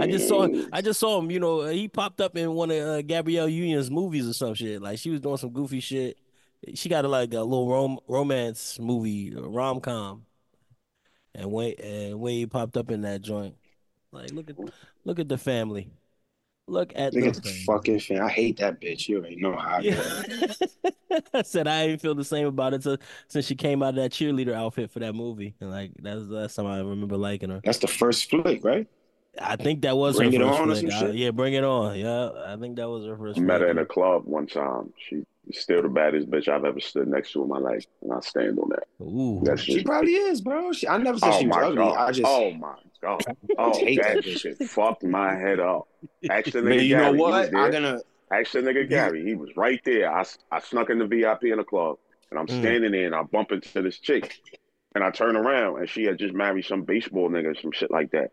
I 0.00 0.06
just 0.06 0.28
saw 0.28 0.48
I 0.72 0.80
just 0.80 1.00
saw 1.00 1.18
him. 1.18 1.30
You 1.30 1.40
know, 1.40 1.66
he 1.66 1.88
popped 1.88 2.20
up 2.20 2.36
in 2.36 2.52
one 2.52 2.70
of 2.70 2.76
uh, 2.76 3.02
Gabrielle 3.02 3.48
Union's 3.48 3.90
movies 3.90 4.28
or 4.28 4.32
some 4.32 4.54
shit. 4.54 4.82
Like 4.82 4.98
she 4.98 5.10
was 5.10 5.20
doing 5.20 5.36
some 5.36 5.50
goofy 5.50 5.80
shit. 5.80 6.18
She 6.74 6.88
got 6.88 7.04
a, 7.04 7.08
like 7.08 7.32
a 7.34 7.40
little 7.40 7.68
rom- 7.68 8.00
romance 8.08 8.78
movie, 8.80 9.34
rom 9.36 9.80
com, 9.80 10.24
and 11.34 11.50
way 11.50 11.74
and 11.74 12.20
Wade 12.20 12.50
popped 12.50 12.76
up 12.76 12.90
in 12.90 13.02
that 13.02 13.22
joint. 13.22 13.56
Like 14.12 14.30
look 14.32 14.50
at 14.50 14.56
look 15.04 15.18
at 15.18 15.28
the 15.28 15.38
family. 15.38 15.90
Look 16.66 16.92
at 16.96 17.12
Look 17.12 17.24
the, 17.24 17.28
at 17.28 17.42
the 17.42 17.62
fucking 17.66 18.00
fan. 18.00 18.22
I 18.22 18.30
hate 18.30 18.56
that 18.58 18.80
bitch. 18.80 19.06
You 19.06 19.18
already 19.18 19.36
know 19.36 19.54
how 19.54 19.76
I. 19.76 19.80
Yeah. 19.80 20.22
I 21.34 21.42
said 21.42 21.68
I 21.68 21.88
didn't 21.88 22.00
feel 22.00 22.14
the 22.14 22.24
same 22.24 22.46
about 22.46 22.72
it 22.72 22.82
to, 22.82 22.98
since 23.28 23.46
she 23.46 23.54
came 23.54 23.82
out 23.82 23.90
of 23.90 23.94
that 23.96 24.12
cheerleader 24.12 24.54
outfit 24.54 24.90
for 24.90 24.98
that 25.00 25.14
movie. 25.14 25.54
And 25.60 25.70
like 25.70 25.92
that's 26.00 26.26
the 26.26 26.34
last 26.34 26.54
time 26.54 26.66
I 26.66 26.78
remember 26.78 27.16
liking 27.16 27.50
her. 27.50 27.60
That's 27.62 27.78
the 27.78 27.86
first 27.86 28.30
flick, 28.30 28.64
right? 28.64 28.88
I 29.40 29.56
think 29.56 29.82
that 29.82 29.96
was 29.96 30.16
Bring 30.16 30.32
her 30.32 30.36
It 30.42 30.44
first 30.46 30.60
On 30.60 30.70
or 30.70 30.74
flick. 30.76 30.92
some 30.92 31.08
I- 31.08 31.12
yeah, 31.12 31.30
bring 31.30 31.54
it 31.54 31.64
on. 31.64 31.98
Yeah, 31.98 32.30
I 32.46 32.56
think 32.56 32.76
that 32.76 32.88
was 32.88 33.04
her 33.06 33.16
first. 33.16 33.38
I 33.38 33.42
met 33.42 33.60
her 33.60 33.68
in 33.68 33.78
a 33.78 33.84
club 33.86 34.24
one 34.26 34.46
time. 34.46 34.92
She's 35.08 35.24
still 35.52 35.82
the 35.82 35.88
baddest 35.88 36.30
bitch 36.30 36.48
I've 36.48 36.64
ever 36.64 36.80
stood 36.80 37.08
next 37.08 37.32
to 37.32 37.42
in 37.42 37.48
my 37.48 37.58
life, 37.58 37.84
and 38.02 38.12
I 38.12 38.20
stand 38.20 38.58
on 38.58 38.68
that. 38.70 38.84
Ooh, 39.04 39.40
That's 39.44 39.62
She 39.62 39.74
just 39.74 39.86
probably 39.86 40.14
is, 40.14 40.40
bro. 40.40 40.72
She, 40.72 40.86
I 40.88 40.98
never 40.98 41.18
said 41.18 41.32
oh 41.34 41.38
she 41.40 41.46
was 41.46 41.56
my 41.56 41.62
ugly. 41.64 41.76
god! 41.76 41.96
I 42.08 42.12
just 42.12 42.30
oh 42.32 42.50
my 42.52 42.74
god! 43.02 43.22
Oh, 43.58 43.84
hate 43.84 43.96
that 44.00 44.14
that 44.16 44.24
bitch. 44.24 44.38
shit 44.38 44.62
fucked 44.62 45.02
my 45.04 45.34
head 45.34 45.60
up. 45.60 45.88
Actually, 46.30 46.62
nigga 46.62 46.76
man, 46.76 46.84
you 46.86 46.96
know 46.96 47.02
Gary, 47.04 47.16
he 47.18 47.22
was 47.22 47.30
what? 47.32 47.50
there. 47.50 47.60
I'm 47.60 47.70
gonna 47.72 48.00
Ask 48.30 48.52
the 48.52 48.60
nigga 48.60 48.88
Gary. 48.88 49.24
He 49.24 49.34
was 49.34 49.50
right 49.56 49.80
there. 49.84 50.10
I, 50.12 50.24
I 50.50 50.60
snuck 50.60 50.88
in 50.90 50.98
the 50.98 51.06
VIP 51.06 51.44
in 51.44 51.58
the 51.58 51.64
club, 51.64 51.96
and 52.30 52.38
I'm 52.40 52.46
Mm. 52.46 52.58
standing 52.58 52.92
there, 52.92 53.06
and 53.06 53.14
I 53.14 53.22
bump 53.22 53.52
into 53.52 53.82
this 53.82 53.98
chick, 53.98 54.40
and 54.94 55.04
I 55.04 55.10
turn 55.10 55.36
around, 55.36 55.78
and 55.80 55.88
she 55.88 56.04
had 56.04 56.18
just 56.18 56.32
married 56.34 56.64
some 56.64 56.82
baseball 56.82 57.28
nigga, 57.28 57.60
some 57.60 57.70
shit 57.72 57.90
like 57.90 58.10
that. 58.12 58.30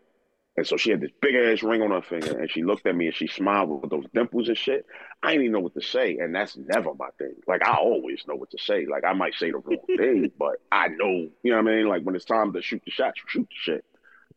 And 0.56 0.66
so 0.66 0.76
she 0.76 0.90
had 0.90 1.00
this 1.00 1.10
big 1.22 1.34
ass 1.34 1.62
ring 1.62 1.80
on 1.80 1.92
her 1.92 2.02
finger, 2.02 2.38
and 2.38 2.50
she 2.50 2.62
looked 2.62 2.86
at 2.86 2.94
me 2.94 3.06
and 3.06 3.14
she 3.16 3.26
smiled 3.26 3.70
with 3.80 3.90
those 3.90 4.04
dimples 4.12 4.48
and 4.48 4.56
shit. 4.58 4.84
I 5.22 5.28
didn't 5.30 5.44
even 5.44 5.52
know 5.54 5.60
what 5.60 5.72
to 5.74 5.80
say, 5.80 6.18
and 6.18 6.34
that's 6.34 6.58
never 6.58 6.92
my 6.94 7.08
thing. 7.18 7.34
Like 7.48 7.66
I 7.66 7.76
always 7.76 8.22
know 8.28 8.34
what 8.34 8.50
to 8.50 8.58
say. 8.58 8.84
Like 8.84 9.02
I 9.04 9.14
might 9.14 9.34
say 9.34 9.50
the 9.50 9.58
wrong 9.58 9.78
thing, 9.96 10.30
but 10.38 10.56
I 10.70 10.88
know, 10.88 11.08
you 11.42 11.52
know 11.52 11.56
what 11.56 11.68
I 11.72 11.74
mean. 11.76 11.88
Like 11.88 12.02
when 12.02 12.14
it's 12.14 12.26
time 12.26 12.52
to 12.52 12.60
shoot 12.60 12.82
the 12.84 12.90
shot, 12.90 13.14
you 13.16 13.22
shoot 13.28 13.48
the 13.48 13.54
shit. 13.72 13.84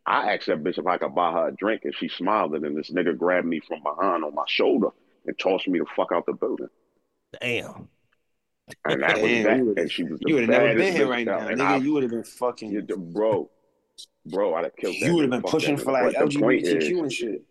I 0.05 0.33
asked 0.35 0.45
that 0.45 0.63
bitch 0.63 0.77
if 0.77 0.87
I 0.87 0.97
could 0.99 1.13
buy 1.15 1.33
her 1.33 1.49
a 1.49 1.51
drink, 1.53 1.81
and 1.83 1.93
she 1.93 2.07
smiled, 2.07 2.55
and 2.55 2.63
then 2.63 2.75
this 2.75 2.91
nigga 2.91 3.17
grabbed 3.17 3.47
me 3.47 3.59
from 3.59 3.83
behind 3.83 4.23
on 4.23 4.33
my 4.33 4.45
shoulder 4.47 4.89
and 5.25 5.37
tossed 5.37 5.67
me 5.67 5.79
the 5.79 5.85
fuck 5.97 6.11
out 6.13 6.25
the 6.27 6.33
building. 6.33 6.69
damn. 7.41 7.89
And 8.85 9.03
that 9.03 9.21
was 9.21 9.29
Damn, 9.31 9.43
that. 9.67 9.81
and 9.81 9.91
she 9.91 10.03
was 10.03 10.19
the 10.19 10.27
you 10.29 10.35
would 10.35 10.49
have 10.49 10.49
never 10.63 10.75
been 10.75 10.95
here 10.95 11.07
right 11.07 11.25
now. 11.25 11.39
And 11.39 11.59
nigga. 11.59 11.65
I- 11.65 11.77
you 11.77 11.93
would 11.93 12.03
have 12.03 12.11
been 12.11 12.23
fucking. 12.23 12.71
you, 12.71 12.81
bro, 12.81 13.49
bro, 14.25 14.53
I'd 14.55 14.65
have 14.65 14.75
killed. 14.75 14.95
You 14.95 15.15
would 15.15 15.21
have 15.23 15.31
been 15.31 15.41
pushing 15.41 15.77
for 15.77 15.91
like 15.91 16.13
But 16.15 16.29
the 16.29 16.39
point 16.39 16.63
LGBTQ 16.65 16.99
and 16.99 17.13
shit. 17.13 17.41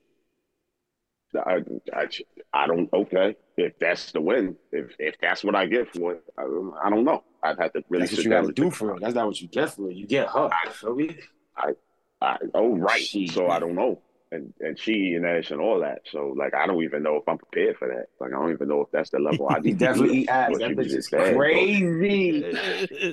I, 1.36 1.62
I, 1.92 2.06
I 2.52 2.66
don't. 2.68 2.88
Okay, 2.92 3.34
if 3.56 3.76
that's 3.80 4.12
the 4.12 4.20
win, 4.20 4.54
if 4.70 4.92
if 5.00 5.16
that's 5.20 5.42
what 5.42 5.56
I 5.56 5.66
get 5.66 5.92
for 5.92 6.12
it, 6.12 6.22
I, 6.38 6.42
don't- 6.42 6.74
I 6.84 6.90
don't 6.90 7.04
know. 7.04 7.24
I'd 7.42 7.58
have 7.58 7.72
to 7.72 7.82
really 7.88 8.06
That's 8.06 8.16
what 8.16 8.24
you 8.24 8.30
down 8.30 8.42
got 8.44 8.54
to 8.56 8.62
and 8.62 8.70
do 8.70 8.76
for 8.76 8.94
it. 8.94 9.00
That's 9.00 9.14
not 9.14 9.26
what 9.26 9.40
you 9.40 9.48
get 9.48 9.70
for 9.74 9.90
it. 9.90 9.96
You 9.96 10.06
get 10.06 10.28
her. 10.28 10.48
Feel 10.72 10.94
me? 10.94 11.16
I, 11.56 12.38
oh 12.54 12.76
right, 12.76 13.02
Shit. 13.02 13.30
so 13.32 13.48
I 13.48 13.58
don't 13.58 13.74
know, 13.74 14.00
and 14.34 14.52
and 14.60 14.78
she 14.78 15.14
and 15.14 15.24
Ash 15.24 15.50
and 15.50 15.60
all 15.60 15.80
that. 15.80 16.02
So 16.10 16.34
like, 16.36 16.54
I 16.54 16.66
don't 16.66 16.82
even 16.82 17.02
know 17.02 17.16
if 17.16 17.28
I'm 17.28 17.38
prepared 17.38 17.76
for 17.78 17.88
that. 17.88 18.06
Like, 18.20 18.32
I 18.32 18.40
don't 18.40 18.52
even 18.52 18.68
know 18.68 18.80
if 18.82 18.90
that's 18.90 19.10
the 19.10 19.18
level 19.18 19.48
I 19.48 19.58
need. 19.60 19.78
definitely 19.78 20.18
eat 20.18 20.28
at. 20.28 20.50
ass. 20.52 20.58
That 20.58 20.76
bitch 20.76 20.94
is 20.94 21.08
crazy. 21.08 22.44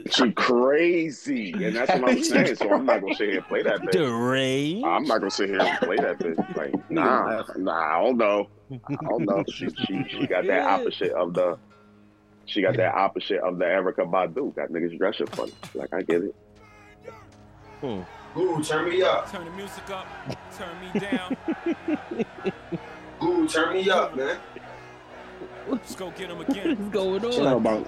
She 0.11 0.31
crazy, 0.31 1.51
and 1.53 1.75
that's 1.75 1.93
what 1.93 2.09
I'm 2.11 2.23
saying. 2.23 2.55
So 2.55 2.71
I'm 2.71 2.85
not 2.85 3.01
gonna 3.01 3.15
sit 3.15 3.29
here 3.29 3.37
and 3.37 3.47
play 3.47 3.63
that 3.63 3.81
bitch. 3.81 3.93
Deranged. 3.93 4.85
I'm 4.85 5.03
not 5.03 5.19
gonna 5.19 5.31
sit 5.31 5.49
here 5.49 5.59
and 5.59 5.77
play 5.79 5.97
that 5.97 6.17
bitch. 6.19 6.55
Like, 6.55 6.73
nah, 6.89 7.43
nah, 7.57 7.99
I 7.99 8.03
don't 8.03 8.17
know. 8.17 8.47
I 8.71 8.95
don't 9.07 9.25
know. 9.25 9.43
She 9.47 9.67
she 9.69 10.05
she 10.09 10.27
got 10.27 10.45
that 10.47 10.63
opposite 10.65 11.11
of 11.11 11.33
the. 11.33 11.57
She 12.45 12.61
got 12.61 12.75
that 12.77 12.93
opposite 12.95 13.39
of 13.39 13.57
the 13.59 13.65
Erykah 13.65 14.09
Badu. 14.11 14.53
Got 14.55 14.69
niggas 14.69 14.97
dressing 14.97 15.27
funny. 15.35 15.53
Like 15.73 15.93
I 15.93 16.01
get 16.01 16.23
it. 16.23 16.35
Hmm. 17.81 18.01
Ooh, 18.37 18.63
turn 18.63 18.89
me 18.89 19.01
up. 19.01 19.29
Turn 19.31 19.45
the 19.45 19.51
music 19.51 19.89
up, 19.89 20.07
turn 20.57 20.69
me 20.81 20.99
down. 20.99 21.37
Ooh, 23.23 23.47
turn 23.47 23.73
me 23.73 23.89
up, 23.89 24.15
man. 24.15 24.37
Let's 25.67 25.95
go 25.95 26.11
get 26.11 26.29
him 26.29 26.37
What's 26.37 26.49
again. 26.51 26.89
going 26.89 27.21
Shout 27.21 27.33
out 27.41 27.47
on? 27.47 27.53
about, 27.57 27.87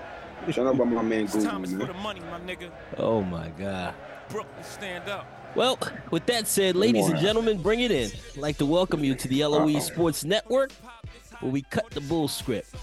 shout 0.53 0.67
out 0.67 0.75
about 0.75 0.87
my 0.87 1.01
man 1.01 1.23
It's 1.23 1.33
time 1.43 1.63
for 1.63 1.69
the 1.69 1.77
man. 1.93 2.03
money, 2.03 2.19
my 2.21 2.39
nigga. 2.41 2.69
Oh 2.97 3.21
my 3.21 3.49
god. 3.57 3.95
Brooklyn, 4.29 4.63
stand 4.63 5.09
up. 5.09 5.25
Well, 5.55 5.77
with 6.11 6.25
that 6.27 6.47
said, 6.47 6.75
ladies 6.75 7.07
and 7.07 7.19
gentlemen, 7.19 7.61
bring 7.61 7.79
it 7.81 7.91
in. 7.91 8.11
I'd 8.33 8.37
like 8.37 8.57
to 8.57 8.65
welcome 8.65 9.03
you 9.03 9.15
to 9.15 9.27
the 9.27 9.45
LOE 9.45 9.79
Sports 9.79 10.23
Network, 10.23 10.71
where 11.39 11.51
we 11.51 11.61
cut 11.63 11.89
the 11.91 12.01
bull 12.01 12.27
script. 12.27 12.73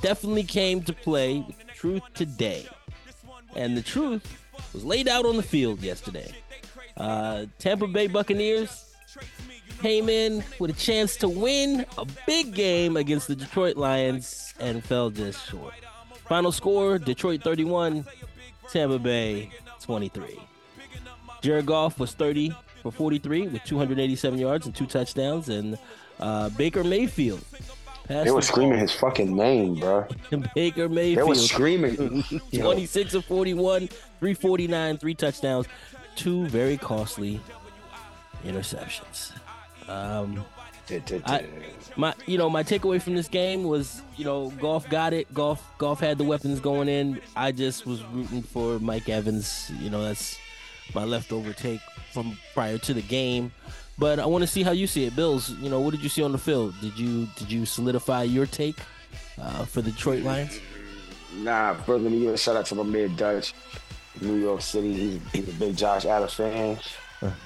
Definitely 0.00 0.44
came 0.44 0.82
to 0.82 0.92
play 0.92 1.44
with 1.46 1.56
truth 1.74 2.02
today. 2.14 2.66
And 3.56 3.76
the 3.76 3.82
truth 3.82 4.26
was 4.72 4.84
laid 4.84 5.08
out 5.08 5.26
on 5.26 5.36
the 5.36 5.42
field 5.42 5.82
yesterday. 5.82 6.32
Uh, 6.96 7.46
Tampa 7.58 7.86
Bay 7.86 8.06
Buccaneers 8.06 8.86
came 9.80 10.08
in 10.08 10.44
with 10.58 10.70
a 10.70 10.74
chance 10.74 11.16
to 11.16 11.28
win 11.28 11.84
a 11.98 12.06
big 12.26 12.54
game 12.54 12.96
against 12.96 13.28
the 13.28 13.34
Detroit 13.34 13.76
Lions 13.76 14.54
and 14.60 14.82
fell 14.84 15.10
just 15.10 15.48
short. 15.48 15.74
Final 16.28 16.52
score 16.52 16.98
Detroit 16.98 17.42
31, 17.42 18.06
Tampa 18.70 18.98
Bay 18.98 19.50
23. 19.80 20.38
Jared 21.42 21.66
Goff 21.66 21.98
was 21.98 22.12
30 22.14 22.54
for 22.82 22.92
43 22.92 23.48
with 23.48 23.64
287 23.64 24.38
yards 24.38 24.66
and 24.66 24.74
two 24.74 24.86
touchdowns, 24.86 25.48
and 25.48 25.76
uh, 26.20 26.48
Baker 26.50 26.84
Mayfield. 26.84 27.44
They 28.08 28.30
were 28.30 28.40
the 28.40 28.46
screaming 28.46 28.72
ball. 28.72 28.80
his 28.80 28.92
fucking 28.92 29.34
name, 29.34 29.76
bro. 29.76 30.06
Baker 30.54 30.88
Mayfield. 30.88 31.18
They 31.18 31.28
were 31.28 31.34
screaming. 31.34 32.22
26 32.54 33.14
of 33.14 33.24
41, 33.24 33.88
349, 33.88 34.98
three 34.98 35.14
touchdowns, 35.14 35.66
two 36.16 36.46
very 36.48 36.76
costly 36.76 37.40
interceptions. 38.44 39.32
Um, 39.88 40.44
I- 41.26 41.46
my, 41.96 42.14
you 42.26 42.38
know, 42.38 42.48
my 42.50 42.62
takeaway 42.62 43.00
from 43.00 43.14
this 43.14 43.28
game 43.28 43.64
was, 43.64 44.02
you 44.16 44.24
know, 44.24 44.50
Goff 44.60 44.88
got 44.88 45.12
it. 45.12 45.32
Goff, 45.34 45.62
Goff 45.78 46.00
had 46.00 46.18
the 46.18 46.24
weapons 46.24 46.60
going 46.60 46.88
in. 46.88 47.20
I 47.36 47.52
just 47.52 47.86
was 47.86 48.02
rooting 48.06 48.42
for 48.42 48.78
Mike 48.78 49.08
Evans. 49.08 49.70
You 49.78 49.90
know, 49.90 50.02
that's 50.02 50.38
my 50.94 51.04
leftover 51.04 51.52
take 51.52 51.80
from 52.12 52.36
prior 52.54 52.78
to 52.78 52.94
the 52.94 53.02
game. 53.02 53.52
But 53.98 54.18
I 54.18 54.26
want 54.26 54.42
to 54.42 54.48
see 54.48 54.62
how 54.62 54.72
you 54.72 54.86
see 54.86 55.04
it, 55.04 55.14
Bills. 55.14 55.50
You 55.50 55.68
know, 55.68 55.80
what 55.80 55.90
did 55.92 56.02
you 56.02 56.08
see 56.08 56.22
on 56.22 56.32
the 56.32 56.38
field? 56.38 56.74
Did 56.80 56.98
you 56.98 57.28
did 57.36 57.52
you 57.52 57.66
solidify 57.66 58.22
your 58.24 58.46
take 58.46 58.76
uh, 59.40 59.64
for 59.66 59.82
the 59.82 59.90
Detroit 59.92 60.22
Lions? 60.22 60.58
Nah, 61.36 61.74
brother 61.74 62.04
let 62.04 62.12
me 62.12 62.20
give 62.20 62.34
a 62.34 62.38
shout 62.38 62.56
out 62.56 62.66
to 62.66 62.74
my 62.74 62.82
man 62.82 63.14
Dutch, 63.16 63.54
New 64.20 64.36
York 64.36 64.60
City. 64.60 64.92
He's, 64.92 65.20
he's 65.32 65.48
a 65.48 65.52
big 65.52 65.76
Josh 65.76 66.04
Allen 66.04 66.28
fan. 66.28 66.78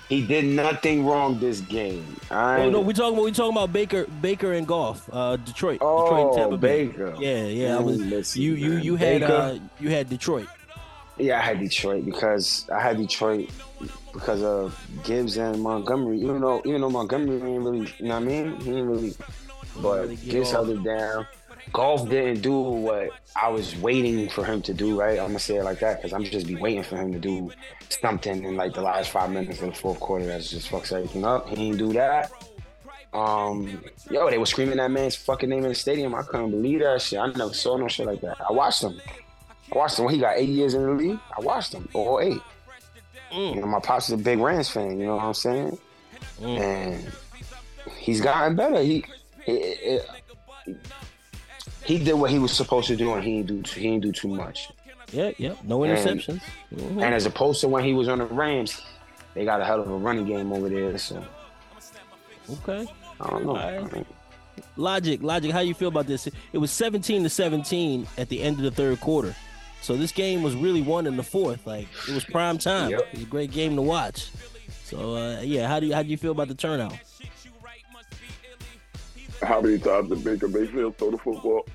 He 0.09 0.27
did 0.27 0.45
nothing 0.47 1.05
wrong 1.05 1.39
this 1.39 1.61
game. 1.61 2.17
I 2.31 2.63
Oh 2.63 2.71
no, 2.71 2.81
we 2.81 2.95
talking 2.95 3.15
about 3.15 3.25
we 3.25 3.33
talking 3.33 3.53
about 3.53 3.73
Baker, 3.73 4.07
Baker 4.23 4.55
and 4.55 4.67
Goff, 4.67 5.09
uh, 5.13 5.37
Detroit, 5.37 5.75
Detroit, 5.75 5.81
oh, 5.83 6.29
and 6.29 6.37
Tampa 6.37 6.57
Bay. 6.57 6.87
Baker. 6.87 7.15
Yeah, 7.19 7.45
yeah. 7.45 7.77
I 7.77 7.81
was, 7.81 7.99
listen, 7.99 8.41
you, 8.41 8.55
you, 8.55 8.71
man. 8.71 8.85
you 8.85 8.97
had, 8.97 9.23
uh, 9.23 9.59
you 9.79 9.91
had 9.91 10.09
Detroit. 10.09 10.49
Yeah, 11.19 11.39
I 11.39 11.43
had 11.43 11.61
Detroit 11.61 12.05
because 12.05 12.69
I 12.71 12.81
had 12.81 12.97
Detroit 12.99 13.51
because 14.13 14.43
of 14.43 14.79
Gibbs 15.05 15.37
and 15.37 15.63
Montgomery. 15.63 16.21
Even 16.21 16.41
though 16.41 16.63
even 16.65 16.81
though 16.81 16.91
Montgomery 16.91 17.37
ain't 17.37 17.63
really, 17.63 17.93
you 17.99 18.07
know 18.07 18.15
what 18.15 18.23
I 18.23 18.27
mean? 18.27 18.61
He 18.61 18.71
ain't 18.79 18.87
really, 18.89 19.15
but 19.81 20.01
really 20.01 20.17
get 20.17 20.31
Gibbs 20.31 20.49
off. 20.49 20.67
held 20.67 20.71
it 20.71 20.85
down. 20.85 21.27
Goff 21.73 22.09
didn't 22.09 22.41
do 22.41 22.59
what 22.59 23.11
I 23.41 23.49
was 23.49 23.77
waiting 23.77 24.29
for 24.29 24.45
him 24.45 24.63
to 24.63 24.75
do. 24.75 24.99
Right? 25.01 25.19
I'm 25.19 25.29
gonna 25.29 25.39
say 25.39 25.57
it 25.57 25.65
like 25.65 25.81
that 25.81 26.01
because 26.01 26.13
I'm 26.13 26.25
just 26.25 26.47
be 26.47 26.57
waiting 26.57 26.83
for 26.83 26.97
him 26.97 27.13
to 27.13 27.19
do 27.19 27.51
something 27.89 28.45
in 28.45 28.57
like 28.57 28.75
the 28.75 28.83
last 28.83 29.11
five 29.11 29.31
minutes 29.31 29.61
of 29.61 29.69
the 29.69 29.75
fourth 29.75 30.01
quarter 30.01 30.27
that 30.27 30.43
just 30.43 30.71
fucks 30.71 30.93
everything 30.93 31.25
up. 31.25 31.49
He 31.49 31.57
didn't 31.57 31.79
do 31.79 31.93
that. 31.95 32.31
Um, 33.13 33.83
yo, 34.11 34.29
they 34.29 34.39
were 34.39 34.47
screaming 34.47 34.77
that 34.77 34.91
man's 34.91 35.17
fucking 35.17 35.49
name 35.49 35.63
in 35.63 35.71
the 35.71 35.75
stadium. 35.75 36.15
I 36.15 36.23
couldn't 36.23 36.51
believe 36.51 36.81
that 36.81 37.01
shit. 37.01 37.19
I 37.19 37.27
never 37.29 37.55
saw 37.55 37.77
no 37.77 37.89
shit 37.89 38.07
like 38.07 38.21
that. 38.21 38.37
I 38.47 38.53
watched 38.53 38.83
him. 38.83 39.01
I 39.73 39.79
watched 39.79 39.99
him 39.99 40.05
when 40.05 40.15
he 40.15 40.21
got 40.21 40.37
eight 40.37 40.49
years 40.49 40.75
in 40.75 40.83
the 40.83 40.93
league. 40.93 41.19
I 41.37 41.41
watched 41.41 41.73
him, 41.73 41.89
eight. 41.95 42.41
Mm. 43.33 43.55
You 43.55 43.61
know, 43.61 43.67
my 43.67 43.81
pops 43.81 44.07
is 44.09 44.13
a 44.13 44.23
big 44.23 44.39
Rams 44.39 44.69
fan. 44.69 44.99
You 44.99 45.07
know 45.07 45.17
what 45.17 45.25
I'm 45.25 45.35
saying? 45.35 45.79
Mm. 46.41 46.59
And 46.59 47.13
he's 47.97 48.21
gotten 48.21 48.55
better. 48.55 48.83
He, 48.83 49.05
he, 49.45 49.75
he, 50.65 50.75
he 51.87 51.99
did 51.99 52.15
what 52.15 52.31
he 52.31 52.39
was 52.39 52.53
supposed 52.53 52.89
to 52.89 52.97
do, 52.97 53.15
and 53.15 53.23
he 53.25 53.43
didn't 53.43 53.63
do 53.73 53.81
he 53.81 53.89
didn't 53.91 54.03
do 54.03 54.13
too 54.13 54.29
much. 54.29 54.71
Yeah, 55.13 55.31
yeah. 55.39 55.55
No 55.65 55.85
And- 55.85 55.97
interceptions. 55.97 56.41
Mhm. 56.75 57.03
And 57.03 57.15
as 57.15 57.27
opposed 57.27 57.61
to 57.61 57.69
when 57.69 57.85
he 57.85 57.95
was 57.95 58.09
on 58.09 58.19
the 58.19 58.25
Rams, 58.27 58.83
they 59.35 59.45
got 59.45 59.61
a 59.61 59.65
hell 59.65 59.81
of 59.81 59.89
a 59.91 59.97
running 59.97 60.27
game 60.27 60.53
over 60.53 60.69
there. 60.69 60.99
So 60.99 61.25
okay. 62.51 62.87
I 63.21 63.31
don't 63.31 63.45
know. 63.47 63.57
Alright. 63.57 64.07
Logik, 64.77 65.21
Logik. 65.21 65.51
How 65.53 65.61
you 65.61 65.75
feel 65.75 65.89
about 65.89 66.07
this? 66.07 66.27
It 66.53 66.59
was 66.59 66.71
17 66.71 67.23
to 67.23 67.29
17 67.29 68.07
at 68.19 68.29
the 68.29 68.43
end 68.43 68.57
of 68.57 68.63
the 68.65 68.71
third 68.71 69.01
quarter. 69.01 69.35
So 69.83 69.97
this 69.97 70.13
game 70.13 70.43
was 70.43 70.55
really 70.55 70.83
won 70.83 71.07
in 71.07 71.17
the 71.17 71.23
fourth. 71.23 71.67
Like 71.67 71.87
it 72.09 72.15
was 72.15 72.25
prime 72.25 72.59
time. 72.59 72.91
Yep. 72.91 73.01
It 73.01 73.13
was 73.15 73.23
a 73.23 73.27
great 73.27 73.53
game 73.53 73.77
to 73.77 73.83
watch. 73.83 74.31
So 74.85 75.15
uh, 75.17 75.41
yeah, 75.43 75.69
how 75.69 75.79
do 75.81 75.87
you 75.87 75.95
how 75.95 76.03
do 76.03 76.09
you 76.09 76.17
feel 76.17 76.33
about 76.33 76.49
the 76.49 76.55
turnout? 76.55 76.95
How 79.43 79.61
many 79.61 79.79
times 79.79 80.09
did 80.09 80.25
Baker 80.25 80.49
Mayfield 80.49 80.97
throw 80.97 81.11
the 81.11 81.19
football? 81.19 81.67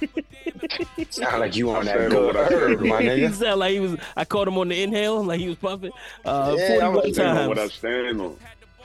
Sound 1.10 1.40
like 1.40 1.56
you 1.56 1.70
on 1.70 1.86
I 1.88 1.98
that 1.98 2.10
good 2.10 2.36
I 2.36 2.48
said. 2.48 2.52
herb, 2.52 2.80
my 2.80 3.02
he 3.02 3.08
nigga. 3.08 3.32
sounded 3.34 3.56
like 3.56 3.72
he 3.72 3.80
was. 3.80 3.96
I 4.16 4.24
caught 4.24 4.48
him 4.48 4.56
on 4.58 4.68
the 4.68 4.82
inhale, 4.82 5.22
like 5.24 5.40
he 5.40 5.48
was 5.48 5.56
puffing. 5.58 5.92
Uh, 6.24 6.56
Yeah, 6.58 6.78
I 6.82 6.88
was 6.88 7.02
Forty-one 7.02 7.14
stand 7.14 7.38
on 7.38 7.48
what 7.48 7.58
I 7.58 7.68
stand 7.68 8.20
on. 8.20 8.36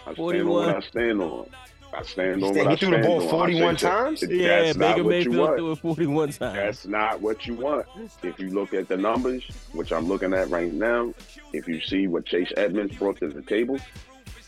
I 0.08 0.14
stand 0.14 0.16
on 0.16 0.16
41. 0.16 0.66
what 0.66 0.76
I 0.76 0.80
stand 0.88 1.22
on. 1.22 1.46
I 1.94 2.04
stand 2.04 2.44
on 2.44 2.54
think 2.54 2.66
what 2.66 2.68
I 2.68 2.76
he 2.76 2.86
threw 2.86 2.98
the 2.98 3.04
ball 3.08 3.22
41 3.30 3.76
think 3.76 3.80
that- 3.80 3.90
times? 3.90 4.20
That's 4.22 4.34
Yeah, 4.34 4.66
not 4.74 4.78
Baker 4.78 4.82
what 4.82 4.98
you 4.98 5.04
Mayfield 5.10 5.38
want. 5.38 5.58
threw 5.58 5.72
it 5.72 5.76
forty-one 5.80 6.30
times. 6.30 6.40
That's 6.56 6.86
not 6.88 7.22
what 7.22 7.46
you 7.48 7.54
want. 7.54 7.86
If 8.24 8.40
you 8.40 8.50
look 8.50 8.74
at 8.74 8.88
the 8.90 8.98
numbers, 8.98 9.44
which 9.72 9.92
I'm 9.94 10.08
looking 10.08 10.34
at 10.34 10.50
right 10.50 10.74
now, 10.74 11.14
if 11.54 11.68
you 11.68 11.80
see 11.82 12.08
what 12.08 12.26
Chase 12.26 12.52
Edmonds 12.58 12.96
brought 12.98 13.20
to 13.20 13.30
the 13.30 13.42
table, 13.42 13.80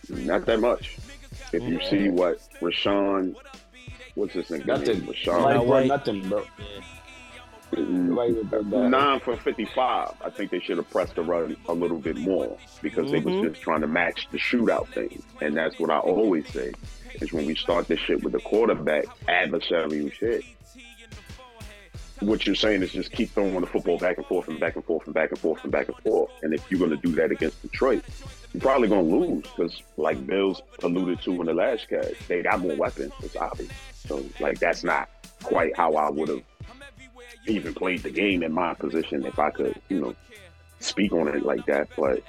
not 0.09 0.45
that 0.45 0.59
much. 0.59 0.97
If 1.53 1.63
you 1.63 1.79
see 1.89 2.09
what 2.09 2.39
Rashawn, 2.61 3.35
what's 4.15 4.33
his 4.33 4.49
name? 4.49 4.63
Nothing. 4.65 5.01
Rashawn. 5.01 5.53
Nobody 5.53 5.57
Right. 5.57 5.67
brought 5.67 5.85
nothing, 5.87 6.29
bro. 6.29 6.45
Nobody 7.77 8.43
brought 8.43 8.69
that. 8.69 8.89
Nine 8.89 9.19
for 9.21 9.35
55. 9.37 10.13
I 10.23 10.29
think 10.29 10.51
they 10.51 10.59
should 10.59 10.77
have 10.77 10.89
pressed 10.89 11.15
the 11.15 11.21
run 11.21 11.55
a 11.67 11.73
little 11.73 11.99
bit 11.99 12.17
more 12.17 12.57
because 12.81 13.11
they 13.11 13.19
Mhm. 13.19 13.23
was 13.41 13.49
just 13.51 13.61
trying 13.61 13.81
to 13.81 13.87
match 13.87 14.27
the 14.31 14.37
shootout 14.37 14.87
thing. 14.89 15.21
And 15.41 15.55
that's 15.55 15.79
what 15.79 15.89
I 15.89 15.99
always 15.99 16.47
say 16.49 16.71
is 17.15 17.31
when 17.33 17.45
we 17.45 17.55
start 17.55 17.87
this 17.87 17.99
shit 17.99 18.23
with 18.23 18.33
the 18.33 18.39
quarterback, 18.39 19.05
adversarial 19.27 20.11
shit. 20.11 20.43
What 22.19 22.47
you're 22.47 22.55
saying 22.55 22.81
is 22.81 22.91
just 22.93 23.11
keep 23.11 23.29
throwing 23.31 23.61
the 23.61 23.67
football 23.67 23.99
back 23.99 24.17
and 24.17 24.25
forth 24.25 24.47
and 24.47 24.59
back 24.59 24.75
and 24.75 24.83
forth 24.83 25.05
and 25.05 25.13
back 25.13 25.29
and 25.29 25.39
forth 25.39 25.61
and 25.63 25.71
back 25.71 25.87
and 25.87 25.97
forth. 25.97 26.31
And 26.41 26.51
if 26.53 26.63
you're 26.71 26.79
going 26.79 26.89
to 26.91 26.97
do 26.97 27.11
that 27.15 27.31
against 27.31 27.61
Detroit, 27.61 28.03
you're 28.53 28.61
probably 28.61 28.87
going 28.87 29.09
to 29.09 29.15
lose 29.15 29.43
because, 29.43 29.81
like 29.97 30.25
Bills 30.25 30.61
alluded 30.83 31.21
to 31.21 31.31
in 31.31 31.45
the 31.45 31.53
last 31.53 31.89
cast, 31.89 32.27
they 32.27 32.41
got 32.41 32.59
more 32.59 32.75
weapons. 32.75 33.13
It's 33.21 33.35
obvious. 33.35 33.71
So, 34.07 34.23
like, 34.39 34.59
that's 34.59 34.83
not 34.83 35.09
quite 35.43 35.75
how 35.75 35.95
I 35.95 36.09
would 36.09 36.29
have 36.29 36.43
even 37.47 37.73
played 37.73 38.03
the 38.03 38.09
game 38.09 38.43
in 38.43 38.51
my 38.51 38.73
position 38.73 39.25
if 39.25 39.37
I 39.39 39.51
could, 39.51 39.79
you 39.89 39.99
know, 39.99 40.15
speak 40.79 41.11
on 41.13 41.27
it 41.27 41.43
like 41.43 41.65
that. 41.65 41.89
But 41.95 42.23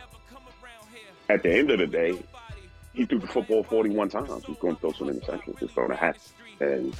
at 1.28 1.42
the 1.42 1.52
end 1.52 1.70
of 1.70 1.78
the 1.78 1.86
day, 1.86 2.18
he 2.94 3.04
threw 3.04 3.20
the 3.20 3.26
football 3.26 3.62
41 3.62 4.08
times. 4.08 4.44
He's 4.44 4.56
going 4.56 4.74
to 4.74 4.80
throw 4.80 4.92
some 4.92 5.08
interceptions. 5.08 5.62
It's 5.62 5.72
going 5.72 5.90
to 5.90 5.96
happen. 5.96 6.20
And 6.60 6.94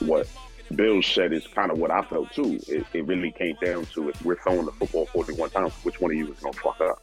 what 0.00 0.28
Bill 0.74 1.02
said 1.02 1.32
is 1.32 1.46
kind 1.46 1.70
of 1.70 1.78
what 1.78 1.90
I 1.90 2.02
felt 2.02 2.30
too. 2.32 2.60
It, 2.68 2.84
it 2.92 3.06
really 3.06 3.32
came 3.32 3.56
down 3.62 3.86
to 3.86 4.10
it. 4.10 4.22
We're 4.22 4.36
throwing 4.36 4.66
the 4.66 4.72
football 4.72 5.06
41 5.06 5.50
times. 5.50 5.72
Which 5.82 6.00
one 6.00 6.10
of 6.10 6.16
you 6.16 6.32
is 6.32 6.40
going 6.40 6.52
to 6.52 6.60
fuck 6.60 6.80
up? 6.80 7.02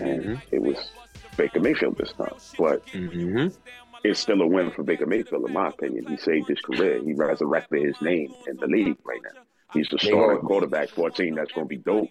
And 0.00 0.40
it 0.50 0.60
was 0.62 0.76
Baker 1.36 1.60
Mayfield 1.60 1.98
this 1.98 2.12
time. 2.12 2.34
But 2.58 2.84
Mm-hmm. 2.86 3.48
it's 4.04 4.20
still 4.20 4.40
a 4.42 4.46
win 4.46 4.70
for 4.72 4.82
Baker 4.82 5.06
Mayfield, 5.06 5.46
in 5.46 5.52
my 5.52 5.68
opinion. 5.68 6.06
He 6.08 6.16
saved 6.16 6.48
his 6.48 6.60
career. 6.60 7.00
He 7.04 7.12
resurrected 7.12 7.82
his 7.84 8.00
name 8.00 8.32
in 8.46 8.56
the 8.56 8.66
league 8.66 8.96
right 9.04 9.20
now. 9.22 9.40
He's 9.72 9.88
the 9.88 9.96
They 10.00 10.08
starting 10.08 10.40
go- 10.42 10.46
quarterback 10.46 10.88
for 10.90 11.08
a 11.08 11.10
team 11.10 11.34
that's 11.34 11.52
going 11.52 11.66
to 11.66 11.68
be 11.68 11.76
dope 11.78 12.10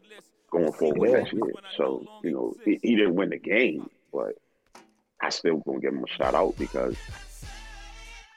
going 0.52 0.72
forward 0.74 1.10
Yeah. 1.10 1.18
next 1.20 1.34
year. 1.34 1.54
So, 1.78 2.06
you 2.24 2.32
know, 2.32 2.54
he, 2.66 2.80
he 2.82 2.96
didn't 2.96 3.16
win 3.16 3.30
the 3.30 3.38
game, 3.38 3.90
but 4.12 4.34
I 5.22 5.30
still 5.30 5.58
going 5.58 5.80
to 5.82 5.88
give 5.88 5.94
him 5.94 6.04
a 6.04 6.08
shout 6.08 6.34
out 6.34 6.58
because 6.58 6.98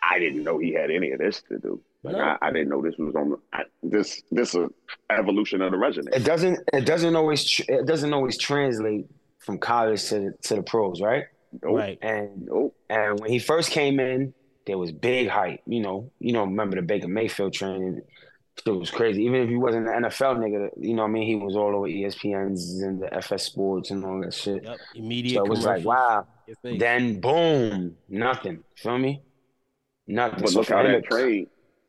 I 0.02 0.18
didn't 0.18 0.44
know 0.44 0.58
he 0.58 0.72
had 0.74 0.90
any 0.90 1.12
of 1.12 1.18
this 1.18 1.42
to 1.48 1.58
do. 1.58 1.80
Like, 2.02 2.16
No. 2.16 2.20
I, 2.22 2.36
I 2.42 2.50
didn't 2.52 2.68
know 2.68 2.82
this 2.82 2.94
was 2.98 3.14
on 3.16 3.30
the, 3.30 3.36
I, 3.54 3.62
this. 3.82 4.22
This 4.30 4.54
is 4.54 4.68
evolution 5.10 5.62
of 5.62 5.72
the 5.72 5.78
resume. 5.78 6.08
It 6.12 6.24
doesn't. 6.24 6.58
It 6.74 6.84
doesn't 6.84 7.16
always. 7.16 7.48
Tr- 7.50 7.62
it 7.68 7.86
doesn't 7.86 8.12
always 8.12 8.36
translate 8.36 9.06
from 9.44 9.58
college 9.58 10.04
to 10.08 10.18
the, 10.20 10.34
to 10.42 10.56
the 10.56 10.62
pros, 10.62 11.00
right? 11.00 11.24
Right. 11.62 11.98
And 12.02 12.48
and 12.88 13.20
when 13.20 13.30
he 13.30 13.38
first 13.38 13.70
came 13.70 14.00
in, 14.00 14.34
there 14.66 14.78
was 14.78 14.92
big 14.92 15.28
hype. 15.28 15.60
You 15.66 15.80
know, 15.80 16.10
you 16.18 16.32
know, 16.32 16.44
remember 16.44 16.76
the 16.76 16.82
Baker 16.82 17.08
Mayfield 17.08 17.52
training? 17.52 18.02
It 18.66 18.70
was 18.70 18.90
crazy. 18.90 19.24
Even 19.24 19.42
if 19.42 19.48
he 19.48 19.56
wasn't 19.56 19.88
an 19.88 20.04
NFL 20.04 20.38
nigga, 20.38 20.70
you 20.76 20.94
know, 20.94 21.02
what 21.02 21.08
I 21.08 21.12
mean, 21.12 21.26
he 21.26 21.34
was 21.34 21.56
all 21.56 21.74
over 21.74 21.88
ESPN's 21.88 22.82
and 22.82 23.02
the 23.02 23.12
FS 23.12 23.42
Sports 23.42 23.90
and 23.90 24.04
all 24.04 24.20
that 24.20 24.32
shit. 24.32 24.62
Yep. 24.62 24.78
Immediate. 24.94 25.38
So 25.38 25.44
it 25.44 25.48
was 25.48 25.64
like, 25.64 25.84
wow. 25.84 26.26
Then 26.62 27.20
boom, 27.20 27.96
nothing. 28.08 28.62
Feel 28.76 28.98
me? 28.98 29.22
Nothing. 30.06 30.40
But 30.40 30.50
So 30.50 30.58
look 30.58 30.68
for 30.68 30.76
how 30.76 30.84
him 30.84 30.92
that 30.92 31.04
trade. 31.04 31.48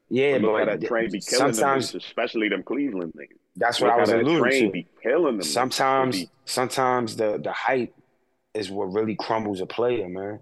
Yeah, 0.09 0.39
but 0.39 0.41
look 0.41 0.51
but 0.53 0.59
how 0.59 0.77
that 0.77 0.87
train 0.87 1.11
be 1.11 1.21
killing 1.21 1.53
sometimes 1.53 1.91
them, 1.91 2.01
especially 2.03 2.49
them 2.49 2.63
Cleveland 2.63 3.13
niggas. 3.15 3.37
That's 3.55 3.79
what 3.81 3.91
I 3.91 3.97
was 3.97 4.11
alluding 4.11 4.67
to. 4.67 4.71
be 4.71 4.87
killing 5.01 5.37
them. 5.37 5.41
Sometimes, 5.43 6.19
be- 6.19 6.29
sometimes 6.45 7.15
the 7.15 7.39
the 7.43 7.51
hype 7.51 7.93
is 8.53 8.69
what 8.71 8.85
really 8.93 9.15
crumbles 9.15 9.61
a 9.61 9.65
player, 9.65 10.07
man. 10.07 10.39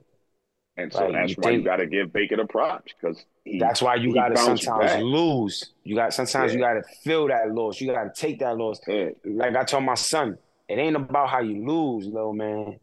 And 0.75 0.91
so 0.91 1.05
Like, 1.05 1.13
that's 1.13 1.29
you 1.31 1.35
why 1.39 1.51
you 1.51 1.63
got 1.63 1.75
to 1.77 1.85
give 1.85 2.11
Baker 2.11 2.37
the 2.37 2.45
props 2.45 2.93
because. 2.99 3.23
That's 3.59 3.81
why 3.81 3.95
you 3.95 4.13
gotta 4.13 4.37
sometimes 4.37 4.91
back. 4.93 5.01
lose. 5.01 5.71
You 5.83 5.95
got 5.95 6.13
sometimes 6.13 6.53
you 6.53 6.59
gotta 6.61 6.81
feel 7.03 7.27
that 7.27 7.51
loss. 7.51 7.81
You 7.81 7.91
gotta 7.91 8.11
take 8.15 8.39
that 8.39 8.55
loss. 8.57 8.79
Yeah, 8.87 9.09
Like 9.25 9.55
I 9.55 9.65
told 9.65 9.83
my 9.83 9.95
son, 9.95 10.37
it 10.69 10.75
ain't 10.79 10.95
about 10.95 11.29
how 11.29 11.41
you 11.41 11.67
lose, 11.67 12.07
little 12.07 12.31
man. 12.33 12.79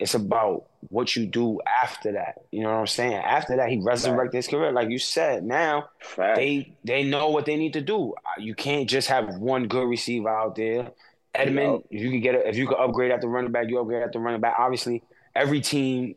It's 0.00 0.14
about 0.14 0.64
what 0.88 1.14
you 1.14 1.26
do 1.26 1.60
after 1.82 2.12
that. 2.12 2.36
You 2.50 2.62
know 2.62 2.70
what 2.70 2.78
I'm 2.80 2.86
saying? 2.86 3.12
After 3.14 3.56
that, 3.56 3.68
he 3.68 3.78
resurrected 3.84 4.38
his 4.38 4.48
career. 4.48 4.72
Like 4.72 4.88
you 4.88 4.98
said, 4.98 5.44
now 5.44 5.90
fact. 6.00 6.36
they 6.36 6.74
they 6.84 7.04
know 7.04 7.28
what 7.28 7.44
they 7.44 7.56
need 7.56 7.74
to 7.74 7.82
do. 7.82 8.14
Uh, 8.14 8.40
You 8.40 8.54
can't 8.54 8.88
just 8.88 9.08
have 9.08 9.36
one 9.36 9.68
good 9.68 9.86
receiver 9.86 10.30
out 10.30 10.56
there. 10.56 10.90
Edmund, 11.34 11.84
if 11.90 12.00
you 12.02 12.10
can 12.10 12.20
get 12.20 12.34
a, 12.34 12.48
if 12.48 12.56
you 12.56 12.66
could 12.66 12.78
upgrade 12.78 13.12
at 13.12 13.20
the 13.20 13.28
running 13.28 13.52
back, 13.52 13.68
you 13.68 13.78
upgrade 13.78 14.02
at 14.02 14.12
the 14.12 14.18
running 14.18 14.40
back. 14.40 14.56
Obviously, 14.58 15.02
every 15.36 15.60
team, 15.60 16.16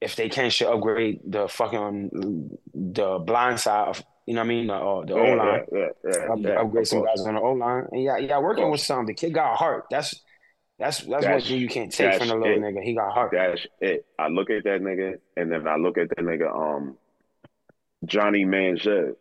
if 0.00 0.16
they 0.16 0.28
can, 0.30 0.50
should 0.50 0.68
upgrade 0.72 1.20
the 1.24 1.46
fucking 1.48 2.58
the 2.74 3.18
blind 3.18 3.60
side 3.60 3.88
of 3.88 4.02
you 4.26 4.34
know 4.34 4.40
what 4.40 4.46
I 4.46 4.48
mean 4.48 4.66
the 4.66 4.74
uh, 4.74 5.04
the 5.04 5.14
O 5.14 5.32
line. 5.34 5.64
yeah, 5.72 5.86
yeah, 6.04 6.34
yeah, 6.36 6.60
upgrade 6.60 6.86
some 6.86 7.04
guys 7.04 7.20
on 7.26 7.34
the 7.34 7.40
O 7.40 7.52
line. 7.52 7.86
And 7.92 8.02
yeah, 8.02 8.16
yeah, 8.16 8.38
working 8.38 8.70
with 8.70 8.80
some. 8.80 9.06
The 9.06 9.14
kid 9.14 9.32
got 9.34 9.56
heart. 9.56 9.84
That's 9.90 10.14
that's 10.78 11.00
that's, 11.00 11.24
That's- 11.24 11.42
one 11.42 11.48
thing 11.50 11.60
you 11.60 11.68
can't 11.68 11.92
take 11.92 12.14
from 12.18 12.28
the 12.28 12.36
little 12.36 12.52
it. 12.64 12.74
nigga. 12.74 12.82
He 12.82 12.94
got 12.94 13.12
heart. 13.12 13.30
That's 13.32 13.66
it. 13.80 14.06
I 14.18 14.28
look 14.28 14.50
at 14.50 14.64
that 14.64 14.80
nigga, 14.80 15.18
and 15.36 15.50
then 15.50 15.66
I 15.66 15.76
look 15.76 15.98
at 15.98 16.08
that 16.10 16.18
nigga, 16.18 16.48
um, 16.54 16.96
Johnny 18.04 18.44
Manziel, 18.44 19.14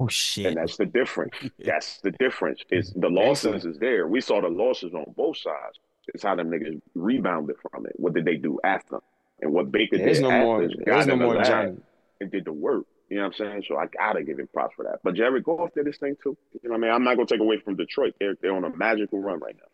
Oh 0.00 0.08
shit. 0.08 0.46
and 0.46 0.56
that's 0.56 0.76
the 0.76 0.86
difference. 0.86 1.34
That's 1.58 2.00
the 2.02 2.10
difference. 2.12 2.60
Is 2.70 2.92
the 2.94 3.08
losses 3.08 3.64
is 3.64 3.78
there. 3.78 4.06
We 4.06 4.20
saw 4.20 4.40
the 4.42 4.48
losses 4.48 4.92
on 4.94 5.04
both 5.16 5.38
sides. 5.38 5.78
It's 6.08 6.22
how 6.22 6.34
them 6.34 6.50
niggas 6.50 6.80
rebounded 6.94 7.56
from 7.70 7.86
it. 7.86 7.92
What 7.96 8.12
did 8.14 8.24
they 8.26 8.36
do 8.36 8.58
after? 8.64 8.98
And 9.40 9.52
what 9.52 9.70
Baker 9.72 9.96
There's 9.96 10.18
did 10.18 10.22
no 10.24 10.30
after 10.30 10.44
more. 10.44 10.62
is 10.64 10.74
no 10.86 11.04
the 11.04 11.16
more 11.16 11.42
Johnny. 11.42 11.76
and 12.20 12.30
did 12.30 12.44
the 12.44 12.52
work. 12.52 12.84
You 13.08 13.16
know 13.18 13.22
what 13.24 13.40
I'm 13.40 13.46
saying? 13.46 13.64
So 13.68 13.76
I 13.78 13.86
gotta 13.86 14.22
give 14.22 14.38
him 14.38 14.48
props 14.52 14.74
for 14.76 14.84
that. 14.84 14.98
But 15.02 15.14
Jared 15.14 15.44
Goff 15.44 15.70
did 15.74 15.86
his 15.86 15.96
thing 15.98 16.14
too. 16.22 16.36
You 16.62 16.68
know 16.68 16.70
what 16.70 16.76
I 16.76 16.80
mean? 16.82 16.90
I'm 16.92 17.04
not 17.04 17.14
gonna 17.16 17.26
take 17.26 17.40
away 17.40 17.58
from 17.58 17.76
Detroit. 17.76 18.14
They're 18.20 18.36
they're 18.42 18.54
on 18.54 18.64
a 18.64 18.76
magical 18.76 19.18
run 19.20 19.40
right 19.40 19.56
now, 19.56 19.68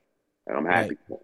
and 0.47 0.57
I'm 0.57 0.65
happy 0.67 0.89
Right. 0.91 0.99
for 1.09 1.19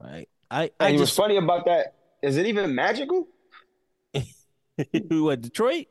them. 0.00 0.10
Right. 0.12 0.28
I 0.50 0.70
I 0.80 0.88
And 0.90 0.98
what's 0.98 1.14
funny 1.16 1.36
about 1.36 1.64
that 1.66 1.94
is 2.22 2.36
it 2.36 2.46
even 2.46 2.74
magical? 2.74 3.28
what 5.08 5.40
Detroit. 5.40 5.86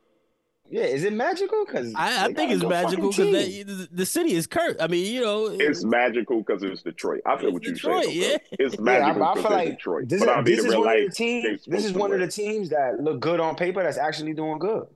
Yeah, 0.68 0.82
is 0.82 1.04
it 1.04 1.12
magical? 1.12 1.64
Because 1.64 1.94
I, 1.94 2.24
I 2.26 2.32
think 2.32 2.50
it's 2.50 2.64
magical 2.64 3.10
because 3.10 3.30
the, 3.64 3.88
the 3.92 4.04
city 4.06 4.32
is 4.32 4.48
cursed. 4.48 4.82
I 4.82 4.88
mean, 4.88 5.14
you 5.14 5.20
know, 5.20 5.46
It's 5.46 5.84
magical 5.84 6.42
because 6.42 6.64
it's 6.64 6.82
Detroit. 6.82 7.20
I 7.24 7.38
feel 7.38 7.52
what 7.52 7.62
you're 7.62 7.76
saying. 7.76 8.02
yeah. 8.10 8.28
though. 8.30 8.36
It's 8.58 8.74
Yeah, 8.74 8.80
magical 8.80 9.22
I, 9.22 9.30
I 9.30 9.34
because 9.34 9.42
feel 9.44 9.52
like 9.56 9.68
Detroit. 9.68 10.08
this, 10.08 10.22
is, 10.22 10.26
this 10.44 10.58
is 10.58 10.64
real 10.72 10.80
one 10.80 10.96
of 10.98 11.04
the 11.06 11.10
teams. 11.14 11.64
This 11.66 11.84
is 11.84 11.92
one 11.92 12.12
of 12.12 12.18
the 12.18 12.26
teams 12.26 12.68
that 12.70 13.00
look 13.00 13.20
good 13.20 13.38
on 13.38 13.54
paper. 13.54 13.80
That's 13.84 13.96
actually 13.96 14.32
doing 14.34 14.58
good. 14.58 14.86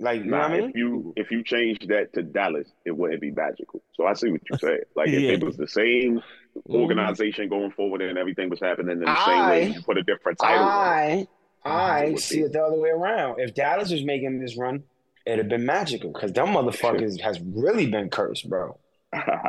Like 0.00 0.24
you 0.24 0.30
know 0.30 0.36
Nah, 0.36 0.42
what 0.44 0.52
I 0.52 0.60
mean? 0.60 0.70
if 0.70 0.76
you 0.76 1.12
if 1.16 1.30
you 1.30 1.42
change 1.42 1.86
that 1.88 2.12
to 2.14 2.22
Dallas, 2.22 2.68
it 2.84 2.96
wouldn't 2.96 3.20
be 3.20 3.30
magical. 3.32 3.82
So 3.94 4.06
I 4.06 4.12
see 4.14 4.30
what 4.30 4.40
you're 4.48 4.58
saying. 4.58 4.80
Like 4.94 5.08
if 5.08 5.20
Yeah. 5.20 5.30
it 5.32 5.44
was 5.44 5.56
the 5.56 5.68
same 5.68 6.20
Mm-hmm. 6.56 6.74
organization 6.74 7.48
going 7.48 7.70
forward 7.70 8.02
and 8.02 8.18
everything 8.18 8.48
was 8.50 8.58
happening 8.58 8.92
in 8.92 9.00
the 9.04 9.24
same 9.26 9.48
way, 9.48 9.68
you 9.74 9.82
put 9.82 9.96
a 9.96 10.02
different 10.02 10.38
title. 10.40 10.64
on. 10.64 10.68
I 10.68 11.26
I 11.64 12.14
see 12.16 12.38
be. 12.38 12.42
it 12.44 12.52
the 12.52 12.62
other 12.62 12.76
way 12.80 12.88
around. 12.88 13.38
If 13.38 13.54
Dallas 13.54 13.92
was 13.92 14.02
making 14.02 14.40
this 14.40 14.56
run, 14.56 14.82
it'd 15.24 15.38
have 15.38 15.48
been 15.48 15.64
magical 15.66 16.10
because 16.12 16.32
them 16.32 16.48
motherfuckers 16.48 17.20
has 17.28 17.38
really 17.40 17.86
been 17.86 18.08
cursed, 18.10 18.48
bro. 18.48 18.76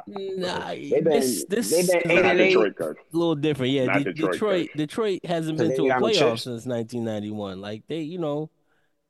nah, 0.08 0.74
been 0.76 1.04
this 1.04 1.46
this 1.46 1.72
they've 1.72 1.88
been 2.04 2.12
is 2.12 2.18
eight 2.20 2.26
and 2.26 2.40
eight. 2.40 2.56
A 2.56 2.96
little 3.12 3.36
different. 3.36 3.72
Yeah, 3.74 3.86
De- 3.98 4.04
Detroit, 4.14 4.32
Detroit 4.34 4.70
Detroit 4.76 5.26
hasn't 5.26 5.58
been 5.58 5.76
to 5.78 5.88
a 5.88 5.94
playoff 5.94 6.40
since 6.40 6.66
1991. 6.66 7.60
Like 7.62 7.84
they, 7.88 8.02
you 8.02 8.20
know, 8.20 8.50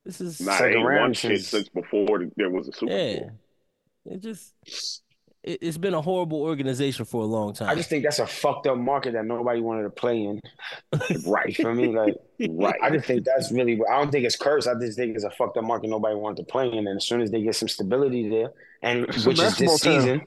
this 0.05 0.21
is 0.21 0.41
Nah, 0.41 0.53
Second 0.57 0.71
they 0.81 0.83
round 0.83 1.17
shit 1.17 1.31
since- 1.37 1.47
since 1.47 1.69
before 1.69 2.07
there 2.37 2.49
was 2.49 2.67
a 2.67 2.73
Super 2.73 2.91
yeah. 2.93 3.19
Bowl. 3.19 3.31
It 4.05 4.21
just 4.21 4.53
it, 5.43 5.59
it's 5.61 5.77
been 5.77 5.93
a 5.93 6.01
horrible 6.01 6.41
organization 6.41 7.05
for 7.05 7.21
a 7.21 7.25
long 7.25 7.53
time. 7.53 7.69
I 7.69 7.75
just 7.75 7.89
think 7.89 8.03
that's 8.03 8.19
a 8.19 8.27
fucked 8.27 8.67
up 8.67 8.77
market 8.77 9.13
that 9.13 9.25
nobody 9.25 9.61
wanted 9.61 9.83
to 9.83 9.89
play 9.89 10.23
in. 10.23 10.41
You 11.09 11.19
Right, 11.27 11.55
feel 11.55 11.73
me? 11.73 11.87
Like 11.87 12.15
right. 12.49 12.75
I 12.81 12.89
just 12.89 13.05
think 13.05 13.23
that's 13.25 13.51
really. 13.51 13.79
I 13.89 13.99
don't 13.99 14.11
think 14.11 14.25
it's 14.25 14.35
cursed. 14.35 14.67
I 14.67 14.73
just 14.79 14.97
think 14.97 15.15
it's 15.15 15.23
a 15.25 15.29
fucked 15.31 15.57
up 15.57 15.63
market 15.63 15.89
nobody 15.89 16.15
wanted 16.15 16.37
to 16.37 16.51
play 16.51 16.67
in. 16.71 16.87
And 16.87 16.97
as 16.97 17.05
soon 17.05 17.21
as 17.21 17.29
they 17.31 17.41
get 17.41 17.55
some 17.55 17.67
stability 17.69 18.27
there, 18.29 18.49
and 18.81 19.05
It's 19.05 19.25
a 19.25 19.29
which 19.29 19.37
is 19.39 19.43
basketball 19.43 19.75
this 19.75 19.81
town. 19.81 20.01
season, 20.01 20.21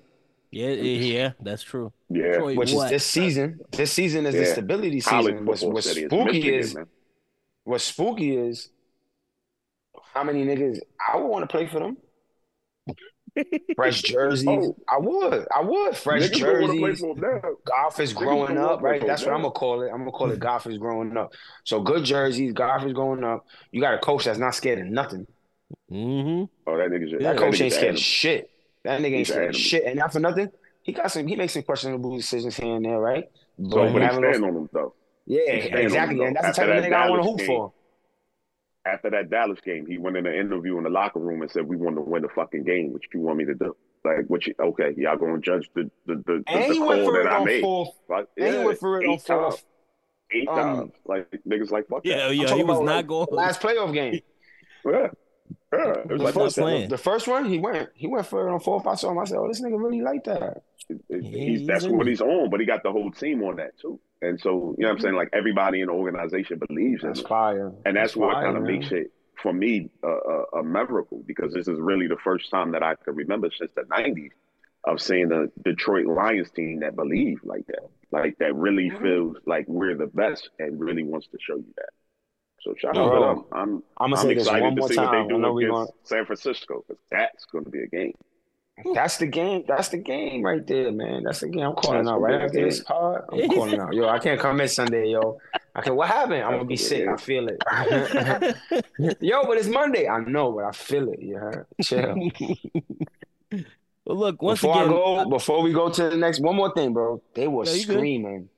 yeah, 0.51 0.69
yeah, 0.69 1.15
yeah, 1.19 1.33
that's 1.41 1.63
true. 1.63 1.93
Yeah. 2.09 2.23
Detroit, 2.33 2.57
which 2.57 2.73
what? 2.73 2.85
is 2.87 2.91
this 2.91 3.07
season, 3.07 3.61
this 3.73 3.93
season 3.93 4.27
is 4.27 4.35
the 4.35 4.47
stability 4.47 5.01
season. 5.01 5.45
What's, 5.47 5.63
what's 5.63 5.89
city 5.89 6.03
is 6.05 6.11
spooky 6.11 6.55
is 6.55 6.75
man. 6.75 6.87
what's 7.65 7.85
spooky 7.85 8.37
is 8.37 8.69
how 10.13 10.23
many 10.25 10.45
niggas 10.45 10.79
I 11.13 11.17
would 11.17 11.27
want 11.29 11.43
to 11.43 11.47
play 11.55 11.67
for 11.67 11.81
them? 11.81 11.97
Fresh 13.77 14.03
jerseys. 14.03 14.47
Oh. 14.47 14.77
I 14.89 14.99
would. 14.99 15.47
I 15.57 15.63
would. 15.63 15.97
Fresh 15.97 16.25
Niggas 16.31 16.41
don't 16.41 16.61
wanna 16.69 16.81
jerseys. 16.81 17.01
for 17.01 17.15
him 17.17 17.21
now. 17.43 17.51
Goff 17.65 17.99
is 18.01 18.13
growing 18.13 18.59
up, 18.59 18.83
right? 18.83 19.05
That's 19.07 19.25
what. 19.25 19.33
I'm 19.33 19.41
gonna 19.41 19.53
call 19.53 19.81
it. 19.83 19.91
I'm 19.91 20.01
gonna 20.01 20.11
call 20.13 20.31
it 20.31 20.39
Goff 20.39 20.67
is 20.67 20.77
growing 20.77 21.17
up. 21.17 21.33
So 21.65 21.81
good 21.81 22.05
jerseys, 22.05 22.53
Goff 22.53 22.85
is 22.85 22.93
growing 22.93 23.25
up. 23.25 23.47
You 23.71 23.81
got 23.81 23.95
a 23.95 23.99
coach 23.99 24.25
that's 24.27 24.39
not 24.39 24.55
scared 24.55 24.81
of 24.81 24.87
nothing. 24.87 25.27
Mm-hmm. 25.91 26.45
Oh, 26.71 26.77
that 26.77 26.91
nigga's 26.91 27.13
That 27.13 27.23
that 27.23 27.37
coach 27.39 27.55
nigga's 27.55 27.61
ain't 27.63 27.73
scared 27.73 27.95
of 27.95 28.01
shit. 28.01 28.51
That 28.85 29.01
nigga 29.01 29.05
ain't 29.07 29.15
He's 29.17 29.29
scared 29.29 29.49
of 29.55 29.57
shit. 29.57 29.85
And 29.85 29.97
not 29.99 30.13
for 30.13 30.21
nothing, 30.21 30.51
he 30.83 30.93
got 30.93 31.11
some. 31.11 31.27
He 31.27 31.35
makes 31.37 31.55
some 31.55 31.63
questionable 31.63 32.15
decisions 32.15 32.57
here 32.57 32.77
and 32.77 32.85
there, 32.85 32.99
right? 33.01 33.25
So, 33.59 33.69
But 33.71 33.93
but 33.95 34.03
he's 34.03 34.03
having 34.03 34.21
those- 34.21 34.35
standing 34.35 34.45
on 34.51 34.55
them 34.55 34.69
though. 34.75 34.95
yeah, 35.25 35.53
he's 35.55 35.65
standing 35.65 35.75
on 35.79 35.85
exactly. 35.85 36.25
And 36.27 36.37
though. 36.37 36.41
that's 36.43 36.57
the 36.59 36.63
After 36.65 36.73
type 36.73 36.77
of 36.77 36.83
that 36.83 36.91
nigga 36.91 36.97
I 36.97 37.09
want 37.11 37.23
to 37.23 37.27
Dallas 37.29 37.31
hoop 37.31 37.39
game, 37.39 37.47
for. 37.47 37.73
After 38.85 39.11
that 39.11 39.31
Dallas 39.31 39.61
game, 39.65 39.87
he 39.87 39.97
went 39.99 40.17
in 40.17 40.27
an 40.27 40.35
interview 40.35 40.77
in 40.79 40.85
the 40.85 40.91
locker 40.91 41.21
room 41.21 41.43
and 41.43 41.51
said, 41.51 41.67
"We 41.69 41.77
want 41.77 41.97
to 41.97 42.03
win 42.03 42.23
the 42.23 42.29
fucking 42.29 42.65
game. 42.65 42.93
What 42.93 43.03
you 43.15 43.21
want 43.21 43.39
me 43.39 43.45
to 43.45 43.55
do? 43.55 43.77
Like, 44.05 44.25
what 44.27 44.45
you? 44.47 44.55
Okay, 44.59 44.93
y'all 44.97 45.17
gonna 45.17 45.39
judge 45.39 45.71
the 45.75 45.89
the 46.07 46.17
the, 46.17 46.43
the, 46.47 46.53
And 46.53 46.75
the 46.75 46.79
call 46.79 47.13
that 47.13 47.27
I 47.33 47.45
made? 47.45 47.61
fourth. 47.63 47.91
Like, 48.09 48.27
And 48.37 48.57
he 48.57 48.65
went 48.65 48.79
for 48.81 49.01
it 49.01 49.07
on 49.07 49.13
eight 49.15 49.25
times. 49.25 49.27
fourth. 49.55 49.65
Eight 50.35 50.49
Um, 50.49 50.57
times. 50.57 50.93
Like 51.07 51.31
niggas 51.49 51.71
like 51.71 51.87
fuck 51.87 52.01
Yeah, 52.05 52.29
that. 52.29 52.35
yeah, 52.35 52.55
he 52.57 52.65
was 52.65 52.81
not 52.81 52.97
like, 52.97 53.07
going. 53.07 53.27
Last 53.31 53.61
playoff 53.61 53.93
game. 53.93 54.21
Yeah, 54.85 55.09
yeah. 55.73 55.93
It 55.93 56.09
The 56.09 56.17
like 56.17 56.35
first, 56.35 56.57
that. 56.57 56.89
the 56.89 56.99
first 56.99 57.29
one, 57.29 57.45
he 57.45 57.59
went. 57.61 57.91
He 57.95 58.09
went 58.09 58.27
for 58.27 58.49
it 58.49 58.53
on 58.53 58.59
fourth. 58.59 58.85
I 58.85 58.97
saw 58.97 59.13
him. 59.13 59.19
I 59.21 59.25
said, 59.25 59.39
"Oh, 59.39 59.47
this 59.47 59.61
nigga 59.61 59.81
really 59.81 60.01
like 60.03 60.25
that." 60.25 60.63
He's, 61.09 61.65
that's 61.65 61.89
what 61.89 62.07
he's 62.07 62.21
on, 62.21 62.51
but 62.51 62.61
he 62.61 62.67
got 62.67 62.83
the 62.83 62.93
whole 62.93 63.11
team 63.11 63.43
on 63.43 63.57
that 63.57 63.79
too. 63.79 64.01
And 64.21 64.41
so, 64.41 64.75
you 64.79 64.83
know 64.85 64.89
what 64.89 64.95
I'm 64.95 65.01
saying? 65.01 65.15
Like 65.15 65.31
everybody 65.33 65.81
in 65.81 65.87
the 65.89 65.93
organization 65.93 66.61
believes 66.69 67.05
in 67.05 67.15
That's 67.15 67.21
it. 67.21 67.27
fire. 67.27 67.73
And 67.85 67.97
that's 67.97 68.17
what 68.17 68.33
fire, 68.33 68.45
kind 68.45 68.57
of 68.57 68.63
man. 68.63 68.79
makes 68.81 68.93
it, 68.93 69.13
for 69.43 69.53
me, 69.53 69.91
a, 70.05 70.09
a, 70.09 70.45
a 70.61 70.63
miracle 70.65 71.23
because 71.27 71.53
this 71.53 71.69
is 71.69 71.79
really 71.81 72.07
the 72.07 72.17
first 72.23 72.51
time 72.51 72.73
that 72.73 72.83
I 72.83 72.95
can 72.97 73.15
remember 73.17 73.51
since 73.57 73.73
the 73.75 73.83
90s 73.83 74.31
of 74.85 75.01
seeing 75.01 75.29
the 75.29 75.51
Detroit 75.65 76.07
Lions 76.07 76.51
team 76.51 76.81
that 76.81 76.97
believe 76.97 77.41
like 77.45 77.67
that. 77.69 77.89
Like 78.13 78.39
that 78.39 78.55
really 78.55 78.91
Mm-hmm. 78.91 79.03
feels 79.03 79.37
like 79.47 79.67
we're 79.69 79.97
the 79.97 80.07
best 80.09 80.51
and 80.59 80.81
really 80.81 81.03
wants 81.05 81.29
to 81.29 81.39
show 81.41 81.57
you 81.57 81.73
that. 81.77 81.91
So 82.61 82.75
shout 82.79 82.97
out 82.97 83.11
Bro, 83.11 83.21
to 83.21 83.21
them. 83.21 83.45
I'm 83.53 83.83
I'm 83.97 84.11
gonna 84.11 84.23
I'm 84.23 84.31
excited 84.31 84.77
to 84.77 84.83
see 84.85 84.97
what 84.97 85.11
they 85.11 85.23
do 85.25 85.37
I 85.37 85.39
know 85.39 85.53
we 85.53 85.65
against 85.65 85.71
going. 85.71 85.89
San 86.05 86.27
Francisco 86.27 86.85
because 86.87 87.03
that's 87.11 87.45
going 87.47 87.65
to 87.65 87.71
be 87.71 87.83
a 87.83 87.87
game. 87.89 88.15
That's 88.93 89.19
the 89.19 89.27
game. 89.27 89.65
That's 89.67 89.89
the 89.89 89.99
game 89.99 90.43
right 90.43 90.67
there, 90.67 90.93
man. 90.93 91.25
That's 91.25 91.41
the 91.41 91.49
game. 91.49 91.63
I'm 91.65 91.75
calling 91.75 92.07
That's 92.07 92.09
out 92.09 92.21
right 92.21 92.39
be 92.53 92.61
after 92.61 92.61
the 92.61 92.67
this 92.67 92.81
game. 92.81 92.85
pod. 92.85 93.23
I'm 93.33 93.45
calling 93.45 93.79
out. 93.79 93.95
Yo, 93.95 94.09
I 94.09 94.19
can't 94.19 94.41
come 94.41 94.61
in 94.61 94.69
Sunday, 94.69 95.09
yo. 95.11 95.39
I 95.75 95.83
can. 95.83 95.95
What 95.97 96.09
happened? 96.09 96.43
I'm 96.45 96.53
gonna 96.55 96.65
be 96.65 96.77
sick. 96.77 97.07
I 97.09 97.17
feel 97.17 97.49
it. 97.49 97.63
yo, 99.21 99.45
but 99.47 99.59
it's 99.59 99.69
Monday. 99.69 100.09
I 100.09 100.21
know, 100.21 100.53
but 100.53 100.65
I 100.65 100.73
feel 100.73 101.09
it. 101.11 101.21
You 101.23 101.37
heard? 101.37 101.67
Chill. 101.81 102.19
well, 104.05 104.17
look, 104.17 104.43
once 104.43 104.63
before 104.63 104.65
again, 104.65 104.89
I 104.89 104.89
go, 104.89 105.25
before 105.25 105.63
we 105.63 105.73
go 105.73 105.89
to 105.91 106.11
the 106.11 106.17
next, 106.17 106.41
one 106.41 106.57
more 106.57 106.73
thing, 106.75 106.93
bro. 106.93 107.23
They 107.35 107.49
were 107.49 107.65
No, 107.65 107.73
screaming 107.77 108.49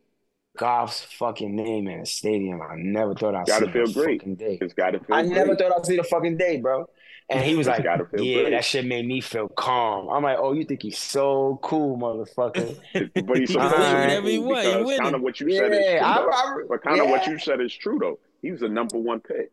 Goff's 0.59 1.03
fucking 1.03 1.55
name 1.55 1.89
in 1.89 2.01
the 2.01 2.07
stadium. 2.07 2.63
I 2.63 2.77
never 2.77 3.15
thought 3.15 3.35
I'd 3.35 3.47
Gotta 3.47 3.67
see 3.67 3.73
feel 3.73 3.87
the 3.87 3.93
great. 3.93 4.21
fucking 4.21 4.37
day. 4.37 4.59
It's 4.61 4.75
got 4.75 4.91
to 4.93 5.01
feel 5.01 5.17
I 5.17 5.23
never 5.23 5.57
thought 5.57 5.73
I'd 5.77 5.87
see 5.87 5.97
the 5.97 6.05
fucking 6.05 6.37
day, 6.39 6.59
bro. 6.61 6.87
And 7.31 7.43
he 7.43 7.55
was 7.57 7.67
It's 7.69 7.77
like, 7.79 7.85
gotta 7.85 8.05
feel 8.05 8.23
"Yeah, 8.23 8.43
great. 8.43 8.51
that 8.51 8.65
shit 8.65 8.85
made 8.85 9.07
me 9.07 9.21
feel 9.21 9.49
calm." 9.49 10.09
I'm 10.11 10.23
like, 10.23 10.37
"Oh, 10.39 10.53
you 10.53 10.65
think 10.65 10.83
he's 10.83 10.99
so 10.99 11.59
cool, 11.63 11.97
motherfucker?" 11.97 12.77
But 13.27 13.39
he's 13.39 13.49
He 13.49 13.55
supposed 13.55 13.75
can 13.75 14.09
to 14.09 14.11
say 14.11 14.21
be 14.21 14.21
whatever 14.21 14.29
he 14.29 14.39
want, 14.39 14.63
because 14.85 14.99
kind 15.01 15.15
of 15.15 15.23
what 15.23 15.41
you 15.41 15.51
said 15.57 15.73
is 15.73 15.79
yeah, 15.83 15.99
true. 15.99 16.31
I. 16.33 16.35
I, 16.35 16.63
But 16.69 16.83
kind 16.83 17.01
of 17.01 17.09
what 17.09 17.27
you 17.27 17.39
said 17.39 17.61
is 17.61 17.75
true 17.75 17.99
though. 18.01 18.19
He 18.43 18.51
was 18.51 18.61
the 18.61 18.69
number 18.69 18.99
one 18.99 19.21
pick. 19.21 19.51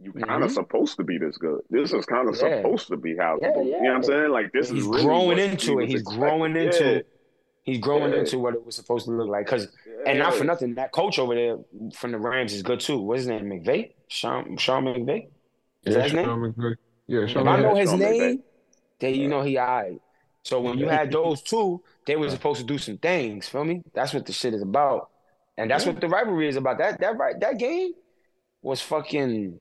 You 0.00 0.12
kind 0.12 0.44
of 0.44 0.50
Mhm. 0.50 0.54
supposed 0.54 0.96
to 0.98 1.04
be 1.04 1.18
this 1.18 1.36
good. 1.36 1.60
This 1.70 1.92
is 1.92 2.06
kind 2.06 2.28
of 2.28 2.36
Yeah. 2.40 2.58
supposed 2.62 2.86
to 2.88 2.96
be 2.96 3.16
how 3.16 3.38
Yeah, 3.42 3.48
it's 3.48 3.56
supposed- 3.56 3.66
You 3.68 3.72
know 3.82 3.88
what 3.88 3.96
I'm 3.96 4.02
saying? 4.04 4.30
Like 4.30 4.52
this 4.52 4.70
he's 4.70 4.82
is 4.82 4.88
really 4.88 5.02
growing 5.02 5.38
into 5.38 5.80
it. 5.80 5.86
He's 5.88 6.00
expecting. 6.00 6.20
growing 6.20 6.56
into 6.56 6.94
it. 6.96 7.06
He's 7.64 7.78
growing 7.78 8.12
Yeah. 8.12 8.20
into 8.20 8.38
what 8.38 8.54
it 8.54 8.64
was 8.64 8.76
supposed 8.76 9.06
to 9.06 9.12
look 9.12 9.28
like. 9.28 9.46
Cause 9.46 9.68
and 10.06 10.18
not 10.18 10.34
for 10.34 10.44
nothing, 10.44 10.76
that 10.76 10.92
coach 10.92 11.18
over 11.18 11.34
there 11.34 11.58
from 11.94 12.12
the 12.12 12.18
Rams 12.18 12.54
is 12.54 12.62
good 12.62 12.80
too. 12.80 12.98
What's 12.98 13.20
his 13.22 13.28
name? 13.28 13.44
McVay? 13.50 13.92
Sean 14.08 14.56
Sean 14.56 14.84
McVay? 14.84 15.28
Is 15.88 15.94
that 15.94 16.04
his 16.04 16.12
name? 16.14 16.24
Sean 16.24 16.40
McVay. 16.40 16.74
Yeah, 17.06 17.20
If 17.20 17.36
I 17.36 17.60
know 17.60 17.74
his 17.74 17.90
Sean 17.90 17.98
McVay. 18.00 18.18
name, 18.18 18.42
then 19.00 19.14
you 19.14 19.28
know 19.28 19.42
he 19.42 19.58
alright. 19.58 20.00
So 20.44 20.60
when 20.60 20.78
you 20.78 20.88
had 20.88 21.10
those 21.10 21.42
two, 21.42 21.82
they 22.06 22.16
were 22.16 22.30
supposed 22.30 22.60
to 22.60 22.66
do 22.66 22.78
some 22.78 22.96
things. 22.98 23.48
Feel 23.48 23.64
me? 23.64 23.82
That's 23.94 24.14
what 24.14 24.24
the 24.26 24.32
shit 24.32 24.54
is 24.54 24.62
about, 24.62 25.10
and 25.56 25.70
that's 25.70 25.84
what 25.84 26.00
the 26.00 26.08
rivalry 26.08 26.48
is 26.48 26.56
about. 26.56 26.78
That 26.78 27.00
that 27.00 27.16
right 27.18 27.38
that 27.40 27.58
game 27.58 27.92
was 28.62 28.80
fucking 28.80 29.60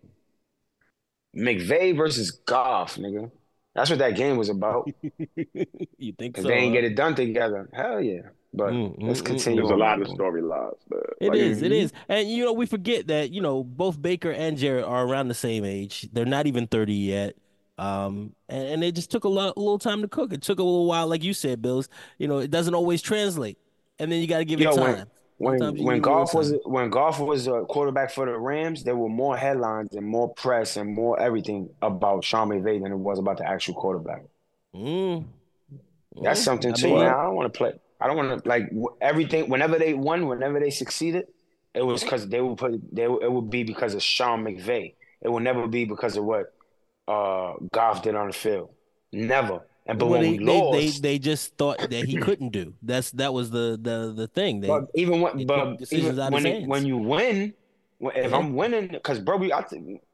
McVay 1.36 1.96
versus 1.96 2.32
Goff, 2.32 2.96
nigga. 2.96 3.32
That's 3.78 3.92
what 3.92 4.00
that 4.02 4.16
game 4.18 4.38
was 4.38 4.50
about. 4.50 4.92
you 5.98 6.14
think 6.14 6.36
Cause 6.36 6.44
so? 6.44 6.50
they 6.50 6.56
ain't 6.56 6.74
huh? 6.74 6.74
get 6.74 6.84
it 6.86 6.96
done 6.96 7.16
together. 7.16 7.70
Hell 7.74 8.02
yeah. 8.02 8.30
But 8.54 8.74
Mm, 8.74 8.96
let's 9.06 9.22
mm, 9.22 9.26
mm, 9.26 9.26
continue. 9.26 9.64
There's 9.64 9.70
a 9.72 9.76
lot 9.76 10.02
of 10.02 10.08
storylines. 10.08 10.80
man. 10.90 11.02
It 11.20 11.34
Like, 11.34 11.36
is, 11.36 11.62
it 11.62 11.72
is. 11.72 11.92
And 12.10 12.30
you 12.30 12.46
know, 12.46 12.54
we 12.54 12.66
forget 12.66 13.08
that, 13.08 13.32
you 13.32 13.42
know, 13.42 13.64
both 13.64 14.02
Baker 14.02 14.32
and 14.32 14.58
Jared 14.58 14.84
are 14.86 15.06
around 15.06 15.30
the 15.30 15.34
same 15.34 15.66
age. 15.66 16.08
They're 16.14 16.26
not 16.26 16.48
even 16.48 16.68
30 16.68 16.94
yet. 16.94 17.36
Um, 17.80 18.36
and, 18.50 18.68
and 18.68 18.84
it 18.84 18.96
just 18.96 19.12
took 19.12 19.24
a 19.24 19.30
lot 19.30 19.54
a 19.58 19.60
little 19.60 19.80
time 19.80 20.02
to 20.02 20.08
cook. 20.08 20.34
It 20.34 20.42
took 20.42 20.60
a 20.60 20.64
little 20.64 20.86
while, 20.88 21.08
like 21.08 21.24
you 21.24 21.34
said, 21.34 21.62
Bills. 21.62 21.90
You 22.20 22.28
know, 22.28 22.40
it 22.40 22.52
doesn't 22.52 22.76
always 22.76 23.02
translate. 23.02 23.58
And 24.00 24.12
then 24.12 24.22
you 24.22 24.28
gotta 24.28 24.46
give 24.46 24.60
Yo, 24.60 24.70
it 24.72 24.72
time. 24.72 24.98
When 24.98 25.08
Sometimes 25.44 25.82
when 25.82 26.00
give 26.00 26.04
it 26.04 26.04
a 26.06 26.10
little 26.10 26.26
Goff 26.26 26.34
was 26.34 26.54
when 26.66 26.90
Goff 26.90 27.20
was 27.20 27.48
a 27.48 27.64
quarterback 27.70 28.12
for 28.12 28.26
the 28.26 28.38
Rams, 28.38 28.84
there 28.84 28.96
were 28.96 29.10
more 29.10 29.38
headlines 29.38 29.94
and 29.96 30.06
more 30.06 30.34
press 30.34 30.78
and 30.78 30.94
more 30.94 31.20
everything 31.20 31.70
about 31.82 32.24
Sean 32.24 32.50
McVay 32.50 32.82
than 32.82 32.92
it 32.92 32.98
was 32.98 33.20
about 33.20 33.38
the 33.38 33.48
actual 33.48 33.76
quarterback. 33.76 34.24
Mm. 34.74 35.26
That's 36.22 36.42
Mm, 36.42 36.42
something 36.42 36.74
I 36.74 36.76
too, 36.76 36.94
mean, 36.94 36.98
man. 36.98 37.18
I 37.20 37.24
don't 37.24 37.36
want 37.36 37.54
to 37.54 37.58
play. 37.58 37.74
I 38.00 38.08
don't 38.08 38.18
want 38.18 38.44
to 38.44 38.50
like 38.50 38.70
everything. 39.02 39.50
Whenever 39.50 39.78
they 39.80 39.94
won, 39.94 40.28
whenever 40.28 40.60
they 40.60 40.70
succeeded, 40.70 41.26
it 41.74 41.82
was 41.84 42.04
because 42.04 42.28
they 42.28 42.42
would 42.42 42.58
put. 42.58 42.74
They 42.96 43.04
it 43.06 43.32
would 43.32 43.50
be 43.50 43.64
because 43.64 43.94
of 43.94 44.04
Sean 44.04 44.44
McVay. 44.44 44.96
It 45.22 45.30
will 45.30 45.40
never 45.40 45.68
be 45.68 45.86
because 45.86 46.18
of 46.18 46.26
what 46.26 46.48
uh 47.08 47.54
Goff 47.74 48.04
did 48.04 48.16
on 48.16 48.28
the 48.28 48.34
field. 48.34 48.72
Never. 49.14 49.67
And 49.88 49.98
but 49.98 50.08
well, 50.08 50.20
when 50.20 50.22
they, 50.22 50.38
we 50.38 50.46
they, 50.46 50.60
lost, 50.60 51.02
they 51.02 51.10
they 51.10 51.20
just 51.20 51.58
thought 51.58 51.80
that 51.80 51.92
he 51.92 52.18
couldn't 52.18 52.50
do. 52.50 52.74
That's 52.82 53.12
that 53.12 53.34
was 53.34 53.50
the 53.50 53.80
the 53.82 54.14
the 54.14 54.28
thing. 54.28 54.60
They 54.60 54.68
but 54.68 54.88
even 54.96 55.22
when 55.22 55.46
but 55.48 55.82
even 55.92 56.16
when 56.32 56.46
it, 56.46 56.68
when 56.68 56.86
you 56.86 56.98
win, 56.98 57.54
if. 58.02 58.34
I'm 58.34 58.54
winning, 58.54 58.90
because 58.90 59.20
bro, 59.20 59.38
we, 59.38 59.54
I 59.54 59.64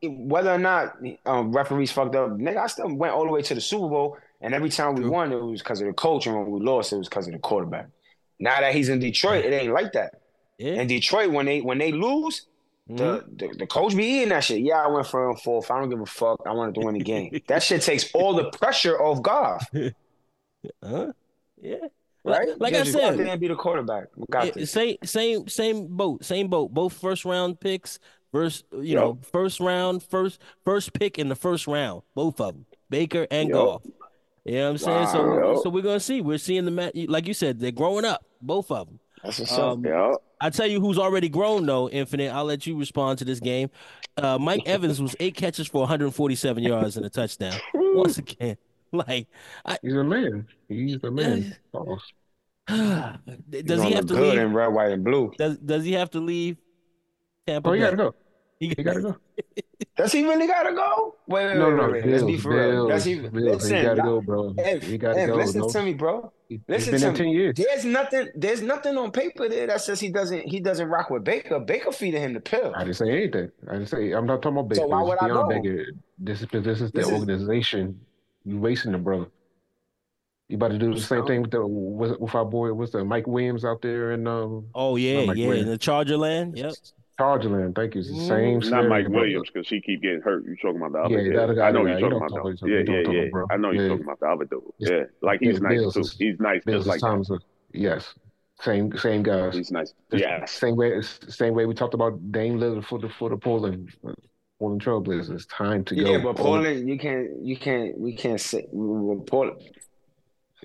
whether 0.04 0.52
or 0.52 0.60
not 0.60 0.98
um, 1.26 1.52
referees 1.52 1.92
fucked 1.92 2.16
up, 2.16 2.32
nigga, 2.32 2.58
I 2.58 2.68
still 2.68 2.94
went 2.94 3.14
all 3.14 3.26
the 3.26 3.32
way 3.32 3.42
to 3.42 3.56
the 3.56 3.62
Super 3.62 3.90
Bowl, 3.90 4.18
and 4.42 4.54
every 4.54 4.70
time 4.70 4.94
we 4.96 5.02
True. 5.02 5.12
won, 5.12 5.32
it 5.32 5.42
was 5.42 5.62
because 5.62 5.82
of 5.82 5.88
the 5.88 5.94
coach, 5.94 6.28
and 6.28 6.36
when 6.36 6.52
we 6.52 6.60
lost, 6.60 6.94
it 6.94 6.98
was 6.98 7.10
because 7.10 7.28
of 7.28 7.34
the 7.34 7.40
quarterback. 7.40 7.88
Now 8.40 8.60
that 8.60 8.76
he's 8.76 8.90
in 8.90 9.00
Detroit, 9.00 9.44
it 9.44 9.54
ain't 9.54 9.74
like 9.74 9.94
that. 9.94 10.22
yeah. 10.60 10.74
In 10.74 10.88
Detroit, 10.88 11.32
when 11.32 11.46
they 11.48 11.62
when 11.62 11.80
they 11.80 11.92
lose, 11.92 12.46
Mhm. 12.90 12.98
the, 12.98 13.48
the 13.48 13.56
the 13.60 13.68
coach 13.68 13.96
be 13.96 14.04
eating 14.06 14.30
that 14.30 14.44
shit. 14.44 14.60
Yeah, 14.60 14.84
I 14.84 14.88
went 14.88 15.08
for 15.08 15.30
a 15.30 15.38
fourth. 15.38 15.72
I 15.72 15.80
don't 15.80 15.90
give 15.90 16.02
a 16.02 16.06
fuck. 16.06 16.42
I 16.46 16.52
wanted 16.52 16.76
to 16.76 16.82
win 16.82 16.96
the 16.96 17.00
game. 17.04 17.40
that 17.48 17.64
shit 17.64 17.82
takes 17.82 18.12
all 18.14 18.34
the 18.34 18.50
pressure 18.52 19.00
off 19.02 19.22
Goff, 19.22 19.66
Huh? 20.84 21.14
Yeah. 21.62 21.76
right? 22.26 22.50
Like 22.60 22.74
Just 22.74 22.96
I 22.96 23.00
said, 23.00 23.20
and 23.20 23.40
be 23.40 23.48
the 23.48 23.56
quarterback. 23.56 24.08
Yeah, 24.34 24.66
same 24.66 24.98
same 25.04 25.48
same 25.48 25.88
boat, 25.88 26.26
same 26.26 26.48
boat. 26.50 26.74
Both 26.74 26.94
first 26.94 27.24
round 27.26 27.60
picks, 27.60 28.00
first 28.34 28.66
you 28.74 28.82
Yup. 28.82 29.02
know, 29.04 29.20
first 29.32 29.60
round, 29.62 30.04
first 30.04 30.42
first 30.66 30.92
pick 30.94 31.18
in 31.18 31.30
the 31.30 31.36
first 31.36 31.68
round, 31.68 32.02
both 32.16 32.42
of 32.42 32.54
them, 32.54 32.66
Baker 32.90 33.28
and 33.32 33.48
Yup. 33.50 33.58
Goff. 33.58 33.82
You 34.46 34.56
know 34.56 34.64
what 34.64 34.70
I'm 34.72 34.78
saying? 34.78 35.08
So 35.08 35.26
Wow. 35.54 35.62
so 35.64 35.70
we're 35.70 35.84
gonna 35.84 36.00
see. 36.02 36.20
We're 36.20 36.38
seeing 36.38 36.66
the 36.66 36.72
match, 36.72 36.94
like 37.08 37.28
you 37.28 37.34
said, 37.34 37.60
they're 37.62 37.72
growing 37.72 38.04
up, 38.04 38.26
both 38.42 38.72
of 38.72 38.88
them. 38.88 39.00
That's 39.24 39.40
what's 39.40 39.58
Um, 39.58 39.80
up. 39.80 39.86
Yeah. 39.86 40.16
I 40.42 40.50
tell 40.50 40.68
you 40.68 40.82
who's 40.82 40.98
already 41.00 41.30
grown 41.30 41.66
though, 41.66 41.90
Infinite. 41.90 42.32
I'll 42.34 42.44
let 42.46 42.68
you 42.68 42.78
respond 42.78 43.20
to 43.20 43.26
this 43.26 43.40
game. 43.40 43.70
Uh, 44.18 44.38
Mike 44.38 44.64
Evans 44.68 45.02
was 45.02 45.16
eight 45.20 45.36
catches 45.36 45.68
for 45.68 45.80
147 45.82 46.62
yards 46.64 46.98
and 46.98 47.06
a 47.06 47.10
touchdown. 47.10 47.58
Once 47.74 48.18
again, 48.18 48.58
like, 48.92 49.28
I, 49.66 49.78
He's 49.82 49.94
a 49.94 50.04
man. 50.04 50.48
He's 50.68 50.98
a 51.04 51.12
man. 51.12 51.56
Pause. 51.72 52.02
does 52.68 53.18
He's 53.52 53.62
he 53.62 53.66
gonna 53.66 53.96
have 53.96 54.06
to 54.08 54.14
good 54.14 54.34
leave? 54.34 54.40
in 54.40 54.54
red, 54.54 54.68
white, 54.68 54.92
and 54.92 55.04
blue? 55.04 55.32
Does 55.38 55.58
does 55.58 55.84
he 55.86 55.94
have 55.94 56.10
to 56.12 56.20
leave 56.20 56.58
Tampa 57.48 57.70
Oh, 57.70 57.74
he 57.74 57.80
Bay? 57.80 57.86
gotta 57.86 57.98
go. 57.98 58.16
He 58.70 58.74
He 58.78 58.84
gotta 58.84 59.02
go. 59.02 59.16
Does 59.98 60.12
he 60.12 60.24
really 60.24 60.48
gotta 60.48 60.74
go? 60.74 61.16
Wait, 61.28 61.46
wait, 61.46 61.58
No, 61.58 61.68
wait, 61.70 61.76
no, 61.76 61.84
wait, 61.84 61.92
wait. 61.92 62.06
Let's 62.08 62.24
be 62.24 62.32
Bills, 62.32 62.42
for 62.42 62.50
real. 62.52 62.88
Bills, 62.88 62.90
Does 62.90 63.04
he? 63.06 63.16
Bills. 63.20 63.34
Listen, 63.34 63.78
He 63.78 63.84
gotta 63.84 64.02
go, 64.02 64.22
bro. 64.22 64.54
Ev, 64.58 64.84
He 64.84 64.98
gotta 64.98 65.20
Ev, 65.20 65.30
go. 65.30 65.36
listen 65.36 65.62
no. 65.62 65.70
to 65.70 65.82
me, 65.84 65.94
bro. 65.94 66.32
He- 66.50 66.56
He's 66.56 66.62
Listen 66.68 66.92
been 66.92 67.02
to 67.02 67.12
me. 67.12 67.18
ten 67.18 67.28
years. 67.30 67.56
There's 67.58 67.86
nothing. 67.86 68.28
There's 68.36 68.62
nothing 68.62 68.98
on 68.98 69.12
paper 69.12 69.50
there 69.50 69.68
that 69.68 69.82
says 69.82 70.00
he 70.00 70.10
doesn't. 70.10 70.48
He 70.48 70.60
doesn't 70.60 70.88
rock 70.88 71.10
with 71.10 71.24
Baker. 71.24 71.60
Baker 71.60 71.92
feeding 71.92 72.22
him 72.22 72.34
the 72.34 72.40
pill. 72.40 72.74
I 72.76 72.84
didn't 72.84 72.96
say 72.98 73.10
anything. 73.10 73.50
I 73.68 73.74
didn't 73.74 73.88
say. 73.90 74.12
I'm 74.12 74.26
not 74.26 74.42
talking 74.42 74.58
about 74.60 74.70
Baker. 74.70 74.82
So 74.82 74.88
why 74.88 75.02
It's 75.02 75.10
would 75.10 75.20
I 75.20 75.28
go? 75.34 75.48
Baker. 75.50 75.86
This 76.20 76.42
is 76.42 76.48
this 76.52 76.82
is 76.82 76.92
the 76.92 77.00
is- 77.02 77.12
organization. 77.12 78.00
You 78.46 78.60
wasting 78.60 78.92
the 78.94 78.98
brother. 79.00 79.28
You 80.50 80.58
about 80.58 80.72
to 80.72 80.78
do 80.78 80.94
the 80.94 81.00
same 81.02 81.26
thing 81.26 81.42
with 81.42 81.52
the 81.52 81.66
with, 81.66 82.20
with 82.20 82.36
our 82.36 82.46
boy. 82.46 82.72
What's 82.74 82.92
the 82.92 83.04
Mike 83.04 83.26
Williams 83.26 83.66
out 83.66 83.82
there 83.82 84.12
and 84.12 84.28
um. 84.28 84.68
Oh 84.76 84.96
yeah, 84.96 85.26
Mike 85.26 85.38
yeah, 85.38 85.54
in 85.54 85.68
the 85.68 85.78
Charger 85.78 86.18
land. 86.18 86.58
Yep. 86.58 86.74
Chargerland, 87.20 87.76
thank 87.76 87.94
you. 87.96 88.00
It's 88.02 88.10
the 88.10 88.16
Mhm. 88.16 88.28
same. 88.28 88.54
Not 88.56 88.64
scenario, 88.66 88.90
Mike. 88.90 89.08
Williams 89.10 89.50
because 89.54 89.70
he 89.70 89.80
keep 89.82 90.02
getting 90.02 90.22
hurt. 90.22 90.46
You 90.46 90.56
talking 90.56 90.78
about 90.78 90.94
the 90.94 91.00
other 91.00 91.22
Yeah, 91.22 91.46
kid? 91.48 91.56
guy, 91.58 91.68
I 91.68 91.72
know 91.72 91.86
you're 91.86 92.00
talking 92.00 92.18
about 92.18 92.32
the 92.32 92.68
yeah, 92.68 92.78
yeah, 93.12 93.12
yeah. 93.12 93.46
I 93.52 93.58
know 93.58 93.72
you're 93.72 93.90
talking 93.90 94.04
about 94.06 94.20
the 94.20 94.26
other 94.28 94.46
dude. 94.46 94.62
Yeah, 94.80 95.04
like 95.22 95.40
he's 95.40 95.60
Bills- 95.60 95.62
nice 95.62 95.80
Bills 95.80 95.94
too. 95.94 96.00
is- 96.02 96.18
He's 96.18 96.40
nice, 96.40 96.64
Bills 96.64 96.78
just 96.86 96.88
like 96.88 97.00
that. 97.02 97.08
Thompson. 97.08 97.40
Yes, 97.72 98.14
same 98.62 98.92
same 98.98 99.22
guys. 99.24 99.56
He's 99.56 99.72
nice. 99.72 99.94
Yeah. 100.12 100.44
Same 100.46 100.76
way, 100.76 101.02
same 101.02 101.54
way 101.54 101.66
we 101.68 101.74
talked 101.76 101.94
about 101.94 102.32
Dame 102.32 102.58
Lillard 102.60 102.86
for 102.86 102.98
the 103.00 103.10
for 103.10 103.30
the 103.30 103.38
Portland 103.38 103.90
Portland 104.60 104.82
Trailblazers. 104.84 105.30
It's 105.32 105.46
time 105.48 105.84
to 105.86 105.96
go. 105.96 106.02
Yeah, 106.10 106.18
but 106.24 106.36
Portland, 106.38 106.88
you 106.88 106.98
can't, 106.98 107.30
you 107.44 107.58
can't, 107.58 107.98
we 108.00 108.16
can't 108.16 108.40
say 108.40 108.66
Portland. 108.72 109.62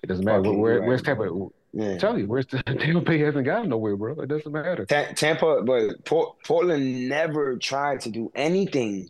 It 0.02 0.06
doesn't 0.06 0.24
matter. 0.24 0.44
Fucking 0.44 0.60
Where, 0.60 0.78
right, 0.80 0.86
where's 0.88 1.02
bro. 1.02 1.14
Tampa? 1.26 1.54
Yeah. 1.72 1.98
Tell 1.98 2.18
you, 2.18 2.26
where's 2.26 2.46
the 2.46 2.62
Tampa 2.62 3.00
Bay 3.02 3.18
hasn't 3.18 3.44
gotten 3.44 3.68
nowhere, 3.68 3.96
bro. 3.96 4.12
It 4.20 4.28
doesn't 4.28 4.50
matter. 4.50 4.86
Ta- 4.86 5.12
Tampa, 5.14 5.62
but 5.62 6.04
Port- 6.04 6.36
Portland 6.44 7.08
never 7.08 7.56
tried 7.58 8.00
to 8.02 8.10
do 8.10 8.32
anything 8.34 9.08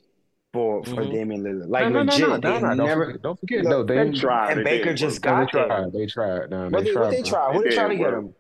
for 0.53 0.83
for 0.85 1.03
Mhm. 1.03 1.13
Damian 1.13 1.43
Lillard. 1.45 1.69
Like 1.69 1.85
no, 1.85 2.03
no, 2.03 2.13
legit, 2.13 2.21
no, 2.21 2.27
no, 2.27 2.41
they 2.41 2.49
no, 2.49 2.59
no. 2.61 2.75
Don't 2.75 2.87
never. 2.87 3.05
forget, 3.07 3.23
don't 3.23 3.41
forget. 3.41 3.65
No, 3.65 3.83
they, 3.85 4.11
They 4.11 4.19
tried. 4.19 4.51
And 4.53 4.61
It 4.61 4.65
Baker 4.65 4.85
didn't 4.87 4.97
just 4.99 5.25
work. 5.25 5.33
no, 5.35 5.39
they 5.39 5.45
got 5.45 5.53
there. 5.53 5.67
tried. 5.67 5.93
They 5.93 6.07
tried. 6.07 6.51
No, 6.51 6.63
What 6.69 6.73
they 6.73 6.85
they, 6.85 6.93
tried. 6.93 7.01
what 7.03 7.11
they 7.13 7.21
bro. 7.23 7.31
try? 7.31 7.53
Who 7.53 7.61
It 7.61 7.65
they 7.71 7.75
trying 7.77 7.91
to 7.91 7.97
get 7.97 8.13
work. 8.13 8.15
him? 8.25 8.35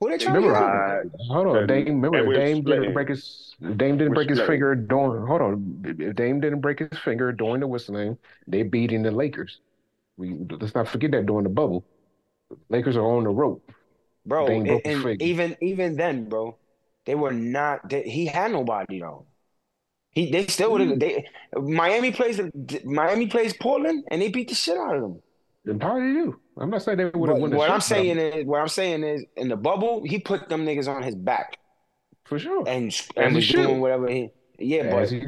Who 0.00 0.10
they 0.10 0.18
trying 0.18 0.34
to 0.34 0.40
Remember, 0.48 1.02
get 1.02 1.04
him? 1.04 1.26
Hold 1.30 1.46
on. 1.56 1.66
Dame, 1.66 1.84
remember, 1.86 2.18
and 2.18 2.28
we're 2.28 2.34
Dame 2.34 2.56
didn't 2.56 2.64
splitting. 2.64 2.92
break 2.92 3.08
his. 3.08 3.54
Dame 3.60 3.96
didn't 3.98 4.08
We're 4.10 4.14
break 4.14 4.28
his 4.28 4.38
splitting. 4.38 4.52
finger 4.52 4.74
during. 4.74 5.26
Hold 5.26 5.40
on. 5.42 6.12
Dame 6.14 6.40
didn't 6.40 6.60
break 6.60 6.78
his 6.80 6.98
finger 7.04 7.32
during 7.32 7.60
the 7.60 7.66
whistling. 7.66 8.18
They 8.46 8.62
beating 8.62 9.02
the 9.02 9.10
Lakers. 9.10 9.60
We 10.16 10.34
let's 10.60 10.74
not 10.74 10.88
forget 10.88 11.10
that 11.12 11.26
during 11.26 11.44
the 11.44 11.50
bubble. 11.50 11.84
Lakers 12.68 12.96
are 12.96 13.04
on 13.04 13.24
the 13.24 13.30
rope. 13.30 13.70
Bro, 14.26 14.48
and, 14.48 14.68
and 14.86 15.22
even 15.22 15.56
even 15.60 15.96
then, 15.96 16.28
bro, 16.28 16.56
they 17.04 17.14
were 17.14 17.32
not. 17.32 17.88
They, 17.90 18.02
he 18.02 18.26
had 18.26 18.52
nobody 18.52 19.00
though. 19.00 19.26
He 20.10 20.30
they 20.30 20.46
still 20.46 20.72
would 20.72 20.80
Mm. 20.82 20.90
have. 20.90 21.00
They 21.00 21.28
Miami 21.60 22.10
plays 22.12 22.40
Miami 22.84 23.26
plays 23.26 23.52
Portland 23.54 24.04
and 24.10 24.22
they 24.22 24.30
beat 24.30 24.48
the 24.48 24.54
shit 24.54 24.78
out 24.78 24.96
of 24.96 25.02
them. 25.02 25.22
Then 25.64 25.78
probably 25.78 26.12
do. 26.12 26.40
I'm 26.58 26.70
not 26.70 26.82
saying 26.82 26.98
they 26.98 27.06
would 27.06 27.28
have 27.28 27.38
won 27.38 27.50
the 27.50 27.56
what 27.56 27.70
I'm 27.70 27.80
saying 27.80 28.18
is, 28.18 28.46
what 28.46 28.60
I'm 28.60 28.68
saying 28.68 29.02
is, 29.02 29.24
in 29.36 29.48
the 29.48 29.56
bubble, 29.56 30.04
he 30.04 30.18
put 30.18 30.48
them 30.48 30.64
niggas 30.64 30.88
on 30.88 31.02
his 31.02 31.14
back 31.14 31.58
for 32.24 32.38
sure. 32.38 32.64
and 32.68 32.94
and 33.16 33.34
was 33.34 33.48
doing 33.48 33.80
whatever 33.80 34.08
he. 34.08 34.30
Yeah, 34.58 34.82
As 34.84 35.10
but. 35.12 35.20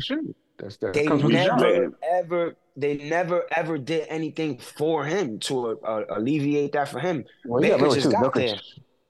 That's 0.58 0.76
that 0.78 0.94
they 0.94 1.04
comes 1.06 1.22
never- 1.24 1.84
job. 1.86 1.94
ever 2.10 2.56
they 2.76 2.96
never 2.98 3.44
ever 3.54 3.78
did 3.78 4.06
anything 4.08 4.58
for 4.58 5.04
him 5.04 5.38
to 5.40 5.78
uh, 5.82 5.86
uh, 5.86 6.04
alleviate 6.10 6.72
that 6.72 6.88
for 6.88 6.98
him. 7.00 7.24
Well, 7.44 7.62
you 7.62 7.70
gotta 7.70 7.82
remember 7.82 7.94
just 8.00 8.06
too. 8.06 8.12
got 8.12 8.32
Nurkic, 8.34 8.34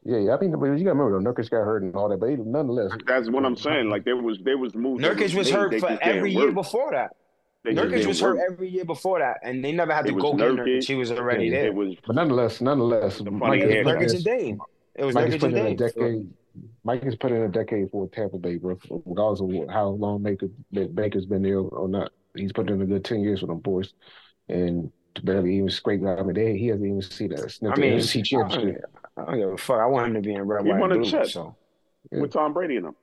there. 0.04 0.18
yeah, 0.20 0.26
yeah. 0.26 0.34
I 0.34 0.38
think 0.38 0.50
you 0.52 0.56
gotta 0.58 0.70
remember 0.72 1.20
though. 1.22 1.32
Nurkic 1.32 1.50
got 1.50 1.64
hurt 1.64 1.82
and 1.82 1.94
all 1.94 2.08
that, 2.08 2.18
but 2.18 2.30
nonetheless, 2.38 2.92
That's 3.06 3.28
what 3.30 3.44
I'm 3.44 3.56
saying. 3.56 3.88
Like 3.90 4.04
there 4.04 4.16
was 4.16 4.38
there 4.44 4.58
was 4.58 4.74
moves. 4.74 5.02
that 5.02 5.16
Nurkic 5.16 5.34
was 5.34 5.50
hurt 5.50 5.70
they 5.72 5.80
for 5.80 5.98
every 6.02 6.32
year 6.32 6.46
work. 6.46 6.54
before 6.54 6.90
that. 6.92 7.16
They 7.64 7.72
Nurkic 7.74 8.06
was 8.06 8.20
hurt 8.20 8.36
work. 8.36 8.48
every 8.52 8.68
year 8.68 8.84
before 8.84 9.18
that, 9.18 9.38
and 9.42 9.64
they 9.64 9.72
never 9.72 9.92
had 9.92 10.06
It 10.06 10.10
to 10.10 10.14
was 10.14 10.22
go 10.22 10.34
get 10.34 10.46
Nurkic. 10.48 10.58
Nurkic. 10.78 10.84
He 10.86 10.94
was 10.94 11.10
already 11.10 11.46
Yeah, 11.46 11.50
there. 11.62 11.66
It 11.66 11.74
was 11.74 11.94
but 12.06 12.14
nonetheless, 12.16 12.60
nonetheless, 12.60 13.18
The 13.18 13.30
Mike 13.32 13.40
funny 13.40 13.60
has 13.62 13.70
It 13.70 13.84
was 13.84 13.84
put. 13.84 13.98
Nurkic 13.98 14.14
and 14.14 14.24
Dame. 14.24 14.60
It 14.94 15.04
was 15.04 15.14
Mike 15.16 15.24
has 15.32 15.34
Nurkic 15.34 15.44
and 15.46 15.56
in 15.56 15.66
a 15.66 15.74
decade. 15.76 16.30
Mike 16.84 17.02
has 17.04 17.16
put 17.16 17.32
in 17.32 17.42
a 17.42 17.48
decade 17.48 17.90
for 17.90 18.08
Tampa 18.08 18.38
Bay, 18.38 18.56
bro. 18.56 18.78
Regardless 19.04 19.40
of 19.40 19.70
how 19.72 19.88
long 19.88 20.22
Baker, 20.22 20.48
Baker's 20.72 21.26
been 21.26 21.42
there 21.42 21.58
or 21.58 21.88
not, 21.88 22.12
he's 22.36 22.52
put 22.52 22.70
in 22.70 22.80
a 22.82 22.86
good 22.86 23.04
ten 23.04 23.20
years 23.20 23.42
with 23.42 23.50
them 23.50 23.58
boys, 23.58 23.92
and 24.48 24.90
to 25.14 25.22
barely 25.22 25.56
even 25.56 25.68
scrape. 25.70 26.02
I 26.04 26.22
mean, 26.22 26.34
they, 26.34 26.56
he 26.56 26.68
hasn't 26.68 26.86
even 26.86 27.02
seen 27.02 27.30
that. 27.30 27.50
Sniff 27.50 27.72
I 27.76 27.80
mean, 27.80 27.98
NFC 27.98 28.20
I 28.20 28.22
championship. 28.22 28.84
don't, 29.16 29.28
I 29.28 29.30
don't 29.30 29.40
give 29.40 29.52
a 29.52 29.56
fuck. 29.56 29.80
I 29.80 29.86
want 29.86 30.08
him 30.08 30.14
to 30.14 30.20
be 30.28 30.34
in 30.34 30.42
red, 30.42 30.64
He 30.64 30.70
white, 30.70 30.80
won 30.80 30.92
and 30.92 31.00
a 31.00 31.02
blue. 31.02 31.10
chip. 31.10 31.26
So 31.26 31.56
Yeah. 32.12 32.20
with 32.20 32.32
Tom 32.32 32.52
Brady 32.52 32.76
in 32.76 32.84
them. 32.84 32.96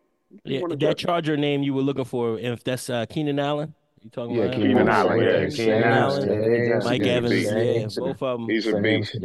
He 0.45 0.55
Yeah, 0.55 0.65
a 0.65 0.75
that 0.75 0.97
chip. 0.97 1.07
Charger 1.07 1.37
name 1.37 1.63
you 1.63 1.73
were 1.73 1.81
looking 1.81 2.05
for, 2.05 2.39
if 2.39 2.63
that's 2.63 2.89
uh, 2.89 3.05
Keenan 3.05 3.39
Allen, 3.39 3.73
you 4.01 4.09
talking 4.09 4.35
Yeah, 4.35 4.43
about? 4.43 4.55
Keenan 4.55 4.69
Keenan 4.69 4.89
Allen, 4.89 5.11
Allen, 5.19 5.25
yeah, 5.25 5.41
yeah. 5.41 5.49
Keenan 5.49 5.83
Allen, 5.83 6.29
incident, 6.29 6.83
Mike 6.83 7.01
Evans, 7.01 7.43
yeah, 7.43 8.01
both 8.01 8.21
of 8.21 8.39
them. 8.39 8.49
He's 8.49 8.67
a 8.67 8.81
beast. 8.81 9.17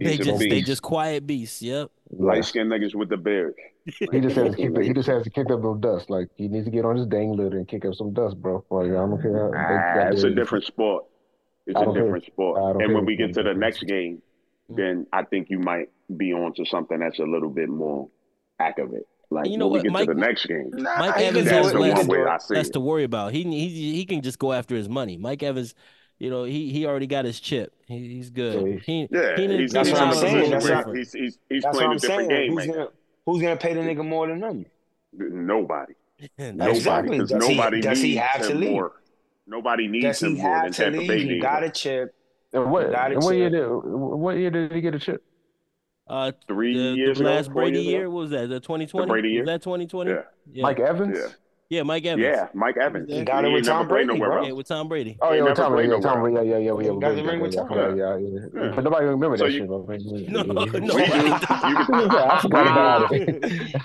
They 0.00 0.16
He's 0.16 0.26
just 0.26 0.38
they 0.38 0.62
just 0.62 0.82
quiet 0.82 1.26
beasts. 1.26 1.60
Yep. 1.60 1.90
Light 2.18 2.44
skinned 2.44 2.70
niggas 2.70 2.94
with 2.94 3.08
the 3.08 3.16
beard. 3.16 3.54
He 4.12 4.20
just 4.20 4.36
has 4.36 4.54
to 4.54 4.56
kick. 4.56 4.78
He 4.82 4.92
just 4.94 5.08
has 5.08 5.24
to 5.24 5.30
kick 5.30 5.50
up 5.50 5.60
no 5.62 5.74
dust. 5.74 6.08
Like 6.08 6.28
he 6.36 6.48
needs 6.48 6.64
to 6.64 6.70
get 6.70 6.84
on 6.84 6.96
his 6.96 7.06
dang 7.06 7.32
litter 7.36 7.58
and 7.58 7.68
kick 7.68 7.84
up 7.84 7.94
some 7.94 8.12
dust, 8.14 8.40
bro. 8.40 8.64
Like 8.70 8.86
I 8.88 8.94
don't 8.94 9.20
care. 9.20 9.50
They 9.52 10.08
Ah, 10.08 10.08
it's 10.12 10.22
a 10.22 10.30
different 10.30 10.64
sport. 10.64 11.04
It's 11.66 11.78
a 11.78 11.84
don't 11.84 11.94
care. 11.94 12.04
different 12.04 12.24
sport. 12.24 12.58
And 12.76 12.78
care. 12.88 12.94
when 12.94 13.04
we 13.04 13.16
get 13.16 13.34
to 13.34 13.42
the 13.42 13.52
next 13.54 13.82
game, 13.84 14.22
then 14.70 15.06
I 15.12 15.24
think 15.24 15.48
you 15.50 15.58
might 15.58 15.90
be 16.16 16.32
on 16.32 16.54
to 16.54 16.64
something 16.64 16.98
that's 16.98 17.18
a 17.18 17.24
little 17.24 17.50
bit 17.50 17.68
more 17.68 18.08
accurate. 18.58 19.06
Like 19.30 19.48
You 19.48 19.58
know 19.58 19.66
when 19.68 19.82
what, 19.82 19.82
we 19.82 19.88
get 19.88 19.92
Mike- 19.92 20.08
to 20.08 20.14
the 20.14 20.20
next 20.20 20.46
game. 20.46 20.70
Mike 20.72 21.16
Evans 21.18 21.44
That's 21.48 21.64
has 21.66 21.72
the 21.72 21.78
less, 21.78 21.88
one 21.88 21.96
can 21.98 22.06
do 22.06 22.12
way 22.12 22.18
it. 22.20 22.28
I 22.28 22.38
see 22.38 22.54
less 22.54 22.68
to 22.70 22.80
worry 22.80 23.04
about. 23.04 23.32
He 23.32 23.42
he 23.42 23.94
he 23.96 24.04
can 24.06 24.22
just 24.22 24.38
go 24.38 24.52
after 24.52 24.74
his 24.76 24.88
money. 24.88 25.16
Mike 25.16 25.42
Evans, 25.42 25.74
you 26.24 26.30
know, 26.30 26.44
he 26.44 26.72
he 26.72 26.86
already 26.86 27.06
got 27.06 27.24
his 27.24 27.38
chip. 27.38 27.72
He, 27.86 27.98
he's 28.14 28.30
good. 28.30 28.66
Yeah. 28.66 28.78
He, 28.84 29.08
Yeah, 29.10 29.36
Keenan- 29.36 29.60
he's, 29.60 29.72
That's 29.72 29.88
he's 29.88 29.98
what 29.98 30.08
I'm 30.08 30.14
saying. 30.14 30.34
position 30.34 30.50
That's 30.52 30.64
where 30.64 30.86
what- 30.86 30.96
he's, 30.96 31.12
he's, 31.12 31.38
he's 31.48 31.62
That's 31.62 31.64
what 31.64 31.72
playing 31.74 31.90
I'm 31.90 31.96
a 31.96 32.00
different 32.00 32.30
saying. 32.30 32.40
game 32.40 32.50
Who's 32.52 32.66
right 32.66 32.74
gonna 32.76 32.88
Who's 33.26 33.42
gonna 33.42 33.56
pay 33.56 33.74
the 33.74 33.80
nigga 33.80 34.04
more 34.06 34.26
than 34.26 34.40
them? 34.40 34.66
Nobody. 35.12 35.94
Nobody. 36.38 36.70
Exactly. 36.70 37.18
Because 37.18 37.30
Does 37.30 37.46
he- 37.46 37.54
nobody 37.56 37.80
does 37.80 38.00
he 38.00 38.08
needs 38.08 38.20
have 38.20 38.46
to 38.48 38.54
leave? 38.54 38.70
more. 38.70 38.92
Nobody 39.46 39.88
needs 39.88 40.04
Does 40.06 40.22
him 40.22 40.34
more 40.38 40.62
than 40.62 40.72
to 40.72 40.82
Tampa 40.84 40.98
leave? 40.98 41.08
Bay 41.08 41.22
He 41.34 41.38
got 41.40 41.62
a 41.62 41.70
chip. 41.70 42.14
And 42.52 42.70
what, 42.70 42.90
Got 42.90 43.10
it, 43.10 43.14
and 43.16 43.24
what 43.24 43.36
year 43.36 43.50
did 43.50 43.66
what 43.66 44.36
year 44.38 44.50
did 44.50 44.72
he 44.72 44.80
get 44.80 44.94
a 44.94 44.98
chip? 44.98 45.22
Uh, 46.06 46.32
Three 46.46 46.74
the, 46.76 46.96
years 46.96 47.18
the 47.18 47.24
ago, 47.24 47.34
last 47.34 47.46
four 47.46 47.54
Brady 47.62 47.78
years 47.80 47.86
ago? 47.88 47.98
year, 47.98 48.10
what 48.10 48.20
was 48.20 48.30
that? 48.30 48.48
The 48.48 48.60
2020? 48.60 49.08
Brady 49.08 49.28
year? 49.30 49.40
Was 49.42 49.46
that 49.48 49.62
2020? 49.62 50.10
Yeah. 50.10 50.16
Yeah. 50.52 50.62
Mike 50.62 50.80
Evans? 50.80 51.18
Yeah. 51.18 51.26
Yeah, 51.74 51.82
Mike 51.82 52.04
Evans. 52.06 52.22
Yeah, 52.22 52.46
Mike 52.54 52.76
Evans. 52.76 53.10
He 53.10 53.24
got 53.24 53.44
it 53.44 53.48
with 53.48 53.64
Tom 53.66 53.88
played 53.88 54.06
Brady, 54.06 54.20
nowhere 54.20 54.38
bro. 54.38 54.46
Yeah, 54.46 54.52
with 54.52 54.68
Tom 54.68 54.88
Brady. 54.88 55.18
Oh 55.20 55.32
yeah, 55.32 55.42
never 55.42 55.54
Tom, 55.56 55.72
played 55.72 55.90
yeah, 55.90 55.96
nowhere 55.98 56.14
Tom, 56.14 56.34
yeah, 56.36 56.42
yeah, 56.42 56.58
yeah, 56.58 56.80
yeah. 56.80 57.00
Got 57.00 57.16
the 57.16 57.24
ring 57.24 57.40
with 57.40 57.54
Tom. 57.56 57.68
Yeah, 57.72 57.94
yeah, 57.94 58.16
yeah. 58.16 58.40
Yeah. 58.54 58.72
But 58.76 58.84
nobody 58.84 59.06
remember 59.06 59.36
that 59.36 59.50
shit. 59.50 59.66
bro. 59.66 59.84
No, 59.84 60.42
no. 60.42 60.64
Yeah, 60.64 62.28
I 62.30 62.38
forgot 62.40 62.66
about 62.66 63.12
it. 63.12 63.28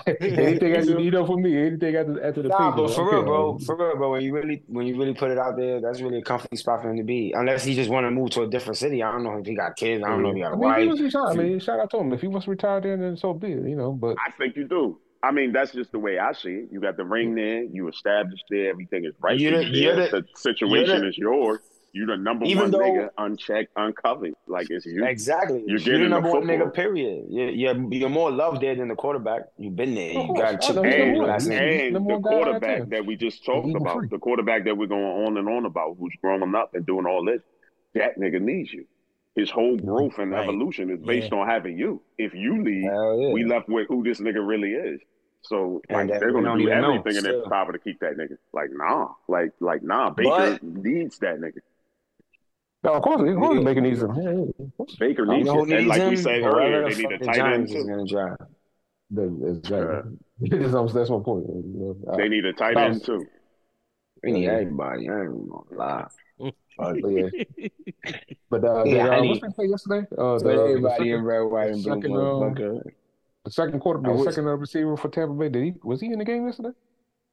it. 0.06 0.22
anything 0.38 0.76
after, 0.76 1.00
you 1.00 1.10
know, 1.10 1.26
for 1.26 1.36
me, 1.36 1.56
anything 1.66 1.96
after, 1.96 2.24
after 2.24 2.42
the 2.42 2.48
Nah, 2.48 2.70
paper, 2.70 2.82
but 2.82 2.94
for 2.94 3.06
okay. 3.06 3.16
real, 3.16 3.24
bro, 3.24 3.58
for 3.58 3.76
real, 3.76 3.96
bro. 3.96 4.10
When 4.12 4.22
you 4.22 4.32
really, 4.32 4.62
when 4.68 4.86
you 4.86 4.96
really 4.96 5.14
put 5.14 5.30
it 5.30 5.38
out 5.38 5.56
there, 5.56 5.80
that's 5.80 6.00
really 6.00 6.18
a 6.18 6.22
comfy 6.22 6.56
spot 6.56 6.82
for 6.82 6.90
him 6.90 6.96
to 6.96 7.02
be. 7.02 7.32
Unless 7.36 7.64
he 7.64 7.74
just 7.74 7.90
want 7.90 8.06
to 8.06 8.10
move 8.10 8.30
to 8.30 8.42
a 8.42 8.46
different 8.48 8.76
city. 8.78 9.02
I 9.02 9.10
don't 9.10 9.24
know 9.24 9.36
if 9.38 9.46
he 9.46 9.54
got 9.56 9.76
kids. 9.76 10.04
I 10.04 10.08
don't 10.08 10.22
know 10.22 10.30
if 10.30 10.36
he 10.36 10.42
got 10.42 10.52
I 10.52 10.54
a 10.54 10.56
mean, 10.56 10.70
if 10.70 10.76
he 10.76 10.86
wife. 10.86 10.90
was 10.92 11.00
retired, 11.00 11.30
I 11.30 11.34
mean, 11.42 11.58
shout 11.60 11.80
out 11.80 11.90
to 11.90 11.98
him. 11.98 12.12
If 12.12 12.20
he 12.20 12.28
wants 12.28 12.44
to 12.44 12.50
retire, 12.50 12.80
then, 12.80 13.00
then 13.00 13.16
so 13.16 13.32
be 13.34 13.52
it, 13.52 13.68
you 13.68 13.76
know. 13.76 13.92
But 13.92 14.16
I 14.24 14.30
think 14.32 14.56
you 14.56 14.66
do. 14.68 14.98
I 15.22 15.32
mean, 15.32 15.52
that's 15.52 15.72
just 15.72 15.92
the 15.92 15.98
way 15.98 16.18
I 16.18 16.32
see 16.32 16.50
it. 16.54 16.68
You 16.72 16.80
got 16.80 16.96
the 16.96 17.04
ring 17.04 17.34
there, 17.34 17.62
you 17.64 17.88
established 17.88 18.44
there, 18.48 18.70
everything 18.70 19.04
is 19.04 19.12
right. 19.20 19.38
You're 19.38 19.52
for 19.52 19.58
the- 19.58 19.64
you 19.66 19.82
you're 19.82 19.96
there. 19.96 20.08
the- 20.10 20.20
the 20.22 20.26
situation 20.36 20.90
you're 20.92 21.00
the- 21.00 21.08
is 21.08 21.18
yours. 21.18 21.60
You're 21.92 22.06
the 22.06 22.16
number 22.18 22.44
Even 22.46 22.62
one 22.62 22.70
though- 22.70 22.78
nigga, 22.78 23.10
unchecked, 23.18 23.72
uncovered. 23.74 24.32
Like 24.46 24.68
it's 24.70 24.86
you. 24.86 25.04
Exactly. 25.04 25.58
You're 25.66 25.70
You're, 25.70 25.78
getting 25.80 26.00
the 26.02 26.04
the 26.04 26.08
number 26.20 26.30
one 26.30 26.44
nigga. 26.44 26.72
Period. 26.72 27.24
You're, 27.28 27.48
you're 27.50 27.92
you're 27.92 28.08
more 28.08 28.30
loved 28.30 28.60
there 28.62 28.76
than 28.76 28.86
the 28.88 28.94
quarterback. 28.94 29.42
You've 29.58 29.74
been 29.74 29.96
there. 29.96 30.12
You 30.12 30.28
got 30.36 30.54
I 30.54 30.56
chip 30.56 30.76
know 30.76 30.82
he's 30.84 30.92
there. 30.92 31.06
number 31.06 31.18
And, 31.22 31.26
last 31.32 31.48
name. 31.48 31.80
and 31.86 31.92
number 31.94 32.12
the 32.12 32.18
one 32.20 32.22
guy 32.22 32.30
out 32.38 32.44
quarterback 32.44 32.78
there. 32.78 32.86
that 33.00 33.06
we 33.06 33.16
just 33.16 33.44
talked 33.44 33.74
about, 33.74 33.96
free. 33.98 34.06
the 34.08 34.18
quarterback 34.20 34.64
that 34.66 34.76
we're 34.78 34.86
going 34.86 35.02
on 35.04 35.36
and 35.36 35.48
on 35.48 35.64
about, 35.66 35.96
who's 35.98 36.14
growing 36.22 36.54
up 36.54 36.74
and 36.74 36.86
doing 36.86 37.06
all 37.06 37.24
this, 37.24 37.42
that 37.94 38.16
nigga 38.20 38.40
needs 38.40 38.72
you. 38.72 38.84
His 39.36 39.50
whole 39.50 39.76
growth 39.76 40.18
and 40.18 40.32
Right. 40.32 40.42
evolution 40.42 40.90
is 40.90 41.00
based 41.00 41.32
on 41.32 41.46
having 41.46 41.78
you. 41.78 42.02
If 42.18 42.34
you 42.34 42.62
leave, 42.62 42.82
yeah. 42.84 43.32
we 43.32 43.44
left 43.44 43.68
with 43.68 43.86
who 43.88 44.02
this 44.02 44.20
nigga 44.20 44.46
really 44.46 44.72
is. 44.72 45.00
So 45.42 45.80
like 45.88 46.08
that 46.08 46.20
they're 46.20 46.32
gonna 46.32 46.48
don't 46.48 46.58
do 46.58 46.64
know, 46.66 46.98
everything 46.98 47.16
in 47.16 47.22
their 47.24 47.42
power 47.48 47.72
to 47.72 47.78
keep 47.78 48.00
that 48.00 48.16
nigga. 48.18 48.36
Like 48.52 48.70
nah, 48.72 49.08
like 49.28 49.52
like 49.60 49.82
nah. 49.82 50.10
Baker 50.10 50.28
But- 50.60 50.62
needs 50.62 51.18
that 51.20 51.38
nigga. 51.40 51.60
no, 52.84 52.92
of 52.94 53.02
course, 53.02 53.22
of 53.22 53.36
course, 53.36 53.56
Yeah. 53.56 53.62
making 53.64 53.84
these. 53.84 54.02
Yeah, 54.02 54.44
yeah. 54.78 54.84
Baker 54.98 55.24
needs 55.26 55.46
know 55.46 55.54
who 55.54 55.58
it. 55.64 55.70
And 55.70 55.70
needs 55.78 55.86
like 55.88 56.00
him? 56.02 56.10
we 56.10 56.16
said 56.16 56.42
earlier, 56.42 56.82
they 56.90 56.96
need 56.96 57.04
a 57.06 57.10
fuck 57.10 57.18
the 57.20 57.24
tight 57.26 57.28
end 57.28 57.36
Giants 57.36 57.72
is 57.72 57.84
too. 57.84 57.88
gonna 57.90 58.06
drive. 58.06 58.36
That- 59.12 59.56
Exactly. 59.56 60.18
That's, 60.72 60.92
that's 60.92 61.10
my 61.10 61.18
point. 61.20 61.46
You 61.48 61.96
They 62.16 62.28
need 62.28 62.44
a 62.44 62.52
tight 62.52 62.76
end 62.76 63.02
too. 63.04 63.24
We 64.22 64.32
need 64.32 64.48
everybody. 64.48 65.08
I 65.08 65.20
ain't 65.22 65.48
gonna 65.48 65.62
lie. 65.70 66.06
But 66.80 67.10
yeah, 67.10 67.68
but 68.50 68.64
uh, 68.64 68.84
Yeah, 68.84 69.04
the, 69.06 69.10
I 69.12 69.18
uh, 69.18 69.20
need- 69.20 69.28
what's 69.28 69.40
that 69.42 69.54
play 69.54 69.66
yesterday? 69.66 70.06
Uh, 70.16 70.38
So 70.38 70.48
the, 70.48 70.54
the 70.54 70.62
everybody 70.62 70.94
second, 70.94 71.08
in 71.08 71.24
red, 71.24 71.40
white, 71.40 71.70
and 71.70 71.82
blue. 71.82 71.94
second, 71.94 72.10
motherfucker. 72.12 72.82
the 73.44 73.50
second 73.50 73.80
quarter, 73.80 74.00
the 74.02 74.10
was- 74.12 74.24
second 74.34 74.48
uh, 74.48 74.52
receiver 74.54 74.96
for 74.96 75.08
Tampa 75.08 75.34
Bay. 75.34 75.48
Did 75.48 75.64
he 75.64 75.74
was 75.82 76.00
he 76.00 76.06
in 76.12 76.18
the 76.18 76.24
game 76.24 76.46
yesterday? 76.46 76.70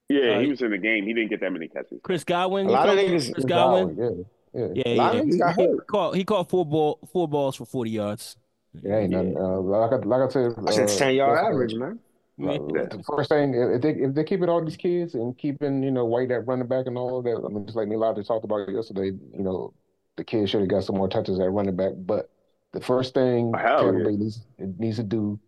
Yeah, 0.08 0.36
Uh, 0.36 0.40
he 0.40 0.48
was 0.48 0.62
in 0.62 0.70
the 0.70 0.78
game. 0.78 1.04
He 1.04 1.12
didn't 1.12 1.30
get 1.30 1.40
that 1.40 1.52
many 1.52 1.68
catches. 1.68 2.00
Chris 2.02 2.24
Godwin. 2.24 2.66
A 2.66 2.68
you 2.70 2.74
lot 2.74 2.88
of 2.88 2.96
niggas- 2.96 3.32
Chris 3.34 3.44
Godwin. 3.44 3.96
Yeah, 3.96 4.10
yeah. 4.54 4.68
Yeah, 4.74 4.82
A 4.86 4.96
lot 4.96 5.14
yeah. 5.14 5.20
of 5.20 5.26
niggas 5.26 5.38
got 5.38 5.54
He 5.56 5.62
hurt. 5.66 5.86
caught 5.86 6.14
he 6.16 6.24
caught 6.24 6.48
four 6.48 6.64
ball 6.64 6.98
four 7.12 7.28
balls 7.28 7.56
for 7.56 7.66
40 7.66 7.90
yards. 7.90 8.36
Yeah, 8.82 8.98
ain't 8.98 9.10
nothing. 9.10 9.36
Uh, 9.36 9.60
like 9.60 9.92
I 9.92 9.96
like 9.96 10.22
I 10.22 10.32
said, 10.32 10.54
That's 10.62 10.78
a 10.78 10.84
uh, 10.84 10.86
ten 10.86 11.14
yard 11.14 11.36
yesterday, 11.36 11.48
average, 11.54 11.74
man. 11.74 11.98
The 12.38 13.02
first 13.04 13.30
thing, 13.30 13.54
if 13.54 13.82
they 13.82 13.90
if 13.90 14.14
they 14.14 14.24
keeping 14.24 14.48
all 14.48 14.64
these 14.64 14.76
kids 14.76 15.14
and 15.14 15.36
keeping 15.36 15.82
you 15.82 15.90
know 15.90 16.04
White 16.04 16.30
at 16.30 16.46
running 16.46 16.68
back 16.68 16.86
and 16.86 16.96
all 16.96 17.18
of 17.18 17.24
that, 17.24 17.42
I 17.44 17.48
mean, 17.48 17.66
just 17.66 17.76
like 17.76 17.88
Milata 17.88 18.24
talked 18.24 18.44
about 18.44 18.68
yesterday, 18.70 19.06
you 19.06 19.42
know, 19.42 19.74
the 20.16 20.24
kids 20.24 20.50
should 20.50 20.60
have 20.60 20.68
got 20.68 20.84
some 20.84 20.96
more 20.96 21.08
touches 21.08 21.40
at 21.40 21.50
running 21.50 21.74
back. 21.74 21.92
But 21.96 22.30
the 22.72 22.80
first 22.80 23.14
thing 23.14 23.52
oh, 23.54 23.58
Hell 23.58 23.82
Tampa. 23.82 24.04
Bay 24.04 24.16
needs 24.16 24.46
needs 24.78 24.96
to 24.98 25.02
do 25.02 25.38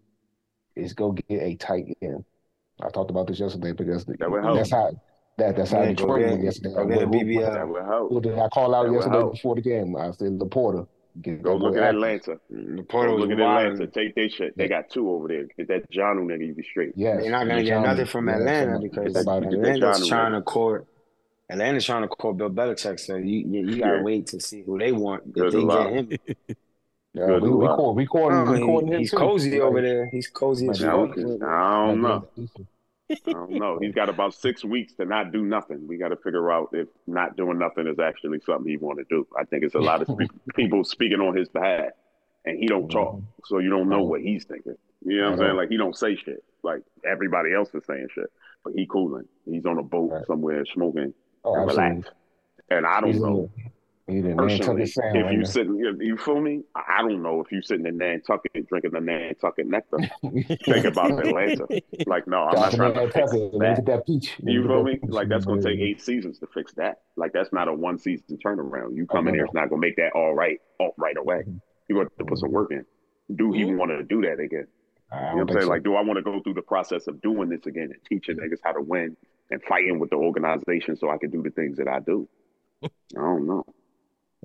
is 0.75 0.93
go 0.93 1.13
get 1.13 1.41
a 1.41 1.55
tight 1.57 1.97
end. 2.03 2.25
I 2.83 2.89
talked 2.89 3.11
about 3.11 3.27
this 3.29 3.39
yesterday 3.39 3.73
because 3.73 4.05
the, 4.05 4.17
That 4.19 4.31
would 4.31 4.43
that's 4.57 4.71
how 4.71 4.91
that 5.39 5.57
that's 5.57 5.71
how 5.71 5.83
Yeah, 5.83 5.89
Detroit 5.91 6.27
went 6.27 6.43
yesterday. 6.43 6.75
a 6.75 6.85
Who- 6.85 6.91
who- 6.93 7.07
BBL. 7.07 7.53
That 7.53 7.69
would 7.69 7.85
help. 7.85 8.11
Who 8.11 8.21
did 8.21 8.39
I 8.39 8.49
call 8.49 8.75
out 8.75 8.87
That 8.87 8.93
yesterday 8.93 9.31
before 9.31 9.55
the 9.55 9.61
game? 9.61 9.95
I 9.97 10.11
said 10.11 10.39
LaPorta. 10.39 10.89
Get 11.23 11.43
Go 11.43 11.57
look 11.57 11.77
at. 11.77 11.83
Atlanta. 11.95 12.39
The 12.51 12.77
Go 12.77 12.83
portal 12.85 13.17
was 13.17 13.23
look 13.29 13.33
at 13.33 13.41
Atlanta. 13.41 13.87
Take 13.89 14.15
their 14.15 14.29
shit. 14.29 14.57
They 14.57 14.69
got 14.69 14.91
two 14.91 15.11
over 15.11 15.29
there. 15.29 15.45
Get 15.57 15.69
that 15.69 15.91
Jonnu 15.91 16.25
nigga, 16.27 16.47
you 16.47 16.55
be 16.55 16.63
straight. 16.63 16.93
Yeah, 16.97 17.17
They're 17.17 17.31
not 17.31 17.47
gonna 17.49 17.63
get 17.63 17.71
John- 17.71 17.83
nothing 17.83 18.07
from 18.07 18.29
yeah, 18.29 18.37
Atlanta 18.37 18.73
somebody- 18.73 18.89
because 18.89 19.15
somebody- 19.15 19.47
Get 19.47 19.51
that 19.63 19.71
Atlanta's 19.75 19.99
John 20.01 20.09
trying 20.09 20.33
to 20.33 20.43
court. 20.43 20.87
Atlanta's 21.51 21.85
trying 21.85 22.03
to 22.03 22.09
court 22.09 22.37
Bill 22.37 22.51
Belichick, 22.51 23.01
so 23.01 23.17
you 23.17 23.39
you, 23.39 23.67
you 23.71 23.79
gotta 23.81 23.97
Yeah. 23.97 24.03
wait 24.03 24.27
to 24.29 24.41
see 24.41 24.63
who 24.63 24.79
they 24.79 24.93
want. 24.93 25.25
If 25.27 25.33
Good 25.35 25.53
they 25.53 25.59
luck. 25.59 25.89
get 25.89 25.93
him, 25.95 26.19
Yeah, 27.13 27.27
Good 27.27 27.43
we 27.43 27.49
we 27.51 27.67
luck. 27.67 27.77
call 27.77 27.95
we 27.97 28.07
calling 28.07 28.37
Oh, 28.37 28.53
we 28.53 28.59
he- 28.59 28.65
calling 28.65 28.87
him 28.87 28.99
he's 29.01 29.11
too. 29.11 29.17
cozy 29.17 29.61
over 29.61 29.83
there. 29.83 30.07
He's 30.13 30.29
cozy 30.29 30.69
as 30.69 30.81
I 30.85 30.91
I 30.91 30.91
don't 30.93 32.01
know. 32.03 32.25
Um, 33.11 33.17
I 33.27 33.33
don't 33.33 33.51
know. 33.59 33.79
He's 33.81 33.95
got 33.95 34.09
about 34.09 34.35
six 34.35 34.65
weeks 34.65 34.93
to 34.95 35.05
not 35.05 35.33
do 35.33 35.43
nothing. 35.43 35.87
We 35.87 35.97
got 35.99 36.09
to 36.09 36.17
figure 36.17 36.51
out 36.53 36.71
if 36.73 36.89
not 37.07 37.37
doing 37.37 37.59
nothing 37.59 37.87
is 37.87 37.99
actually 37.99 38.41
something 38.47 38.69
he 38.71 38.77
want 38.77 38.99
to 38.99 39.05
do. 39.11 39.27
I 39.39 39.45
think 39.45 39.65
it's 39.65 39.75
a 39.75 39.81
lot 39.81 40.03
of 40.03 40.09
spe- 40.13 40.55
people 40.55 40.85
speaking 40.85 41.21
on 41.21 41.37
his 41.37 41.49
behalf, 41.49 41.91
and 42.45 42.59
he 42.59 42.67
don't 42.67 42.89
talk, 42.89 43.21
so 43.47 43.59
you 43.59 43.71
don't 43.71 43.89
know 43.89 44.03
what 44.03 44.21
he's 44.21 44.45
thinking. 44.45 44.77
You 45.05 45.19
know 45.19 45.25
what 45.25 45.33
I'm 45.33 45.39
saying? 45.39 45.57
Like 45.57 45.69
he 45.71 45.77
don't 45.77 45.97
say 45.97 46.17
shit. 46.17 46.45
Like 46.63 46.83
everybody 47.11 47.55
else 47.55 47.71
is 47.75 47.85
saying 47.87 48.09
shit, 48.15 48.31
but 48.65 48.75
he 48.75 48.87
cooling. 48.87 49.27
He's 49.47 49.65
on 49.67 49.79
a 49.79 49.83
boat 49.83 50.11
Right. 50.13 50.27
somewhere 50.27 50.65
smoking 50.67 51.15
Oh, 51.45 51.69
and. 51.69 52.05
And 52.73 52.87
I 52.87 53.01
don't 53.01 53.19
know 53.21 53.51
personally 54.37 54.85
Nantucket 54.85 55.27
if 55.27 55.33
you 55.33 55.45
sitting, 55.45 55.77
you, 55.77 55.97
you 56.01 56.17
feel 56.17 56.41
me? 56.41 56.63
I 56.75 57.03
don't 57.03 57.23
know 57.23 57.41
if 57.41 57.51
you 57.53 57.63
sitting 57.63 57.87
in 57.87 57.99
Nantucket 57.99 58.69
drinking 58.69 58.93
the 58.93 59.01
Nantucket 59.01 59.67
nectar. 59.67 59.99
Think 60.23 60.85
about 60.85 61.19
Atlanta. 61.19 61.67
Like 62.07 62.27
no, 62.27 62.45
I'm 62.45 62.61
not 62.61 62.73
trying 62.73 62.95
to 62.95 63.01
fix 63.13 63.33
Nantucket, 63.33 63.53
let 63.53 63.53
me 63.53 63.59
that. 63.77 63.87
that 63.87 64.07
peach. 64.07 64.37
You 64.43 64.67
feel 64.67 64.83
me? 64.83 64.99
Like 65.03 65.29
that's 65.29 65.45
gonna 65.45 65.63
take 65.63 65.81
eight 65.81 66.03
seasons 66.03 66.39
to 66.41 66.47
fix 66.53 66.73
that. 66.75 67.03
Like 67.17 67.33
that's 67.33 67.53
not 67.53 67.69
a 67.69 67.73
one 67.73 67.99
season 67.99 68.39
turnaround. 68.45 68.97
You 68.97 69.07
come 69.07 69.29
in 69.29 69.35
here, 69.35 69.45
it's 69.45 69.55
not 69.55 69.69
gonna 69.71 69.81
make 69.81 69.97
that 69.97 70.13
all 70.15 70.35
right, 70.35 70.59
all 70.79 70.95
right 70.97 71.17
away. 71.17 71.45
Mhm. 71.47 71.61
You 71.89 71.97
got 71.97 72.17
to 72.19 72.25
put 72.25 72.39
some 72.39 72.53
work 72.53 72.71
in. 72.71 72.85
Do 73.35 73.53
he 73.53 73.65
want 73.65 73.91
to 73.91 74.05
do 74.05 74.23
that 74.23 74.41
again? 74.41 74.67
You 75.13 75.19
know 75.19 75.35
what 75.35 75.41
I'm 75.43 75.49
saying? 75.49 75.63
so. 75.63 75.69
Like, 75.69 75.83
do 75.83 75.97
I 75.97 76.03
want 76.03 76.19
to 76.19 76.23
go 76.23 76.41
through 76.41 76.55
the 76.55 76.63
process 76.63 77.09
of 77.09 77.21
doing 77.21 77.49
this 77.49 77.67
again 77.67 77.91
and 77.93 77.97
teaching 78.09 78.37
niggas 78.37 78.59
how 78.63 78.73
to 78.73 78.81
win 78.81 79.17
and 79.51 79.61
fighting 79.65 79.99
with 79.99 80.11
the 80.11 80.17
organization 80.17 80.97
so 80.97 81.11
I 81.11 81.19
can 81.19 81.31
do 81.31 81.43
the 81.43 81.51
things 81.51 81.79
that 81.79 81.89
I 81.89 81.99
do? 81.99 82.29
I 82.85 82.89
don't 83.17 83.47
know. 83.47 83.65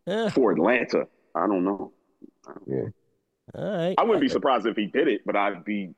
Yeah, 0.06 0.30
For 0.30 0.52
Atlanta, 0.52 1.08
I 1.34 1.48
don't 1.48 1.64
know. 1.64 1.92
all 2.48 3.78
right. 3.78 3.96
I 3.98 4.04
wouldn't 4.04 4.22
be 4.22 4.30
surprised 4.30 4.66
if 4.68 4.76
he 4.76 4.86
did 4.88 5.08
it, 5.08 5.22
but 5.26 5.36
I'd 5.36 5.64
be. 5.66 5.94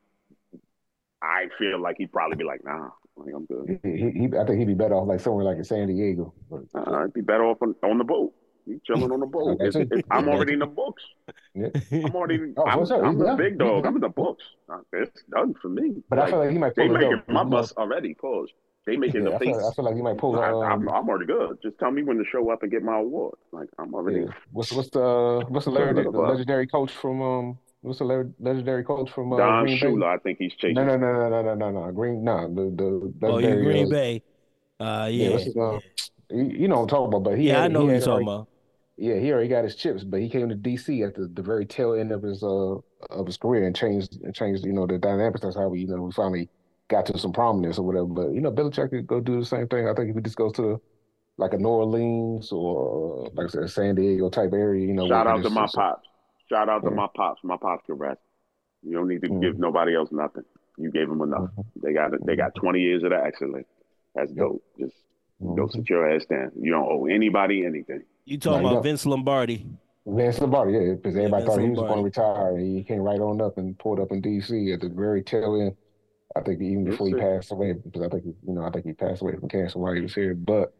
I 1.22 1.46
feel 1.58 1.80
like 1.80 1.96
he'd 1.98 2.12
probably 2.12 2.36
be 2.36 2.44
like, 2.44 2.64
nah, 2.64 2.90
like 3.16 3.34
I'm 3.34 3.44
good. 3.46 3.80
He, 3.82 3.90
he, 3.90 4.10
he- 4.28 4.36
I 4.38 4.44
think 4.44 4.58
he'd 4.60 4.66
be 4.66 4.74
better 4.74 4.94
off 4.94 5.08
like 5.08 5.20
somewhere 5.20 5.44
like 5.44 5.56
in 5.58 5.64
San 5.64 5.88
Diego. 5.88 6.32
But, 6.50 6.60
Uh, 6.74 6.92
I'd 7.02 7.12
be 7.12 7.20
better 7.22 7.44
off 7.44 7.58
on, 7.60 7.74
on 7.82 7.98
the 7.98 8.04
boat. 8.04 8.32
He's 8.66 8.78
chilling 8.86 9.10
on 9.10 9.20
the 9.20 9.26
boat. 9.26 9.58
It's- 9.60 9.74
it's- 9.76 10.02
I'm 10.10 10.28
already 10.28 10.52
in 10.52 10.60
the 10.60 10.66
books. 10.66 11.02
yeah. 11.54 11.68
I'm 11.92 12.14
already. 12.14 12.52
Oh, 12.56 12.64
I'm, 12.66 12.78
what's? 12.78 12.90
I'm 12.92 13.18
the 13.18 13.34
big 13.34 13.58
dog. 13.58 13.84
I'm 13.86 13.96
in 13.96 14.00
the 14.00 14.08
books. 14.08 14.44
It's 14.92 15.22
done 15.24 15.54
for 15.60 15.68
me. 15.68 15.96
But 16.08 16.18
I 16.20 16.30
feel 16.30 16.38
like 16.38 16.50
he 16.50 16.58
might 16.58 16.74
they 16.76 16.86
pull 16.86 16.96
making 16.98 17.22
my 17.28 17.44
bus 17.44 17.72
already. 17.72 18.14
Pause. 18.14 18.50
They 18.86 18.96
making 18.96 19.24
yeah, 19.24 19.24
the 19.24 19.32
I, 19.36 19.38
face. 19.38 19.44
feel, 19.44 19.66
I 19.66 19.74
feel 19.74 19.84
like 19.84 19.96
he 19.96 20.02
might 20.02 20.18
pull. 20.18 20.38
I, 20.40 20.54
Um, 20.62 20.70
I'm, 20.72 20.88
I'm 20.88 21.08
already 21.08 21.26
good. 21.26 21.58
Just 21.62 21.78
tell 21.78 21.90
me 21.90 22.02
when 22.02 22.18
to 22.18 22.24
show 22.30 22.50
up 22.50 22.62
and 22.62 22.70
get 22.70 22.82
my 22.82 22.98
award. 22.98 23.34
Like 23.52 23.68
I'm 23.78 23.94
already. 23.94 24.20
yeah. 24.20 24.32
What's 24.52 24.72
what's 24.72 24.90
the 24.90 25.44
what's 25.48 25.66
the, 25.66 25.70
Turn 25.74 25.96
legendary, 25.96 26.08
the 26.12 26.20
legendary 26.22 26.66
coach 26.66 26.92
from 26.92 27.20
um 27.22 27.58
what's 27.82 27.98
the 27.98 28.04
legendary 28.38 28.84
coach 28.84 29.10
from 29.10 29.32
uh, 29.32 29.50
Don 29.50 29.52
Green 29.52 29.78
Bay? 29.78 29.96
Shula, 29.96 30.06
I 30.06 30.18
think 30.18 30.38
he's 30.38 30.54
chasing. 30.54 30.74
No, 30.74 30.84
no, 30.84 30.96
no, 30.96 31.12
no, 31.12 31.30
no, 31.30 31.42
no, 31.42 31.54
no, 31.54 31.86
no. 31.86 31.92
Green, 31.92 32.24
no, 32.24 32.48
the 32.54 32.70
the 32.76 33.12
Oh, 33.26 33.38
you 33.38 33.56
legendary. 33.56 33.56
Green 33.56 33.88
uh, 33.88 33.90
Bay. 33.90 34.22
Uh, 34.80 35.08
Yeah, 35.12 35.30
yeah. 35.30 35.30
what's 35.30 35.44
his, 35.44 35.56
uh, 35.56 35.78
you, 36.30 36.44
you 36.44 36.68
know 36.68 36.76
what 36.76 36.82
I'm 36.82 36.88
talking 36.88 37.08
about, 37.08 37.24
but 37.24 37.38
he 37.38 37.48
Yeah, 37.48 37.62
had, 37.62 37.64
I 37.64 37.68
know 37.68 37.82
he 37.82 37.88
who 37.88 37.92
you're 37.92 38.00
talking 38.00 38.22
already, 38.22 38.28
about. 38.28 38.48
yeah, 38.98 39.16
he 39.18 39.32
already 39.32 39.48
got 39.48 39.64
his 39.64 39.76
chips, 39.76 40.04
but 40.04 40.20
he 40.20 40.28
came 40.30 40.48
to 40.50 40.56
DC 40.56 41.02
at 41.02 41.14
the, 41.14 41.28
the 41.28 41.42
very 41.42 41.66
tail 41.66 41.94
end 41.94 42.12
of 42.12 42.22
his 42.22 42.42
uh 42.42 42.76
of 43.10 43.26
his 43.26 43.36
career 43.38 43.66
and 43.66 43.76
changed 43.76 44.20
and 44.22 44.34
changed 44.34 44.64
you 44.66 44.72
know 44.72 44.86
the 44.86 44.98
dynamics. 44.98 45.42
That's 45.42 45.56
how 45.56 45.68
we 45.68 45.80
you 45.80 45.88
know 45.88 46.02
we 46.02 46.12
finally 46.12 46.50
got 46.88 47.06
to 47.06 47.18
some 47.18 47.32
prominence 47.32 47.78
or 47.78 47.86
whatever. 47.86 48.06
But 48.06 48.30
you 48.32 48.40
know, 48.40 48.50
Belichick 48.50 48.90
could 48.90 49.06
go 49.06 49.20
do 49.20 49.38
the 49.40 49.46
same 49.46 49.68
thing. 49.68 49.88
I 49.88 49.94
think 49.94 50.10
if 50.10 50.16
he 50.16 50.22
just 50.22 50.36
goes 50.36 50.52
to 50.54 50.80
like 51.36 51.52
a 51.52 51.58
New 51.58 51.68
Orleans 51.68 52.50
or 52.52 53.28
like 53.34 53.46
I 53.46 53.50
said, 53.50 53.70
San 53.70 53.94
Diego 53.94 54.28
type 54.30 54.52
area, 54.52 54.86
you 54.86 54.94
know. 54.94 55.06
Shout 55.08 55.26
out 55.26 55.42
to 55.42 55.50
my 55.50 55.62
just- 55.64 55.76
pops. 55.76 56.08
Shout 56.48 56.68
out 56.68 56.82
to 56.84 56.90
my 56.90 57.06
pops. 57.14 57.40
My 57.44 57.56
pops 57.58 57.84
can 57.86 57.96
rest. 57.96 58.20
You 58.82 58.92
don't 58.94 59.08
need 59.08 59.22
to 59.22 59.28
Mhm. 59.28 59.42
give 59.42 59.58
nobody 59.58 59.94
else 59.94 60.10
nothing. 60.10 60.44
You 60.78 60.90
gave 60.90 61.08
them 61.08 61.20
enough. 61.20 61.50
Mhm. 61.56 61.64
They 61.82 61.92
got 61.92 62.14
it. 62.14 62.24
They 62.24 62.36
got 62.36 62.54
20 62.54 62.80
years 62.80 63.02
of 63.02 63.10
that 63.10 63.24
excellence. 63.24 63.66
That's 64.14 64.30
Yep. 64.30 64.38
dope. 64.38 64.62
Just 64.78 64.94
go 65.40 65.66
Mhm. 65.66 65.72
sit 65.72 65.90
your 65.90 66.08
ass 66.10 66.24
down. 66.24 66.52
You 66.58 66.70
don't 66.72 66.90
owe 66.90 67.04
anybody 67.06 67.66
anything. 67.66 68.02
You 68.24 68.38
talking 68.38 68.62
No, 68.62 68.70
about. 68.70 68.82
Vince 68.84 69.04
Lombardi? 69.04 69.66
Vince 70.06 70.40
Lombardi, 70.40 70.72
yeah, 70.72 70.94
because 70.94 71.16
everybody 71.16 71.42
Vince 71.44 71.54
thought 71.54 71.62
he 71.62 71.68
was 71.70 71.78
going 71.80 71.98
to 71.98 72.02
retire, 72.04 72.56
he 72.56 72.82
came 72.82 73.00
right 73.02 73.20
on 73.20 73.42
up 73.42 73.58
and 73.58 73.78
pulled 73.78 74.00
up 74.00 74.10
in 74.10 74.20
D.C. 74.22 74.72
at 74.72 74.80
the 74.80 74.88
very 74.88 75.22
tail 75.22 75.60
end. 75.60 75.76
I 76.38 76.42
think 76.42 76.60
even 76.60 76.84
before 76.84 77.08
he 77.08 77.14
passed 77.14 77.52
away, 77.52 77.72
because 77.72 78.02
I 78.02 78.08
think 78.08 78.24
you 78.24 78.54
know 78.54 78.64
I 78.64 78.70
think 78.70 78.86
he 78.86 78.92
passed 78.92 79.22
away 79.22 79.36
from 79.36 79.48
cancer 79.48 79.78
while 79.78 79.92
he 79.92 80.00
was 80.00 80.14
here. 80.14 80.34
But 80.34 80.72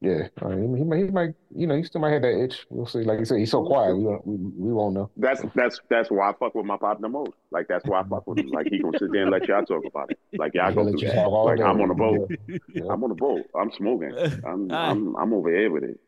yeah, 0.00 0.28
I 0.42 0.48
mean, 0.48 0.76
he, 0.76 0.84
might, 0.84 0.98
he 0.98 1.10
might, 1.10 1.34
you 1.54 1.66
know, 1.66 1.74
he 1.74 1.82
still 1.82 2.02
might 2.02 2.12
have 2.12 2.22
that 2.22 2.38
itch. 2.38 2.66
We'll 2.68 2.86
see. 2.86 2.98
Like 2.98 3.18
you 3.18 3.24
said, 3.24 3.38
he's 3.38 3.50
so 3.50 3.64
quiet. 3.64 3.96
We 3.96 4.04
won't, 4.04 4.26
we, 4.26 4.36
we 4.36 4.72
won't 4.72 4.94
know. 4.94 5.10
That's 5.16 5.42
that's 5.54 5.80
that's 5.88 6.10
why 6.10 6.30
I 6.30 6.32
fuck 6.38 6.54
with 6.54 6.66
my 6.66 6.76
partner 6.76 7.08
most. 7.08 7.32
Like 7.50 7.66
that's 7.66 7.86
why 7.86 8.00
I 8.00 8.02
fuck 8.04 8.26
with 8.26 8.38
him. 8.38 8.48
Like 8.48 8.66
he 8.70 8.78
gonna 8.78 8.98
sit 8.98 9.10
there 9.10 9.22
and 9.22 9.30
let 9.30 9.48
y'all 9.48 9.64
talk 9.64 9.84
about 9.86 10.10
it. 10.10 10.18
Like 10.36 10.52
y'all 10.54 10.70
He'll 10.70 10.84
go 10.84 10.90
through 10.90 11.00
you 11.00 11.08
that. 11.08 11.24
all 11.24 11.46
Like. 11.46 11.60
I'm 11.60 11.80
on 11.80 11.90
a 11.90 11.94
boat. 11.94 12.30
Yeah, 12.46 12.58
yeah, 12.74 12.82
I'm 12.90 13.02
on 13.02 13.10
a 13.10 13.14
boat. 13.14 13.46
I'm 13.58 13.72
smoking. 13.72 14.12
I'm 14.46 14.70
I'm 14.74 15.16
I'm 15.16 15.32
over 15.32 15.50
here 15.50 15.70
with 15.70 15.84
it. 15.84 16.00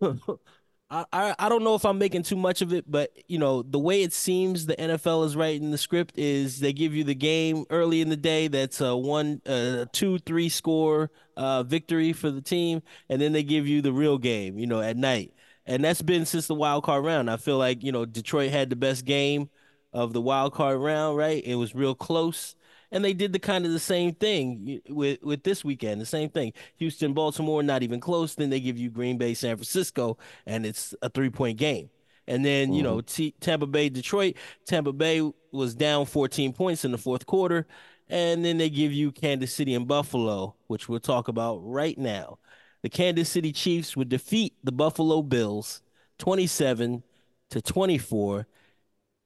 yeah. 0.00 0.10
I, 0.90 1.04
I 1.12 1.34
I 1.38 1.48
don't 1.48 1.64
know 1.64 1.74
if 1.74 1.84
I'm 1.84 1.98
making 1.98 2.22
too 2.22 2.36
much 2.36 2.62
of 2.62 2.72
it, 2.72 2.90
but 2.90 3.12
you 3.28 3.38
know 3.38 3.62
the 3.62 3.78
way 3.78 4.02
it 4.02 4.12
seems 4.12 4.66
the 4.66 4.76
NFL 4.80 5.24
is 5.26 5.36
writing 5.36 5.70
the 5.70 5.78
script 5.78 6.18
is 6.18 6.60
they 6.60 6.72
give 6.72 6.94
you 6.94 7.04
the 7.04 7.14
game 7.14 7.64
early 7.70 8.00
in 8.00 8.08
the 8.08 8.16
day 8.16 8.48
that's 8.48 8.80
a 8.80 8.96
one, 8.96 9.42
uh, 9.46 9.84
two, 9.92 10.18
three 10.20 10.48
score 10.48 11.10
uh, 11.36 11.62
victory 11.62 12.12
for 12.12 12.30
the 12.30 12.40
team, 12.40 12.82
and 13.08 13.20
then 13.20 13.32
they 13.32 13.42
give 13.42 13.66
you 13.68 13.82
the 13.82 13.92
real 13.92 14.16
game, 14.18 14.58
you 14.58 14.66
know, 14.66 14.80
at 14.80 14.96
night, 14.96 15.34
and 15.66 15.84
that's 15.84 16.02
been 16.02 16.24
since 16.24 16.46
the 16.46 16.54
wild 16.54 16.84
card 16.84 17.04
round. 17.04 17.30
I 17.30 17.36
feel 17.36 17.58
like 17.58 17.84
you 17.84 17.92
know 17.92 18.06
Detroit 18.06 18.50
had 18.50 18.70
the 18.70 18.76
best 18.76 19.04
game 19.04 19.50
of 19.92 20.12
the 20.14 20.20
wild 20.22 20.54
card 20.54 20.78
round, 20.80 21.18
right? 21.18 21.42
It 21.44 21.56
was 21.56 21.74
real 21.74 21.94
close. 21.94 22.54
And 22.90 23.04
they 23.04 23.12
did 23.12 23.32
the 23.32 23.38
kind 23.38 23.66
of 23.66 23.72
the 23.72 23.78
same 23.78 24.14
thing 24.14 24.80
with 24.88 25.22
with 25.22 25.42
this 25.42 25.64
weekend. 25.64 26.00
The 26.00 26.06
same 26.06 26.30
thing. 26.30 26.52
Houston, 26.76 27.12
Baltimore, 27.12 27.62
not 27.62 27.82
even 27.82 28.00
close. 28.00 28.34
Then 28.34 28.50
they 28.50 28.60
give 28.60 28.78
you 28.78 28.90
Green 28.90 29.18
Bay, 29.18 29.34
San 29.34 29.56
Francisco, 29.56 30.16
and 30.46 30.64
it's 30.64 30.94
a 31.02 31.10
three 31.10 31.30
point 31.30 31.58
game. 31.58 31.90
And 32.26 32.44
then 32.44 32.72
you 32.72 32.82
know 32.82 32.98
mm-hmm. 32.98 33.06
T- 33.06 33.34
Tampa 33.40 33.66
Bay, 33.66 33.88
Detroit. 33.88 34.36
Tampa 34.66 34.92
Bay 34.92 35.30
was 35.52 35.74
down 35.74 36.06
14 36.06 36.52
points 36.52 36.84
in 36.84 36.92
the 36.92 36.98
fourth 36.98 37.26
quarter, 37.26 37.66
and 38.08 38.44
then 38.44 38.58
they 38.58 38.70
give 38.70 38.92
you 38.92 39.12
Kansas 39.12 39.54
City 39.54 39.74
and 39.74 39.86
Buffalo, 39.86 40.54
which 40.66 40.88
we'll 40.88 41.00
talk 41.00 41.28
about 41.28 41.58
right 41.58 41.98
now. 41.98 42.38
The 42.82 42.88
Kansas 42.88 43.28
City 43.28 43.52
Chiefs 43.52 43.96
would 43.96 44.08
defeat 44.08 44.54
the 44.62 44.72
Buffalo 44.72 45.20
Bills 45.22 45.82
27 46.18 47.02
to 47.50 47.62
24, 47.62 48.46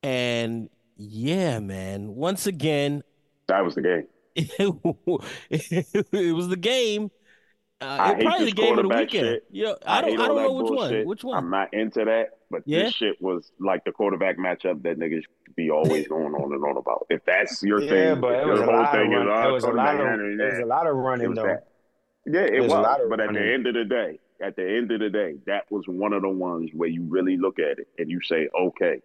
and 0.02 0.68
yeah, 0.96 1.58
man, 1.58 2.14
once 2.14 2.46
again 2.46 3.02
That 3.48 3.64
was 3.64 3.74
the 3.74 3.82
game. 3.82 4.06
it 4.34 6.34
was 6.34 6.48
the 6.48 6.56
game. 6.56 7.10
Uh, 7.80 7.84
I 8.00 8.12
it 8.12 8.16
hate 8.16 8.24
probably 8.24 8.44
this 8.46 8.54
the 8.54 8.62
game 8.62 8.78
of 8.78 8.82
the 8.84 8.88
weekend. 8.88 9.10
shit. 9.26 9.44
Yeah, 9.50 9.72
I 9.84 10.00
don't. 10.00 10.10
hate 10.10 10.20
I 10.20 10.26
don't 10.28 10.36
know 10.36 10.52
which 10.52 10.66
bullshit. 10.68 10.98
one. 10.98 11.06
Which 11.06 11.24
one? 11.24 11.38
I'm 11.38 11.50
not 11.50 11.74
into 11.74 12.04
that, 12.04 12.38
but 12.50 12.62
Yeah? 12.64 12.84
this 12.84 12.94
shit 12.94 13.20
was 13.20 13.50
like 13.58 13.84
the 13.84 13.92
quarterback 13.92 14.38
matchup 14.38 14.82
that 14.84 14.98
niggas 14.98 15.24
be 15.56 15.70
always 15.70 16.06
going 16.08 16.34
on 16.34 16.52
and 16.52 16.64
on 16.64 16.76
about. 16.76 17.06
If 17.10 17.24
that's 17.24 17.62
your 17.62 17.80
Yeah, 17.80 18.12
thing, 18.12 18.20
but 18.20 18.34
if 18.34 18.46
it 18.46 18.50
was 18.50 18.60
a 18.60 18.66
lot 18.66 18.84
of 18.84 18.90
thing 18.92 19.12
is, 19.12 19.18
run, 19.18 19.28
oh, 19.28 19.48
it 19.48 19.52
was 19.52 19.64
a 19.64 19.72
lot 19.72 20.00
of 20.00 20.20
it 20.20 20.38
was 20.38 20.58
a 20.60 20.64
lot 20.66 20.86
of 20.86 20.96
running 20.96 21.34
though. 21.34 21.42
that. 21.42 21.66
Yeah, 22.24 22.40
it 22.42 22.50
There's 22.52 22.62
was. 22.70 22.72
a 22.72 22.80
lot 22.82 23.00
of 23.00 23.10
But 23.10 23.20
at 23.20 23.32
the 23.32 23.52
end 23.52 23.66
of 23.66 23.74
the 23.74 23.84
day, 23.84 24.20
at 24.40 24.54
the 24.56 24.62
end 24.76 24.92
of 24.92 25.00
the 25.00 25.10
day, 25.10 25.34
that 25.46 25.64
was 25.70 25.84
one 25.88 26.12
of 26.12 26.22
the 26.22 26.28
ones 26.28 26.70
where 26.72 26.88
you 26.88 27.02
really 27.02 27.36
look 27.36 27.58
at 27.58 27.80
it 27.80 27.88
and 27.98 28.08
you 28.08 28.20
say, 28.22 28.48
okay, 28.56 29.02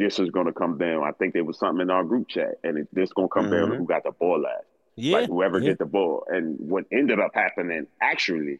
this 0.00 0.18
is 0.18 0.30
going 0.30 0.46
to 0.46 0.52
come 0.52 0.78
down. 0.78 1.04
I 1.04 1.12
think 1.12 1.34
there 1.34 1.44
was 1.44 1.58
something 1.58 1.82
in 1.82 1.90
our 1.90 2.02
group 2.02 2.26
chat, 2.28 2.54
and 2.64 2.78
it, 2.78 2.88
this 2.92 3.12
going 3.12 3.28
to 3.28 3.32
come 3.32 3.50
down 3.50 3.68
to 3.68 3.74
Mhm. 3.74 3.78
who 3.78 3.86
got 3.86 4.02
the 4.02 4.10
ball 4.12 4.40
last. 4.40 4.64
yeah, 4.96 5.18
Like 5.18 5.28
whoever 5.28 5.58
yeah. 5.60 5.68
get 5.70 5.78
the 5.78 5.84
ball. 5.86 6.24
And 6.28 6.58
what 6.58 6.84
ended 6.90 7.20
up 7.20 7.30
happening 7.34 7.86
actually 8.02 8.58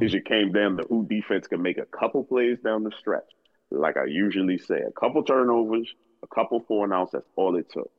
is 0.00 0.12
it 0.14 0.24
came 0.26 0.52
down 0.52 0.76
to 0.76 0.82
who 0.88 1.06
defense 1.08 1.46
can 1.46 1.62
make 1.62 1.78
a 1.78 1.86
couple 1.86 2.24
plays 2.24 2.58
down 2.62 2.82
the 2.84 2.90
stretch. 2.98 3.24
Like 3.70 3.96
I 3.96 4.04
usually 4.04 4.58
say, 4.58 4.80
a 4.80 4.92
couple 4.92 5.22
turnovers, 5.22 5.88
a 6.22 6.26
couple 6.34 6.60
four 6.68 6.84
and 6.84 6.92
outs. 6.92 7.12
That's 7.12 7.26
all 7.36 7.56
it 7.56 7.70
took. 7.70 7.90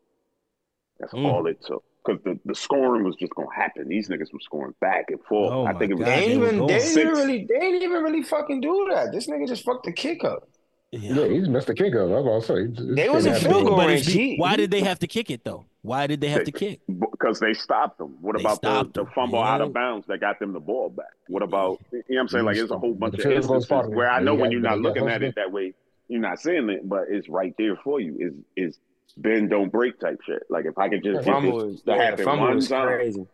That's 1.00 1.14
Mm. 1.14 1.26
all 1.26 1.48
it 1.48 1.62
took. 1.62 1.84
Because 2.06 2.22
the, 2.24 2.40
the 2.46 2.54
scoring 2.56 3.04
was 3.04 3.16
just 3.16 3.34
gonna 3.36 3.54
happen. 3.54 3.88
These 3.88 4.10
niggas 4.10 4.32
were 4.32 4.40
scoring 4.40 4.76
back 4.80 5.06
and 5.10 5.20
forth. 5.24 5.52
Oh 5.52 5.66
I 5.66 5.74
think 5.74 5.92
it 5.92 5.96
was 5.96 6.06
God, 6.06 6.20
They 6.20 6.28
they 6.28 6.34
even 6.36 6.68
they 6.68 6.78
didn't 6.78 6.98
even 7.00 7.14
really 7.14 7.46
they 7.50 7.60
didn't 7.60 7.82
even 7.82 8.04
really 8.04 8.22
fucking 8.24 8.62
do 8.62 8.88
that. 8.92 9.12
This 9.12 9.28
nigga 9.28 9.48
just 9.48 9.66
fucked 9.66 9.86
the 9.86 9.92
kick 9.92 10.24
up. 10.24 10.48
Yeah, 10.92 11.28
he's 11.28 11.50
missed 11.50 11.68
the 11.68 11.74
kick 11.74 11.94
up. 11.96 12.02
I 12.02 12.06
was 12.06 12.26
about 12.26 12.42
to 12.42 12.48
say. 12.48 12.64
It's- 12.72 12.80
it's 12.88 12.96
They 12.96 13.10
was 13.10 13.26
gonna 13.26 13.36
in 13.38 13.42
happen. 13.44 13.58
field 13.58 13.68
goal 13.68 13.78
range. 13.88 14.06
be- 14.08 14.12
He- 14.14 14.38
why 14.38 14.52
he- 14.52 14.58
did 14.58 14.72
they 14.72 14.82
have 14.82 15.00
to 15.00 15.08
kick 15.08 15.30
it 15.30 15.44
though? 15.44 15.66
Why 15.82 16.08
did 16.08 16.22
they 16.22 16.30
have 16.30 16.40
They- 16.40 16.46
to 16.46 16.52
kick? 16.52 16.80
because 17.12 17.40
they 17.40 17.54
stopped 17.54 17.98
them. 17.98 18.18
What 18.22 18.38
They 18.38 18.44
about 18.44 18.62
the, 18.62 18.84
the 18.94 19.04
them, 19.04 19.12
fumble 19.14 19.40
out 19.44 19.62
of 19.62 19.74
bounds 19.74 20.08
that 20.08 20.20
got 20.22 20.40
them 20.40 20.54
the 20.54 20.60
ball 20.60 20.90
back? 20.90 21.06
What 21.28 21.44
about 21.44 21.80
you 21.92 21.98
know 21.98 22.04
what 22.16 22.20
I'm 22.22 22.28
saying? 22.30 22.46
Like 22.46 22.58
it's 22.58 22.72
a 22.72 22.78
whole 22.78 22.94
bunch 22.94 23.16
of 23.16 23.22
field 23.22 23.36
instances 23.36 23.68
part 23.68 23.90
where 23.92 24.10
I 24.10 24.22
know 24.22 24.36
when 24.36 24.52
you're 24.52 24.62
not 24.62 24.80
looking 24.80 25.08
at 25.10 25.22
it 25.22 25.36
that 25.36 25.52
way, 25.52 25.74
you're 26.08 26.22
not 26.22 26.40
seeing 26.40 26.70
it, 26.70 26.88
but 26.88 27.06
it's 27.10 27.28
right 27.30 27.54
there 27.58 27.76
for 27.84 28.00
you. 28.00 28.16
Is 28.20 28.34
is 28.56 28.80
bend 29.18 29.50
don't 29.50 29.72
break 29.72 30.00
type 30.00 30.20
shit. 30.26 30.44
Like 30.50 30.66
if 30.66 30.78
I 30.78 30.88
could 30.90 31.04
just 31.04 31.26
get 31.26 31.34
Fumble 31.34 31.58
this 31.60 31.64
was, 31.74 31.82
to 31.84 31.94
happen 31.96 32.26
one 32.26 32.56
was 32.56 32.70
time. 32.70 32.88
crazy. 32.88 33.28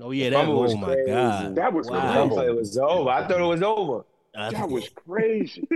Oh 0.00 0.10
yeah, 0.12 0.30
that. 0.30 0.48
was 0.48 0.74
Oh 0.74 0.76
my 0.78 0.94
crazy. 0.94 1.10
god, 1.10 1.54
That 1.56 1.72
was 1.72 1.88
I 1.88 1.92
wow. 1.92 2.28
thought 2.28 2.46
it 2.46 2.56
was 2.56 2.78
over. 2.78 3.10
I 3.10 3.26
thought 3.28 3.40
it 3.40 3.44
was 3.44 3.62
over. 3.62 4.04
I 4.36 4.50
That 4.50 4.68
was 4.68 4.88
crazy. 5.06 5.68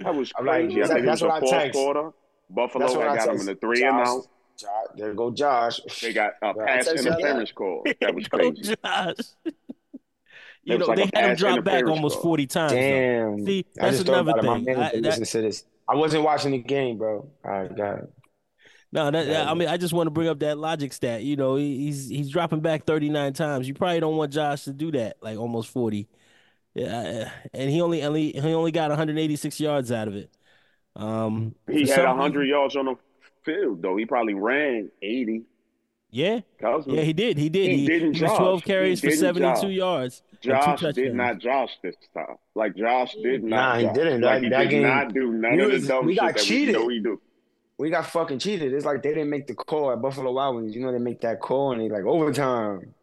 that 0.00 0.14
was 0.14 0.32
I'm 0.38 0.46
like, 0.46 0.64
crazy. 0.66 0.82
I 0.82 0.86
that's- 0.86 0.88
think 0.88 1.06
it 1.06 1.10
was 1.10 1.20
that's 1.20 1.20
the 1.20 1.28
fourth 1.40 1.50
text. 1.50 1.78
quarter. 1.78 2.10
Buffalo 2.48 2.84
That's 2.86 2.96
what 2.96 3.02
had 3.06 3.12
I 3.12 3.16
got 3.16 3.24
them 3.26 3.30
in 3.32 3.46
text. 3.46 3.60
the 3.60 3.66
three 3.66 3.82
and 3.84 3.96
out. 3.96 4.22
Josh, 4.58 4.70
there 4.96 5.12
go 5.14 5.30
Josh. 5.30 5.80
They 6.00 6.12
got 6.12 6.32
a 6.42 6.52
Right, 6.54 6.66
pass 6.66 6.86
text 6.86 7.04
you 7.04 7.10
that? 7.10 7.18
interference 7.18 7.52
call. 7.52 7.84
That 8.00 8.14
was 8.14 8.28
Go, 8.28 8.38
crazy. 8.38 8.74
Josh. 8.84 9.14
You 10.62 10.78
know 10.78 10.86
like 10.86 10.96
they 10.96 11.10
had 11.20 11.30
him 11.30 11.36
drop 11.36 11.64
back 11.64 11.74
interference 11.74 11.90
almost 11.96 12.22
forty 12.22 12.46
times. 12.46 12.72
though. 12.72 12.78
Damn. 12.78 13.44
See, 13.46 13.66
I 13.78 13.84
that's 13.84 13.96
just 13.98 14.08
another 14.08 14.30
about. 14.32 14.44
My 14.44 14.64
thing. 14.64 14.76
I- 14.76 14.90
that- 14.92 15.02
listen 15.02 15.24
to 15.24 15.40
this. 15.46 15.64
I 15.88 15.94
wasn't 15.94 16.24
watching 16.24 16.52
the 16.52 16.58
game, 16.58 16.98
bro. 16.98 17.28
All 17.44 17.50
right, 17.50 17.76
got 17.76 17.98
it. 17.98 18.12
No, 18.92 19.10
that, 19.10 19.26
that- 19.26 19.48
I 19.48 19.54
mean, 19.54 19.68
I 19.68 19.76
just 19.76 19.92
want 19.92 20.06
to 20.06 20.10
bring 20.10 20.28
up 20.28 20.38
that 20.40 20.56
logic 20.58 20.92
stat. 20.92 21.22
You 21.22 21.36
know, 21.36 21.56
he, 21.56 21.78
he's 21.78 22.08
he's 22.08 22.30
dropping 22.30 22.60
back 22.60 22.84
39 22.86 23.32
times. 23.34 23.68
You 23.68 23.74
probably 23.74 24.00
don't 24.00 24.16
want 24.16 24.32
Josh 24.32 24.64
to 24.64 24.72
do 24.72 24.90
that, 24.92 25.16
like 25.20 25.38
almost 25.38 25.68
40. 25.70 26.08
Yeah, 26.76 27.30
and 27.54 27.70
he 27.70 27.80
only 27.80 28.02
only 28.02 28.32
he 28.32 28.52
only 28.54 28.70
got 28.72 28.90
186 28.90 29.58
yards 29.60 29.90
out 29.90 30.08
of 30.08 30.14
it. 30.14 30.30
Um, 30.94 31.54
He 31.70 31.86
had 31.88 32.04
hundred 32.06 32.40
reason- 32.40 32.50
yards 32.50 32.76
on 32.76 32.84
the 32.86 32.94
field 33.44 33.82
though. 33.82 33.96
He 33.96 34.04
probably 34.06 34.34
ran 34.34 34.90
eighty. 35.02 35.44
Yeah, 36.10 36.40
Cousins. 36.60 36.94
yeah, 36.94 37.02
he 37.02 37.12
did. 37.12 37.36
He 37.36 37.48
did. 37.48 37.70
He 37.70 37.78
He, 37.78 37.86
didn't 37.86 38.14
he 38.14 38.22
was 38.22 38.30
josh. 38.30 38.38
12 38.38 38.62
He 38.62 38.66
carries 38.66 39.00
for 39.00 39.10
72 39.10 39.60
josh. 39.60 39.70
yards. 39.70 40.22
Josh 40.40 40.80
did 40.94 41.14
not 41.14 41.38
Josh 41.38 41.76
this 41.82 41.96
time. 42.14 42.36
Like 42.54 42.76
Josh 42.76 43.14
did 43.22 43.42
not. 43.42 43.82
Nah, 43.82 43.88
he 43.88 43.94
didn't. 43.94 44.20
Like 44.22 44.34
That- 44.40 44.42
he 44.44 44.48
that 44.50 44.62
did 44.62 44.70
game- 44.70 44.82
not 44.82 45.12
do 45.12 45.32
none 45.32 45.56
we 45.56 45.62
of 45.62 45.72
was- 45.72 45.82
the 45.82 45.88
dumb 45.88 46.06
we 46.06 46.14
shit 46.14 46.20
got 46.22 46.34
that 46.36 46.42
cheated. 46.42 46.76
we 46.76 46.82
know 46.82 46.88
he 46.88 47.00
do. 47.00 47.20
We 47.78 47.90
got 47.90 48.06
fucking 48.06 48.38
cheated. 48.38 48.72
It's 48.72 48.86
like 48.86 49.02
they 49.02 49.10
didn't 49.10 49.28
make 49.28 49.46
the 49.46 49.54
call 49.54 49.92
at 49.92 50.00
Buffalo 50.00 50.32
Wild 50.32 50.56
Wings. 50.56 50.74
You 50.74 50.82
know 50.82 50.92
they 50.92 50.98
make 50.98 51.20
that 51.22 51.40
call 51.40 51.72
and 51.72 51.80
they 51.80 51.88
like 51.90 52.04
overtime. 52.04 52.94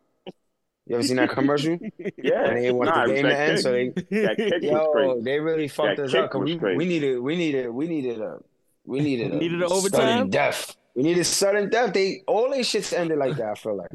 You 0.85 0.95
ever 0.95 1.03
seen 1.03 1.15
that 1.17 1.29
commercial? 1.29 1.77
Yeah, 2.17 2.45
And 2.45 2.57
they 2.57 2.71
want 2.71 2.89
nah, 2.89 3.07
the 3.07 3.13
game 3.13 3.23
to 3.23 3.29
that 3.29 3.49
end, 3.49 3.59
so 3.59 3.71
they 3.71 3.89
that 3.89 4.35
kick 4.37 4.53
was 4.61 4.63
yo, 4.63 5.21
they 5.21 5.39
really 5.39 5.67
fucked 5.69 5.97
That 5.97 6.03
us 6.05 6.11
kick 6.11 6.21
up. 6.23 6.31
'cause 6.31 6.41
was 6.41 6.51
we, 6.51 6.57
crazy. 6.59 6.77
we 6.77 6.85
needed 6.85 7.19
we 7.19 7.35
needed 7.37 7.69
we 7.69 7.87
needed 7.87 8.19
a 8.21 8.37
we 8.85 8.99
needed 8.99 9.31
a 9.33 9.37
Needed 9.37 9.61
a 9.63 9.69
sudden 9.69 9.77
overtime? 9.77 10.29
death. 10.29 10.75
We 10.95 11.03
needed 11.03 11.23
sudden 11.25 11.69
death. 11.69 11.93
They 11.93 12.23
all 12.27 12.49
their 12.49 12.59
shits 12.61 12.91
ended 12.97 13.17
like 13.17 13.37
that. 13.37 13.51
I 13.51 13.55
feel 13.55 13.77
like 13.77 13.89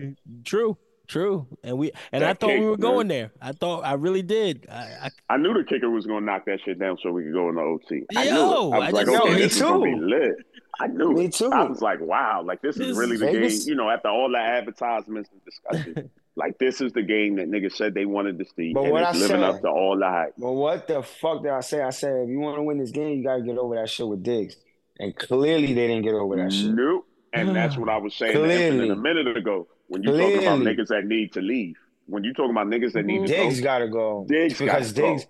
True, 0.45 0.79
true. 1.07 1.47
And 1.63 1.77
we 1.79 1.93
and 2.11 2.25
I 2.25 2.29
That 2.29 2.41
thought 2.41 2.49
we 2.49 2.55
kick, 2.55 2.63
were 2.65 2.71
man. 2.71 2.81
going 2.81 3.09
there. 3.09 3.33
I 3.43 3.53
thought 3.53 3.85
I 3.85 3.93
really 3.93 4.23
did. 4.23 4.67
I, 4.71 5.09
I 5.29 5.35
I 5.35 5.37
knew 5.37 5.53
the 5.53 5.65
kicker 5.65 5.91
was 5.91 6.07
gonna 6.07 6.25
knock 6.25 6.47
that 6.47 6.61
shit 6.65 6.79
down 6.79 6.97
so 7.03 7.13
we 7.13 7.25
could 7.25 7.35
go 7.35 7.51
in 7.51 7.57
the 7.57 7.61
OT. 7.61 8.07
I 8.17 8.25
Yo, 8.25 8.33
knew 8.33 8.41
it. 8.41 8.45
I 8.45 8.49
was 8.49 8.73
I 8.73 8.79
like, 8.79 9.07
just- 9.07 9.09
okay, 9.21 9.29
Yo, 9.29 9.35
me 9.35 9.43
this 9.43 9.57
is 9.57 9.63
gonna 9.63 9.85
be 9.85 9.95
too. 9.95 10.07
lit. 10.07 10.37
I 10.81 10.87
knew 10.87 11.13
Me 11.13 11.25
it. 11.27 11.33
too. 11.35 11.51
I 11.53 11.65
was 11.65 11.83
like, 11.83 12.01
wow, 12.01 12.41
like 12.47 12.63
this, 12.63 12.77
This 12.77 12.89
is 12.89 12.97
really 12.97 13.17
the 13.17 13.27
Vegas- 13.27 13.65
game. 13.65 13.71
You 13.73 13.75
know, 13.77 13.91
after 13.91 14.09
all 14.09 14.31
the 14.31 14.39
advertisements 14.39 15.29
and 15.33 15.45
discussion, 15.45 16.11
like 16.39 16.57
this 16.59 16.81
is 16.81 16.93
the 16.93 17.03
game 17.03 17.37
that 17.37 17.51
niggas 17.51 17.73
said 17.75 17.93
they 17.95 18.07
wanted 18.07 18.39
to 18.39 18.45
see, 18.57 18.73
But 18.73 18.85
and 18.85 18.93
what 18.93 19.03
it's 19.03 19.11
I 19.11 19.13
living 19.21 19.29
said- 19.29 19.43
up 19.43 19.61
to 19.63 19.69
all 19.69 19.99
the 19.99 20.07
hype. 20.09 20.35
But 20.39 20.53
what 20.53 20.87
the 20.87 21.03
fuck 21.03 21.43
did 21.43 21.51
I 21.53 21.61
say? 21.61 21.83
I 21.83 21.91
said 21.91 22.23
if 22.23 22.29
you 22.31 22.39
want 22.39 22.57
to 22.57 22.63
win 22.63 22.79
this 22.79 22.91
game, 22.93 23.19
you 23.19 23.25
gotta 23.25 23.43
get 23.43 23.59
over 23.59 23.75
that 23.75 23.91
shit 23.91 24.07
with 24.09 24.23
Diggs. 24.23 24.57
And 25.01 25.15
clearly 25.15 25.67
they 25.75 25.87
didn't 25.89 26.03
get 26.03 26.15
over 26.15 26.37
that 26.37 26.53
shit. 26.53 26.73
Nope. 26.75 27.07
And 27.33 27.49
that's 27.57 27.77
what 27.77 27.89
I 27.89 27.99
was 27.99 28.15
saying 28.15 28.33
to 28.33 28.39
Clearly. 28.39 28.89
A 28.89 28.97
minute 28.97 29.37
ago. 29.37 29.67
When 29.89 30.03
you 30.03 30.11
talking 30.13 30.39
about 30.39 30.59
niggas 30.61 30.89
that 30.89 31.07
need 31.07 31.33
to 31.35 31.41
leave, 31.41 31.77
when 32.07 32.23
you 32.25 32.33
talking 32.35 32.51
about 32.53 32.67
niggas 32.69 32.93
that 32.93 33.05
need 33.07 33.27
to 33.27 33.27
Diggs 33.27 33.61
go, 33.61 33.65
gotta 33.65 33.89
go. 33.89 34.27
Diggs 34.29 34.59
because 34.59 34.93
gotta 34.93 35.17
go. 35.19 35.23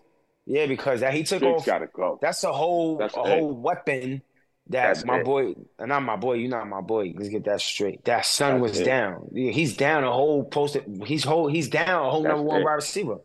Yeah, 0.47 0.67
because 0.67 1.01
that 1.01 1.13
he 1.15 1.23
took 1.25 1.41
Diggs 1.41 1.61
off. 1.61 1.67
gotta 1.67 1.87
go. 1.87 2.19
That's 2.23 2.43
a 2.45 2.53
whole 2.53 2.97
That's 2.99 3.17
a 3.17 3.21
it. 3.21 3.27
whole 3.39 3.53
weapon 3.53 4.23
that 4.71 4.87
That's 4.89 5.05
my 5.05 5.19
it. 5.21 5.25
boy, 5.25 5.55
and 5.79 5.89
not 5.89 6.03
my 6.03 6.17
boy, 6.17 6.35
You're 6.35 6.51
not 6.51 6.69
my 6.69 6.81
boy. 6.81 7.13
Let's 7.17 7.29
get 7.31 7.45
that 7.45 7.61
straight. 7.61 8.05
That 8.05 8.27
son 8.27 8.61
That's 8.61 8.71
was 8.73 8.81
it. 8.81 8.85
down. 8.85 9.29
Yeah, 9.33 9.51
He's 9.53 9.77
down 9.77 10.05
a 10.05 10.13
whole 10.13 10.45
posted. 10.45 11.03
He's 11.07 11.25
whole. 11.25 11.49
He's 11.49 11.69
down 11.69 12.05
a 12.05 12.11
whole 12.11 12.23
That's 12.23 12.33
number 12.37 12.45
one 12.49 12.65
wide 12.65 12.73
receiver. 12.75 13.19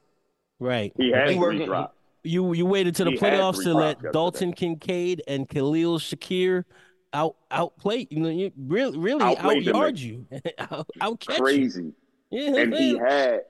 right. 0.59 0.93
He 0.97 1.11
had 1.11 1.27
He 1.29 1.33
three 1.35 1.39
working- 1.39 1.65
drops. 1.65 1.93
You 2.25 2.53
you 2.53 2.65
waited 2.65 2.95
to 2.95 3.03
the 3.03 3.11
He 3.11 3.17
playoffs 3.17 3.55
three 3.55 3.65
to 3.65 3.71
drops 3.71 3.81
let 3.81 3.95
yesterday. 3.97 4.11
Dalton 4.13 4.53
Kincaid 4.53 5.21
and 5.27 5.49
Khalil 5.49 5.99
Shakir 5.99 6.63
out 7.11 7.35
outplay 7.51 8.07
you 8.09 8.19
know 8.21 8.29
you 8.29 8.51
really 8.57 8.97
really 8.97 9.21
Outplayed 9.21 9.65
them 9.65 9.75
outyard 9.75 9.99
you 9.99 10.25
out, 10.57 10.87
outcatch 11.01 11.37
you. 11.37 11.43
Crazy. 11.43 11.91
Yeah, 12.31 12.55
and 12.55 12.73
he 12.73 12.97
had 12.97 13.41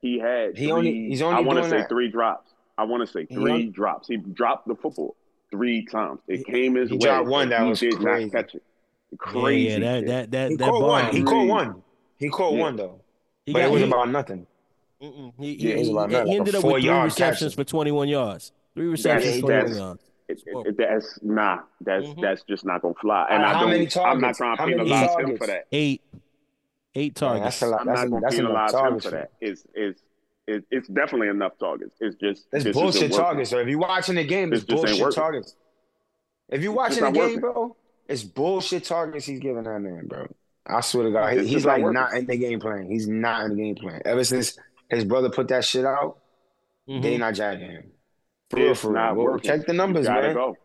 he 0.00 0.18
had 0.20 0.56
He 0.56 0.66
three, 0.66 0.72
only- 0.72 1.08
he's 1.08 1.20
only 1.20 1.36
I 1.36 1.40
want 1.40 1.62
to 1.64 1.68
say 1.68 1.78
that. 1.78 1.88
three 1.88 2.08
drops. 2.12 2.52
I 2.78 2.84
want 2.84 3.04
to 3.04 3.12
say 3.12 3.26
three 3.26 3.50
only- 3.50 3.66
drops. 3.66 4.06
He 4.06 4.16
dropped 4.18 4.68
the 4.68 4.76
football 4.76 5.16
three 5.52 5.84
times. 5.86 6.18
It 6.26 6.38
He- 6.38 6.44
came 6.44 6.74
his 6.74 6.88
he 6.90 6.96
way. 6.96 7.00
dropped 7.00 7.28
one 7.28 7.48
that 7.50 7.62
he 7.62 7.68
was 7.68 7.78
did 7.80 7.94
crazy. 7.96 8.24
not 8.24 8.32
catch 8.32 8.54
it. 8.56 8.62
Crazy. 9.18 9.68
yeah, 9.68 9.78
that 10.00 10.06
that 10.06 10.30
that 10.32 10.50
He 10.50 10.56
that 10.56 10.70
caught 10.70 10.82
one. 10.82 11.12
He 11.14 11.22
caught 11.22 11.46
one. 11.46 11.82
He 12.16 12.28
caught 12.30 12.54
Yeah. 12.54 12.60
one 12.60 12.76
though, 12.76 13.00
He 13.46 13.52
but 13.52 13.58
got 13.60 13.68
it 13.68 13.70
was 13.72 13.82
he, 13.82 13.86
about 13.88 14.08
nothing. 14.10 14.46
mm-mm. 15.02 15.32
he, 15.38 15.52
Yeah, 15.52 15.58
he, 15.58 15.72
it 15.72 15.78
was 15.80 15.88
about 15.90 16.08
he- 16.08 16.12
nothing, 16.16 16.26
he 16.32 16.32
like 16.32 16.38
ended 16.48 16.54
up 16.56 16.64
with 16.64 16.82
three 16.82 16.90
receptions 16.90 17.52
catch. 17.54 17.56
for 17.56 17.70
21 17.70 18.08
yards. 18.08 18.52
Three 18.74 18.86
receptions, 18.86 19.34
That's, 19.34 19.40
21 19.42 19.76
yards. 19.76 20.02
it, 20.28 20.42
it, 20.46 20.76
that's 20.78 21.18
nah. 21.22 21.58
That's 21.82 22.06
Mhm. 22.06 22.20
that's 22.22 22.42
just 22.44 22.64
not 22.64 22.80
gonna 22.80 22.94
fly. 22.94 23.26
And 23.30 23.42
How- 23.42 23.48
I 23.50 23.52
how 23.54 23.60
don't. 23.60 23.70
many 23.70 23.88
I'm 23.96 24.20
not 24.20 24.34
trying 24.36 24.56
to 24.56 24.62
How 24.62 24.66
many 24.68 24.78
penalize 24.78 25.16
him 25.28 25.36
for 25.36 25.46
that. 25.46 25.66
Eight 25.72 26.00
eight 26.94 27.20
Man, 27.20 27.30
targets. 27.30 27.60
that's 27.60 27.62
a 27.62 27.66
lot. 27.66 27.80
I'm 27.80 27.86
That's, 27.86 27.98
not 28.00 28.06
a, 28.06 28.10
gonna 28.10 28.20
that's 28.22 28.34
enough 28.36 28.48
penalize 28.70 28.72
him 28.92 29.00
for 29.00 29.00
for 29.02 29.10
that. 29.16 29.30
It's 29.42 29.66
it's 29.74 30.02
it, 30.46 30.64
it's 30.70 30.88
definitely 30.88 31.28
enough 31.28 31.52
targets. 31.58 31.94
It's 32.00 32.16
just 32.16 32.46
it's 32.52 32.64
this 32.64 32.74
bullshit 32.76 33.12
targets. 33.12 33.50
So 33.50 33.58
if 33.58 33.68
you're 33.68 33.78
watching 33.78 34.16
the 34.16 34.24
game, 34.24 34.52
it's 34.52 34.64
This 34.64 34.68
just 34.70 34.78
ain't 34.78 34.98
bullshit 35.00 35.02
working. 35.02 35.22
targets. 35.22 35.56
If 36.48 36.62
you're 36.62 36.72
watching 36.72 36.96
the 37.04 37.10
not 37.10 37.14
game, 37.14 37.40
bro, 37.40 37.76
it's 38.08 38.22
bullshit 38.24 38.84
targets 38.84 39.24
he's 39.26 39.38
giving 39.40 39.62
that 39.64 39.78
man, 39.80 40.06
bro. 40.06 40.26
I 40.66 40.80
swear 40.80 41.04
to 41.06 41.10
God, 41.12 41.32
he- 41.34 41.40
he's 41.40 41.50
just 41.52 41.66
not 41.66 41.80
like 41.80 41.92
not 41.92 42.14
in 42.14 42.26
the 42.26 42.36
game 42.36 42.60
plan. 42.60 42.86
He's 42.88 43.08
not 43.08 43.44
in 43.46 43.56
the 43.56 43.62
game 43.62 43.74
plan. 43.74 44.02
Ever 44.04 44.22
since 44.24 44.58
his 44.90 45.04
brother 45.04 45.30
put 45.30 45.48
that 45.48 45.64
shit 45.64 45.84
out, 45.84 46.18
Mhm. 46.88 47.02
they 47.02 47.16
not 47.18 47.34
jacking 47.34 47.70
him. 47.70 47.92
For 48.50 48.56
real, 48.58 48.70
It's 48.72 48.80
for 48.80 48.88
real. 48.88 48.94
not 48.96 49.16
Well, 49.16 49.26
working. 49.26 49.48
check 49.50 49.66
the 49.66 49.72
numbers, 49.72 50.06
you 50.06 50.12
gotta 50.12 50.26
man. 50.28 50.34
go. 50.34 50.56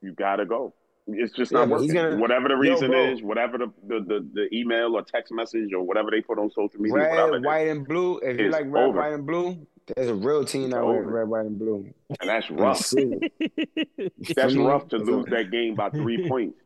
You 0.00 0.12
gotta 0.12 0.46
go. 0.46 0.72
It's 1.06 1.34
just 1.34 1.52
Yeah, 1.52 1.58
not 1.60 1.68
working. 1.68 1.92
gonna- 1.92 2.16
whatever 2.18 2.48
the 2.48 2.56
reason 2.56 2.90
bro. 2.90 3.10
is, 3.12 3.22
whatever 3.22 3.58
the, 3.58 3.66
the, 3.86 4.00
the, 4.00 4.28
the 4.32 4.54
email 4.56 4.96
or 4.96 5.02
text 5.02 5.32
message 5.32 5.72
or 5.74 5.82
whatever 5.82 6.10
they 6.10 6.22
put 6.22 6.38
on 6.38 6.50
social 6.50 6.80
media, 6.80 6.92
whatever 6.94 7.32
Red, 7.32 7.34
it 7.34 7.36
is, 7.40 7.44
white, 7.46 7.68
and 7.68 7.86
blue. 7.86 8.18
If 8.20 8.38
you 8.40 8.46
It's 8.46 8.52
like 8.54 8.64
red, 8.68 8.84
over. 8.84 8.98
white, 8.98 9.12
and 9.12 9.26
blue, 9.26 9.66
there's 9.94 10.08
a 10.08 10.14
real 10.14 10.46
team 10.46 10.64
It's 10.64 10.74
that 10.74 10.84
wear 10.86 11.00
over. 11.02 11.10
red, 11.10 11.28
white, 11.28 11.44
and 11.44 11.58
blue. 11.58 11.92
and 12.20 12.28
that's 12.30 12.50
rough. 12.50 12.90
That's 14.34 14.54
rough 14.56 14.88
to 14.88 14.96
lose 14.98 15.26
that 15.26 15.50
game 15.50 15.74
by 15.74 15.90
three 15.90 16.26
points. 16.28 16.58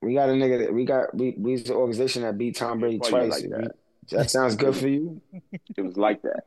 We 0.00 0.14
got 0.14 0.28
a 0.30 0.32
nigga 0.32 0.60
that 0.66 0.72
we 0.72 0.84
got. 0.84 1.14
We 1.14 1.34
we's 1.36 1.64
the 1.64 1.74
organization 1.74 2.22
that 2.22 2.38
beat 2.38 2.56
Tom 2.56 2.78
Brady 2.80 2.98
Why 2.98 3.24
you 3.24 3.28
twice. 3.28 3.44
like 3.44 3.70
that? 4.10 4.16
That 4.18 4.30
sounds 4.30 4.56
good 4.56 4.76
for 4.76 4.88
you. 4.88 5.20
It 5.76 5.82
was 5.82 5.96
like 5.96 6.22
that. 6.22 6.44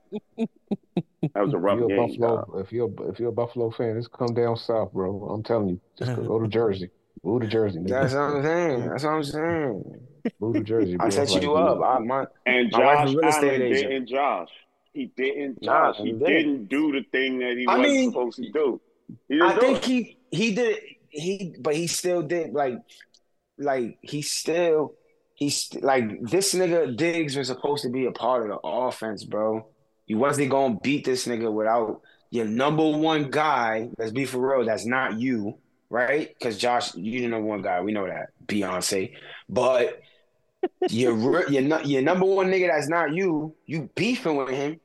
That 1.34 1.46
was 1.46 1.54
a 1.54 1.58
If 1.58 1.64
rough 1.64 1.80
you're 1.80 1.88
game. 1.88 1.98
Buffalo, 1.98 2.60
if 2.60 2.72
you're 2.72 2.92
if 3.10 3.20
you're 3.20 3.30
a 3.30 3.34
Buffalo 3.34 3.70
fan, 3.72 3.96
just 3.96 4.12
come 4.12 4.34
down 4.34 4.58
south, 4.58 4.92
bro. 4.94 5.28
I'm 5.30 5.44
telling 5.44 5.70
you, 5.70 5.82
just 5.98 6.16
go, 6.16 6.24
go 6.24 6.40
to 6.40 6.48
Jersey, 6.48 6.90
move 7.24 7.42
to 7.42 7.48
Jersey, 7.48 7.80
nigga. 7.80 7.90
That's 7.90 8.14
what 8.14 8.22
I'm 8.22 8.44
saying. 8.44 8.90
That's 8.90 9.04
what 9.04 9.10
I'm 9.12 9.24
saying. 9.24 10.08
move 10.40 10.54
to 10.56 10.64
Jersey. 10.64 10.94
I 10.96 10.98
bro. 10.98 11.10
set 11.10 11.30
Like, 11.30 11.44
you 11.44 11.54
up. 11.56 11.82
I, 11.84 12.00
my, 12.00 12.26
And 12.46 12.72
My 12.72 12.80
Josh 12.80 13.10
is 13.10 13.16
real 13.16 13.30
estate 13.30 13.48
Allen 13.50 13.62
agent. 13.62 13.90
didn't 13.90 14.10
Josh. 14.10 14.50
He 14.94 15.06
didn't 15.16 15.62
Nah, 15.62 15.92
Josh. 15.94 15.98
he 16.02 16.04
he 16.04 16.12
didn't. 16.14 16.26
didn't 16.28 16.66
do 16.70 16.92
the 16.92 17.04
thing 17.12 17.40
that 17.40 17.56
he 17.58 17.66
I 17.68 17.78
was 17.78 17.88
mean, 17.88 18.12
supposed 18.12 18.38
to 18.38 18.52
do. 18.52 18.82
He 19.30 19.36
didn't 19.36 19.50
I 19.52 19.54
do 19.56 19.60
think 19.62 19.78
it. 19.78 19.86
he 19.86 20.18
he 20.32 20.56
did 20.56 20.80
he, 21.10 21.56
but 21.60 21.76
he 21.76 21.88
still 21.88 22.24
did 22.24 22.54
like 22.54 22.78
like 23.58 24.00
he 24.02 24.22
still 24.22 24.96
he's 25.42 25.74
like 25.82 26.22
this 26.22 26.54
nigga 26.54 26.96
Diggs 26.96 27.36
was 27.36 27.48
supposed 27.48 27.82
to 27.84 27.90
be 27.90 28.06
a 28.06 28.12
part 28.12 28.44
of 28.44 28.50
the 28.50 28.60
offense, 28.64 29.24
bro. 29.24 29.68
You 30.06 30.20
wasn't 30.20 30.52
gonna 30.52 30.78
beat 30.82 31.04
this 31.04 31.26
nigga 31.26 31.52
without 31.52 32.02
your 32.30 32.46
number 32.46 32.88
one 32.88 33.32
guy. 33.32 33.90
Let's 33.98 34.12
be 34.12 34.26
for 34.26 34.38
real. 34.38 34.66
That's 34.66 34.86
not 34.86 35.20
you, 35.20 35.58
right? 35.90 36.30
Because 36.30 36.60
Josh, 36.60 36.96
you're 36.96 37.24
the 37.24 37.28
number 37.28 37.48
one 37.48 37.64
guy. 37.64 37.82
We 37.82 37.92
know 37.92 38.06
that 38.06 38.28
Beyonce, 38.46 39.14
but 39.50 40.00
your 40.90 41.50
your 41.50 41.82
your 41.82 42.02
number 42.04 42.26
one 42.26 42.48
nigga 42.48 42.70
that's 42.72 42.88
not 42.88 43.12
you. 43.14 43.56
You 43.66 43.90
beefing 43.96 44.38
with 44.38 44.50
him. 44.50 44.80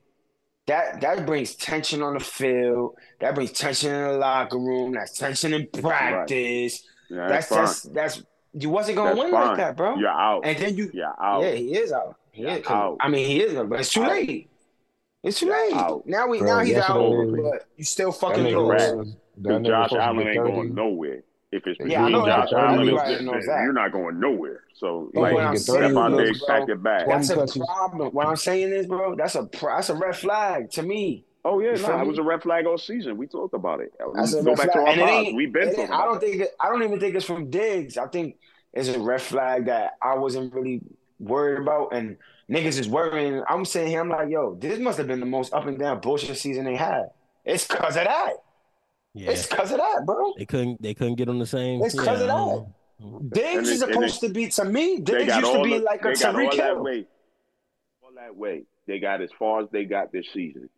That 0.65 1.01
that 1.01 1.27
brings 1.27 1.55
tension 1.55 2.01
on 2.01 2.15
the 2.15 2.19
field. 2.19 2.95
That 3.21 3.35
brings 3.35 3.51
tension 3.51 3.93
in 3.93 4.01
the 4.01 4.17
locker 4.17 4.57
room. 4.57 4.93
That's 4.93 5.15
tension 5.17 5.53
in 5.53 5.67
practice. 5.67 6.83
Yeah, 7.09 7.27
That's 7.27 7.47
that's, 7.47 7.83
that's 7.83 7.93
that's 7.93 8.23
you 8.53 8.69
wasn't 8.69 8.97
gonna 8.97 9.09
That's 9.11 9.19
win 9.19 9.31
fine. 9.31 9.47
like 9.47 9.57
that, 9.57 9.77
bro. 9.77 9.95
You're 9.95 10.09
out. 10.09 10.41
And 10.45 10.57
then 10.57 10.75
you, 10.75 10.89
You're 10.93 11.15
out. 11.21 11.41
yeah, 11.43 11.51
he 11.51 11.75
is 11.75 11.91
out. 11.91 12.15
He 12.31 12.43
Yeah, 12.43 12.59
out. 12.67 12.97
I 12.99 13.09
mean, 13.09 13.25
he 13.27 13.41
is, 13.41 13.53
but 13.53 13.79
it's 13.79 13.91
too 13.91 14.03
Out. 14.03 14.09
late. 14.09 14.49
It's 15.23 15.39
too 15.39 15.49
late. 15.49 15.73
Out. 15.73 16.05
Now 16.05 16.27
we 16.27 16.39
Bro, 16.39 16.47
now 16.47 16.59
he's 16.59 16.69
yesterday 16.75 16.99
out, 16.99 17.31
they- 17.35 17.41
but 17.41 17.67
you 17.75 17.83
still 17.83 18.11
fucking 18.11 18.43
nigga 18.43 18.53
Correct. 18.67 18.95
lose. 18.95 19.05
was 19.07 19.15
that 19.43 19.61
Because 19.61 19.89
Josh 19.91 19.93
Allen 19.93 20.27
ain't 20.27 20.43
going 20.43 20.75
nowhere. 20.75 21.23
If 21.51 21.65
it's 21.65 21.79
Yeah, 21.79 21.85
between 22.05 22.05
I 22.05 22.09
know 22.09 22.25
Josh. 22.25 22.51
Allen 22.51 22.79
and 22.79 22.79
Everybody 22.81 23.13
this, 23.15 23.23
knows 23.23 23.33
then 23.33 23.55
that. 23.55 23.63
you're 23.63 23.73
not 23.73 23.91
going 23.91 24.19
nowhere. 24.19 24.63
So 24.75 25.09
But 25.13 25.21
like 25.21 25.33
what 25.33 25.43
I'm 25.45 25.53
get 25.53 25.61
saying 25.61 25.93
Stefon 25.93 26.09
bro, 26.39 26.47
pack 26.47 26.67
your 26.67 26.75
bag. 26.77 27.07
That's 27.07 27.29
a 27.29 27.65
problem. 27.65 28.09
What 28.13 28.27
I'm 28.27 28.35
saying 28.35 28.73
is, 28.73 28.85
bro, 28.85 29.15
that's 29.15 29.35
a 29.35 29.49
that's 29.61 29.89
a 29.89 29.95
red 29.95 30.15
flag 30.15 30.71
to 30.71 30.83
me. 30.83 31.23
Oh 31.49 31.59
yeah, 31.59 31.71
You 31.71 31.77
feel 31.77 31.89
no, 31.89 32.01
it 32.01 32.07
was 32.07 32.17
a 32.17 32.23
red 32.23 32.41
flag 32.43 32.65
all 32.65 32.77
season. 32.77 33.15
We 33.15 33.25
talked 33.27 33.53
about 33.53 33.79
it. 33.79 33.93
That's 34.15 34.33
Go 34.35 34.43
back 34.55 34.55
flag. 34.57 34.71
to 34.73 34.79
our 34.79 34.87
And 34.89 34.99
pods. 35.01 35.29
We've 35.33 35.53
been 35.53 35.69
it 35.69 35.75
talking 35.75 35.81
ain't- 35.83 35.91
I 35.93 36.03
don't 36.05 36.19
think 36.19 36.41
it, 36.41 36.49
I 36.59 36.67
don't 36.69 36.83
even 36.83 36.99
think 36.99 37.15
it's 37.15 37.25
from 37.25 37.49
Diggs. 37.49 37.97
I 37.97 38.07
think 38.07 38.35
it's 38.73 38.89
a 38.89 38.99
red 38.99 39.21
flag 39.21 39.65
that 39.67 39.91
I 40.01 40.15
wasn't 40.15 40.53
really 40.53 40.81
worried 41.19 41.61
about, 41.61 41.93
and 41.93 42.17
niggas 42.51 42.77
is 42.79 42.89
worrying. 42.89 43.41
I'm 43.47 43.63
saying 43.63 43.87
here, 43.87 44.01
I'm 44.01 44.09
like, 44.09 44.29
yo, 44.29 44.55
this 44.55 44.77
must 44.79 44.97
have 44.97 45.07
been 45.07 45.21
the 45.21 45.25
most 45.25 45.53
up 45.53 45.65
and 45.67 45.79
down 45.79 46.01
bullshit 46.01 46.37
season 46.37 46.65
they 46.65 46.75
had. 46.75 47.11
It's 47.45 47.65
cause 47.65 47.95
of 47.95 48.03
that. 48.03 48.33
Yeah, 49.13 49.31
It's 49.31 49.45
cause 49.45 49.71
of 49.71 49.77
that, 49.77 50.01
bro. 50.05 50.33
they 50.37 50.45
couldn't. 50.45 50.81
They 50.81 50.93
couldn't 50.93 51.15
get 51.15 51.29
on 51.29 51.39
the 51.39 51.45
same. 51.45 51.81
It's 51.81 51.95
'cause 51.95 52.07
of 52.21 52.27
yeah, 52.27 52.35
I 52.35 52.45
that. 52.55 52.65
don't. 52.99 53.29
Diggs 53.29 53.69
is 53.69 53.79
supposed 53.79 54.21
it- 54.23 54.27
to 54.27 54.33
be 54.33 54.47
to 54.49 54.65
me. 54.65 54.97
They 54.97 55.19
Diggs 55.25 55.35
used 55.37 55.51
to 55.53 55.63
be 55.63 55.77
the- 55.77 55.83
like 55.85 56.03
a 56.03 56.09
they 56.09 56.13
got 56.15 56.35
all 56.35 56.41
Tyreek 56.41 56.57
that 56.57 56.65
Hill. 56.73 56.83
way. 56.83 57.07
All 58.03 58.09
that 58.15 58.35
way. 58.35 58.63
They 58.85 58.99
got 58.99 59.21
as 59.21 59.29
far 59.39 59.61
as 59.61 59.69
they 59.71 59.85
got 59.85 60.11
this 60.11 60.25
season. 60.33 60.69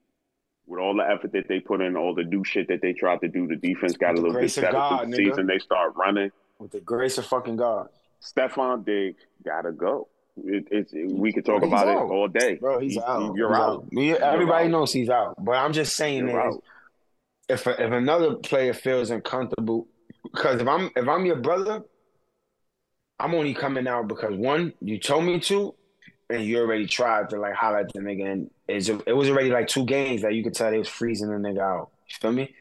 With 0.69 0.79
all 0.79 0.95
the 0.95 1.03
effort 1.03 1.32
that 1.32 1.47
they 1.49 1.60
put 1.60 1.82
in, 1.82 1.97
all 1.97 2.13
the 2.13 2.23
new 2.23 2.43
shit 2.45 2.67
that 2.67 2.79
they 2.84 2.93
tried 2.93 3.21
to 3.21 3.27
do, 3.27 3.47
the 3.47 3.55
defense 3.55 3.97
got 3.97 4.12
a 4.13 4.21
little 4.21 4.39
bit 4.39 4.55
better 4.55 4.71
God, 4.71 4.99
through 5.01 5.12
the 5.12 5.17
nigga. 5.17 5.29
season. 5.29 5.47
They 5.47 5.58
start 5.58 5.95
running. 5.95 6.32
With 6.60 6.71
the 6.71 6.79
grace 6.79 7.17
of 7.17 7.25
fucking 7.25 7.55
God, 7.55 7.89
Stefon 8.21 8.86
Diggs 8.86 9.19
gotta 9.43 9.71
go. 9.71 10.10
It, 10.38 10.67
it's 10.69 10.93
we 10.93 11.34
could 11.34 11.43
talk 11.43 11.63
he's 11.63 11.71
about 11.73 11.88
out. 11.88 12.05
it 12.05 12.12
all 12.12 12.27
day. 12.27 12.55
bro, 12.55 12.79
he's, 12.79 12.99
out. 12.99 13.36
You're 13.36 13.49
He's 13.49 13.58
out. 13.58 13.86
We- 13.91 14.13
everybody 14.13 14.65
out. 14.65 14.71
knows 14.71 14.93
he's 14.93 15.10
out. 15.10 15.43
But 15.43 15.53
I'm 15.53 15.73
just 15.73 15.95
saying 15.95 16.29
is, 16.29 16.58
if 17.49 17.65
if 17.65 17.91
another 17.91 18.36
player 18.36 18.73
feels 18.75 19.10
uncomfortable, 19.10 19.88
because 20.23 20.62
if 20.62 20.67
I'm 20.67 20.91
if 20.95 21.08
I'm 21.08 21.25
your 21.25 21.38
brother, 21.38 21.82
I'm 23.19 23.34
only 23.34 23.55
coming 23.55 23.88
out 23.88 24.08
because 24.08 24.36
one, 24.38 24.73
you 24.82 24.99
told 24.99 25.25
me 25.25 25.39
to, 25.41 25.73
and 26.29 26.43
you 26.43 26.59
already 26.59 26.85
tried 26.85 27.29
to 27.29 27.39
like 27.39 27.53
highlight 27.53 27.91
the 27.93 27.99
nigga, 27.99 28.31
and 28.31 28.49
it's, 28.67 28.89
it 28.89 29.15
was 29.15 29.29
already 29.29 29.49
like 29.49 29.67
two 29.67 29.85
games 29.85 30.21
that 30.21 30.33
you 30.33 30.43
could 30.43 30.53
tell 30.53 30.71
they 30.71 30.77
was 30.77 30.87
freezing 30.87 31.29
the 31.29 31.35
nigga 31.35 31.59
out. 31.59 31.89
You 32.07 32.15
feel 32.19 32.31
me? 32.31 32.55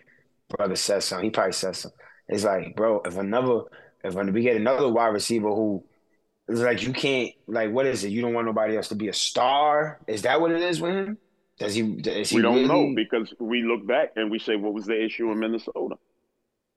Brother 0.48 0.76
said 0.76 1.02
something. 1.02 1.26
He 1.26 1.30
probably 1.30 1.52
said 1.52 1.76
something. 1.76 1.98
It's 2.28 2.44
like, 2.44 2.74
bro, 2.76 3.02
if 3.04 3.16
another, 3.16 3.62
if 4.02 4.14
we 4.14 4.42
get 4.42 4.56
another 4.56 4.88
wide 4.88 5.08
receiver 5.08 5.48
who. 5.48 5.84
It's 6.50 6.60
like 6.60 6.82
you 6.82 6.94
can't 6.94 7.34
like 7.46 7.70
what 7.72 7.84
is 7.84 8.04
it? 8.04 8.08
You 8.08 8.22
don't 8.22 8.32
want 8.32 8.46
nobody 8.46 8.74
else 8.74 8.88
to 8.88 8.94
be 8.94 9.08
a 9.08 9.12
star? 9.12 10.00
Is 10.06 10.22
that 10.22 10.40
what 10.40 10.50
it 10.50 10.62
is 10.62 10.80
with 10.80 10.94
him? 10.94 11.18
Does 11.58 11.74
he? 11.74 11.82
Is 11.82 12.30
he 12.30 12.36
We 12.36 12.42
don't 12.42 12.54
really, 12.54 12.68
know 12.68 12.94
because 12.94 13.34
we 13.38 13.62
look 13.62 13.86
back 13.86 14.12
and 14.16 14.30
we 14.30 14.38
say, 14.38 14.56
what 14.56 14.72
was 14.72 14.86
the 14.86 14.98
issue 14.98 15.30
in 15.30 15.40
Minnesota? 15.40 15.96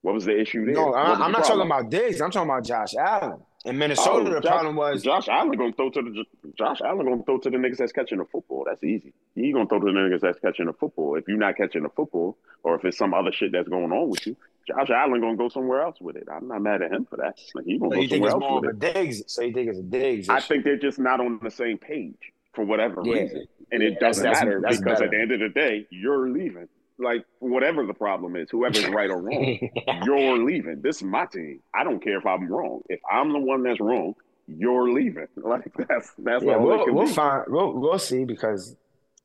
What 0.01 0.13
was 0.13 0.25
the 0.25 0.37
issue 0.37 0.65
there? 0.65 0.73
No, 0.73 0.93
I, 0.93 1.13
I'm 1.13 1.31
not 1.31 1.45
problem? 1.45 1.69
talking 1.69 1.71
about 1.71 1.89
Diggs. 1.89 2.19
I'm 2.19 2.31
talking 2.31 2.49
about 2.49 2.65
Josh 2.65 2.95
Allen. 2.95 3.39
In 3.65 3.77
Minnesota, 3.77 4.11
Oh, 4.11 4.23
the 4.23 4.39
Josh- 4.41 4.51
problem 4.51 4.75
was 4.75 5.03
Josh 5.03 5.27
Allen 5.29 5.51
gonna 5.57 5.71
throw 5.73 5.89
to 5.91 6.01
the 6.01 6.25
Josh 6.57 6.81
Allen 6.81 7.05
gonna 7.05 7.23
throw 7.23 7.37
to 7.37 7.49
the 7.49 7.57
niggas 7.57 7.77
that's 7.77 7.91
catching 7.91 8.17
the 8.17 8.25
football. 8.25 8.63
That's 8.65 8.83
easy. 8.83 9.13
He 9.35 9.51
gonna 9.51 9.67
throw 9.67 9.79
to 9.79 9.85
the 9.85 9.91
niggas 9.91 10.21
that's 10.21 10.39
catching 10.39 10.65
the 10.65 10.73
football. 10.73 11.15
If 11.15 11.27
you're 11.27 11.37
not 11.37 11.57
catching 11.57 11.83
the 11.83 11.89
football, 11.89 12.37
or 12.63 12.75
if 12.75 12.85
it's 12.85 12.97
some 12.97 13.13
other 13.13 13.31
shit 13.31 13.51
that's 13.51 13.69
going 13.69 13.91
on 13.91 14.09
with 14.09 14.25
you, 14.25 14.35
Josh 14.67 14.89
Allen 14.89 15.21
gonna 15.21 15.35
go 15.37 15.47
somewhere 15.49 15.81
else 15.83 16.01
with 16.01 16.15
it. 16.15 16.27
I'm 16.31 16.47
not 16.47 16.61
mad 16.63 16.81
at 16.81 16.91
him 16.91 17.05
for 17.05 17.17
that. 17.17 17.39
Like 17.53 17.65
he 17.65 17.77
gonna 17.77 17.91
So 17.91 17.95
go 17.97 18.01
you 18.01 18.07
think 18.07 18.23
somewhere 18.25 18.27
it's 18.29 18.33
else 18.33 18.41
more 18.41 18.61
with 18.61 18.69
of 18.71 18.83
it. 18.83 18.89
a 18.89 18.93
Diggs? 18.93 19.23
So 19.27 19.41
you 19.43 19.53
think 19.53 19.69
it's 19.69 19.79
a 19.79 19.83
Diggs? 19.83 20.29
I 20.29 20.39
think 20.39 20.63
they're 20.63 20.77
just 20.77 20.97
not 20.97 21.19
on 21.19 21.39
the 21.43 21.51
same 21.51 21.77
page 21.77 22.33
for 22.53 22.65
whatever 22.65 23.01
Yeah. 23.05 23.13
reason, 23.13 23.45
and 23.71 23.83
Yeah, 23.83 23.89
it 23.89 23.99
doesn't 23.99 24.23
that's- 24.23 24.43
matter 24.43 24.59
that's 24.59 24.79
because 24.79 24.99
better. 24.99 25.05
at 25.05 25.11
the 25.11 25.21
end 25.21 25.31
of 25.33 25.39
the 25.39 25.49
day, 25.49 25.85
you're 25.91 26.29
leaving. 26.29 26.67
Like 26.99 27.25
whatever 27.39 27.85
the 27.85 27.93
problem 27.93 28.35
is, 28.35 28.49
whoever's 28.51 28.87
right 28.89 29.09
or 29.09 29.21
wrong, 29.21 29.57
you're 30.05 30.37
leaving. 30.37 30.81
This 30.81 30.97
is 30.97 31.03
my 31.03 31.25
team. 31.25 31.61
I 31.73 31.83
don't 31.83 32.01
care 32.03 32.17
if 32.19 32.25
I'm 32.25 32.47
wrong. 32.47 32.81
If 32.89 32.99
I'm 33.11 33.31
the 33.33 33.39
one 33.39 33.63
that's 33.63 33.79
wrong, 33.79 34.13
you're 34.47 34.91
leaving. 34.91 35.27
Like 35.37 35.71
that's 35.87 36.11
that's 36.19 36.43
yeah, 36.43 36.55
all 36.55 36.65
we'll, 36.65 36.85
can 36.85 36.93
we'll 36.93 37.05
be. 37.07 37.13
find. 37.13 37.43
We'll, 37.47 37.73
we'll 37.73 37.97
see 37.99 38.23
because 38.25 38.75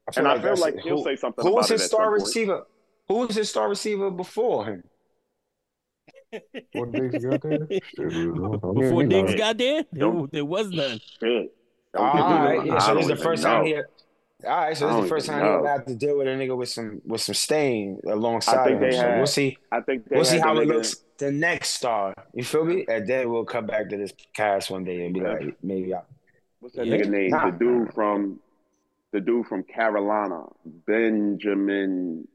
I 0.09 0.13
feel 0.13 0.27
And 0.27 0.39
I 0.39 0.43
feel 0.43 0.57
like 0.61 0.79
he'll 0.79 0.99
who, 0.99 1.05
say 1.05 1.17
something 1.17 1.43
who 1.45 1.51
about 1.51 1.57
was 1.59 1.69
his 1.69 1.83
at 1.83 1.89
star 1.89 2.05
some 2.05 2.13
point. 2.13 2.23
receiver? 2.23 2.67
Who 3.09 3.15
was 3.15 3.35
his 3.37 3.51
star 3.51 3.69
receiver 3.69 4.11
before 4.11 4.65
him? 4.67 4.85
What 6.73 6.93
Diggs 6.93 7.25
got 7.25 7.43
there? 7.43 7.59
Before 7.67 8.75
Before 8.75 9.05
Diggs 9.05 9.35
got 9.35 9.59
there, 9.59 9.85
Don't- 9.95 10.31
there 10.33 10.45
was 10.45 10.71
none. 10.71 11.01
Shit. 11.21 11.53
All 11.97 12.13
Don't 12.15 12.17
get 12.17 12.29
me 12.29 12.47
right, 12.47 12.59
wrong. 12.59 12.67
yeah. 12.67 12.79
So 12.79 12.95
this 12.95 13.03
is 13.05 13.09
the 13.09 13.17
first 13.17 13.43
even 13.43 13.53
time 13.53 13.65
know. 13.65 13.77
he. 13.77 13.83
All 14.45 14.51
right, 14.51 14.77
so 14.77 14.87
this 14.87 14.97
is 14.97 15.03
the 15.03 15.09
first 15.09 15.27
time 15.27 15.43
know. 15.43 15.65
have 15.67 15.87
to 15.87 15.95
deal 15.95 16.19
with 16.19 16.27
a 16.29 16.31
nigga 16.31 16.55
with 16.57 16.69
some 16.69 17.01
with 17.07 17.23
some 17.23 17.35
stain 17.35 18.01
alongside 18.07 18.59
I 18.59 18.65
think 18.65 18.75
him. 18.77 18.81
they 18.83 18.97
So 18.97 19.03
had- 19.03 19.17
we'll 19.17 19.27
see. 19.27 19.59
I 19.73 19.81
think 19.81 20.09
they 20.09 20.17
We'll 20.17 20.25
see 20.27 20.39
how 20.39 20.59
it 20.59 20.69
looks 20.69 20.97
the 21.17 21.33
next 21.33 21.71
star. 21.71 22.13
You 22.35 22.45
feel 22.45 22.65
me? 22.67 22.85
And 22.87 23.07
then 23.09 23.31
we'll 23.31 23.47
come 23.47 23.67
back 23.67 23.89
to 23.89 23.97
this 23.97 24.13
cast 24.35 24.71
one 24.71 24.85
day 24.85 25.07
and 25.07 25.15
be 25.15 25.21
like, 25.21 25.57
maybe 25.63 25.95
I. 25.95 26.03
What's 26.61 26.77
that 26.77 26.87
Yeah. 26.87 26.97
nigga 26.99 27.09
name? 27.09 27.31
Nah. 27.31 27.51
The 27.51 27.59
dude 27.59 27.95
from 27.95 28.41
the 29.13 29.21
dude 29.21 29.47
from 29.47 29.63
Carolina, 29.63 30.45
Benjamin, 30.87 32.29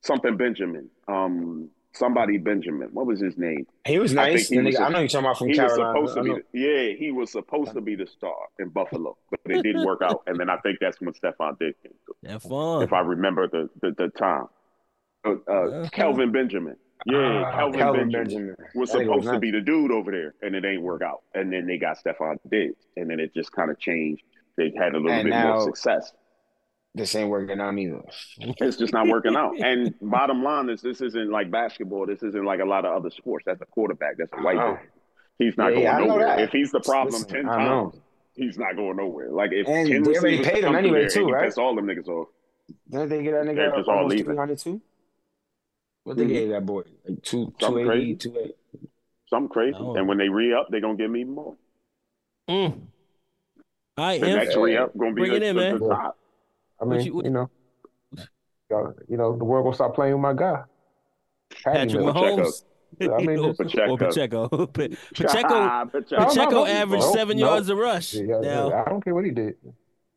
something 0.00 0.36
Benjamin. 0.38 0.88
Um, 1.08 1.68
somebody 1.94 2.38
Benjamin. 2.38 2.88
What 2.92 3.06
was 3.06 3.20
his 3.20 3.36
name? 3.38 3.66
He 3.86 3.98
was 3.98 4.12
I 4.16 4.30
nice. 4.32 4.48
he 4.48 4.58
was 4.58 4.74
nigga, 4.74 4.80
a- 4.80 4.82
I 4.84 4.88
know 4.90 4.98
you're 5.00 5.08
talking 5.08 5.26
about 5.26 5.38
from 5.38 5.48
he 5.48 5.60
was 5.60 5.72
Carolina. 5.72 6.06
supposed 6.08 6.14
to 6.16 6.22
be. 6.22 6.30
The, 6.52 6.58
yeah, 6.90 6.96
he 6.98 7.10
was 7.12 7.30
supposed 7.32 7.72
to 7.74 7.80
be 7.80 7.94
the 7.96 8.06
star 8.06 8.34
in 8.58 8.68
Buffalo, 8.70 9.16
but 9.30 9.40
it 9.46 9.62
didn't 9.62 9.84
work 9.84 10.02
out. 10.02 10.22
And 10.26 10.38
then 10.38 10.50
I 10.50 10.56
think 10.58 10.78
that's 10.80 11.00
when 11.00 11.12
Stefon 11.14 11.58
did. 11.58 11.74
came 11.82 11.92
Have 12.30 12.42
fun. 12.42 12.82
if 12.82 12.92
I 12.92 13.00
remember 13.00 13.48
the 13.48 13.68
the, 13.80 13.92
the 13.96 14.08
time. 14.08 14.46
Uh, 15.26 15.36
uh. 15.50 15.88
Kelvin 15.90 16.32
Benjamin. 16.32 16.76
Yeah, 17.06 17.44
Ah, 17.46 17.56
Kelvin, 17.56 17.78
Kelvin 17.80 18.10
Benjamin. 18.12 18.46
Benjamin. 18.48 18.56
was 18.74 18.90
That 18.92 18.98
nigga 18.98 19.04
supposed 19.06 19.28
to 19.34 19.38
be 19.38 19.50
the 19.50 19.60
dude 19.60 19.90
over 19.90 20.10
there, 20.10 20.34
and 20.42 20.54
it 20.54 20.64
ain't 20.64 20.82
work 20.82 21.02
out. 21.02 21.22
And 21.34 21.52
then 21.52 21.66
they 21.66 21.76
got 21.78 21.98
Stefon 22.02 22.36
Diggs, 22.50 22.76
and 22.96 23.10
then 23.10 23.20
it 23.20 23.34
just 23.34 23.52
kind 23.52 23.70
of 23.70 23.78
changed. 23.78 24.22
They 24.56 24.72
had 24.78 24.94
a 24.94 24.98
little 24.98 25.10
And 25.10 25.24
bit 25.24 25.30
now- 25.30 25.54
more 25.56 25.64
success. 25.64 26.12
This 26.96 27.14
ain't 27.16 27.28
working 27.28 27.60
out 27.60 27.76
either. 27.76 28.02
It's 28.60 28.76
just 28.76 28.92
not 28.92 29.08
working 29.08 29.34
out. 29.36 29.58
And 29.58 29.94
bottom 30.00 30.42
line 30.44 30.68
is, 30.70 30.80
this 30.80 31.00
isn't 31.00 31.30
like 31.30 31.50
basketball. 31.50 32.06
This 32.06 32.22
isn't 32.22 32.44
like 32.44 32.60
a 32.60 32.64
lot 32.64 32.84
of 32.84 32.94
other 32.96 33.10
sports. 33.10 33.44
That's 33.46 33.60
a 33.60 33.66
quarterback. 33.66 34.16
That's 34.18 34.32
a 34.32 34.42
white 34.42 34.56
Oh. 34.58 34.74
boy. 34.74 34.80
He's 35.38 35.56
not 35.58 35.72
Yeah, 35.72 35.78
yeah, 35.80 35.98
going 35.98 36.08
know 36.08 36.16
nowhere. 36.18 36.38
If 36.40 36.50
he's 36.50 36.70
the 36.70 36.78
problem 36.80 37.14
Listen, 37.14 37.28
ten 37.28 37.48
I 37.48 37.64
know. 37.64 37.90
times, 37.90 38.02
he's 38.36 38.56
not 38.56 38.76
going 38.76 38.96
nowhere. 38.96 39.30
Like 39.32 39.50
if 39.52 39.66
And 39.66 39.88
ten 39.88 40.02
they 40.04 40.16
already 40.16 40.36
receivers 40.38 40.46
paid 40.46 40.64
him 40.64 40.74
anyway, 40.76 41.08
too, 41.08 41.24
and 41.24 41.32
right? 41.32 41.44
pissed 41.46 41.58
all 41.58 41.74
them 41.74 41.86
niggas 41.86 42.06
off. 42.06 42.28
Didn't 42.88 43.08
they 43.08 43.22
get 43.24 43.32
that 43.32 43.44
They're 43.46 43.54
nigga 43.72 43.76
just 43.76 43.88
all 43.88 43.96
almost 43.96 44.12
leaving. 44.12 44.26
300 44.26 44.58
too? 44.58 44.80
What 46.04 46.16
they 46.16 46.24
Mhm. 46.24 46.28
gave 46.28 46.48
that 46.50 46.64
boy? 46.66 46.82
Like 47.08 47.22
two, 47.22 47.52
Something 47.60 47.84
280, 47.86 48.14
crazy. 48.14 48.16
280. 48.16 48.54
Something 49.26 49.48
crazy. 49.48 49.76
Oh. 49.80 49.96
And 49.96 50.06
when 50.06 50.18
they 50.18 50.28
re 50.28 50.54
up, 50.54 50.68
they're 50.70 50.80
gonna 50.80 50.94
give 50.96 51.10
me 51.10 51.24
more. 51.24 51.56
Mm. 52.48 52.82
All 53.96 54.04
right, 54.06 54.20
The 54.20 54.26
Inf. 54.28 54.36
next 54.36 54.56
re 54.56 54.76
up 54.76 54.96
gonna 54.96 55.12
be 55.14 55.22
Bring 55.22 55.30
the, 55.32 55.36
it 55.38 55.42
in, 55.42 55.56
the, 55.56 55.62
man. 55.62 55.78
the 55.80 55.88
top. 55.88 56.18
I 56.80 56.84
mean, 56.84 57.00
you- 57.00 57.22
you, 57.24 57.30
know, 57.30 57.50
y'all- 58.70 58.94
know, 59.08 59.36
the 59.36 59.44
world 59.44 59.64
gonna 59.64 59.74
stop 59.74 59.94
playing 59.94 60.14
with 60.14 60.22
my 60.22 60.32
guy. 60.34 60.62
Patty 61.64 61.94
Patrick 61.94 62.14
Mills. 62.14 62.64
Mahomes. 63.00 63.12
I 63.20 63.24
mean, 63.24 63.38
or, 63.40 63.50
it's- 63.50 63.88
or 63.88 63.98
Pacheco. 63.98 64.48
Pa- 64.48 64.82
Pacheco. 65.14 65.86
Pacheco. 65.86 66.24
Pacheco 66.24 66.50
no, 66.50 66.66
averaged 66.66 67.04
seven 67.04 67.38
no. 67.38 67.46
yards 67.46 67.68
a 67.68 67.76
rush. 67.76 68.14
Yeah, 68.14 68.22
yeah, 68.28 68.38
now, 68.40 68.84
I 68.84 68.88
don't 68.88 69.02
care 69.02 69.14
what 69.14 69.24
he 69.24 69.30
did. 69.30 69.56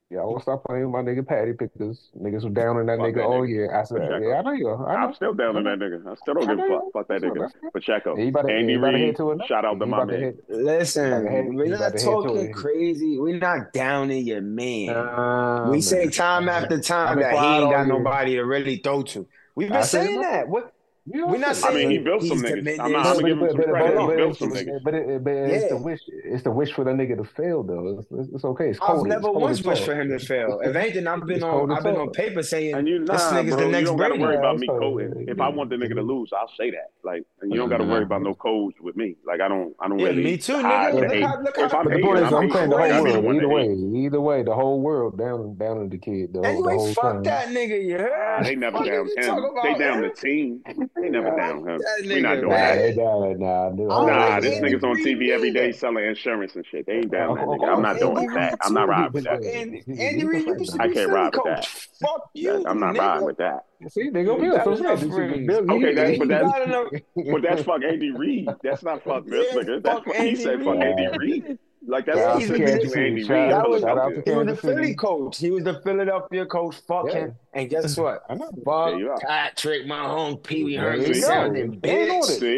Yeah, 0.10 0.20
I 0.20 0.24
won't 0.24 0.41
stop 0.41 0.63
playing 0.63 0.89
with 0.89 0.91
my 0.93 1.02
nigga 1.12 1.28
Patty 1.28 1.52
because 1.52 2.12
niggas 2.17 2.46
were 2.46 2.50
down 2.50 2.78
on 2.78 2.86
that 2.86 2.98
Fuck 2.98 3.08
nigga 3.10 3.15
that 3.15 3.24
all 3.26 3.41
nigga. 3.41 3.50
year. 3.50 3.76
I 3.78 3.84
said, 3.84 3.98
Pacheco. 4.00 4.20
yeah, 4.30 4.36
I 4.36 4.41
know 4.41 4.52
you. 4.54 4.67
are. 4.70 4.89
I 4.89 5.04
I'm 5.04 5.13
still 5.13 5.34
down 5.34 5.58
on 5.58 5.65
that 5.65 5.80
nigga. 5.80 6.08
I 6.10 6.15
still 6.15 6.34
don't 6.36 6.50
I 6.50 6.56
give 6.56 6.63
a 6.63 6.67
fuck. 6.80 6.93
Fuck 6.93 7.08
that 7.10 7.22
nigga. 7.22 7.30
what- 7.32 7.39
that's- 7.52 7.72
Pacheco. 7.74 8.15
Yeah, 8.15 8.24
he 8.24 8.30
about 8.30 8.48
to, 8.48 8.54
Andy 8.54 8.72
he 8.74 8.78
about 8.80 8.91
to 8.91 8.98
head 9.00 9.04
Reid. 9.08 9.15
to. 9.17 9.39
Shout 9.48 9.65
out 9.65 9.80
to 9.80 9.86
He 9.86 9.91
my 9.91 9.98
about 9.98 10.06
to 10.12 10.12
man. 10.13 10.22
head- 10.24 10.38
Listen, 10.48 11.28
He 11.50 11.56
we're 11.58 11.65
not 11.67 11.78
to 11.78 11.84
head 11.84 11.98
to 11.98 12.06
talking 12.06 12.54
crazy. 12.54 13.20
We're 13.20 13.38
not 13.38 13.74
downing 13.74 14.26
your 14.26 14.39
man. 14.39 14.86
Nah, 14.88 15.70
we 15.72 15.82
say 15.82 16.08
time 16.10 16.48
after 16.48 16.80
time 16.80 17.20
that 17.20 17.34
he 17.34 17.46
ain't 17.46 17.72
got 17.72 17.88
nobody 17.88 18.36
to 18.36 18.43
really 18.43 18.78
throw 18.78 19.02
to. 19.04 19.28
We've 19.56 19.67
been 19.67 19.78
I 19.78 19.82
saying 19.82 20.22
that. 20.22 20.48
What? 20.48 20.72
You 21.10 21.22
know 21.22 21.28
We're 21.28 21.38
not 21.38 21.56
what 21.56 21.70
I'm 21.70 21.76
mean, 21.76 21.89
he 21.91 21.98
built 22.00 22.22
some 22.24 22.41
niggas. 22.41 22.80
I'm 22.80 22.91
not, 22.91 23.06
I'm 23.06 23.13
gonna 23.22 23.30
give 23.30 23.38
him 23.41 23.50
some 23.50 23.63
credit. 23.63 24.00
He 24.10 24.15
built 24.17 24.38
some 24.38 24.52
niggas. 24.52 24.84
but, 24.84 24.93
it, 24.93 25.24
but 25.24 25.32
it's 25.34 25.63
Yeah. 25.63 25.70
the 25.70 25.77
wish. 25.77 26.00
It's 26.25 26.44
the 26.44 26.52
wish 26.52 26.73
for 26.73 26.84
the 26.84 26.92
nigga 26.92 27.15
to 27.17 27.23
fail 27.23 27.63
though. 27.63 28.00
It's, 28.00 28.08
it's, 28.12 28.36
it's 28.36 28.44
okay. 28.44 28.69
It's 28.71 28.79
I've 28.82 29.04
never 29.04 29.19
it's 29.19 29.25
cold 29.25 29.42
once 29.42 29.60
as 29.60 29.65
wished 29.65 29.86
for 29.86 29.96
him 29.96 30.10
to 30.10 30.19
fail. 30.19 30.60
If 30.62 30.75
anything, 30.75 31.08
I've 31.08 31.25
been 31.25 31.38
It's 31.38 31.44
on 31.46 31.71
I've 31.71 31.84
been 31.84 31.96
on 31.96 32.12
paper 32.12 32.44
saying 32.44 32.75
And 32.75 32.88
you, 32.88 33.00
this 33.00 33.08
nah, 33.08 33.38
nigga's 33.40 33.56
bro, 33.56 33.63
the 33.63 33.67
next 33.69 33.79
you 33.82 33.86
don't 33.88 33.98
gotta 33.98 34.15
worry 34.15 34.36
about 34.36 34.56
it's 34.56 34.62
me 34.62 34.67
fine. 34.67 34.79
coding. 34.79 35.25
If 35.29 35.40
I 35.40 35.48
want 35.48 35.69
the 35.69 35.77
nigga 35.77 35.96
to 35.96 36.02
lose, 36.02 36.32
I'll 36.38 36.52
say 36.60 36.71
that. 36.71 36.92
Like, 37.04 37.23
and 37.42 37.54
you 37.54 37.58
don't 37.58 37.69
gotta 37.69 37.86
worry 37.86 38.04
about 38.04 38.21
no 38.21 38.32
mm-hmm. 38.32 38.42
codes 38.42 38.75
with 38.82 38.98
me. 38.98 39.15
Like, 39.25 39.40
I 39.40 39.48
don't, 39.48 39.73
I 39.79 39.88
don't 39.88 40.00
Yeah, 40.00 40.08
really. 40.08 40.23
me 40.25 40.38
too, 40.38 40.60
hide 40.62 40.94
nigga. 40.94 40.96
the 40.96 41.02
Look 41.02 41.12
hate. 41.13 41.23
how- 41.23 41.42
look 41.42 41.58
if 41.58 41.71
how- 41.71 41.77
I'm 41.79 41.84
But 41.86 41.94
the 41.94 42.02
point 42.02 42.19
is, 42.19 42.25
I'm 42.25 42.34
I'm 42.36 42.52
saying 42.52 42.69
the 42.69 42.77
whole 42.77 42.86
I 42.92 43.02
be 43.04 43.12
the 43.13 43.19
world. 43.21 43.36
Either 43.38 43.48
way, 43.50 43.73
either 44.06 44.21
way, 44.21 44.44
the 44.44 44.54
whole 44.56 44.82
world 44.82 45.17
down, 45.17 45.56
down 45.56 45.79
in 45.82 45.90
the 45.90 45.98
kid. 45.98 46.34
The, 46.34 46.40
whole- 46.44 46.63
the 46.63 46.69
Anyway, 46.71 46.94
fuck 46.94 47.23
that 47.23 47.48
nigga, 47.48 47.82
you 47.86 47.98
heard? 47.98 48.44
They 48.46 48.56
never 48.56 48.79
Fuck 48.79 48.88
down 48.88 49.06
you 49.06 49.23
him. 49.23 49.54
They 49.63 49.73
down 49.79 50.02
the 50.02 50.10
team. 50.10 50.62
They 51.02 51.10
never 51.10 51.35
down 51.35 51.58
him. 51.60 51.77
That 51.77 52.04
We 52.08 52.21
not 52.21 52.35
doing 52.35 52.50
Nah, 52.50 52.56
that. 52.56 52.75
they 52.77 52.93
down, 52.95 53.39
nah, 53.39 53.69
dude. 53.69 53.87
Oh, 53.91 54.06
Nah, 54.08 54.27
like 54.29 54.41
this 54.41 54.60
nigga's 54.60 54.83
on 54.83 54.95
TV 54.98 55.29
every 55.31 55.52
day 55.52 55.71
selling 55.71 56.06
insurance 56.06 56.56
and 56.56 56.65
shit. 56.65 56.85
They 56.85 56.93
ain't 56.93 57.12
down 57.12 57.35
that 57.35 57.45
nigga. 57.45 57.67
I'm 57.73 57.81
not 57.81 58.00
course, 58.00 58.15
doing 58.15 58.33
that. 58.33 58.58
I'm 58.62 58.73
not 58.73 58.87
riding 58.87 59.12
with 59.13 59.23
that. 59.25 59.43
Andy, 59.45 59.83
He- 59.85 59.93
he- 59.95 60.02
Andy 60.02 60.19
he 60.19 60.25
Reid 60.25 60.48
used 60.60 60.73
to 60.75 60.81
I 60.81 60.87
be 60.87 60.93
can't 60.93 61.10
ride 61.12 61.25
with 61.25 61.33
coach. 61.33 61.45
that. 61.45 61.65
Fuck 62.02 62.29
you, 62.33 62.63
I'm 62.65 62.79
not 62.79 62.95
nigga. 62.95 63.00
riding 63.00 63.25
with 63.25 63.37
that. 63.37 63.65
See, 63.89 64.10
they 64.10 64.23
gonna 64.23 64.41
be 64.41 64.48
Got 64.50 64.56
that's 64.65 64.67
what 64.67 64.79
I'm 64.79 64.85
enough 64.85 65.00
saying. 65.00 65.12
rings. 65.13 65.48
Bill- 65.48 65.71
Okay, 65.71 65.93
that's- 65.93 66.17
but 66.17 66.27
that's- 66.27 67.02
But 67.31 67.41
that's 67.43 67.63
fuck 67.63 67.83
Andy 67.83 68.12
Reid. 68.12 68.50
That's 68.63 68.83
not 68.83 69.04
fuck 69.04 69.25
this 69.25 69.48
Yeah, 69.54 69.62
nigga. 69.62 69.83
That's 69.83 69.95
fuck 69.98 70.08
what 70.08 70.17
he 70.19 70.35
said. 70.35 70.63
Fuck 70.63 70.75
Andy 70.77 71.17
Reid. 71.17 71.60
Like 71.90 72.06
that's 72.06 72.17
Shout 72.17 72.25
what 72.27 72.35
out 72.35 72.42
he 72.42 72.48
to 72.48 72.60
You 72.60 72.90
City. 72.90 73.08
Andy 73.08 73.23
Shout 73.23 73.29
Reid. 73.31 73.52
out- 73.54 73.65
I 73.65 73.67
was 73.69 73.81
shout 73.81 73.96
like, 73.96 74.06
out 74.17 74.25
to 74.25 74.31
He 74.31 74.38
was 74.38 74.46
the 74.48 74.56
Philly 74.58 74.94
coach. 74.96 75.38
He 75.38 75.52
was 75.52 75.63
the 75.63 75.81
Philadelphia 75.81 76.46
coach. 76.46 76.75
Fuck 76.85 77.06
Yeah. 77.08 77.13
him. 77.19 77.35
And 77.54 77.69
guess 77.69 77.98
what? 78.04 78.23
I 78.29 78.35
know. 78.35 78.50
Fuck 78.65 78.90
There 78.92 79.00
you 79.00 79.10
are. 79.12 79.17
Patrick 79.19 79.85
Mahomes, 79.85 80.44
Pee 80.44 80.63
Wee 80.65 80.75
There 80.75 80.92
Herman 80.92 81.08
you 81.08 81.13
go. 81.13 81.19
sounding 81.21 81.79
bitch. 81.79 82.23
See, 82.23 82.40
see, 82.40 82.58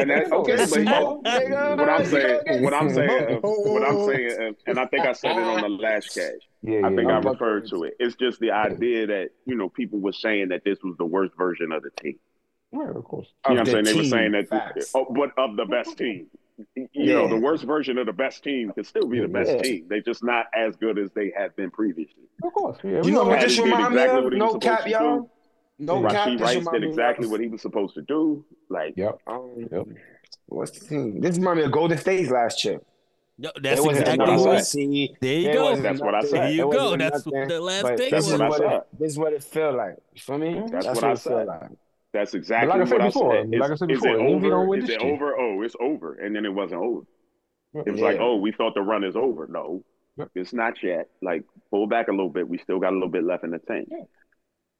and 0.00 0.10
that, 0.10 0.28
okay, 0.32 0.56
but 0.56 0.68
Smoke, 0.68 1.24
nigga. 1.24 1.76
what 1.78 1.88
I'm 1.88 2.04
saying, 2.06 2.62
what 2.62 2.74
I'm 2.74 2.90
saying, 2.94 3.40
what 3.42 3.82
I'm 3.82 4.06
saying, 4.06 4.54
and 4.66 4.78
I 4.78 4.86
think 4.86 5.06
I 5.06 5.12
said 5.12 5.32
it 5.36 5.42
on 5.42 5.60
the 5.62 5.68
last 5.68 6.14
catch. 6.14 6.32
Yeah, 6.62 6.86
I 6.86 6.88
think 6.94 7.08
yeah. 7.08 7.18
I 7.18 7.20
referred 7.20 7.66
to 7.70 7.84
it. 7.84 7.94
It's 7.98 8.14
just 8.16 8.38
the 8.40 8.50
idea 8.52 9.06
that 9.08 9.30
you 9.46 9.56
know 9.56 9.68
people 9.68 9.98
were 9.98 10.12
saying 10.12 10.48
that 10.50 10.62
this 10.64 10.78
was 10.84 10.94
the 10.98 11.06
worst 11.06 11.32
version 11.36 11.72
of 11.72 11.82
the 11.82 11.90
team. 12.02 12.18
Right, 12.72 12.94
of 12.94 13.02
course. 13.02 13.26
You 13.48 13.54
know 13.56 13.62
what 13.62 13.68
I'm 13.68 13.72
saying? 13.72 13.84
They 13.86 13.94
were 13.94 14.04
saying 14.04 14.32
that, 14.32 14.48
Facts. 14.48 14.92
oh, 14.94 15.06
but 15.10 15.30
of 15.36 15.56
the 15.56 15.64
best 15.64 15.96
team. 15.98 16.28
You 16.76 17.12
know, 17.14 17.28
the 17.28 17.36
worst 17.36 17.64
version 17.64 17.98
of 17.98 18.06
the 18.06 18.12
best 18.12 18.42
team 18.44 18.72
could 18.72 18.86
still 18.86 19.06
be 19.06 19.20
the 19.20 19.28
best 19.28 19.50
Yeah. 19.50 19.62
team. 19.62 19.86
They're 19.88 20.00
just 20.02 20.22
not 20.24 20.46
as 20.54 20.76
good 20.76 20.98
as 20.98 21.10
they 21.12 21.32
have 21.36 21.54
been 21.56 21.70
previously. 21.70 22.24
Of 22.42 22.52
course. 22.52 22.78
Yeah, 22.82 23.02
You 23.02 23.10
know 23.12 23.22
know 23.22 23.24
what 23.30 23.38
Patty 23.38 23.46
this 23.48 23.56
did 23.56 23.64
me 23.66 23.72
exactly 23.72 24.18
of? 24.18 24.24
what 24.24 24.32
he 24.32 24.38
was 24.38 24.38
No 24.38 24.46
supposed 24.48 24.62
cap, 24.62 24.84
to 24.84 24.90
y'all. 24.90 25.20
do. 25.20 25.30
No 25.78 26.02
cap. 26.02 26.12
Rashee 26.28 26.32
This 26.32 26.40
Rice 26.42 26.56
remind 26.56 26.80
did 26.82 26.88
exactly 26.88 27.24
of- 27.26 27.30
what 27.30 27.40
he 27.40 27.48
was 27.48 27.62
supposed 27.62 27.94
to 27.94 28.02
do. 28.02 28.44
Like, 28.68 28.94
Yep. 28.96 29.18
Um, 29.26 29.50
Yep. 29.70 29.86
What's 30.46 30.70
the 30.78 30.84
thing? 30.86 31.20
This 31.20 31.38
remind 31.38 31.58
me 31.58 31.64
of 31.64 31.72
Golden 31.72 31.96
State's 31.98 32.30
last 32.30 32.58
chip. 32.58 32.84
No, 33.38 33.48
It 33.56 33.62
that's 33.62 33.80
wasn't 33.80 34.00
exactly 34.00 34.26
what 34.26 34.30
I 34.30 34.36
nothing 34.52 34.64
see. 34.64 35.16
There 35.20 35.38
you 35.38 35.48
It 35.48 35.52
go. 35.54 35.64
wasn't 35.64 35.82
That's 35.84 36.00
what 36.00 36.14
I 36.14 36.18
nothing. 36.18 36.30
said. 36.30 36.40
There 36.42 36.50
you 36.52 36.72
go. 36.72 36.96
That's 36.96 37.26
nothing. 37.26 37.48
the 37.48 37.60
last 37.60 37.82
But 37.82 37.96
take 37.96 38.10
this 38.10 38.26
is 38.26 38.32
what 38.32 38.42
I 38.42 38.50
said. 38.58 38.72
it, 38.72 38.82
this 38.98 39.12
is 39.12 39.18
what 39.18 39.32
it 39.32 39.42
feel 39.44 39.72
like. 39.76 39.96
You 40.14 40.20
feel 40.20 40.38
me? 40.38 40.54
That's 40.70 40.70
That's 40.86 40.86
what 40.86 41.04
I 41.04 41.12
it 41.12 41.18
feel 41.18 41.38
said. 41.38 41.46
like. 41.46 41.70
That's 42.12 42.34
exactly 42.34 42.68
like 42.68 42.80
I 42.86 42.90
said 42.90 43.00
before, 43.02 43.32
I 43.36 43.42
said. 43.42 43.54
Is, 43.54 43.60
like 43.60 43.70
I 43.70 43.74
said 43.76 43.90
is 43.90 44.00
before, 44.00 44.16
it 44.18 44.20
Envy 44.20 44.48
don't 44.48 44.52
over? 44.60 44.64
win 44.66 44.82
Is 44.82 44.90
it 44.90 45.00
over? 45.00 45.36
Oh, 45.38 45.62
it's 45.62 45.76
over. 45.80 46.14
And 46.14 46.34
then 46.34 46.44
it 46.44 46.52
wasn't 46.54 46.82
over. 46.82 47.02
It 47.74 47.90
was 47.90 48.00
Yeah. 48.00 48.06
like, 48.06 48.18
oh, 48.20 48.36
we 48.36 48.52
thought 48.52 48.74
the 48.74 48.82
run 48.82 49.04
is 49.04 49.14
over. 49.16 49.46
No, 49.46 49.84
it's 50.34 50.52
not 50.52 50.82
yet. 50.82 51.08
Like, 51.22 51.44
pull 51.70 51.86
back 51.86 52.08
a 52.08 52.10
little 52.10 52.28
bit. 52.30 52.48
We 52.48 52.58
still 52.58 52.80
got 52.80 52.90
a 52.92 52.96
little 52.96 53.08
bit 53.08 53.22
left 53.24 53.44
in 53.44 53.50
the 53.50 53.58
tank. 53.60 53.88
Yeah. 53.90 54.04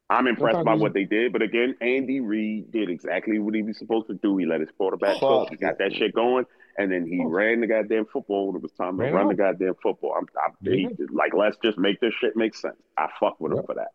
I'm 0.08 0.26
impressed 0.26 0.64
by 0.64 0.74
what 0.74 0.92
they 0.92 1.04
did, 1.04 1.32
but 1.32 1.40
again, 1.40 1.76
Andy 1.80 2.18
Reid 2.18 2.72
did 2.72 2.90
exactly 2.90 3.38
what 3.38 3.54
he 3.54 3.62
was 3.62 3.78
supposed 3.78 4.08
to 4.08 4.14
do. 4.14 4.36
He 4.38 4.44
let 4.44 4.58
his 4.58 4.68
quarterback 4.76 5.20
cook. 5.20 5.50
He 5.50 5.56
got 5.56 5.78
that 5.78 5.92
shit 5.94 6.12
going, 6.16 6.46
and 6.76 6.90
then 6.90 7.06
he 7.06 7.24
ran 7.24 7.60
the 7.60 7.68
goddamn 7.68 8.06
football 8.12 8.48
when 8.48 8.56
it 8.56 8.62
was 8.62 8.72
time 8.72 8.98
to 8.98 9.04
run 9.04 9.28
the 9.28 9.34
goddamn 9.34 9.74
football. 9.80 10.16
I'm, 10.18 10.26
I, 10.36 10.48
Yeah. 10.62 10.88
he, 10.88 11.04
like, 11.12 11.32
let's 11.32 11.58
just 11.62 11.78
make 11.78 12.00
this 12.00 12.12
shit 12.20 12.34
make 12.34 12.56
sense. 12.56 12.74
I 12.98 13.08
fuck 13.20 13.38
with 13.40 13.52
him 13.52 13.62
for 13.64 13.76
that. 13.76 13.92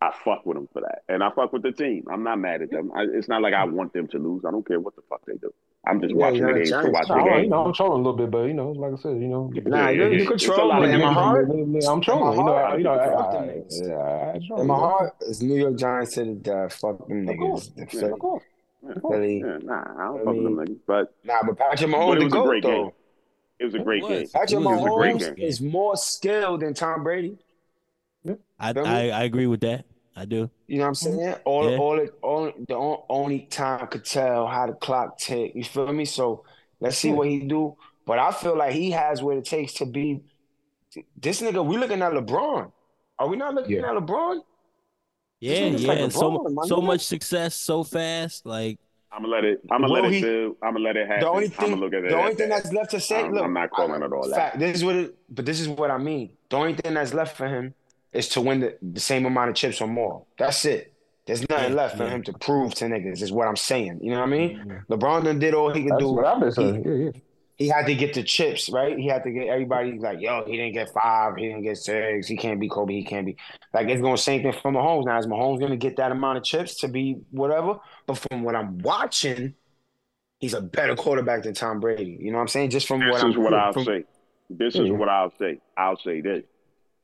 Yeah. 0.00 0.08
I 0.08 0.14
fuck 0.24 0.46
with 0.46 0.56
him 0.56 0.68
for 0.72 0.80
that, 0.82 1.02
and 1.08 1.24
I 1.24 1.30
fuck 1.30 1.52
with 1.52 1.62
the 1.62 1.72
team. 1.72 2.04
I'm 2.10 2.22
not 2.22 2.38
mad 2.38 2.62
at 2.62 2.70
them. 2.70 2.92
I, 2.94 3.02
it's 3.12 3.26
not 3.28 3.42
like 3.42 3.52
I 3.54 3.64
want 3.64 3.92
them 3.92 4.06
to 4.08 4.18
lose. 4.18 4.44
I 4.46 4.50
don't 4.52 4.66
care 4.66 4.78
what 4.78 4.94
the 4.94 5.02
fuck 5.08 5.22
they 5.26 5.34
do. 5.34 5.52
I'm 5.86 6.00
just 6.00 6.12
Yeah, 6.14 6.18
watching 6.20 6.36
you're 6.38 6.52
the 6.54 6.70
game 6.70 6.84
to 6.84 6.90
watch 6.90 7.08
No, 7.08 7.14
the 7.16 7.20
oh, 7.20 7.24
I, 7.24 7.34
you 7.36 7.40
game. 7.42 7.50
know, 7.50 7.64
I'm 7.64 7.72
trolling 7.72 7.94
a 7.94 7.96
little 8.08 8.12
bit, 8.16 8.30
but 8.30 8.42
you 8.44 8.54
know, 8.54 8.70
like 8.70 8.92
I 8.92 8.96
said, 8.96 9.20
you 9.20 9.28
know, 9.28 9.50
Nah, 9.64 9.88
Yeah, 9.88 9.90
you, 9.90 10.02
it- 10.04 10.12
you 10.12 10.18
it's 10.32 10.44
a 10.44 10.46
control 10.48 10.68
lot 10.68 10.84
In 10.84 11.00
my 11.00 11.12
heart, 11.12 11.48
I'm 11.50 12.00
trolling. 12.00 12.38
You 12.38 12.44
know, 12.44 12.54
I, 12.54 12.76
you 12.76 12.84
know, 12.84 12.92
I, 12.92 13.06
Fuck 13.08 13.30
the 13.32 13.38
I, 13.38 13.88
yeah, 13.88 13.94
I, 13.96 14.34
I 14.36 14.40
troll. 14.46 14.60
in 14.60 14.66
my 14.68 14.74
heart, 14.76 15.14
it's 15.22 15.42
New 15.42 15.56
York 15.56 15.76
Giants 15.76 16.14
to 16.14 16.24
the 16.26 16.32
death. 16.34 16.74
Fuck 16.74 17.08
them 17.08 17.28
Of 17.28 17.36
course. 17.36 17.68
niggas. 17.70 17.92
Yeah. 17.94 18.08
Of 18.08 18.18
course. 18.18 18.42
Yeah. 18.84 18.90
Of 18.92 19.02
course. 19.02 19.14
Philly. 19.16 19.38
Yeah, 19.38 19.58
nah, 19.62 19.82
I 19.82 20.04
don't 20.04 20.18
fuck 20.18 20.34
them 20.34 20.44
mean- 20.44 20.56
niggas, 20.58 20.78
but 20.86 21.14
Nah, 21.24 21.42
but 21.44 21.56
Patrick 21.58 21.90
But 21.90 21.96
Mahomes 21.98 22.16
it 22.20 22.24
was 22.24 22.34
a 22.34 22.42
great 22.46 22.62
game. 22.62 22.90
it 23.58 23.64
was 23.64 23.74
a 23.74 23.78
great 23.80 24.02
game. 24.02 24.28
Patrick 24.32 24.52
It 24.52 24.56
was 24.64 24.80
a 24.80 24.88
great 24.94 25.16
Mahomes 25.16 25.38
is 25.38 25.60
more 25.60 25.96
skilled 25.96 26.60
than 26.60 26.74
Tom 26.74 27.02
Brady. 27.02 27.36
I, 28.58 28.70
I 28.76 29.08
I 29.10 29.22
agree 29.24 29.46
with 29.46 29.60
that. 29.60 29.84
I 30.16 30.24
do. 30.24 30.50
You 30.66 30.78
know 30.78 30.82
what 30.82 30.88
I'm 30.88 30.94
saying? 30.96 31.34
All, 31.44 31.70
Yeah. 31.70 31.78
all, 31.78 31.98
it, 32.00 32.12
all, 32.22 32.52
the 32.66 32.96
only 33.08 33.40
time 33.42 33.86
could 33.86 34.04
tell 34.04 34.48
how 34.48 34.66
the 34.66 34.72
clock 34.72 35.16
tick. 35.18 35.52
You 35.54 35.62
feel 35.62 35.92
me? 35.92 36.04
So 36.06 36.44
let's 36.80 36.98
see 36.98 37.12
what 37.12 37.28
he 37.28 37.40
do. 37.40 37.76
But 38.04 38.18
I 38.18 38.32
feel 38.32 38.56
like 38.58 38.72
he 38.72 38.90
has 38.90 39.22
what 39.22 39.36
it 39.36 39.44
takes 39.44 39.74
to 39.74 39.86
be. 39.86 40.22
This 41.16 41.40
nigga, 41.40 41.64
we 41.64 41.76
looking 41.76 42.02
at 42.02 42.12
LeBron. 42.12 42.72
Are 43.20 43.28
we 43.28 43.36
not 43.36 43.54
looking 43.54 43.76
Yeah. 43.76 43.90
at 43.90 43.96
LeBron? 43.96 44.40
Yeah, 45.40 45.66
yeah. 45.66 45.86
like 45.88 45.98
and 46.00 46.12
so 46.12 46.44
so 46.66 46.76
nigga. 46.78 46.84
much 46.84 47.02
success 47.02 47.54
so 47.54 47.84
fast. 47.84 48.44
Like 48.44 48.80
I'm 49.12 49.22
gonna 49.22 49.32
let 49.34 49.44
it. 49.44 49.60
I'm 49.70 49.82
gonna 49.82 49.92
let 49.92 50.04
it 50.06 50.12
he- 50.14 50.20
build. 50.20 50.56
I'm 50.62 50.72
gonna 50.72 50.84
let 50.84 50.96
it 50.96 51.06
happen. 51.06 51.20
The 51.20 51.28
only 51.28 51.48
thing, 51.48 51.56
I'm 51.58 51.64
thing, 51.64 51.70
gonna 51.74 51.84
look 51.84 51.94
at 51.94 52.04
it. 52.04 52.10
the 52.10 52.16
only 52.18 52.34
thing 52.34 52.48
that. 52.48 52.62
that's 52.64 52.74
left 52.74 52.90
to 52.90 53.00
say, 53.00 53.20
I'm- 53.20 53.32
look, 53.34 53.44
I'm 53.44 53.52
not 53.52 53.70
calling 53.70 54.02
it 54.02 54.12
all 54.12 54.28
that. 54.30 54.58
this 54.58 54.78
is 54.78 54.84
what 54.84 54.96
it, 54.96 55.14
but 55.30 55.46
this 55.46 55.60
is 55.60 55.68
what 55.68 55.92
I 55.92 55.98
mean. 55.98 56.30
The 56.50 56.56
only 56.56 56.74
thing 56.74 56.94
that's 56.94 57.14
left 57.14 57.36
for 57.36 57.46
him 57.46 57.72
is 58.18 58.28
to 58.30 58.40
win 58.40 58.60
the, 58.60 58.76
the 58.82 59.00
same 59.00 59.24
amount 59.26 59.50
of 59.50 59.56
chips 59.56 59.80
or 59.80 59.86
more. 59.86 60.24
That's 60.38 60.64
it. 60.64 60.92
There's 61.24 61.48
nothing 61.48 61.74
left 61.74 61.96
for 61.96 62.04
yeah. 62.04 62.10
him 62.10 62.22
to 62.24 62.32
prove 62.32 62.74
to 62.76 62.86
niggas. 62.86 63.22
Is 63.22 63.30
what 63.30 63.46
I'm 63.46 63.56
saying. 63.56 64.00
You 64.02 64.10
know 64.10 64.20
what 64.20 64.26
I 64.26 64.30
mean? 64.30 64.82
LeBron 64.90 65.24
done 65.24 65.38
did 65.38 65.54
all 65.54 65.72
he 65.72 65.82
could 65.82 65.92
That's 65.92 66.02
do. 66.02 66.12
what 66.12 66.26
I've 66.26 66.40
been 66.40 66.52
saying. 66.52 66.84
Yeah, 66.84 67.04
yeah. 67.04 67.10
he 67.58 67.68
had 67.68 67.86
to 67.86 67.94
get 67.94 68.14
the 68.14 68.22
chips, 68.22 68.70
right? 68.70 68.98
He 68.98 69.06
had 69.06 69.22
to 69.24 69.30
get 69.30 69.46
everybody 69.46 69.98
like, 69.98 70.20
yo, 70.20 70.44
he 70.46 70.56
didn't 70.56 70.72
get 70.72 70.90
five, 70.90 71.36
he 71.36 71.48
didn't 71.48 71.62
get 71.62 71.76
six, 71.76 72.26
he 72.26 72.36
can't 72.36 72.58
be 72.58 72.68
Kobe, 72.68 72.94
he 72.94 73.04
can't 73.04 73.26
be 73.26 73.36
like 73.72 73.88
it's 73.88 74.00
going 74.00 74.16
to 74.16 74.22
same 74.22 74.42
thing 74.42 74.52
for 74.52 74.72
Mahomes 74.72 75.04
now. 75.04 75.18
Is 75.18 75.26
Mahomes 75.26 75.60
going 75.60 75.70
to 75.70 75.76
get 75.76 75.96
that 75.96 76.10
amount 76.10 76.38
of 76.38 76.44
chips 76.44 76.76
to 76.80 76.88
be 76.88 77.18
whatever? 77.30 77.78
But 78.06 78.18
from 78.18 78.42
what 78.42 78.56
I'm 78.56 78.78
watching, 78.78 79.54
he's 80.40 80.54
a 80.54 80.60
better 80.60 80.96
quarterback 80.96 81.42
than 81.42 81.54
Tom 81.54 81.78
Brady. 81.78 82.16
You 82.20 82.30
know 82.30 82.38
what 82.38 82.42
I'm 82.42 82.48
saying? 82.48 82.70
Just 82.70 82.88
from 82.88 83.00
This 83.00 83.12
what 83.12 83.22
I'm 83.22 83.30
is 83.30 83.36
what 83.36 83.54
I'll 83.54 83.72
from, 83.72 83.84
say. 83.84 84.04
This 84.50 84.74
is 84.76 84.90
what 84.90 85.08
I'll 85.08 85.32
say. 85.38 85.60
I'll 85.76 85.98
say 85.98 86.20
this. 86.20 86.44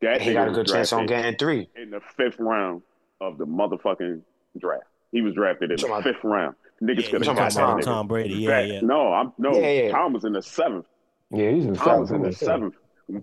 That 0.00 0.20
He 0.20 0.32
got 0.32 0.48
a 0.48 0.52
good 0.52 0.66
chance 0.66 0.92
on 0.92 1.06
drafted 1.06 1.38
getting 1.38 1.38
three. 1.38 1.68
in 1.80 1.90
the 1.90 2.00
fifth 2.16 2.38
round 2.38 2.82
of 3.20 3.38
the 3.38 3.46
motherfucking 3.46 4.22
draft. 4.58 4.84
He 5.12 5.20
was 5.22 5.34
drafted 5.34 5.70
in 5.70 5.76
the 5.76 6.00
fifth 6.02 6.24
round. 6.24 6.56
Niggas 6.82 7.04
yeah, 7.04 7.10
could 7.10 7.12
you 7.12 7.18
have 7.18 7.24
talking 7.24 7.36
got 7.36 7.52
Tom. 7.52 7.80
Tom 7.80 8.08
Brady. 8.08 8.34
Yeah, 8.34 8.48
Back- 8.50 8.68
yeah. 8.68 8.80
No, 8.82 9.12
I'm 9.12 9.32
no. 9.38 9.54
Yeah, 9.54 9.70
yeah. 9.84 9.90
Tom 9.92 10.12
was 10.12 10.24
in 10.24 10.32
the 10.32 10.42
seventh. 10.42 10.86
Yeah, 11.30 11.50
he's 11.52 11.64
in 11.64 11.72
the 11.74 11.78
seventh. 11.78 12.10
in 12.10 12.22
the 12.22 12.32
seventh. 12.32 12.74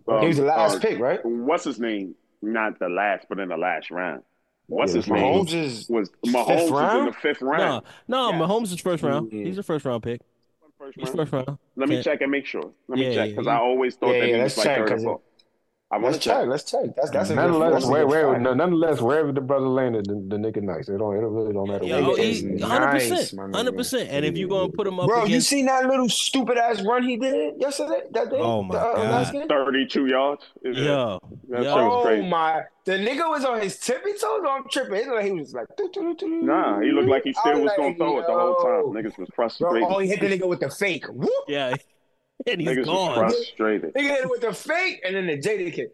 Um, 0.07 0.21
he 0.21 0.27
was 0.27 0.37
the 0.37 0.43
last 0.45 0.77
uh, 0.77 0.79
pick, 0.79 0.99
right? 0.99 1.19
What's 1.25 1.65
his 1.65 1.79
name? 1.79 2.15
Not 2.41 2.79
the 2.79 2.87
last, 2.89 3.25
but 3.29 3.39
in 3.39 3.49
the 3.49 3.57
last 3.57 3.91
round. 3.91 4.23
What's 4.67 4.93
Yeah, 4.93 4.97
his 4.97 5.07
name? 5.09 5.23
Mahomes 5.23 5.53
is 5.53 5.89
Was 5.89 6.09
Mahomes 6.25 6.71
was 6.71 6.95
in 6.99 7.05
the 7.07 7.13
fifth 7.13 7.41
round? 7.41 7.83
no, 8.07 8.29
Yeah. 8.31 8.39
Mahomes 8.39 8.71
is 8.73 8.79
first 8.79 9.03
round. 9.03 9.31
Yeah. 9.33 9.43
He's 9.43 9.57
a 9.57 9.63
first 9.63 9.83
round 9.85 10.01
pick. 10.01 10.21
First 10.79 10.97
He's 10.97 11.09
round? 11.09 11.29
first 11.29 11.33
round. 11.33 11.59
Let 11.75 11.89
me 11.89 11.95
Okay. 11.97 12.03
check 12.03 12.21
and 12.21 12.31
make 12.31 12.45
sure. 12.45 12.71
Let 12.87 12.97
me 12.99 13.07
Yeah, 13.09 13.13
check 13.15 13.29
because 13.31 13.45
yeah. 13.47 13.57
I 13.57 13.61
always 13.61 13.95
thought 13.95 14.13
Yeah, 14.13 14.19
that 14.21 14.29
yeah, 14.29 14.35
he 14.37 14.41
was 14.43 14.57
like 14.57 14.65
third 14.65 14.79
or 14.81 14.87
'cause 14.87 15.03
fourth. 15.03 15.21
I 15.91 15.97
want 15.97 16.13
let's 16.13 16.17
to 16.19 16.23
check. 16.29 16.37
check. 16.39 16.47
Let's 16.47 16.63
check. 16.63 16.95
That's 16.95 17.09
that's 17.11 17.29
Nonetheless, 17.31 17.83
a 17.83 17.87
where, 17.89 18.03
good 18.03 18.09
where, 18.09 18.31
fact. 18.31 18.41
no, 18.43 18.53
nonetheless, 18.53 19.01
wherever 19.01 19.33
the 19.33 19.41
brother 19.41 19.67
landed, 19.67 20.05
the, 20.05 20.13
the 20.13 20.37
nigga 20.37 20.63
nice. 20.63 20.87
It 20.87 20.97
don't, 20.97 21.13
it 21.15 21.19
really 21.19 21.51
don't 21.51 21.67
matter 21.67 21.83
Yeah, 21.83 21.99
where 21.99 22.11
oh, 22.11 22.15
he 22.15 22.31
is 22.31 22.39
he, 22.39 22.59
hundred 22.59 22.91
percent, 23.09 23.53
hundred 23.53 23.75
percent. 23.75 24.09
And 24.09 24.23
if 24.23 24.37
you're 24.37 24.47
gonna 24.47 24.69
put 24.71 24.87
him 24.87 25.01
up 25.01 25.07
Bro, 25.07 25.25
you 25.25 25.41
seen 25.41 25.65
that 25.65 25.85
little 25.87 26.07
stupid 26.07 26.57
ass 26.57 26.81
run 26.83 27.03
he 27.03 27.17
did 27.17 27.55
yesterday? 27.59 28.03
That 28.11 28.29
day? 28.29 28.37
Oh, 28.39 28.63
my 28.63 28.75
The, 28.75 28.79
uh, 28.81 29.31
God. 29.31 29.49
Thirty-two 29.49 30.07
yards. 30.07 30.43
Yeah. 30.63 30.71
yo, 30.71 31.19
That 31.49 31.63
yo, 31.63 31.75
was 31.75 32.07
Oh 32.07 32.21
my! 32.23 32.61
The 32.85 32.93
nigga 32.93 33.29
was 33.29 33.43
on 33.43 33.59
his 33.61 33.77
tippy 33.77 34.13
toes. 34.13 34.23
Or 34.23 34.47
I'm 34.47 34.63
tripping. 34.71 34.95
It 34.95 35.07
like 35.09 35.25
he 35.25 35.31
was 35.33 35.53
like. 35.53 35.67
doo, 35.75 35.89
doo, 35.93 36.15
doo, 36.15 36.15
doo, 36.15 36.41
Nah, 36.43 36.79
he 36.79 36.91
looked 36.91 37.09
like 37.09 37.23
he 37.25 37.33
still 37.33 37.59
was 37.59 37.65
like, 37.65 37.77
gonna 37.77 37.95
throw 37.95 38.19
it 38.19 38.27
the 38.27 38.33
whole 38.33 38.55
time. 38.55 39.03
Niggas 39.03 39.17
was 39.19 39.27
Bro, 39.27 39.35
frustrated. 39.35 39.83
oh, 39.89 39.99
he 39.99 40.07
hit 40.07 40.21
the 40.21 40.27
nigga 40.27 40.47
with 40.47 40.61
the 40.61 40.69
fake. 40.69 41.05
Whoop! 41.07 41.29
yeah, 41.49 41.75
and 42.47 42.61
he's 42.61 42.69
Niggas 42.69 42.77
was 42.79 42.85
gone. 42.87 43.15
frustrated. 43.19 43.93
Nigga 43.93 44.01
hit 44.01 44.19
it 44.19 44.29
with 44.29 44.41
the 44.41 44.53
fake, 44.53 45.01
and 45.05 45.15
then 45.15 45.27
the 45.27 45.37
Jada 45.37 45.73
kick. 45.73 45.91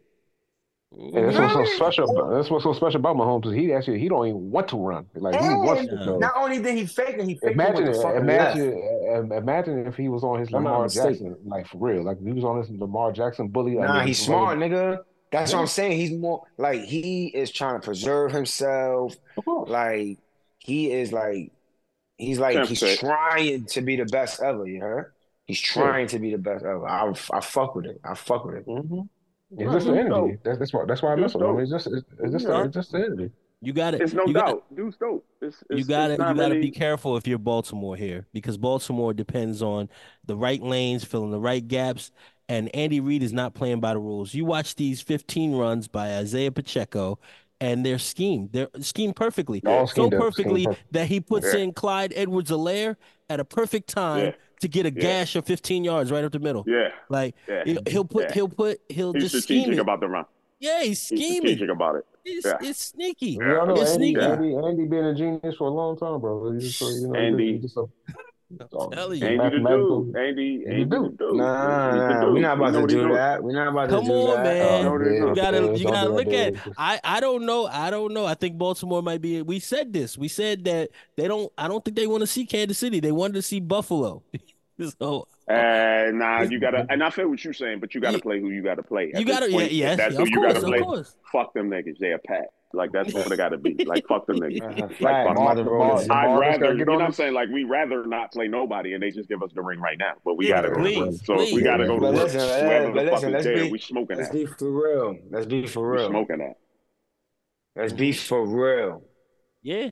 And 0.92 1.14
that's 1.14 1.38
what's 1.38 1.54
so 1.54 1.76
special. 1.76 2.10
About, 2.10 2.34
that's 2.34 2.50
what's 2.50 2.64
so 2.64 2.72
special 2.72 3.02
about 3.02 3.18
Mahomes 3.18 3.46
is 3.48 3.54
he 3.54 3.74
actually 3.74 4.00
he 4.00 4.08
don't 4.08 4.26
even 4.26 4.50
want 4.50 4.70
to 4.70 4.78
run. 4.78 5.06
Like 5.16 5.36
he 5.36 5.46
wants 5.48 5.90
to 5.90 5.96
go. 5.98 6.18
not 6.18 6.34
only 6.38 6.62
did 6.62 6.78
he 6.78 6.86
fake 6.86 7.18
it, 7.18 7.26
he 7.26 7.36
faked 7.36 7.54
Imagine, 7.54 7.84
it 7.84 7.88
with 7.90 7.98
the 7.98 8.02
fucking 8.04 8.22
imagine, 8.22 9.32
imagine 9.34 9.86
if 9.86 9.98
he 9.98 10.08
was 10.08 10.24
on 10.24 10.40
his 10.40 10.50
Lamar. 10.50 10.88
Jackson, 10.88 11.36
like 11.46 11.68
for 11.68 11.78
real. 11.78 12.04
Like 12.04 12.20
if 12.20 12.26
he 12.26 12.32
was 12.32 12.46
on 12.46 12.58
his 12.60 12.70
Lamar 12.70 13.12
Jackson 13.12 13.50
bully. 13.50 13.76
Nah, 13.76 13.98
mean, 13.98 14.08
he's 14.08 14.20
smart, 14.20 14.58
running- 14.58 14.72
nigga. 14.72 15.00
That's 15.30 15.52
what 15.52 15.60
I'm 15.60 15.68
saying. 15.68 16.00
He's 16.00 16.14
more 16.14 16.44
like 16.58 16.82
he 16.84 17.28
is 17.28 17.52
trying 17.52 17.82
to 17.82 17.84
preserve 17.86 18.32
himself. 18.32 19.14
Like 19.46 20.20
he 20.60 20.90
is 20.92 21.12
like 21.12 21.52
he's 22.18 22.40
like 22.40 22.56
Temp 22.56 22.70
he's 22.70 22.98
trying 23.00 23.66
to 23.66 23.82
be 23.82 23.98
the 23.98 24.06
best 24.06 24.42
ever. 24.42 24.66
You 24.66 24.80
heard? 24.80 25.12
He's 25.48 25.60
trying 25.60 26.08
to 26.08 26.20
be 26.20 26.32
the 26.32 26.38
best 26.38 26.64
ever. 26.64 26.88
I 26.88 27.12
I 27.34 27.40
fuck 27.42 27.76
with 27.76 27.86
it. 27.86 28.00
I 28.04 28.14
fuck 28.14 28.46
with 28.46 28.56
it. 28.56 28.68
Mm-hmm. 28.68 29.02
It's 29.58 29.64
Right, 29.68 29.74
just 29.74 29.86
the 29.88 29.94
energy. 29.94 30.10
doubt. 30.10 30.30
That's 30.44 30.60
that's 30.60 30.74
why 30.74 30.86
that's 30.86 31.02
why 31.02 31.14
I 31.14 31.16
mess 31.16 31.34
with 31.34 31.44
him. 31.44 31.60
It's 31.60 31.72
just 31.72 31.88
it's, 31.88 32.06
it's 32.20 32.32
just 32.34 32.48
Yeah. 32.48 32.64
it's 32.66 32.74
just 32.74 32.92
the 32.92 32.98
energy. 33.00 33.32
You 33.62 33.74
got 33.74 33.96
it. 33.96 34.02
It's 34.02 34.14
no 34.14 34.26
you 34.28 34.34
got 34.34 34.46
doubt. 34.48 34.76
Dude's 34.76 34.98
dope. 34.98 35.26
It's, 35.42 35.64
it's, 35.70 35.80
you 35.80 35.86
got 35.86 36.08
to 36.08 36.14
it's 36.14 36.20
you 36.20 36.26
got 36.26 36.34
to 36.34 36.42
really- 36.44 36.62
be 36.62 36.70
careful 36.72 37.18
if 37.18 37.26
you're 37.26 37.40
Baltimore 37.40 37.96
here 37.96 38.28
because 38.34 38.58
Baltimore 38.58 39.14
depends 39.14 39.64
on 39.64 39.90
the 40.26 40.36
right 40.36 40.62
lanes, 40.62 41.04
filling 41.04 41.32
the 41.32 41.40
right 41.40 41.66
gaps, 41.68 42.12
and 42.50 42.70
Andy 42.76 43.00
Reid 43.00 43.24
is 43.24 43.34
not 43.34 43.56
playing 43.56 43.80
by 43.80 43.94
the 43.94 44.00
rules. 44.00 44.34
You 44.36 44.46
watch 44.46 44.76
these 44.76 45.02
15 45.02 45.56
runs 45.56 45.88
by 45.88 46.18
Isaiah 46.18 46.52
Pacheco, 46.52 47.18
and 47.60 47.86
they're 47.86 48.00
schemed. 48.00 48.50
They're 48.52 48.70
schemed 48.80 49.16
perfectly. 49.16 49.62
All 49.66 49.88
so 49.88 49.92
schemed 49.94 50.14
up, 50.14 50.20
schemed 50.20 50.22
perfectly 50.36 50.66
perfect. 50.66 50.94
that 50.94 51.08
he 51.08 51.20
puts 51.20 51.54
Yeah. 51.54 51.60
in 51.62 51.74
Clyde 51.74 52.14
Edwards 52.16 52.52
Helaire 52.52 52.96
at 53.30 53.40
a 53.40 53.46
perfect 53.46 53.90
time 53.90 54.26
Yeah. 54.26 54.32
to 54.62 54.68
get 54.68 54.86
a 54.86 54.92
Yeah. 54.94 55.02
gash 55.02 55.36
of 55.36 55.46
15 55.46 55.84
yards 55.84 56.12
right 56.12 56.24
up 56.24 56.32
the 56.32 56.40
middle. 56.40 56.64
Yeah, 56.68 56.90
Like 57.10 57.36
yeah. 57.48 57.64
he'll, 57.66 57.82
he'll 57.88 58.06
put 58.06 58.26
Yeah. 58.26 58.34
he'll 58.34 58.50
put 58.50 58.80
he'll 58.90 59.14
He's 59.14 59.32
just 59.32 59.44
scheme 59.44 59.62
strategic 59.62 59.80
it. 59.80 59.82
about 59.82 60.00
the 60.02 60.08
run. 60.08 60.26
yeah, 60.60 60.84
he's 60.84 61.08
He's 61.10 61.20
scheming. 61.20 61.40
strategic 61.42 61.70
about 61.70 61.96
it. 61.96 62.06
It's, 62.26 62.46
Yeah. 62.46 62.58
it's 62.62 62.84
sneaky. 62.86 63.38
We 63.38 63.56
all 63.56 63.66
know 63.68 63.74
It's 63.76 63.92
Andy, 63.94 64.14
sneaky. 64.14 64.22
Andy, 64.26 64.56
Andy 64.56 64.86
been 64.86 65.06
a 65.06 65.16
genius 65.16 65.56
for 65.56 65.68
a 65.68 65.72
long 65.72 65.98
time, 65.98 66.20
bro. 66.20 66.52
He's 66.52 66.78
just, 66.78 67.02
you 67.02 67.08
know, 67.08 67.14
he's 67.20 67.24
Andy. 67.32 67.58
just 67.60 67.78
a, 67.78 67.86
I'm 68.50 68.92
telling 68.92 69.20
you. 69.22 69.28
Andy 69.28 69.62
the 69.62 69.68
dude. 69.70 70.16
Andy, 70.16 70.64
Andy 70.66 70.66
Andy 70.68 70.84
the 70.86 70.90
the 70.90 71.08
dude. 71.10 71.18
dude. 71.18 71.36
Nah, 71.36 71.96
nah, 71.96 72.22
dude. 72.26 72.34
we're 72.34 72.40
not 72.42 72.58
about 72.58 72.74
to 72.80 72.88
do 72.88 73.14
that. 73.14 73.44
We're 73.44 73.52
not 73.54 73.68
about 73.68 73.90
Come 73.90 74.04
to 74.06 74.10
do 74.10 74.14
on, 74.14 74.44
that. 74.44 74.44
man. 74.44 74.84
know 74.86 74.92
what 74.94 75.02
it 75.02 75.08
is. 75.14 75.20
You 75.20 75.36
gotta 75.36 75.60
Don't 75.60 75.78
you 75.80 75.86
gotta 75.88 76.10
look 76.10 76.28
at 76.28 76.54
Dave. 76.54 76.74
I 76.78 77.00
I 77.04 77.20
don't 77.20 77.46
know. 77.46 77.68
I 77.68 77.90
don't 77.90 78.14
know. 78.14 78.26
I 78.26 78.36
think 78.36 78.58
Baltimore 78.58 79.04
might 79.04 79.22
be 79.22 79.42
we 79.42 79.60
said 79.60 79.92
this. 79.92 80.18
We 80.18 80.30
said 80.30 80.64
that 80.66 80.90
they 81.18 81.28
don't 81.28 81.52
I 81.58 81.68
don't 81.68 81.84
think 81.84 81.98
they 81.98 82.08
want 82.08 82.22
to 82.22 82.28
see 82.28 82.46
Kansas 82.46 82.78
City. 82.78 83.00
They 83.02 83.12
wanted 83.12 83.34
to 83.34 83.42
see 83.42 83.60
Buffalo. 83.60 84.24
so 85.00 85.28
Uh, 85.50 86.12
nah, 86.14 86.42
you 86.50 86.60
gotta, 86.60 86.86
and 86.90 87.04
I 87.04 87.10
feel 87.10 87.28
what 87.30 87.44
you're 87.44 87.54
saying, 87.54 87.80
but 87.82 87.94
you 87.96 88.00
gotta 88.02 88.18
You- 88.18 88.22
play 88.22 88.40
who 88.40 88.50
you 88.50 88.64
gotta 88.64 88.84
play. 88.84 89.12
At 89.14 89.20
you 89.20 89.26
gotta 89.26 89.50
point, 89.50 89.72
yeah, 89.74 89.88
yes, 89.90 89.98
That's 89.98 90.16
of 90.16 90.22
who 90.22 90.30
you 90.30 90.36
course, 90.38 90.54
gotta 90.54 90.66
of 90.66 90.72
play. 90.72 90.80
course. 90.82 91.16
Fuck 91.32 91.54
them 91.54 91.70
niggas. 91.70 91.98
They're 92.00 92.16
a 92.16 92.20
pack. 92.20 92.48
Like 92.74 92.92
that's 92.92 93.14
what 93.14 93.32
it 93.32 93.38
gotta 93.38 93.58
be. 93.58 93.84
Like 93.86 94.06
fuck 94.08 94.28
them 94.28 94.38
niggas. 94.40 94.62
Uh, 94.62 94.68
Like 94.88 94.98
fact, 95.00 95.28
fuck 95.30 95.38
Mother 95.38 95.64
them. 95.64 95.74
Rose. 95.74 96.06
The 96.08 96.14
I'd 96.14 96.38
rather, 96.38 96.74
you 96.76 96.84
know 96.86 96.94
what 96.94 97.02
I'm 97.02 97.14
saying? 97.14 97.34
Like 97.34 97.50
we'd 97.50 97.64
rather 97.64 98.06
not 98.06 98.32
play 98.34 98.48
nobody, 98.50 98.94
and 98.94 99.02
they 99.02 99.10
just 99.10 99.30
give 99.30 99.42
us 99.42 99.52
the 99.56 99.62
ring 99.62 99.80
right 99.80 99.98
now. 99.98 100.14
But 100.26 100.36
we 100.36 100.50
Yeah, 100.50 100.62
gotta 100.64 100.70
go. 100.76 100.82
please. 100.82 101.26
So 101.26 101.40
if 101.42 101.54
we 101.54 101.62
gotta 101.62 101.86
go 101.86 101.96
to 101.96 102.02
But 102.02 102.14
work. 102.14 102.24
listen, 102.24 102.40
Whoever 102.42 102.92
but 102.92 103.04
the 103.06 103.12
fuck 103.12 103.14
listen, 103.14 103.30
is 103.30 103.34
let's 103.34 103.46
there, 103.46 103.56
be- 103.66 103.72
we 103.72 103.80
smoking 103.80 104.18
Let's 104.18 104.30
that. 104.30 104.36
be 104.36 104.46
for 104.46 104.70
real. 104.72 105.18
Let's 105.32 105.46
be 105.46 105.66
for 105.66 105.90
We 105.92 105.98
real. 105.98 106.10
smoking 106.10 106.38
that. 106.40 106.54
Let's 107.76 107.94
be 107.94 108.12
for 108.12 108.46
real. 108.46 109.04
Yeah. 109.64 109.90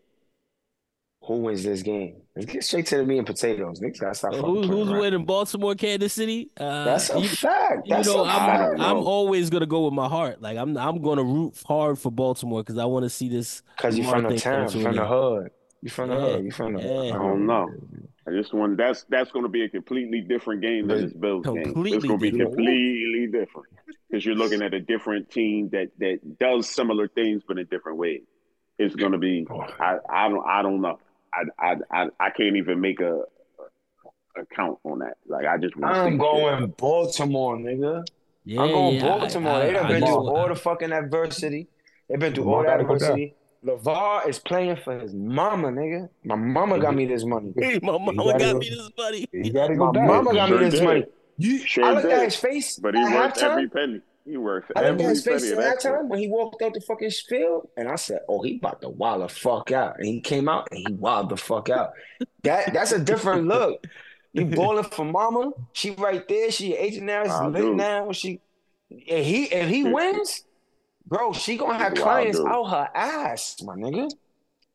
Who 1.23 1.35
wins 1.43 1.63
this 1.63 1.81
game? 1.81 2.23
Let's 2.35 2.51
get 2.51 2.63
straight 2.65 2.85
to 2.87 2.97
the 2.97 3.05
meat 3.05 3.19
and 3.19 3.25
potatoes. 3.27 3.79
Niggas 3.79 3.99
gotta 3.99 4.15
stop 4.15 4.33
who, 4.35 4.63
who's 4.63 4.89
around. 4.89 4.99
winning 4.99 5.25
Baltimore, 5.25 5.73
Kansas 5.75 6.11
City? 6.11 6.49
Uh, 6.57 6.83
That's 6.83 7.09
a 7.09 7.19
you, 7.21 7.29
fact. 7.29 7.87
you 7.87 7.93
know, 8.03 8.23
a 8.23 8.27
I'm 8.27 8.77
know. 8.77 8.83
I'm 8.83 8.97
always 8.97 9.49
gonna 9.49 9.65
go 9.65 9.85
with 9.85 9.93
my 9.93 10.09
heart. 10.09 10.41
Like 10.41 10.57
I'm 10.57 10.77
I'm 10.77 11.01
gonna 11.01 11.23
root 11.23 11.53
hard 11.65 11.97
for 11.97 12.11
Baltimore 12.11 12.61
because 12.61 12.77
I 12.77 12.85
want 12.85 13.03
to 13.03 13.09
see 13.09 13.29
this. 13.29 13.63
Cause 13.77 13.97
you 13.97 14.03
Lamar 14.03 14.15
from 14.21 14.23
the 14.23 14.29
thing 14.39 14.39
come 14.39 14.53
town, 14.53 14.67
to 14.67 14.71
from 14.79 14.85
an 14.87 14.95
the 14.95 15.01
end. 15.01 15.09
hood. 15.09 15.51
You 15.81 15.89
from 15.91 16.09
the 16.09 16.15
Yeah, 16.15 16.21
hood. 16.21 16.43
You 16.45 16.51
from 16.51 16.73
the 16.73 16.81
yeah. 16.81 17.15
I 17.15 17.17
don't 17.17 17.45
know. 17.45 17.69
I 18.27 18.31
just 18.31 18.53
want 18.53 18.75
that's 18.75 19.05
that's 19.07 19.31
going 19.31 19.43
to 19.43 19.49
be 19.49 19.63
a 19.63 19.69
completely 19.69 20.19
different 20.19 20.61
game 20.61 20.87
than 20.87 20.97
But- 20.97 21.03
this 21.03 21.13
Bills 21.13 21.45
game. 21.45 21.63
Completely 21.63 21.97
It's 21.97 22.05
going 22.05 22.19
to 22.19 22.23
be 22.23 22.31
different. 22.31 22.55
completely 22.55 23.27
different 23.27 23.67
because 24.09 24.25
you're 24.25 24.35
looking 24.35 24.61
at 24.61 24.73
a 24.73 24.79
different 24.81 25.29
team 25.31 25.69
that 25.69 25.91
that 25.99 26.37
does 26.39 26.67
similar 26.67 27.07
things 27.07 27.43
but 27.47 27.59
in 27.59 27.67
different 27.67 27.97
ways. 27.97 28.23
It's 28.77 28.95
going 28.95 29.13
to 29.13 29.17
be 29.19 29.47
I 29.79 29.99
I 30.09 30.27
don't 30.27 30.45
I 30.45 30.61
don't 30.63 30.81
know. 30.81 30.99
I 31.35 31.43
I 31.71 31.75
I, 31.91 32.05
I 32.19 32.29
can't 32.29 32.55
even 32.55 32.79
make 32.81 32.99
a 33.01 33.21
a 34.37 34.45
count 34.55 34.77
on 34.83 34.99
that. 34.99 35.15
Like 35.27 35.45
I 35.45 35.57
just 35.57 35.75
want 35.77 35.93
to 35.95 35.99
see 36.01 36.05
I'm 36.07 36.11
shit. 36.13 36.19
going 36.19 36.67
Baltimore, 36.77 37.57
nigga. 37.57 38.05
Yeah, 38.43 38.61
I'm 38.61 38.69
going 38.71 38.95
yeah, 38.95 39.01
Baltimore. 39.01 39.53
I- 39.53 39.65
they 39.67 39.73
done 39.73 39.85
I 39.85 39.89
been 39.89 39.99
just 40.01 40.11
through 40.11 40.23
want- 40.23 40.37
all 40.37 40.47
the 40.49 40.55
fucking 40.55 40.91
adversity. 40.91 41.67
They've 42.09 42.19
been 42.19 42.33
through 42.33 42.53
all 42.53 42.61
that 42.63 42.67
gotta 42.77 42.83
go 42.83 42.97
down. 42.97 43.11
adversity. 43.11 43.35
Lamar 43.63 44.29
is 44.29 44.37
playing 44.37 44.75
for 44.75 44.99
his 44.99 45.11
mama, 45.13 45.69
nigga. 45.69 46.07
My 46.23 46.35
mama 46.35 46.77
got 46.79 46.93
me 46.95 47.05
this 47.07 47.25
money. 47.25 47.51
Hey, 47.57 47.79
my 47.83 47.93
mama 47.93 48.13
gotta 48.13 48.39
go- 48.53 48.59
me 48.59 48.69
this 48.69 48.89
money. 48.97 49.27
You 49.31 49.51
gotta 49.53 49.73
My 49.73 49.85
go 49.87 49.91
down. 49.93 50.07
mama 50.07 50.33
got 50.33 50.49
me 50.51 50.57
this 50.57 50.73
did. 50.75 50.83
money. 50.83 51.05
You, 51.37 51.57
Sure 51.59 51.83
I 51.85 51.91
looked 51.91 52.03
did. 52.03 52.11
at 52.13 52.23
his 52.25 52.35
face 52.35 52.77
But 52.77 52.93
he 52.95 53.01
at 53.01 53.11
worth 53.15 53.41
every 53.43 53.67
penny. 53.69 54.01
He 54.25 54.37
worth 54.37 54.65
I 54.75 54.85
every 54.85 55.03
his 55.03 55.23
face 55.23 55.51
that. 55.51 55.79
time 55.81 56.09
when 56.09 56.19
he 56.19 56.27
walked 56.27 56.61
out 56.63 56.73
the 56.73 56.81
fucking 56.81 57.11
field, 57.11 57.69
and 57.77 57.87
I 57.87 57.95
said, 57.95 58.21
"Oh, 58.27 58.41
he 58.41 58.57
about 58.57 58.81
to 58.81 58.89
wild 58.89 59.21
the 59.21 59.29
fuck 59.29 59.71
out." 59.71 59.97
And 59.99 60.07
he 60.07 60.19
came 60.19 60.49
out 60.49 60.67
and 60.71 60.79
he 60.79 60.93
wild 60.93 61.29
the 61.29 61.37
fuck 61.37 61.69
out. 61.69 61.91
That 62.43 62.73
that's 62.73 62.91
a 62.91 62.99
different 62.99 63.47
look. 63.47 63.85
You 64.33 64.45
balling 64.47 64.83
for 64.85 65.05
mama? 65.05 65.51
She 65.73 65.91
right 65.91 66.27
there. 66.27 66.49
She 66.51 66.73
aging 66.75 67.05
now. 67.05 67.23
She's 67.23 67.31
Wow, 67.31 67.49
lit 67.49 67.75
now. 67.75 68.11
She 68.11 68.41
if 68.89 69.25
he 69.25 69.43
if 69.45 69.69
he 69.69 69.83
wins, 69.83 70.43
bro, 71.05 71.31
she 71.31 71.55
gonna 71.57 71.77
have 71.77 71.93
clients 71.93 72.39
dude. 72.39 72.47
out 72.47 72.65
her 72.65 72.89
ass, 72.95 73.61
my 73.63 73.75
nigga. 73.75 74.09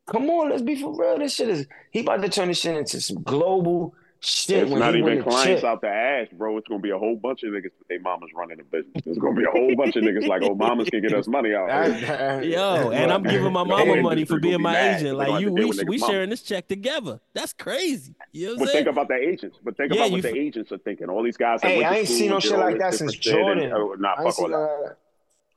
Come 0.07 0.29
on, 0.29 0.49
let's 0.49 0.61
be 0.61 0.75
for 0.81 0.97
real. 0.97 1.17
This 1.19 1.35
shit 1.35 1.49
is 1.49 1.67
he 1.91 1.99
about 1.99 2.21
to 2.21 2.29
turn 2.29 2.47
this 2.47 2.59
shit 2.59 2.75
into 2.75 2.99
some 3.01 3.21
global 3.21 3.93
shit 4.23 4.63
It's 4.63 4.71
when 4.71 4.79
not 4.79 4.93
he 4.93 4.99
even 5.01 5.17
the 5.17 5.23
clients 5.23 5.63
out 5.63 5.81
the 5.81 5.89
ass, 5.89 6.27
bro. 6.31 6.55
It's 6.57 6.67
gonna 6.67 6.79
be 6.79 6.91
a 6.91 6.97
whole 6.97 7.15
bunch 7.15 7.41
of 7.43 7.49
niggas 7.51 7.63
with 7.79 7.87
their 7.89 7.99
mamas 7.99 8.29
running 8.35 8.57
the 8.57 8.63
business. 8.63 9.03
There's 9.03 9.17
gonna 9.17 9.35
be 9.35 9.43
a 9.43 9.49
whole 9.51 9.75
bunch 9.75 9.95
of 9.95 10.03
niggas 10.03 10.27
like, 10.27 10.43
oh, 10.43 10.53
mamas 10.55 10.89
can 10.89 11.01
get 11.01 11.13
us 11.13 11.27
money 11.27 11.53
out. 11.55 11.91
here. 11.93 12.41
Yo, 12.43 12.91
and 12.91 13.11
I'm 13.11 13.23
giving 13.23 13.51
my 13.51 13.63
mama 13.63 14.01
money 14.01 14.23
for 14.25 14.39
being 14.39 14.57
be 14.57 14.63
my 14.63 14.73
mad. 14.73 15.01
agent. 15.01 15.17
Like 15.17 15.41
you, 15.41 15.47
to 15.47 15.53
we 15.53 15.65
with 15.65 15.83
we 15.87 15.97
mama. 15.97 16.11
sharing 16.13 16.29
this 16.29 16.43
check 16.43 16.67
together. 16.67 17.19
That's 17.33 17.53
crazy. 17.53 18.13
You 18.31 18.47
know 18.47 18.51
what 18.53 18.53
I'm 18.53 18.59
But 18.65 18.71
saying? 18.71 18.85
think 18.85 18.95
about 18.95 19.07
the 19.07 19.15
agents. 19.15 19.57
But 19.63 19.75
think 19.77 19.91
Yeah, 19.93 19.97
about 20.01 20.09
you 20.11 20.13
what 20.17 20.23
the 20.23 20.37
agents 20.39 20.71
are 20.71 20.77
thinking. 20.77 21.09
All 21.09 21.23
these 21.23 21.37
guys. 21.37 21.61
Hey, 21.61 21.83
I 21.83 21.95
ain't 21.97 22.07
seen 22.07 22.29
no 22.29 22.39
shit 22.39 22.57
like 22.57 22.77
that 22.79 22.93
since 22.93 23.15
shit 23.15 23.33
and- 23.35 23.43
Jordan. 23.59 23.71
oh, 23.75 23.95
nah, 23.99 24.15
fuck 24.23 24.39
all 24.39 24.47
that. 24.49 24.97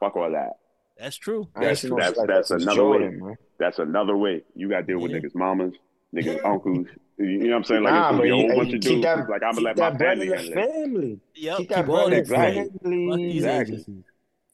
Fuck 0.00 0.16
all 0.16 0.30
that. 0.32 0.52
That's 0.98 1.16
true. 1.16 1.48
That's 1.54 1.66
that's 1.66 1.80
shit 1.82 1.90
like 1.90 2.00
that's 2.00 2.26
that 2.26 2.46
since 2.46 2.62
another 2.62 2.84
way. 2.88 3.36
That's 3.58 3.78
another 3.78 4.16
way. 4.16 4.42
You 4.54 4.68
got 4.70 4.78
to 4.80 4.82
deal 4.84 5.00
with 5.00 5.12
niggas' 5.12 5.34
mamas, 5.34 5.74
niggas' 6.14 6.44
uncles. 6.44 6.86
You 7.18 7.38
know 7.38 7.50
what 7.50 7.56
I'm 7.58 7.64
saying? 7.64 7.82
Like 7.84 7.92
it's 7.92 8.00
Nah, 8.00 8.10
gonna 8.10 8.18
but 8.18 8.22
be 8.24 8.28
a 8.30 8.34
you, 8.36 8.46
whole 8.48 8.56
bunch 8.56 8.68
you 8.70 8.74
of 8.76 8.80
dudes. 8.80 9.02
that, 9.02 9.28
like 9.28 9.42
I'm 9.42 9.54
keep 9.54 9.64
gonna 9.64 9.74
let 9.74 9.76
my 9.78 9.98
family 9.98 10.26
handle 10.28 10.52
it. 10.52 10.54
family. 10.54 11.20
Yep. 11.34 11.56
Keep 11.58 11.68
Keep 11.68 11.76
all 11.78 11.84
bread 11.84 12.04
in 12.04 12.10
that 12.10 12.24
the 12.24 12.28
bread. 12.28 12.54
family. 12.54 13.08
Fuck 13.08 13.16
these 13.18 13.34
Exactly. 13.36 13.74
agencies. 13.74 14.04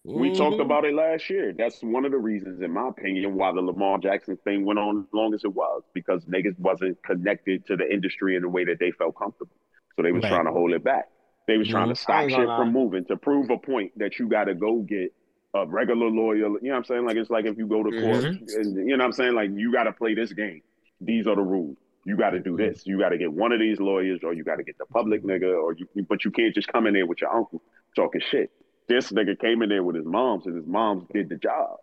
We 0.02 0.34
talked 0.34 0.56
Mhm. 0.56 0.64
about 0.64 0.84
it 0.86 0.94
last 0.94 1.28
year. 1.30 1.52
That's 1.52 1.82
one 1.82 2.04
of 2.06 2.12
the 2.12 2.18
reasons, 2.18 2.62
in 2.62 2.70
my 2.72 2.88
opinion, 2.88 3.34
why 3.34 3.52
the 3.52 3.60
Lamar 3.60 3.98
Jackson 3.98 4.36
thing 4.44 4.64
went 4.64 4.78
on 4.78 5.00
as 5.00 5.12
long 5.12 5.34
as 5.34 5.44
it 5.44 5.54
was 5.54 5.82
because 5.94 6.24
niggas 6.24 6.58
wasn't 6.58 7.02
connected 7.02 7.66
to 7.66 7.76
the 7.76 7.90
industry 7.90 8.34
in 8.36 8.42
the 8.42 8.48
way 8.48 8.64
that 8.64 8.78
they 8.78 8.90
felt 8.92 9.14
comfortable. 9.16 9.54
So 9.96 10.02
they 10.02 10.12
was 10.12 10.22
Right. 10.22 10.30
trying 10.30 10.46
to 10.46 10.52
hold 10.52 10.72
it 10.72 10.82
back. 10.82 11.08
They 11.46 11.58
was 11.58 11.68
trying 11.68 11.88
Mhm. 11.88 11.94
to 11.94 11.96
stop 11.96 12.28
shit 12.28 12.30
gonna 12.30 12.56
from 12.56 12.72
moving 12.72 13.04
to 13.06 13.16
prove 13.16 13.50
a 13.50 13.58
point 13.58 13.92
that 13.98 14.18
you 14.18 14.26
got 14.28 14.44
to 14.44 14.54
go 14.54 14.76
get 14.80 15.12
a 15.52 15.66
regular 15.66 16.08
lawyer. 16.08 16.36
You 16.36 16.48
know 16.48 16.70
what 16.70 16.76
I'm 16.76 16.84
saying? 16.84 17.04
Like 17.04 17.16
it's 17.16 17.28
like 17.30 17.44
if 17.44 17.58
you 17.58 17.66
go 17.66 17.82
to 17.82 17.90
court, 18.00 18.24
and, 18.24 18.76
you 18.76 18.96
know 18.96 18.98
what 18.98 19.04
I'm 19.04 19.12
saying? 19.12 19.34
Like 19.34 19.50
you 19.52 19.72
got 19.72 19.84
to 19.84 19.92
play 19.92 20.14
this 20.14 20.32
game. 20.32 20.62
These 21.00 21.26
are 21.26 21.34
the 21.36 21.42
rules. 21.42 21.76
You 22.04 22.16
got 22.16 22.30
to 22.30 22.40
do 22.40 22.52
mm-hmm. 22.52 22.72
this. 22.72 22.86
You 22.86 22.98
got 22.98 23.10
to 23.10 23.18
get 23.18 23.32
one 23.32 23.52
of 23.52 23.60
these 23.60 23.78
lawyers, 23.78 24.20
or 24.22 24.32
you 24.32 24.44
got 24.44 24.56
to 24.56 24.64
get 24.64 24.78
the 24.78 24.86
public 24.86 25.22
nigga, 25.24 25.54
or 25.62 25.74
you. 25.74 25.86
But 26.08 26.24
you 26.24 26.30
can't 26.30 26.54
just 26.54 26.68
come 26.68 26.86
in 26.86 26.94
there 26.94 27.06
with 27.06 27.20
your 27.20 27.34
uncle 27.34 27.62
talking 27.94 28.20
shit. 28.30 28.50
This 28.88 29.12
nigga 29.12 29.38
came 29.38 29.62
in 29.62 29.68
there 29.68 29.84
with 29.84 29.96
his 29.96 30.06
moms, 30.06 30.46
and 30.46 30.56
his 30.56 30.66
moms 30.66 31.04
did 31.12 31.28
the 31.28 31.36
job, 31.36 31.76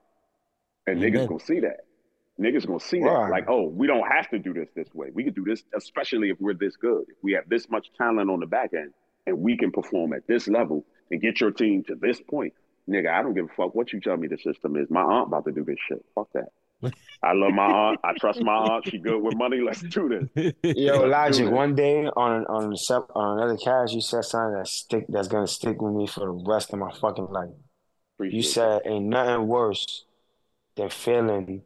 and 0.85 0.99
niggas 0.99 1.27
gonna 1.27 1.39
see 1.39 1.61
that. 1.61 1.85
Niggas 2.39 2.67
gonna 2.67 2.79
see 2.79 2.99
that. 2.99 3.29
Like, 3.31 3.45
oh, 3.47 3.67
we 3.67 3.87
don't 3.87 4.07
have 4.07 4.29
to 4.31 4.39
do 4.39 4.53
this 4.53 4.69
this 4.75 4.93
way. 4.93 5.07
We 5.13 5.23
can 5.23 5.33
do 5.33 5.43
this, 5.43 5.63
especially 5.75 6.29
if 6.29 6.37
we're 6.39 6.53
this 6.53 6.75
good. 6.75 7.03
If 7.07 7.15
we 7.21 7.33
have 7.33 7.47
this 7.47 7.69
much 7.69 7.87
talent 7.97 8.29
on 8.29 8.39
the 8.39 8.45
back 8.45 8.71
end, 8.73 8.93
and 9.25 9.39
we 9.39 9.57
can 9.57 9.71
perform 9.71 10.13
at 10.13 10.27
this 10.27 10.47
level 10.47 10.85
and 11.11 11.21
get 11.21 11.39
your 11.39 11.51
team 11.51 11.83
to 11.85 11.95
this 11.95 12.19
point, 12.21 12.53
nigga. 12.89 13.11
I 13.11 13.21
don't 13.21 13.33
give 13.33 13.45
a 13.45 13.55
fuck 13.55 13.75
what 13.75 13.93
you 13.93 13.99
tell 13.99 14.17
me 14.17 14.27
the 14.27 14.37
system 14.37 14.75
is. 14.75 14.89
My 14.89 15.01
aunt 15.01 15.27
about 15.27 15.45
to 15.45 15.51
do 15.51 15.63
this 15.63 15.77
shit. 15.87 16.03
Fuck 16.15 16.29
that. 16.33 16.49
I 17.23 17.33
love 17.33 17.51
my 17.53 17.63
aunt. 17.65 17.99
I 18.03 18.13
trust 18.17 18.41
my 18.41 18.53
aunt. 18.53 18.87
She 18.89 18.97
good 18.99 19.19
with 19.19 19.35
money. 19.35 19.59
Let's 19.65 19.81
do 19.81 20.07
this. 20.33 20.53
Yo, 20.63 20.99
Logik. 21.07 21.49
One 21.51 21.75
day 21.75 22.05
on 22.05 22.45
on 22.45 22.73
on 22.73 23.37
another 23.39 23.57
cast, 23.57 23.93
you 23.93 24.01
said 24.01 24.23
something 24.23 24.57
that 24.57 24.67
stick 24.67 25.05
that's 25.09 25.27
gonna 25.27 25.47
stick 25.47 25.81
with 25.81 25.93
me 25.93 26.07
for 26.07 26.21
the 26.21 26.43
rest 26.47 26.71
of 26.73 26.79
my 26.79 26.91
fucking 27.01 27.27
life. 27.29 27.49
Appreciate 28.15 28.37
You 28.37 28.43
said 28.43 28.81
ain't 28.85 29.05
nothing 29.05 29.47
worse 29.47 30.05
than 30.75 30.89
failing 30.89 31.63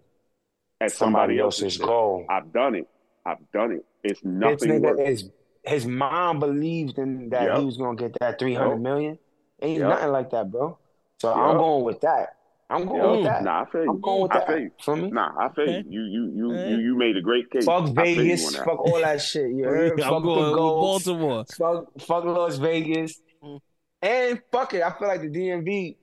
at 0.79 0.91
somebody 0.91 1.37
somebody 1.37 1.39
else's 1.39 1.73
shit. 1.77 1.85
goal. 1.85 2.25
I've 2.29 2.51
done 2.53 2.75
it. 2.75 2.87
I've 3.25 3.51
done 3.51 3.73
it. 3.73 3.85
It's 4.03 4.23
nothing 4.23 4.81
worse. 4.81 4.99
is 4.99 5.29
his 5.63 5.85
mom 5.85 6.39
believed 6.39 6.97
in 6.97 7.29
that 7.29 7.49
Yep. 7.49 7.57
he 7.59 7.65
was 7.65 7.77
gonna 7.77 7.97
get 7.97 8.17
that 8.19 8.39
three 8.39 8.55
hundred 8.55 8.75
Yep. 8.75 8.81
million. 8.81 9.19
Ain't 9.61 9.79
Yep. 9.79 9.89
nothing 9.89 10.11
like 10.11 10.29
that, 10.31 10.49
bro. 10.49 10.77
So 11.19 11.31
I'm 11.31 11.57
going 11.57 11.83
with 11.83 12.01
that. 12.01 12.37
I'm 12.71 12.85
going 12.87 13.01
Yo, 13.01 13.15
with 13.17 13.23
that. 13.25 13.43
Nah, 13.43 13.61
I 13.63 13.65
feel 13.71 13.81
I'm 13.89 14.01
going 14.01 14.21
with 14.23 14.31
I 14.31 14.39
that. 14.39 14.47
feel 14.47 14.59
you. 14.59 14.71
For 14.83 14.95
me. 14.95 15.11
Nah, 15.11 15.29
I 15.39 15.49
feel 15.53 15.63
Okay. 15.63 15.83
you. 15.87 16.01
You 16.01 16.31
you 16.35 16.51
you 16.53 16.69
you 16.69 16.77
you 16.87 16.97
made 16.97 17.17
a 17.17 17.21
great 17.21 17.49
case. 17.51 17.65
Fuck 17.65 17.89
I 17.89 17.91
Vegas. 18.03 18.55
Fuck 18.55 18.79
all 18.79 18.99
that 19.01 19.21
shit. 19.29 19.49
You 19.51 19.65
heard? 19.65 19.91
I'm 20.01 20.09
fuck 20.09 20.23
going 20.23 20.39
the 20.43 20.49
with 20.51 20.55
goals. 20.57 21.03
Baltimore. 21.05 21.45
Fuck, 21.57 21.85
fuck 22.01 22.23
Las 22.25 22.57
Vegas. 22.57 23.19
Mm. 23.43 23.59
And 24.03 24.41
fuck 24.51 24.73
it. 24.73 24.81
I 24.83 24.91
feel 24.97 25.07
like 25.07 25.21
the 25.21 25.29
DMV. 25.29 25.97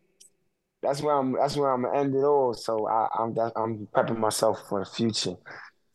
That's 0.83 1.03
where 1.03 1.15
I'm. 1.17 1.33
That's 1.33 1.57
where 1.57 1.73
I'm 1.73 1.83
gonna 1.83 1.99
end 1.99 2.15
it 2.15 2.23
all. 2.23 2.55
So 2.55 2.87
I, 2.87 3.09
I'm. 3.19 3.35
That, 3.35 3.53
I'm 3.57 3.89
prepping 3.95 4.19
myself 4.19 4.61
for 4.69 4.85
the 4.85 4.91
future. 4.91 5.35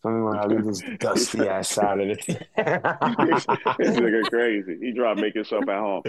For 0.01 0.11
me, 0.11 0.21
when 0.21 0.37
I 0.37 0.45
leave 0.45 0.65
this 0.65 0.81
dusty 0.99 1.47
ass 1.47 1.69
side 1.69 2.01
of 2.01 2.09
it. 2.09 2.25
this 2.27 2.45
the. 2.57 4.01
nigga 4.01 4.29
crazy. 4.29 4.77
He 4.81 4.91
try 4.93 5.13
to 5.15 5.21
make 5.21 5.33
himself 5.35 5.63
at 5.69 5.77
home. 5.79 6.01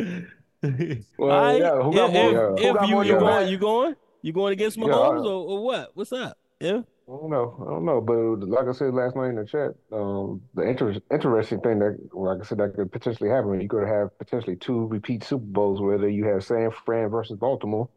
Well, 1.18 1.30
All 1.30 1.44
right. 1.52 1.60
yeah, 1.60 1.80
who 1.82 1.94
got 1.94 2.10
if, 2.10 2.12
more- 2.14 2.54
if- 2.56 2.58
who 2.62 2.68
if 2.68 2.74
got 2.74 2.88
you 2.88 2.94
more 2.94 3.04
you 3.04 3.10
than 3.12 3.20
going, 3.20 3.44
that? 3.44 3.50
you 3.50 3.58
going, 3.58 3.94
you 4.24 4.32
going 4.32 4.52
against 4.54 4.76
Yeah, 4.78 4.84
Mahomes 4.86 5.24
I- 5.24 5.28
or, 5.28 5.46
or 5.58 5.64
what? 5.64 5.90
What's 5.94 6.12
up? 6.12 6.38
Yeah. 6.60 6.80
I 7.06 7.10
don't 7.10 7.28
know. 7.30 7.54
I 7.60 7.70
don't 7.70 7.84
know. 7.84 8.00
But 8.00 8.48
like 8.48 8.66
I 8.66 8.72
said 8.72 8.94
last 8.94 9.14
night 9.14 9.28
in 9.28 9.36
the 9.36 9.44
chat, 9.44 9.74
um, 9.92 10.40
the 10.54 10.62
inter- 10.62 10.94
interesting 11.12 11.60
thing 11.60 11.78
that, 11.80 11.98
like 12.14 12.40
I 12.40 12.44
said, 12.44 12.56
that 12.58 12.74
could 12.74 12.90
potentially 12.90 13.28
happen. 13.28 13.60
You 13.60 13.68
could 13.68 13.86
have 13.86 14.16
potentially 14.18 14.56
two 14.56 14.86
repeat 14.86 15.22
Super 15.22 15.44
Bowls, 15.44 15.82
whether 15.82 16.08
you 16.08 16.24
have 16.24 16.42
San 16.42 16.70
Fran 16.86 17.10
versus 17.10 17.36
Baltimore, 17.36 17.90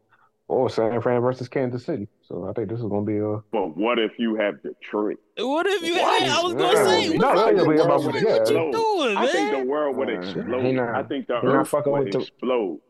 or 0.48 0.68
San 0.68 1.00
Fran 1.00 1.22
versus 1.22 1.48
Kansas 1.48 1.86
City. 1.86 2.06
So 2.20 2.46
I 2.46 2.52
think 2.52 2.68
this 2.68 2.80
is 2.80 2.84
gonna 2.84 3.06
be 3.06 3.16
a. 3.16 3.38
But 3.50 3.78
what 3.78 3.98
if 3.98 4.12
you 4.18 4.34
have 4.36 4.62
Detroit? 4.62 5.16
What 5.38 5.66
if 5.66 5.80
you 5.82 5.94
What? 5.94 6.22
had? 6.22 6.30
I 6.30 6.42
was 6.42 6.52
gonna 6.52 6.76
say, 6.84 7.08
No, 7.16 7.28
what, 7.28 7.34
no, 7.56 7.64
what, 7.64 7.76
yeah, 7.76 7.86
what, 7.86 7.86
about- 7.86 8.04
what, 8.04 8.14
yeah. 8.22 8.38
what 8.38 8.50
you 8.50 8.54
No. 8.54 8.72
doing, 8.72 9.16
I 9.16 9.26
think 9.28 9.50
the 9.52 9.56
man? 9.58 9.68
world 9.68 9.96
would 9.96 10.08
explode. 10.10 10.62
he 10.64 10.72
not- 10.72 10.94
I 10.94 11.02
think 11.04 11.26
the 11.28 11.40
he 11.40 11.46
earth 11.46 11.72
would 11.72 11.86
with 11.86 12.12
the- 12.12 12.18
explode. 12.18 12.80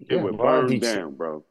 It 0.00 0.06
Yeah, 0.16 0.22
would 0.24 0.36
burn 0.38 0.78
down, 0.80 1.14
bro. 1.14 1.44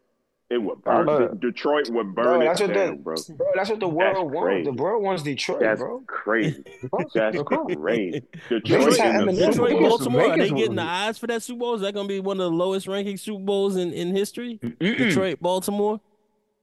It 0.56 0.62
would 0.64 0.84
burn. 0.84 1.06
love- 1.06 1.40
Detroit 1.42 1.90
would 1.90 2.16
burn 2.16 2.24
Bro, 2.26 2.42
it 2.42 2.46
that's 2.46 2.62
what 2.62 2.74
down, 2.74 2.88
the 2.92 2.94
bro. 3.04 3.16
bro. 3.36 3.48
That's 3.56 3.70
what 3.70 3.80
the 3.82 3.88
That's 3.88 3.96
world 3.98 4.32
wants. 4.32 4.46
crazy. 4.46 4.64
The 4.72 4.82
world 4.84 5.04
wants 5.04 5.24
Detroit, 5.24 5.60
That's 5.60 5.80
bro. 5.82 6.04
crazy. 6.08 6.64
That's 6.98 7.14
That's 7.14 7.38
crazy. 7.44 8.24
Detroit 8.50 8.64
just 8.86 9.00
in 9.02 9.26
the 9.26 9.32
Eminem. 9.32 9.36
Super 9.36 9.52
Detroit, 9.52 9.58
Bowl. 9.58 9.68
Vegas- 9.68 9.90
Baltimore, 9.90 10.22
are 10.32 10.38
they 10.38 10.50
getting 10.50 10.76
the 10.76 10.82
was- 10.82 10.90
odds 11.08 11.18
for 11.18 11.28
that 11.28 11.44
Super 11.44 11.60
Bowl? 11.60 11.74
Is 11.76 11.82
that 11.82 11.94
going 11.94 12.08
to 12.08 12.14
be 12.14 12.20
one 12.22 12.40
of 12.40 12.50
the 12.52 12.56
lowest 12.58 12.88
ranking 12.88 13.18
Super 13.18 13.44
Bowls 13.44 13.76
in, 13.76 13.92
in 13.92 14.16
history? 14.16 14.60
Mm-mm. 14.64 14.98
Detroit, 14.98 15.40
Baltimore. 15.42 16.00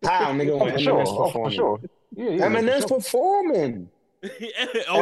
How 0.05 0.33
nigga 0.33 0.59
Oh, 0.61 0.71
for 0.71 0.79
sure. 0.79 0.95
Eminem's 0.95 1.09
Oh, 1.11 1.17
for 1.17 1.27
performing? 1.27 1.53
sure. 1.57 1.81
Yeah, 2.17 2.31
yeah. 2.31 2.47
Eminem's 2.49 2.83
for 2.85 2.89
sure. 2.89 2.97
performing. 2.99 3.89
oh, 4.25 4.29
they 4.31 4.47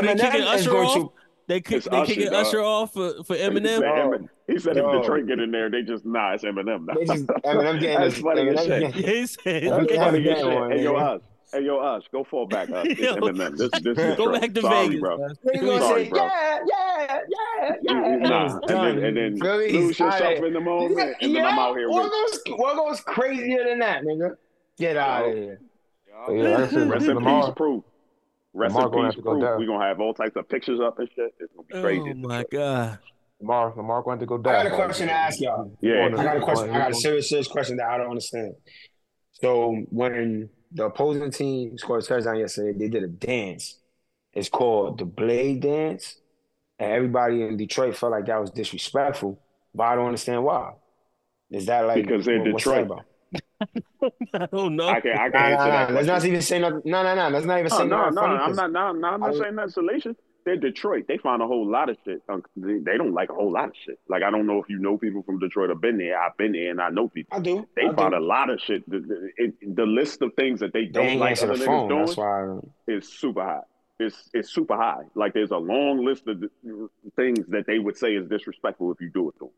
Eminem 0.09 0.21
kicking 0.21 0.41
is 0.43 0.47
Usher 0.49 0.71
going 0.71 0.87
off. 0.87 0.95
to. 0.95 1.13
They 1.51 1.61
kick, 1.61 1.83
they 1.83 1.97
Usher, 1.97 2.07
kicking 2.15 2.31
dog. 2.31 2.47
Usher 2.47 2.61
off 2.63 2.93
for, 2.93 3.25
for 3.25 3.35
He 3.35 3.43
Eminem. 3.43 3.79
said, 3.81 3.81
Dog. 3.83 4.29
He 4.47 4.59
said 4.61 4.77
if 4.77 4.85
Dog. 4.85 5.03
Detroit 5.03 5.27
get 5.27 5.41
in 5.41 5.51
there, 5.51 5.69
they 5.69 5.83
just 5.83 6.07
nah, 6.07 6.33
it's 6.35 6.45
Eminem. 6.45 6.87
now. 6.87 6.95
They 6.95 7.05
just 7.07 7.27
Eminem 7.45 7.81
getting 7.81 7.99
That's 7.99 8.15
his- 8.15 8.23
funny 8.23 8.49
as 8.51 8.61
shit. 8.65 8.69
getting- 8.69 8.93
He 8.93 9.27
said, 9.27 9.63
That's 9.65 9.77
That's 9.79 9.93
Yeah, 9.93 10.05
funny 10.05 10.29
as 10.29 10.39
shit. 10.39 10.73
Hey 10.79 10.85
yo, 10.85 10.95
us. 10.95 11.21
Hey 11.53 11.63
yo, 11.65 11.79
us. 11.79 12.05
Go 12.13 12.23
fall 12.23 12.47
back 12.47 12.71
up. 12.77 12.87
It's 12.87 13.01
Eminem. 13.01 13.57
This 13.57 13.71
this 13.83 14.17
Go 14.17 14.31
back 14.33 14.55
to 14.55 14.61
Sorry, 14.61 14.87
Vegas. 14.87 15.01
bro. 15.01 15.19
man. 15.19 15.35
They 15.43 15.59
gonna 15.59 15.81
Sorry, 15.81 16.05
say 16.05 16.11
bro. 16.11 16.25
yeah, 16.25 16.59
yeah, 16.69 17.19
yeah, 17.29 17.75
yeah. 17.83 17.93
You- 17.95 18.05
and 18.05 18.23
Nah, 18.23 18.61
and 18.69 18.69
then 18.69 19.05
and 19.05 19.17
then 19.17 19.37
Feel 19.41 19.57
lose 19.57 19.99
yourself 19.99 20.23
outta 20.23 20.45
in 20.47 20.53
the 20.53 20.61
moment, 20.61 20.99
Yeah, 20.99 21.13
and 21.21 21.35
then 21.35 21.45
I'm 21.47 21.59
out 21.59 21.77
here 21.77 21.91
What 21.91 22.05
with. 22.05 22.13
goes, 22.47 22.59
what 22.61 22.77
goes 22.77 23.01
crazier 23.01 23.65
than 23.65 23.81
that, 23.81 24.05
nigga? 24.05 24.37
Get 24.79 24.97
out 24.97 25.27
of 25.29 25.35
Yo. 25.37 25.43
here. 25.43 25.61
Yeah, 26.29 26.43
like 26.59 26.59
I 26.61 26.69
said, 26.69 26.89
Rest 26.91 27.07
in 27.07 27.15
Lamar, 27.17 27.47
peace, 27.47 27.55
proof. 27.57 27.83
Rest 28.53 28.75
Lamar 28.75 28.89
in 28.89 28.93
gonna 28.93 29.05
have 29.05 29.13
peace, 29.15 29.17
to 29.19 29.23
go 29.23 29.31
proof. 29.33 29.43
down. 29.45 29.59
We 29.61 29.67
gonna 29.67 29.85
have 29.85 30.01
all 30.01 30.15
types 30.15 30.37
of 30.37 30.49
pictures 30.49 30.81
up 30.81 30.99
and 30.99 31.09
shit. 31.15 31.33
It's 31.39 31.53
gonna 31.55 31.67
be 31.69 31.75
oh 31.75 31.83
crazy. 31.83 32.11
Oh 32.25 32.29
my 32.29 32.45
god. 32.51 32.99
Lamar, 33.41 33.73
Lamar 33.77 34.03
going 34.03 34.19
to 34.19 34.27
go 34.27 34.37
down. 34.39 34.55
I 34.55 34.63
got 34.65 34.73
a 34.73 34.75
question 34.77 35.07
to 35.07 35.13
ask 35.15 35.41
y'all. 35.41 35.73
Yeah. 35.81 36.07
I 36.07 36.11
got 36.11 36.37
a 36.37 36.41
question. 36.41 36.71
I 36.71 36.79
got 36.79 36.91
a 36.91 36.95
serious, 36.95 37.29
serious 37.31 37.49
question 37.49 37.77
that 37.79 37.89
I 37.89 37.97
don't 37.97 38.09
understand. 38.11 38.55
So 39.33 39.77
when 39.91 40.51
the 40.73 40.87
opposing 40.87 41.31
team 41.31 41.79
scored 41.79 42.03
a 42.03 42.07
touchdown 42.07 42.39
yesterday, 42.39 42.77
they 42.79 42.89
did 42.89 43.03
a 43.03 43.09
dance. 43.09 43.79
It's 44.35 44.49
called 44.51 44.99
the 44.99 45.05
Blade 45.07 45.63
Dance, 45.63 46.17
and 46.79 46.93
everybody 46.93 47.43
in 47.43 47.57
Detroit 47.57 47.97
felt 47.97 48.13
like 48.13 48.27
that 48.27 48.41
was 48.41 48.51
disrespectful. 48.51 49.41
But 49.75 49.85
I 49.85 49.95
don't 49.95 50.07
understand 50.07 50.45
why. 50.45 50.75
Is 51.51 51.67
that 51.67 51.87
like 51.87 52.05
Because 52.05 52.27
they're 52.27 52.39
what- 52.41 52.53
what's 52.53 52.65
that 52.65 52.83
Detroit. 52.83 53.05
About? 53.61 54.13
I 54.35 54.47
don't 54.47 54.77
know. 54.77 54.89
I 54.89 55.01
can 55.01 55.13
I 55.13 55.31
can 55.31 55.33
Nah, 55.33 55.39
answer 55.41 55.57
nah, 55.57 55.65
that. 55.71 55.89
nah. 55.91 55.95
Let's 55.97 56.07
not 56.07 56.25
even 56.25 56.43
say 56.43 56.59
nothing. 56.59 56.83
No, 56.85 57.03
no, 57.03 57.15
no. 57.15 57.29
Let's 57.29 57.47
not 57.47 57.59
even 57.59 57.71
No, 57.71 57.77
say 57.79 57.85
no, 57.87 57.97
nothing 58.11 58.15
no. 58.15 58.21
funny. 58.23 58.35
I'm 58.39 58.47
'cause 58.49 58.57
not. 58.57 58.73
No, 58.73 58.93
no, 58.93 59.09
I'm 59.09 59.21
not 59.21 59.31
I- 59.35 59.39
saying 59.39 59.57
that's 59.57 59.75
salacious. 59.75 60.17
They're 60.47 60.57
Detroit. 60.57 61.05
They 61.07 61.19
find 61.19 61.43
a 61.43 61.47
whole 61.47 61.71
lot 61.71 61.91
of 61.91 61.99
shit. 62.03 62.23
Um, 62.31 62.43
They, 62.57 62.79
they 62.79 62.97
don't 62.97 63.13
like 63.13 63.29
a 63.29 63.35
whole 63.35 63.53
lot 63.53 63.67
of 63.69 63.75
shit. 63.85 63.99
Like 64.09 64.23
I 64.23 64.31
don't 64.31 64.47
know 64.47 64.59
if 64.63 64.71
you 64.71 64.79
know 64.79 64.97
people 64.97 65.23
from 65.23 65.39
Detroit. 65.39 65.71
I've 65.71 65.83
been 65.83 65.99
there. 65.99 66.19
I've 66.19 66.35
been 66.39 66.53
there, 66.53 66.71
and 66.71 66.81
I 66.81 66.89
know 66.89 67.09
people. 67.09 67.37
I 67.37 67.41
do. 67.43 67.69
They 67.77 67.83
I 67.87 67.93
find 67.95 68.13
do. 68.13 68.19
a 68.19 68.25
lot 68.25 68.49
of 68.49 68.59
shit. 68.61 68.89
The, 68.89 69.01
the, 69.01 69.31
it, 69.37 69.77
the 69.77 69.85
list 69.85 70.23
of 70.23 70.33
things 70.35 70.61
that 70.61 70.73
they 70.73 70.87
They 70.87 70.93
don't 70.93 71.07
ain't 71.07 71.21
like 71.21 71.43
other 71.43 71.57
the 71.59 71.65
phone. 71.67 71.89
doing 71.89 72.07
That's 72.07 72.17
why. 72.17 72.59
is 72.89 73.07
super 73.07 73.43
high. 73.45 73.61
It's 73.99 74.31
it's 74.33 74.51
super 74.51 74.77
high. 74.77 75.03
Like 75.15 75.35
there's 75.35 75.51
a 75.51 75.59
long 75.59 76.03
list 76.07 76.27
of 76.27 76.41
the- 76.41 76.89
things 77.17 77.47
that 77.49 77.67
they 77.67 77.79
would 77.79 77.99
say 77.99 78.15
is 78.15 78.27
disrespectful 78.27 78.91
if 78.93 79.01
you 79.03 79.11
do 79.11 79.29
it 79.29 79.33
to 79.35 79.39
them. 79.41 79.51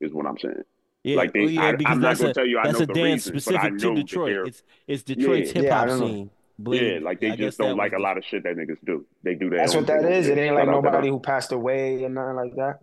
Is 0.00 0.12
what 0.12 0.26
I'm 0.26 0.36
saying. 0.36 0.64
Yeah, 1.04 1.16
Like 1.16 1.32
they- 1.34 1.40
oh, 1.44 1.48
yeah, 1.48 1.60
I- 1.60 1.68
I'm 1.68 1.76
because 1.76 1.98
not 1.98 2.00
that's 2.08 2.20
gonna 2.20 2.30
a 2.30 2.34
tell 2.34 2.46
you 2.46 2.58
I 2.58 2.70
know 2.70 2.78
the 2.78 2.86
dance 2.86 3.26
reasons, 3.26 3.44
but 3.44 3.54
I 3.56 3.58
specific 3.58 3.78
to 3.78 3.86
know 3.88 3.94
Detroit. 3.94 4.30
they're- 4.32 4.44
It's 4.46 4.62
it's 4.86 5.02
Detroit's 5.02 5.52
Yeah, 5.54 5.62
hip 5.62 5.70
hop 5.72 5.88
don't 5.88 5.98
scene. 5.98 6.30
Bleed. 6.58 6.92
Yeah, 6.94 6.98
like 7.02 7.20
they 7.20 7.30
I 7.32 7.36
just 7.36 7.58
don't 7.58 7.76
like 7.76 7.92
a 7.92 7.98
lot 7.98 8.16
of 8.16 8.24
shit 8.24 8.42
that 8.44 8.56
niggas 8.56 8.78
do. 8.86 9.04
They 9.22 9.34
do 9.34 9.50
that. 9.50 9.56
That's 9.56 9.74
what 9.74 9.86
that 9.88 10.04
is. 10.04 10.28
It 10.28 10.38
ain't 10.38 10.54
like 10.54 10.66
nobody 10.68 11.08
who 11.08 11.20
passed 11.20 11.52
away 11.52 12.02
or 12.04 12.08
nothing 12.08 12.36
like 12.36 12.54
that. 12.56 12.78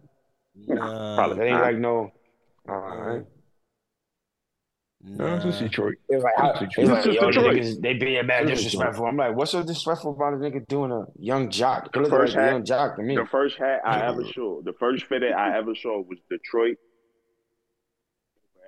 the- 0.67 0.75
Nah, 0.75 1.15
Probably. 1.15 1.47
It 1.47 1.49
ain't 1.51 1.61
like 1.61 1.77
no. 1.77 2.11
All 2.69 2.75
right. 2.79 3.23
No, 5.03 5.35
it's 5.35 5.45
just 5.45 5.61
nah. 5.61 5.67
Detroit. 5.67 5.95
It 6.09 6.15
was 6.15 6.23
like, 6.23 6.33
how, 6.37 6.51
It's 6.51 6.77
it 6.77 6.81
was 6.81 6.89
like 6.91 7.05
yo, 7.05 7.31
Detroit. 7.31 7.55
niggas, 7.55 7.81
they 7.81 7.93
being 7.95 8.25
mad 8.27 8.45
disrespectful. 8.47 9.05
I'm 9.07 9.17
like, 9.17 9.35
what's 9.35 9.49
so 9.51 9.61
disrespectful 9.63 10.11
about 10.11 10.33
a 10.33 10.37
nigga 10.37 10.67
doing 10.67 10.91
a 10.91 11.05
young 11.17 11.49
jock? 11.49 11.91
The 11.91 12.03
first 12.07 12.35
like 12.35 12.43
hat- 12.43 12.51
young 12.51 12.65
jock 12.65 12.97
to 12.97 13.01
me. 13.01 13.15
The 13.15 13.25
first 13.25 13.57
hat 13.57 13.81
I 13.83 14.05
ever 14.05 14.23
saw, 14.35 14.61
the 14.61 14.73
first 14.73 15.05
fitted 15.05 15.31
I 15.31 15.57
ever 15.57 15.73
saw 15.73 16.01
was 16.01 16.19
Detroit. 16.29 16.77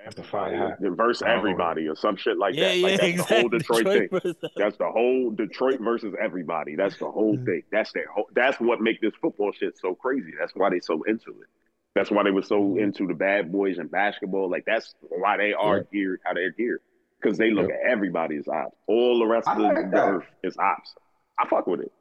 That's 0.04 0.16
the 0.16 0.24
fire 0.24 0.56
hat. 0.58 0.78
Verse 0.82 1.22
Oh. 1.22 1.28
everybody 1.28 1.88
or 1.88 1.96
some 1.96 2.16
shit 2.16 2.38
like 2.38 2.56
yeah, 2.56 2.70
that. 2.70 2.78
yeah, 2.78 2.84
Like 2.88 3.00
that's 3.00 3.10
exactly. 3.14 3.36
the 3.36 3.42
whole 3.42 3.50
Detroit, 3.50 3.86
thing. 3.86 4.08
versus- 4.12 4.36
That's 4.58 4.78
the 4.78 4.92
whole 4.92 5.32
Detroit 5.32 5.80
versus 5.80 6.14
everybody. 6.22 6.76
That's 6.76 6.98
the 6.98 7.10
whole 7.10 7.38
thing. 7.38 7.64
That's 7.72 7.92
their 7.94 8.08
whole, 8.08 8.28
that's 8.34 8.60
what 8.60 8.82
make 8.82 9.00
this 9.02 9.14
football 9.22 9.52
shit 9.54 9.78
so 9.78 9.96
crazy. 9.96 10.34
That's 10.38 10.54
why 10.56 10.70
they 10.70 10.80
so 10.82 11.04
into 11.04 11.30
it. 11.30 11.48
That's 11.96 12.10
why 12.12 12.24
they 12.24 12.32
were 12.32 12.42
so 12.42 12.78
into 12.78 13.08
the 13.08 13.14
bad 13.14 13.52
boys 13.52 13.78
and 13.78 13.90
basketball. 13.90 14.50
Like 14.50 14.66
that's 14.66 14.94
why 15.10 15.38
they 15.38 15.54
are 15.54 15.78
Yeah. 15.78 15.84
geared 15.92 16.20
how 16.26 16.34
they're 16.34 16.52
geared. 16.52 16.82
Because 17.22 17.38
they 17.38 17.52
look 17.52 17.70
Yep. 17.70 17.80
at 17.86 17.90
everybody 17.92 18.36
as 18.38 18.48
ops. 18.50 18.76
All 18.88 19.20
the 19.20 19.26
rest 19.26 19.48
I 19.48 19.54
of 19.54 19.58
the, 19.60 19.64
like 19.64 19.92
the 19.92 19.98
earth 20.06 20.26
is 20.44 20.58
ops. 20.58 20.96
I 21.40 21.48
fuck 21.48 21.68
with 21.68 21.80
it. 21.80 21.92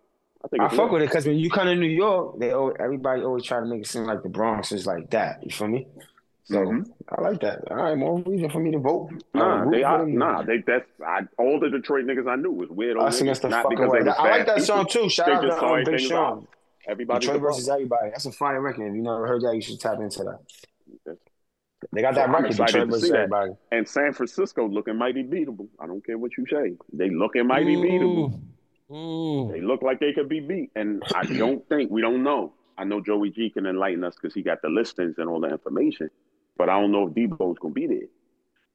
I 0.45 0.49
think 0.49 0.63
I 0.65 0.69
fuck 0.71 0.91
with 0.91 1.03
it 1.03 1.09
because 1.09 1.25
when 1.27 1.37
you 1.39 1.49
come 1.51 1.67
to 1.67 1.77
New 1.77 1.87
York, 1.87 2.41
they 2.41 2.51
always, 2.51 2.77
everybody 2.81 3.23
always 3.23 3.45
try 3.45 3.61
to 3.61 3.67
make 3.67 3.83
it 3.83 3.87
seem 3.87 4.05
like 4.07 4.25
the 4.25 4.29
Bronx 4.29 4.73
is 4.73 4.87
like 4.89 5.09
that. 5.11 5.45
You 5.45 5.53
feel 5.53 5.69
me? 5.69 5.87
So 6.45 6.59
Mhm. 6.59 6.91
I 7.09 7.21
like 7.21 7.41
that. 7.41 7.71
All 7.71 7.77
right, 7.77 7.97
more 7.97 8.19
reason 8.21 8.51
for 8.51 8.59
me 8.59 8.73
to 8.73 8.79
vote. 8.79 9.11
Nah, 9.33 9.65
would 9.65 9.75
they 9.75 9.85
are 9.85 10.05
nah. 10.07 10.43
They 10.43 10.59
that's 10.67 10.89
I, 11.07 11.21
all 11.39 11.61
the 11.61 11.71
Detroit 11.71 12.05
niggas 12.07 12.29
I 12.29 12.35
knew 12.37 12.51
was 12.51 12.69
weird. 12.69 12.99
Us 12.99 13.21
against 13.21 13.43
the 13.43 13.51
fucking 13.51 13.79
way. 13.89 14.01
I 14.01 14.29
like 14.39 14.47
that 14.47 14.63
song 14.63 14.87
too. 14.87 15.09
Shout 15.09 15.27
They 15.27 15.33
out 15.35 15.41
to 15.61 15.65
um, 15.67 15.85
Big 15.85 16.01
Sean. 16.01 16.47
Everybody 16.89 17.21
Detroit 17.21 17.41
versus 17.43 17.69
everybody. 17.69 18.11
That's 18.11 18.27
a 18.27 18.33
fire 18.33 18.61
record. 18.61 18.89
If 18.89 18.95
you 18.97 19.03
never 19.03 19.25
heard 19.29 19.43
that, 19.43 19.55
you 19.55 19.63
should 19.63 19.79
tap 19.79 20.01
into 20.01 20.25
that. 20.25 21.17
They 21.93 22.01
got 22.01 22.15
that 22.15 22.27
So 22.27 22.33
record. 22.33 22.47
excited 22.51 22.67
Detroit 22.73 22.85
to 22.87 22.91
versus 22.91 23.03
see 23.05 23.11
that. 23.13 23.19
everybody. 23.19 23.53
and 23.71 23.89
San 23.89 24.13
Francisco 24.13 24.67
looking 24.69 24.97
mighty 24.97 25.23
beatable. 25.25 25.69
I 25.79 25.87
don't 25.87 26.05
care 26.05 26.17
what 26.19 26.33
you 26.37 26.45
say. 26.51 26.75
They 26.93 27.11
looking 27.11 27.47
mighty 27.47 27.77
beatable. 27.77 28.33
Mm. 28.33 28.41
Mm. 28.91 29.53
They 29.53 29.61
look 29.61 29.83
like 29.83 30.01
they 30.01 30.13
could 30.13 30.29
be 30.29 30.41
beat. 30.41 30.71
And 30.77 31.03
I 31.15 31.23
don't 31.25 31.67
think 31.69 31.91
we 31.91 32.01
don't 32.01 32.23
know. 32.23 32.53
I 32.79 32.85
know 32.85 33.01
Joey 33.01 33.31
G 33.31 33.51
can 33.51 33.67
enlighten 33.67 34.03
us 34.05 34.15
because 34.15 34.35
he 34.35 34.43
got 34.43 34.61
the 34.63 34.69
listings 34.69 35.17
and 35.19 35.29
all 35.29 35.41
the 35.41 35.49
information. 35.51 36.11
But 36.57 36.69
I 36.69 36.81
don't 36.81 36.93
know 36.93 37.09
if 37.09 37.15
Deebo's 37.15 37.59
gonna 37.59 37.75
be 37.75 37.87
there. 37.87 37.99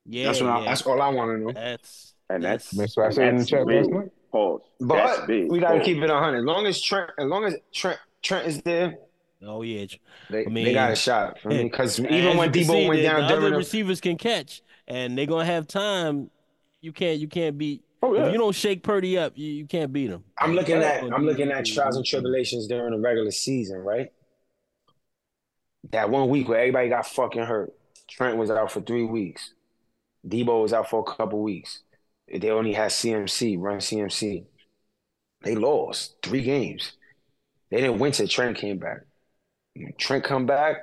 Yeah, 0.06 0.28
That's 0.28 0.42
what. 0.42 0.50
I, 0.50 0.66
that's 0.66 0.82
all 0.84 1.02
I 1.02 1.10
want 1.10 1.32
to 1.32 1.46
know. 1.46 1.52
That's 1.52 2.14
And 2.30 2.44
that's 2.44 2.72
That's 2.72 2.96
what 2.96 3.08
I 3.08 3.10
said 3.10 3.30
in 3.30 3.38
the 3.38 3.46
chat 3.46 3.68
last 3.68 3.90
night. 3.90 4.10
Pause. 4.32 4.62
But 4.80 5.28
big. 5.28 5.50
we 5.50 5.60
gotta 5.60 5.78
Pause. 5.78 5.86
keep 5.86 5.98
it 5.98 6.10
hundred. 6.10 6.40
As 6.40 6.46
long 6.46 6.66
as 6.66 6.82
Trent, 6.82 7.12
as 7.18 7.26
long 7.26 7.46
as 7.46 7.56
Trent, 7.74 8.00
Trent 8.22 8.48
is 8.48 8.62
there, 8.62 8.98
oh 9.42 9.62
yeah. 9.62 9.86
they, 10.30 10.46
I 10.46 10.50
mean, 10.50 10.66
they 10.66 10.74
got 10.74 10.92
a 10.92 10.96
shot 10.96 11.40
for 11.40 11.50
me. 11.50 11.64
Because 11.70 12.00
even 12.00 12.38
when 12.38 12.54
you 12.54 12.62
Deebo 12.62 12.68
see, 12.68 12.88
went 12.88 13.02
the, 13.02 13.08
down 13.08 13.28
the 13.28 13.36
other 13.36 13.50
the, 13.50 13.58
receivers 13.58 14.02
can 14.02 14.18
catch, 14.18 14.62
and 14.88 15.18
they're 15.18 15.26
gonna 15.26 15.46
have 15.46 15.68
time. 15.68 16.30
You 16.82 16.92
can't, 16.92 17.20
you 17.20 17.28
can't 17.28 17.58
beat. 17.58 17.84
Oh 18.04 18.14
yeah. 18.14 18.28
If 18.28 18.34
you 18.34 18.38
don't 18.38 18.54
shake 18.54 18.84
Purdy 18.84 19.18
up, 19.18 19.38
you, 19.38 19.48
you 19.48 19.66
can't 19.66 19.92
beat 19.92 20.10
him. 20.10 20.24
I'm 20.40 20.54
looking 20.54 20.78
at 20.78 21.04
I'm 21.04 21.26
looking 21.26 21.52
at 21.52 21.66
mm-hmm. 21.66 21.74
trials 21.74 21.96
and 21.96 22.06
tribulations 22.06 22.68
during 22.68 22.92
the 22.92 23.00
regular 23.00 23.32
season, 23.32 23.80
right? 23.80 24.12
That 25.92 26.10
one 26.10 26.30
week 26.30 26.48
where 26.50 26.60
everybody 26.60 26.90
got 26.90 27.08
fucking 27.08 27.44
hurt. 27.44 27.74
Trent 28.10 28.38
was 28.38 28.52
out 28.52 28.72
for 28.72 28.82
three 28.82 29.04
weeks. 29.04 29.54
Deebo 30.28 30.62
was 30.62 30.74
out 30.74 30.90
for 30.90 31.00
a 31.00 31.04
couple 31.16 31.42
weeks. 31.42 31.84
They 32.34 32.50
only 32.52 32.74
had 32.74 32.92
CMC, 32.92 33.58
run 33.60 33.78
CMC. 33.78 34.46
They 35.44 35.56
lost 35.56 36.16
three 36.24 36.42
games. 36.42 36.94
They 37.70 37.82
didn't 37.82 38.00
win 38.00 38.12
till 38.12 38.28
Trent 38.28 38.58
came 38.58 38.80
back. 38.80 39.02
When 39.76 39.94
Trent 39.98 40.24
come 40.24 40.46
back, 40.46 40.78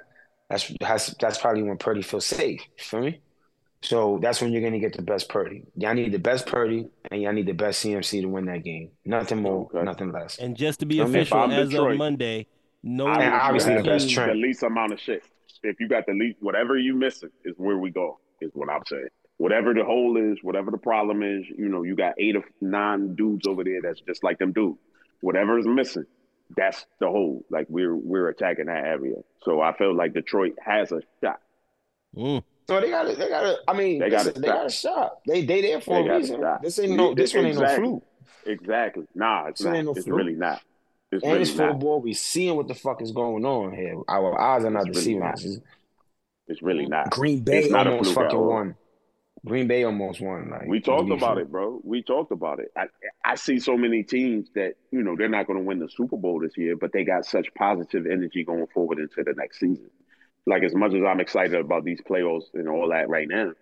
that's 0.48 0.72
that's, 0.80 1.14
that's 1.14 1.38
probably 1.38 1.62
when 1.62 1.76
Purdy 1.78 2.02
feels 2.02 2.26
safe. 2.26 2.60
You 2.78 2.84
feel 2.84 3.00
me? 3.00 3.20
So 3.82 4.18
that's 4.22 4.40
when 4.40 4.52
you're 4.52 4.62
gonna 4.62 4.78
get 4.78 4.96
the 4.96 5.02
best 5.02 5.28
Purdy. 5.28 5.64
Y'all 5.76 5.94
need 5.94 6.12
the 6.12 6.18
best 6.18 6.46
Purdy 6.46 6.88
and 7.10 7.20
y'all 7.20 7.32
need 7.32 7.46
the 7.46 7.52
best 7.52 7.84
CMC 7.84 8.22
to 8.22 8.28
win 8.28 8.46
that 8.46 8.64
game. 8.64 8.90
Nothing 9.04 9.42
more, 9.42 9.70
Okay. 9.74 9.82
nothing 9.84 10.12
less. 10.12 10.38
And 10.38 10.56
just 10.56 10.80
to 10.80 10.86
be 10.86 11.00
I 11.00 11.04
mean, 11.04 11.16
official, 11.16 11.50
as 11.52 11.68
Detroit, 11.68 11.92
of 11.92 11.98
Monday, 11.98 12.46
no. 12.84 13.06
I 13.06 13.22
And 13.24 13.34
obviously 13.34 13.72
the 13.72 13.76
have 13.78 13.86
best 13.86 14.14
the 14.14 14.34
least 14.34 14.62
amount 14.62 14.92
of 14.92 15.00
shit. 15.00 15.24
If 15.62 15.80
you 15.80 15.88
got 15.88 16.06
the 16.06 16.12
least, 16.12 16.36
whatever 16.40 16.76
you 16.76 16.94
missing 16.94 17.30
is 17.44 17.54
where 17.56 17.78
we 17.78 17.90
go. 17.90 18.18
Is 18.40 18.50
what 18.54 18.68
I'm 18.68 18.82
saying. 18.86 19.08
Whatever 19.38 19.72
the 19.74 19.84
hole 19.84 20.16
is, 20.16 20.38
whatever 20.42 20.70
the 20.70 20.78
problem 20.78 21.22
is, 21.22 21.44
you 21.48 21.68
know, 21.68 21.82
you 21.82 21.96
got 21.96 22.14
eight 22.18 22.36
or 22.36 22.44
nine 22.60 23.14
dudes 23.14 23.46
over 23.46 23.64
there 23.64 23.80
that's 23.82 24.00
just 24.02 24.22
like 24.22 24.38
them 24.38 24.52
dudes. 24.52 24.78
Whatever 25.22 25.58
is 25.58 25.66
missing, 25.66 26.04
that's 26.56 26.84
the 27.00 27.06
hole. 27.08 27.44
Like 27.50 27.66
we're 27.70 27.96
we're 27.96 28.28
attacking 28.28 28.66
that 28.66 28.84
area. 28.84 29.16
So 29.44 29.60
I 29.60 29.76
feel 29.76 29.94
like 29.96 30.12
Detroit 30.12 30.54
has 30.64 30.92
a 30.92 31.00
shot. 31.22 31.40
Mm. 32.16 32.42
So 32.68 32.80
they 32.80 32.90
got 32.90 33.06
it. 33.08 33.18
They 33.18 33.28
got 33.28 33.46
it. 33.46 33.58
I 33.66 33.72
mean, 33.72 33.98
They 34.00 34.10
got 34.10 34.26
listen, 34.26 34.38
a 34.38 34.40
they 34.40 34.48
shot. 34.48 34.56
got 34.56 34.66
a 34.66 34.70
shot. 34.70 35.18
They 35.26 35.44
they 35.44 35.60
there 35.62 35.80
for 35.80 35.94
They 35.94 36.00
a 36.00 36.04
got 36.08 36.14
a 36.14 36.18
reason. 36.18 36.44
This 36.62 36.78
ain't 36.78 36.92
no. 36.92 37.14
This 37.14 37.34
one 37.34 37.46
ain't 37.46 37.58
no 37.58 37.76
fluke. 37.76 38.04
Exactly. 38.46 39.04
Nah, 39.14 39.46
it's 39.46 39.60
This 39.60 39.66
not. 39.66 39.76
ain't 39.76 39.84
no 39.86 39.92
it's 39.92 40.04
fluke. 40.04 40.16
really 40.18 40.34
not. 40.34 40.60
It's 41.14 41.24
And 41.24 41.32
really 41.32 41.42
it's 41.42 41.56
not. 41.56 41.72
football. 41.72 42.00
We 42.00 42.12
seeing 42.14 42.56
what 42.56 42.68
the 42.68 42.74
fuck 42.74 43.00
is 43.02 43.12
going 43.12 43.44
on 43.44 43.72
here. 43.74 43.96
Our 44.08 44.38
eyes 44.40 44.64
are 44.64 44.70
not 44.70 44.86
It's 44.88 44.88
really 44.88 44.94
deceiving 45.00 45.20
not. 45.20 45.34
us. 45.34 45.44
It's- 45.44 45.60
It's 46.46 46.62
really 46.62 46.86
not. 46.86 47.10
Green 47.10 47.40
Bay 47.42 47.60
It's 47.60 47.70
not 47.70 47.86
almost 47.86 48.12
fluke 48.12 48.26
fucking 48.26 48.38
all. 48.38 48.48
won. 48.48 48.74
Green 49.46 49.66
Bay 49.66 49.84
almost 49.84 50.20
won. 50.20 50.50
Like 50.50 50.66
We 50.66 50.80
talked 50.80 51.10
about 51.10 51.34
fair. 51.36 51.44
it, 51.44 51.50
bro. 51.50 51.80
We 51.84 52.02
talked 52.02 52.32
about 52.32 52.60
it. 52.60 52.70
I, 52.76 52.86
I 53.24 53.34
see 53.34 53.58
so 53.58 53.76
many 53.76 54.02
teams 54.02 54.48
that 54.54 54.74
you 54.90 55.02
know 55.02 55.16
they're 55.16 55.28
not 55.28 55.46
going 55.46 55.58
to 55.58 55.64
win 55.64 55.78
the 55.80 55.88
Super 55.88 56.16
Bowl 56.16 56.40
this 56.40 56.56
year, 56.56 56.76
but 56.76 56.92
they 56.92 57.04
got 57.04 57.24
such 57.26 57.52
positive 57.54 58.06
energy 58.06 58.42
going 58.44 58.66
forward 58.74 58.98
into 58.98 59.22
the 59.22 59.34
next 59.36 59.60
season. 59.60 59.90
Like 60.46 60.62
as 60.62 60.74
much 60.74 60.92
as 60.94 61.02
I'm 61.06 61.20
excited 61.20 61.54
about 61.58 61.84
these 61.84 62.00
playoffs 62.02 62.44
and 62.54 62.68
all 62.68 62.88
that 62.90 63.08
right 63.08 63.28
now, 63.28 63.52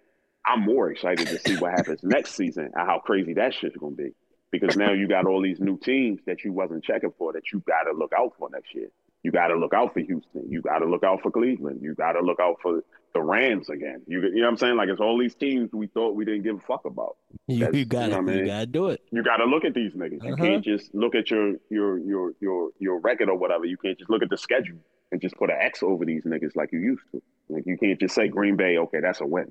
I'm 0.46 0.60
more 0.62 0.90
excited 0.90 1.26
to 1.28 1.38
see 1.38 1.56
what 1.56 1.72
happens 1.72 2.02
next 2.02 2.34
season 2.34 2.64
and 2.74 2.86
how 2.88 2.98
crazy 3.04 3.34
that 3.34 3.54
shit's 3.54 3.76
going 3.76 3.96
to 3.96 4.02
be. 4.02 4.10
Because 4.52 4.76
now 4.76 4.92
you 4.92 5.08
got 5.08 5.26
all 5.26 5.40
these 5.42 5.58
new 5.60 5.78
teams 5.78 6.20
that 6.26 6.44
you 6.44 6.52
wasn't 6.52 6.84
checking 6.84 7.12
for 7.18 7.32
that 7.32 7.50
you 7.52 7.60
got 7.66 7.84
to 7.90 7.92
look 7.96 8.12
out 8.16 8.34
for 8.38 8.48
next 8.50 8.74
year. 8.74 8.88
You 9.22 9.30
got 9.32 9.48
to 9.48 9.54
look 9.56 9.72
out 9.72 9.94
for 9.94 10.00
Houston. 10.00 10.44
You 10.50 10.60
got 10.60 10.80
to 10.80 10.84
look 10.86 11.02
out 11.04 11.22
for 11.22 11.30
Cleveland. 11.30 11.80
You 11.82 11.94
got 11.94 12.12
to 12.12 12.20
look 12.20 12.38
out 12.38 12.56
for 12.60 12.82
the 13.14 13.22
Rams 13.22 13.70
again. 13.70 14.02
You, 14.06 14.20
you 14.20 14.34
know 14.36 14.42
what 14.42 14.48
I'm 14.50 14.56
saying? 14.58 14.76
Like 14.76 14.88
it's 14.90 15.00
all 15.00 15.16
these 15.18 15.34
teams 15.34 15.70
we 15.72 15.86
thought 15.86 16.14
we 16.14 16.24
didn't 16.24 16.42
give 16.42 16.56
a 16.56 16.60
fuck 16.66 16.84
about. 16.84 17.16
You, 17.46 17.70
you 17.72 17.84
got 17.86 18.10
you 18.10 18.16
know 18.16 18.22
to 18.26 18.36
You 18.38 18.46
got 18.46 18.60
to 18.60 18.66
do 18.66 18.88
it. 18.88 19.00
You 19.10 19.22
got 19.22 19.36
to 19.38 19.44
look 19.44 19.64
at 19.64 19.74
these 19.74 19.92
niggas. 19.92 20.22
You 20.24 20.34
Uh-huh. 20.34 20.44
can't 20.44 20.64
just 20.64 20.94
look 20.94 21.14
at 21.14 21.30
your 21.30 21.54
your 21.70 21.98
your 21.98 22.32
your 22.40 22.70
your 22.78 22.98
record 23.00 23.28
or 23.30 23.36
whatever. 23.36 23.64
You 23.64 23.76
can't 23.78 23.96
just 23.98 24.10
look 24.10 24.22
at 24.22 24.28
the 24.28 24.36
schedule 24.38 24.78
and 25.12 25.20
just 25.20 25.36
put 25.36 25.50
an 25.50 25.56
X 25.60 25.82
over 25.82 26.04
these 26.04 26.24
niggas 26.24 26.56
like 26.56 26.72
you 26.72 26.80
used 26.80 27.04
to. 27.12 27.22
Like 27.48 27.64
you 27.66 27.78
can't 27.78 27.98
just 28.00 28.14
say 28.14 28.28
Green 28.28 28.56
Bay, 28.56 28.76
okay, 28.78 29.00
that's 29.00 29.20
a 29.20 29.26
win. 29.26 29.50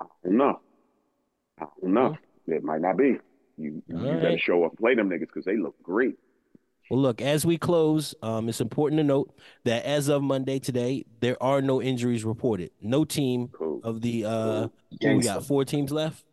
I 0.00 0.06
don't 0.24 0.36
know. 0.36 0.60
I 1.60 1.66
don't 1.80 1.92
know. 1.94 2.16
It 2.48 2.64
might 2.64 2.80
not 2.80 2.96
be. 2.96 3.18
You, 3.58 3.82
you 3.86 3.96
All 3.96 4.02
better 4.14 4.28
right. 4.28 4.40
show 4.40 4.64
up 4.64 4.76
play 4.78 4.94
them 4.94 5.10
niggas 5.10 5.20
because 5.20 5.44
they 5.44 5.56
look 5.56 5.74
great. 5.82 6.16
Well, 6.90 7.00
look, 7.00 7.22
as 7.22 7.46
we 7.46 7.56
close, 7.58 8.14
um, 8.22 8.48
it's 8.48 8.60
important 8.60 8.98
to 8.98 9.04
note 9.04 9.32
that 9.64 9.84
as 9.86 10.08
of 10.08 10.22
Monday 10.22 10.58
today, 10.58 11.04
there 11.20 11.40
are 11.42 11.62
no 11.62 11.80
injuries 11.80 12.24
reported. 12.24 12.70
No 12.82 13.04
team 13.04 13.48
Cool. 13.48 13.80
of 13.84 14.00
the 14.02 14.24
uh, 14.26 14.60
what 15.00 15.16
we 15.16 15.22
got 15.22 15.44
four 15.46 15.64
teams 15.64 15.90
left. 15.92 16.24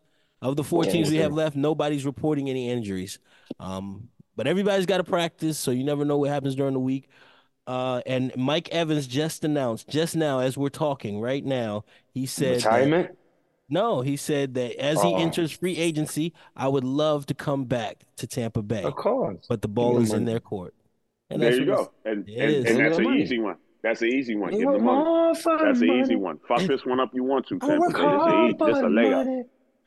Of 0.41 0.55
the 0.55 0.63
four 0.63 0.85
teams 0.85 1.09
we 1.09 1.17
have 1.17 1.33
left, 1.33 1.55
nobody's 1.55 2.05
reporting 2.05 2.49
any 2.49 2.69
injuries. 2.69 3.19
Um, 3.59 4.07
but 4.37 4.47
everybody's 4.47 4.85
got 4.85 4.97
to 4.97 5.03
practice, 5.03 5.57
so 5.59 5.71
you 5.71 5.83
never 5.83 6.05
know 6.05 6.17
what 6.17 6.29
happens 6.29 6.55
during 6.55 6.73
the 6.73 6.79
week. 6.79 7.09
Uh, 7.67 8.01
and 8.05 8.31
Mike 8.37 8.69
Evans 8.69 9.05
just 9.05 9.43
announced, 9.43 9.89
just 9.89 10.15
now 10.15 10.39
as 10.39 10.57
we're 10.57 10.69
talking 10.69 11.19
right 11.19 11.43
now, 11.45 11.83
he 12.13 12.25
said 12.25 12.61
that- 12.61 12.65
Retirement. 12.65 13.17
No, 13.69 14.01
he 14.01 14.17
said 14.17 14.53
that 14.55 14.75
as 14.81 15.01
he 15.01 15.09
Oh. 15.13 15.17
enters 15.17 15.51
free 15.51 15.77
agency, 15.77 16.33
I 16.55 16.67
would 16.67 16.83
love 16.83 17.25
to 17.27 17.33
come 17.33 17.65
back 17.65 18.03
to 18.17 18.27
Tampa 18.27 18.61
Bay, 18.61 18.83
Of 18.83 18.95
course. 18.95 19.45
but 19.47 19.61
the 19.61 19.67
ball 19.67 19.99
is 19.99 20.13
in 20.13 20.25
their 20.25 20.39
court. 20.39 20.73
And 21.29 21.41
there 21.41 21.53
you 21.53 21.65
go. 21.65 21.91
And, 22.05 22.27
and, 22.29 22.65
and 22.67 22.79
that's 22.79 22.97
an 22.97 23.03
money. 23.03 23.21
easy 23.21 23.39
one. 23.39 23.57
That's 23.81 24.01
an 24.01 24.09
easy 24.09 24.35
one. 24.35 24.51
Give 24.51 24.61
You 24.61 24.71
them 24.73 24.83
money. 24.83 25.39
That's 25.45 25.81
an 25.81 25.89
easy 26.01 26.15
one. 26.15 26.39
Fuck 26.47 26.61
this 26.63 26.85
one 26.85 26.99
up 26.99 27.11
you 27.13 27.23
want 27.23 27.47
to, 27.47 27.59
Tampa 27.59 27.89
Bay. 27.89 28.53
This 28.57 28.61
a, 28.61 28.65
this 28.65 28.77
a 28.77 28.81
layup. 28.83 29.25
money. 29.25 29.43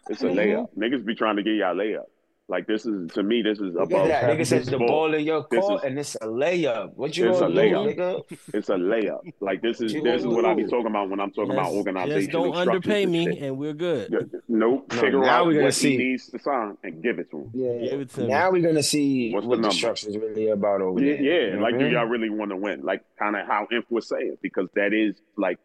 It's 0.08 0.22
a 0.22 0.26
layup. 0.26 0.68
Niggas 0.78 1.04
be 1.04 1.14
trying 1.14 1.36
to 1.36 1.42
get 1.42 1.54
y'all 1.54 1.74
layup. 1.74 2.06
Like 2.52 2.66
this 2.66 2.84
is 2.84 3.10
to 3.12 3.22
me, 3.22 3.40
this 3.40 3.58
is 3.60 3.72
Look 3.72 3.90
at 3.92 4.08
that. 4.08 4.24
Nigga 4.24 4.46
says 4.46 4.66
the 4.66 4.76
ball. 4.76 4.86
ball 4.88 5.14
in 5.14 5.24
your 5.24 5.42
court 5.44 5.76
is- 5.80 5.84
and 5.88 5.98
it's 5.98 6.14
a 6.16 6.26
layup. 6.26 6.92
What 6.96 7.16
you 7.16 7.30
It's 7.30 7.40
gonna 7.40 7.50
a 7.50 7.54
do, 7.54 7.74
layup. 7.74 7.96
nigga? 7.96 8.38
It's 8.52 8.68
a 8.68 8.74
layup. 8.74 9.20
Like 9.40 9.62
this 9.62 9.80
is 9.80 9.94
this 10.08 10.20
is 10.20 10.26
what 10.26 10.44
I 10.44 10.52
be 10.52 10.64
talking 10.64 10.88
about 10.88 11.08
when 11.08 11.18
I'm 11.18 11.30
talking 11.30 11.52
about 11.52 11.72
organization. 11.72 12.20
Just 12.20 12.30
don't 12.32 12.54
underpay 12.54 13.06
me, 13.06 13.24
shit. 13.24 13.38
and 13.42 13.56
we're 13.56 13.72
good. 13.72 14.12
Yeah, 14.12 14.38
Nope. 14.48 14.92
No, 14.92 15.00
Figure 15.00 15.20
now 15.20 15.28
out 15.40 15.46
we're 15.46 15.52
gonna 15.54 15.64
what 15.64 15.74
see. 15.74 15.92
he 15.92 15.96
needs 15.96 16.28
to 16.28 16.38
sign 16.40 16.76
and 16.84 17.02
give 17.02 17.18
it 17.18 17.30
to 17.30 17.38
him. 17.38 17.50
Yeah. 17.54 17.90
Give 17.90 18.00
it 18.02 18.10
to 18.10 18.20
me. 18.20 18.26
Now 18.26 18.50
we're 18.50 18.62
gonna 18.62 18.82
see 18.82 19.32
What's 19.32 19.46
what 19.46 19.56
the, 19.56 19.62
number? 19.62 19.74
structure 19.74 20.10
is 20.10 20.18
really 20.18 20.48
about 20.50 20.82
over 20.82 21.00
Yeah, 21.02 21.14
there. 21.14 21.22
yeah. 21.22 21.46
You 21.52 21.56
know 21.56 21.62
like 21.62 21.78
do 21.78 21.88
y'all 21.88 22.04
really 22.04 22.28
want 22.28 22.50
to 22.50 22.56
win? 22.58 22.82
Like 22.82 23.02
kind 23.18 23.34
of 23.34 23.46
how 23.46 23.66
Inf 23.72 23.86
was 23.90 24.06
saying, 24.08 24.36
because 24.42 24.68
that 24.74 24.92
is 24.92 25.16
like 25.38 25.58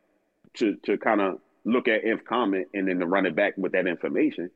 to 0.54 0.76
to 0.84 0.98
kind 0.98 1.20
of 1.20 1.40
look 1.66 1.90
at 1.90 2.06
Inf 2.06 2.24
comment 2.24 2.70
and 2.74 2.88
then 2.88 3.00
to 3.00 3.06
run 3.06 3.26
it 3.26 3.36
back 3.36 3.58
with 3.58 3.74
that 3.74 3.88
information. 3.88 4.50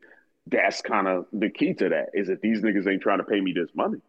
That's 0.47 0.81
kind 0.81 1.07
of 1.07 1.25
the 1.31 1.49
key 1.49 1.73
to 1.75 1.89
that. 1.89 2.09
Is 2.13 2.27
that 2.27 2.41
these 2.41 2.61
niggas 2.61 2.87
ain't 2.91 3.01
trying 3.01 3.19
to 3.19 3.23
pay 3.23 3.39
me 3.39 3.53
this 3.53 3.69
money, 3.75 3.99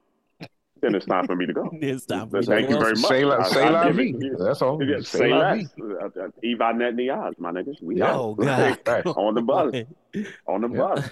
then 0.81 0.95
it's 0.95 1.07
time 1.07 1.27
for 1.27 1.37
me 1.37 1.47
to 1.47 1.53
go. 1.53 1.71
It's 1.81 2.07
time 2.07 2.29
for 2.29 2.39
But 2.39 2.41
me 2.41 2.47
to 2.47 2.53
thank 2.53 2.71
you 2.71 2.79
very 2.79 2.97
much. 2.97 3.11
Say 3.11 3.25
la, 3.25 3.43
say 3.45 3.63
I 3.63 3.71
la 3.71 3.87
give 3.87 3.97
vie. 3.97 4.15
That's 4.39 4.63
all. 4.63 4.83
Yeah, 4.83 5.01
Say 5.01 5.19
say 5.19 5.29
la 5.29 5.53
vie. 5.53 5.69
Uh, 5.81 6.07
uh, 6.07 6.29
Ivan 6.45 6.79
net 6.79 6.95
my 7.39 7.53
niggas. 7.53 7.83
We 7.83 7.99
Yeah. 7.99 8.07
out. 8.11 8.17
Oh 8.17 8.35
God! 8.35 8.79
Right. 8.87 9.07
On 9.07 9.35
the 9.35 9.43
bus. 9.43 9.75
On 10.47 10.61
the 10.61 10.69
Yeah. 10.69 10.77
bus. 10.79 11.11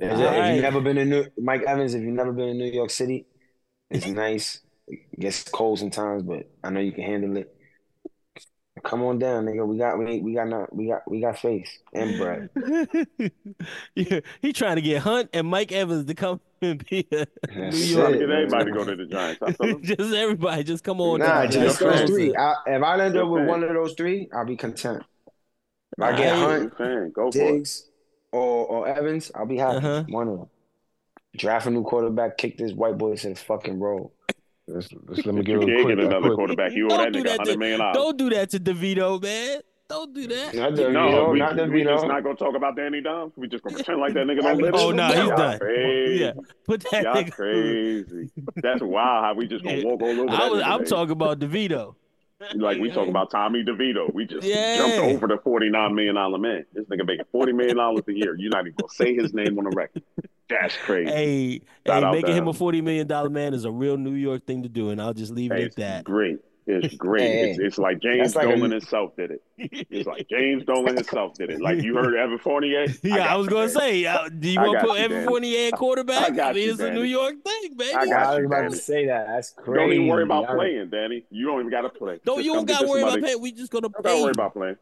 If, 0.00 0.12
All 0.12 0.20
if 0.20 0.54
you've 0.54 0.62
never 0.62 0.80
been 0.80 0.96
to 0.96 1.04
New 1.04 1.26
Mike 1.38 1.62
Evans, 1.62 1.94
if 1.94 2.02
you've 2.02 2.14
never 2.14 2.32
been 2.32 2.48
in 2.50 2.58
New 2.58 2.70
York 2.70 2.90
City, 2.90 3.26
it's 3.90 4.06
nice. 4.06 4.60
It 4.86 5.00
gets 5.18 5.42
cold 5.44 5.80
sometimes, 5.80 6.22
but 6.22 6.48
I 6.62 6.70
know 6.70 6.80
you 6.80 6.92
can 6.92 7.02
handle 7.04 7.36
it. 7.36 7.54
Come 8.84 9.02
on 9.02 9.18
down, 9.18 9.44
nigga. 9.46 9.66
We 9.66 9.78
got 9.78 9.98
we 9.98 10.20
we 10.20 10.34
got 10.34 10.48
not 10.48 10.74
we 10.74 10.88
got 10.88 11.08
we 11.10 11.20
got 11.20 11.38
face 11.38 11.68
and 11.92 12.18
bread. 12.18 12.50
yeah, 13.94 14.20
he 14.42 14.52
trying 14.52 14.76
to 14.76 14.82
get 14.82 15.02
Hunt 15.02 15.30
and 15.32 15.46
Mike 15.46 15.72
Evans 15.72 16.06
to 16.06 16.14
come 16.14 16.40
and 16.62 16.84
be 16.88 17.06
a 17.12 17.26
New 17.54 17.60
That's 17.70 17.70
Trying 17.70 17.70
to 17.70 17.86
York. 17.86 18.12
it. 18.14 18.18
get 18.18 18.30
everybody 18.30 18.64
to 18.66 18.70
go 18.72 18.84
to 18.84 18.96
the 18.96 19.06
Giants. 19.06 19.42
I 19.42 19.52
feel 19.52 19.66
him. 19.76 19.82
just 19.82 20.14
everybody, 20.14 20.64
just 20.64 20.84
come 20.84 21.00
on 21.00 21.20
Nah, 21.20 21.42
down. 21.42 21.50
just 21.50 21.80
You're 21.80 21.92
those 21.92 22.10
three. 22.10 22.34
I, 22.36 22.54
if 22.66 22.82
I 22.82 23.00
end 23.04 23.16
up 23.16 23.28
with 23.28 23.46
one 23.46 23.62
of 23.62 23.72
those 23.72 23.94
three, 23.94 24.28
I'll 24.34 24.44
be 24.46 24.56
content. 24.56 25.02
If 25.96 26.02
I 26.04 26.16
get 26.16 26.34
Aight. 26.34 26.38
Hunt, 26.38 26.74
I'm 26.80 27.10
go 27.12 27.30
for 27.32 27.38
it. 27.38 27.52
Diggs, 27.52 27.88
or 28.32 28.66
or 28.66 28.88
Evans, 28.88 29.30
I'll 29.34 29.46
be 29.46 29.56
happy. 29.56 29.78
Uh-huh. 29.78 30.04
One 30.08 30.28
of 30.28 30.38
them. 30.38 30.48
Draft 31.36 31.66
a 31.66 31.70
new 31.70 31.84
quarterback, 31.84 32.38
kick 32.38 32.58
this 32.58 32.72
white 32.72 32.98
boy 32.98 33.14
to 33.16 33.28
the 33.30 33.34
fucking 33.34 33.78
road. 33.78 34.10
Let's, 34.68 34.88
let's 35.06 35.24
let 35.26 35.34
me 35.34 35.40
You 35.40 35.44
give 35.44 35.62
a 35.62 35.66
can't 35.66 35.82
quick. 35.84 35.96
get 35.96 36.04
another 36.06 36.20
quick- 36.26 36.34
quarterback. 36.36 36.72
You 36.74 36.86
owe 36.86 36.88
Don't 36.90 36.98
that 36.98 37.12
do 37.12 37.20
nigga 37.20 37.24
that. 37.24 37.38
hundred 37.48 37.78
dollars. 37.78 37.94
don't 37.94 38.18
do 38.18 38.30
that 38.30 38.50
to 38.50 38.60
DeVito, 38.60 39.22
man. 39.22 39.60
Don't 39.88 40.12
do 40.12 40.26
that. 40.26 40.54
Not 40.54 40.74
No, 40.74 41.30
we, 41.30 41.38
not 41.38 41.56
we 41.70 41.82
just 41.82 42.06
not 42.06 42.22
gonna 42.22 42.36
talk 42.36 42.54
about 42.54 42.76
Danny 42.76 43.00
Dimes. 43.00 43.32
We 43.36 43.48
just 43.48 43.64
gonna 43.64 43.76
pretend 43.76 44.00
like 44.00 44.12
that 44.12 44.26
nigga 44.26 44.42
don't 44.42 44.56
oh, 44.60 44.64
live. 44.64 44.74
Oh, 44.74 44.90
in- 44.90 44.96
no, 44.96 45.06
he's 45.08 45.30
done. 45.30 45.58
Crazy. 45.58 46.20
Yeah, 46.24 46.32
put 46.66 46.84
that 46.90 47.02
Y'all 47.04 47.14
nigga. 47.14 47.32
crazy. 47.32 48.30
That's 48.56 48.82
wild. 48.82 49.24
How 49.24 49.32
we 49.34 49.46
just 49.46 49.64
gonna 49.64 49.82
walk 49.86 50.02
all 50.02 50.08
over. 50.10 50.30
I 50.30 50.36
that 50.36 50.50
was, 50.50 50.60
nigga, 50.62 50.66
I'm 50.66 50.78
man. 50.80 50.84
talking 50.88 51.12
about 51.12 51.38
DeVito. 51.38 51.94
like 52.56 52.78
we 52.78 52.90
talking 52.90 53.08
about 53.08 53.30
Tommy 53.30 53.64
DeVito. 53.64 54.12
We 54.12 54.26
just 54.26 54.46
Yeah. 54.46 54.76
jumped 54.76 54.98
over 54.98 55.26
the 55.28 55.38
forty 55.42 55.70
nine 55.70 55.94
million 55.94 56.16
dollar 56.16 56.36
man. 56.38 56.66
This 56.74 56.84
nigga 56.84 57.06
making 57.06 57.24
forty 57.32 57.52
million 57.52 57.78
dollars 57.78 58.04
a 58.08 58.12
year. 58.12 58.36
You're 58.38 58.50
not 58.50 58.66
even 58.66 58.74
gonna 58.78 58.92
say 58.92 59.14
his 59.14 59.32
name 59.32 59.58
on 59.58 59.64
the 59.64 59.70
record. 59.74 60.02
That's 60.48 60.76
crazy. 60.78 61.10
Hey, 61.10 61.60
Shout 61.86 62.02
hey, 62.04 62.10
making 62.10 62.32
him 62.34 62.44
him. 62.44 62.48
a 62.48 62.52
forty 62.52 62.80
million 62.80 63.06
dollar 63.06 63.30
man 63.30 63.54
is 63.54 63.64
a 63.64 63.70
real 63.70 63.96
New 63.96 64.14
York 64.14 64.46
thing 64.46 64.62
to 64.62 64.68
do, 64.68 64.90
and 64.90 65.00
I'll 65.00 65.14
just 65.14 65.32
leave 65.32 65.52
it 65.52 65.56
at 65.56 65.60
it's 65.60 65.76
that. 65.76 66.04
great. 66.04 66.38
It's 66.66 66.94
great. 66.98 67.22
Hey, 67.22 67.50
it's, 67.50 67.58
it's 67.58 67.78
like 67.78 67.98
James 68.00 68.34
that's 68.34 68.36
like 68.36 68.46
a- 68.54 68.56
Dolan 68.56 68.70
himself 68.72 69.16
did 69.16 69.30
it. 69.30 69.42
It's 69.58 70.06
like 70.06 70.26
James 70.30 70.64
Dolan 70.64 70.96
himself 70.96 71.34
did 71.34 71.48
it. 71.50 71.60
Like 71.60 71.82
you 71.82 71.94
heard 71.94 72.14
Evan 72.14 72.38
Fournier. 72.38 72.86
yeah, 73.02 73.14
I, 73.14 73.18
got 73.18 73.38
was 73.38 73.48
gonna 73.48 73.68
say, 73.70 74.04
uh, 74.06 74.28
do 74.28 74.48
you 74.50 74.60
want 74.60 74.78
to 74.80 74.86
put 74.86 74.98
you, 74.98 75.04
Evan 75.04 75.16
Danny. 75.18 75.26
Fournier 75.28 75.66
at 75.68 75.72
quarterback? 75.74 76.22
I 76.24 76.30
got 76.30 76.54
mean, 76.54 76.64
you, 76.66 76.72
it's 76.72 76.80
a 76.80 76.90
New 76.92 77.02
York 77.04 77.36
thing, 77.44 77.74
baby. 77.76 77.94
I 77.94 78.04
got 78.06 78.12
I 78.22 78.30
was 78.30 78.38
you, 78.40 78.46
about 78.46 78.56
Danny. 78.60 78.70
to 78.70 78.76
say 78.76 79.06
that. 79.06 79.26
That's 79.28 79.50
crazy. 79.50 79.78
Don't 79.80 79.92
even 79.92 80.06
worry 80.08 80.22
about 80.24 80.48
I- 80.48 80.54
playing, 80.54 80.90
Danny. 80.90 81.24
You 81.30 81.46
don't 81.46 81.60
even 81.60 81.70
got 81.70 81.82
to 81.82 81.88
play. 81.90 82.20
Don't 82.24 82.36
Just 82.38 82.46
you 82.46 82.52
don't 82.54 82.66
got 82.66 82.80
to 82.80 82.86
worry 82.86 83.00
about 83.02 83.12
somebody- 83.12 83.32
paying. 83.32 83.42
We 83.42 83.52
just 83.52 83.70
gonna 83.72 83.88
play. 83.90 84.02
Don't 84.02 84.16
pay. 84.16 84.22
worry 84.22 84.32
about 84.34 84.52
playing. 84.54 84.76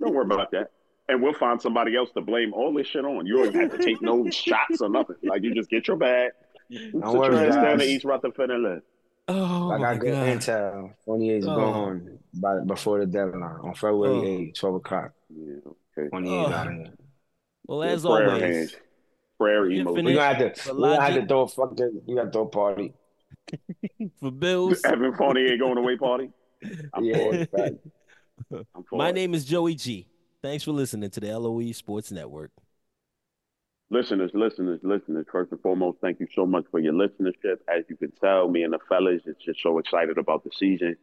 don't 0.00 0.14
worry 0.14 0.24
about 0.24 0.50
that. 0.52 0.70
And 1.12 1.22
we'll 1.22 1.34
find 1.34 1.60
somebody 1.60 1.94
else 1.94 2.10
to 2.14 2.22
blame 2.22 2.54
all 2.54 2.72
this 2.72 2.86
shit 2.86 3.04
on. 3.04 3.26
You 3.26 3.44
don't 3.44 3.54
have 3.54 3.70
to 3.72 3.78
take 3.84 4.00
no 4.00 4.28
shots 4.30 4.80
or 4.80 4.88
nothing. 4.88 5.16
Like 5.22 5.42
you 5.42 5.54
just 5.54 5.68
get 5.68 5.86
your 5.86 5.98
bag. 5.98 6.30
Sit 6.70 6.94
worry, 6.94 7.36
your 7.36 7.46
ass 7.48 7.54
down 7.54 7.76
guys. 7.76 7.86
in 7.86 7.94
East 7.94 8.04
Rutherford 8.06 8.82
Oh 9.28 9.70
I 9.70 9.76
my 9.76 9.92
got 9.94 10.00
good 10.00 10.12
god. 10.12 10.26
intel. 10.26 10.94
Fournier 11.04 11.36
is 11.36 11.46
Oh. 11.46 11.54
gone 11.54 12.18
by 12.32 12.60
before 12.60 13.00
the 13.00 13.06
deadline 13.06 13.42
on 13.42 13.74
February 13.74 14.16
Oh. 14.16 14.22
8th, 14.22 14.54
12 14.58 14.74
o'clock. 14.76 15.12
Yeah, 15.28 15.54
okay. 15.98 16.08
Fournier 16.08 16.32
Oh. 16.32 16.46
is 16.46 16.52
out 16.52 16.66
of 16.68 16.72
here. 16.72 16.86
Well, 17.66 17.82
as 17.82 18.02
Prayer 18.02 18.28
always, 18.30 18.42
hands. 18.42 18.76
Prayer 19.38 19.70
You 19.70 19.84
emoji. 19.84 19.88
We 19.90 19.94
finish- 19.96 20.14
gonna 20.16 20.34
have 20.34 20.54
to. 20.54 20.66
But 20.68 20.76
We 20.76 20.82
gonna 20.82 21.00
have 21.02 21.14
to 21.20 21.26
throw 21.26 21.40
a 21.42 21.48
fuck. 21.48 21.76
The, 21.76 22.02
we 22.06 22.14
got 22.14 22.24
to 22.24 22.30
throw 22.30 22.42
a 22.42 22.46
party. 22.48 22.94
for 24.20 24.30
Bills. 24.30 24.82
Evan 24.86 25.12
Fournier 25.14 25.58
going 25.58 25.76
away 25.76 25.96
party. 25.98 26.30
I'm 26.94 27.04
Yeah, 27.04 27.16
for 27.18 27.34
it. 27.34 27.80
I'm 28.74 28.82
for 28.88 28.96
My 28.96 29.10
it. 29.10 29.14
name 29.14 29.34
is 29.34 29.44
Joey 29.44 29.74
G. 29.74 30.06
Thanks 30.42 30.64
for 30.64 30.72
listening 30.72 31.08
to 31.10 31.20
the 31.20 31.38
LOE 31.38 31.70
Sports 31.70 32.10
Network. 32.10 32.50
Listeners, 33.90 34.32
listeners, 34.34 34.80
listeners, 34.82 35.26
first 35.30 35.52
and 35.52 35.60
foremost, 35.60 35.98
thank 36.00 36.18
you 36.18 36.26
so 36.34 36.44
much 36.44 36.64
for 36.70 36.80
your 36.80 36.94
listenership. 36.94 37.58
As 37.68 37.84
you 37.88 37.96
can 37.96 38.10
tell, 38.20 38.48
me 38.48 38.64
and 38.64 38.72
the 38.72 38.80
fellas 38.88 39.22
is 39.26 39.36
just 39.44 39.60
so 39.62 39.78
excited 39.78 40.18
about 40.18 40.42
the 40.42 40.50
season. 40.58 40.96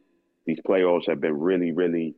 These 0.44 0.58
playoffs 0.66 1.08
have 1.08 1.20
been 1.20 1.38
really, 1.38 1.72
really 1.72 2.16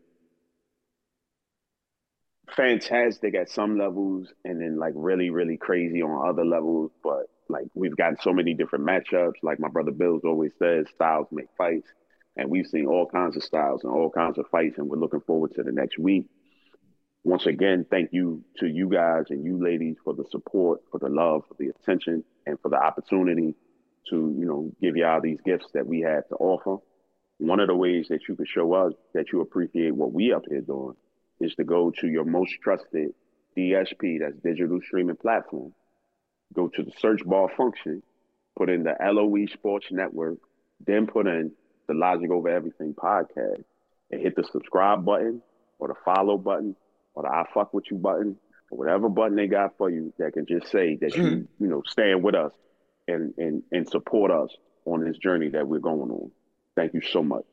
fantastic 2.57 3.37
at 3.37 3.51
some 3.51 3.79
levels 3.79 4.29
and 4.45 4.61
then 4.61 4.79
like 4.79 4.95
really, 4.97 5.31
really 5.31 5.57
crazy 5.57 6.03
on 6.03 6.29
other 6.29 6.45
levels. 6.45 6.91
But 7.05 7.27
like 7.49 7.67
we've 7.75 7.97
gotten 7.97 8.17
so 8.21 8.33
many 8.33 8.55
different 8.55 8.85
matchups. 8.85 9.35
Like 9.43 9.61
my 9.61 9.69
brother 9.69 9.93
Bills 9.93 10.23
always 10.25 10.53
says, 10.59 10.87
styles 10.95 11.29
make 11.31 11.49
fights. 11.57 11.89
And 12.37 12.51
we've 12.51 12.67
seen 12.67 12.87
all 12.87 13.07
kinds 13.07 13.37
of 13.37 13.45
styles 13.45 13.85
and 13.85 13.93
all 13.93 14.11
kinds 14.11 14.39
of 14.39 14.47
fights, 14.51 14.79
and 14.79 14.89
we're 14.89 14.97
looking 14.97 15.21
forward 15.21 15.55
to 15.55 15.63
the 15.63 15.71
next 15.71 15.99
week. 15.99 16.27
Once 17.25 17.47
again, 17.47 17.87
thank 17.89 18.13
you 18.13 18.43
to 18.59 18.67
you 18.67 18.89
guys 18.89 19.25
and 19.31 19.45
you 19.45 19.63
ladies 19.63 19.97
for 20.03 20.13
the 20.13 20.25
support, 20.31 20.81
for 20.91 20.99
the 20.99 21.09
love, 21.09 21.43
for 21.47 21.55
the 21.59 21.69
attention, 21.69 22.25
and 22.47 22.59
for 22.61 22.69
the 22.69 22.77
opportunity 22.77 23.55
to, 24.09 24.35
you 24.37 24.45
know, 24.45 24.73
give 24.81 24.97
y'all 24.97 25.21
these 25.21 25.39
gifts 25.45 25.67
that 25.73 25.87
we 25.87 26.01
have 26.01 26.27
to 26.29 26.35
offer. 26.37 26.83
One 27.39 27.61
of 27.61 27.69
the 27.69 27.77
ways 27.77 28.09
that 28.09 28.29
you 28.29 28.35
can 28.35 28.47
show 28.47 28.73
us 28.73 28.93
that 29.15 29.31
you 29.33 29.41
appreciate 29.41 29.95
what 29.95 30.13
we 30.13 30.33
up 30.33 30.45
here 30.49 30.61
doing 30.63 30.97
is 31.41 31.55
to 31.55 31.65
go 31.65 31.93
to 32.01 32.09
your 32.09 32.25
most 32.25 32.55
trusted 32.61 33.15
DSP, 33.57 34.19
that's 34.21 34.37
digital 34.43 34.81
streaming 34.85 35.17
platform. 35.17 35.73
Go 36.53 36.69
to 36.69 36.83
the 36.83 36.93
search 36.99 37.25
bar 37.25 37.49
function, 37.57 38.03
put 38.57 38.69
in 38.69 38.83
the 38.83 38.97
LOE 39.01 39.47
Sports 39.47 39.87
Network, 39.91 40.39
then 40.85 41.07
put 41.07 41.27
in 41.29 41.53
the 41.87 41.95
Logik 41.95 42.31
Over 42.31 42.49
Everything 42.49 42.95
podcast, 42.95 43.63
and 44.11 44.21
hit 44.21 44.35
the 44.35 44.45
subscribe 44.45 45.05
button 45.05 45.41
or 45.79 45.89
the 45.89 45.95
follow 46.05 46.37
button 46.37 46.77
or 47.15 47.25
the 47.25 47.29
I 47.29 47.45
fuck 47.53 47.75
with 47.75 47.91
you 47.91 47.97
button 47.97 48.37
or 48.71 48.79
whatever 48.79 49.09
button 49.09 49.37
they 49.37 49.47
got 49.47 49.77
for 49.77 49.91
you 49.91 50.13
that 50.19 50.33
can 50.33 50.47
just 50.47 50.71
say 50.71 50.97
that 50.97 51.17
you 51.17 51.23
mm-hmm. 51.23 51.65
you 51.65 51.71
know 51.71 51.83
stand 51.87 52.23
with 52.23 52.35
us 52.35 52.53
and 53.09 53.35
and 53.39 53.63
and 53.73 53.89
support 53.89 54.31
us 54.31 54.51
on 54.85 55.05
this 55.05 55.19
journey 55.19 55.49
that 55.51 55.67
we're 55.67 55.79
going 55.79 56.11
on. 56.11 56.31
Thank 56.77 56.95
you 56.95 57.03
so 57.03 57.23
much. 57.23 57.45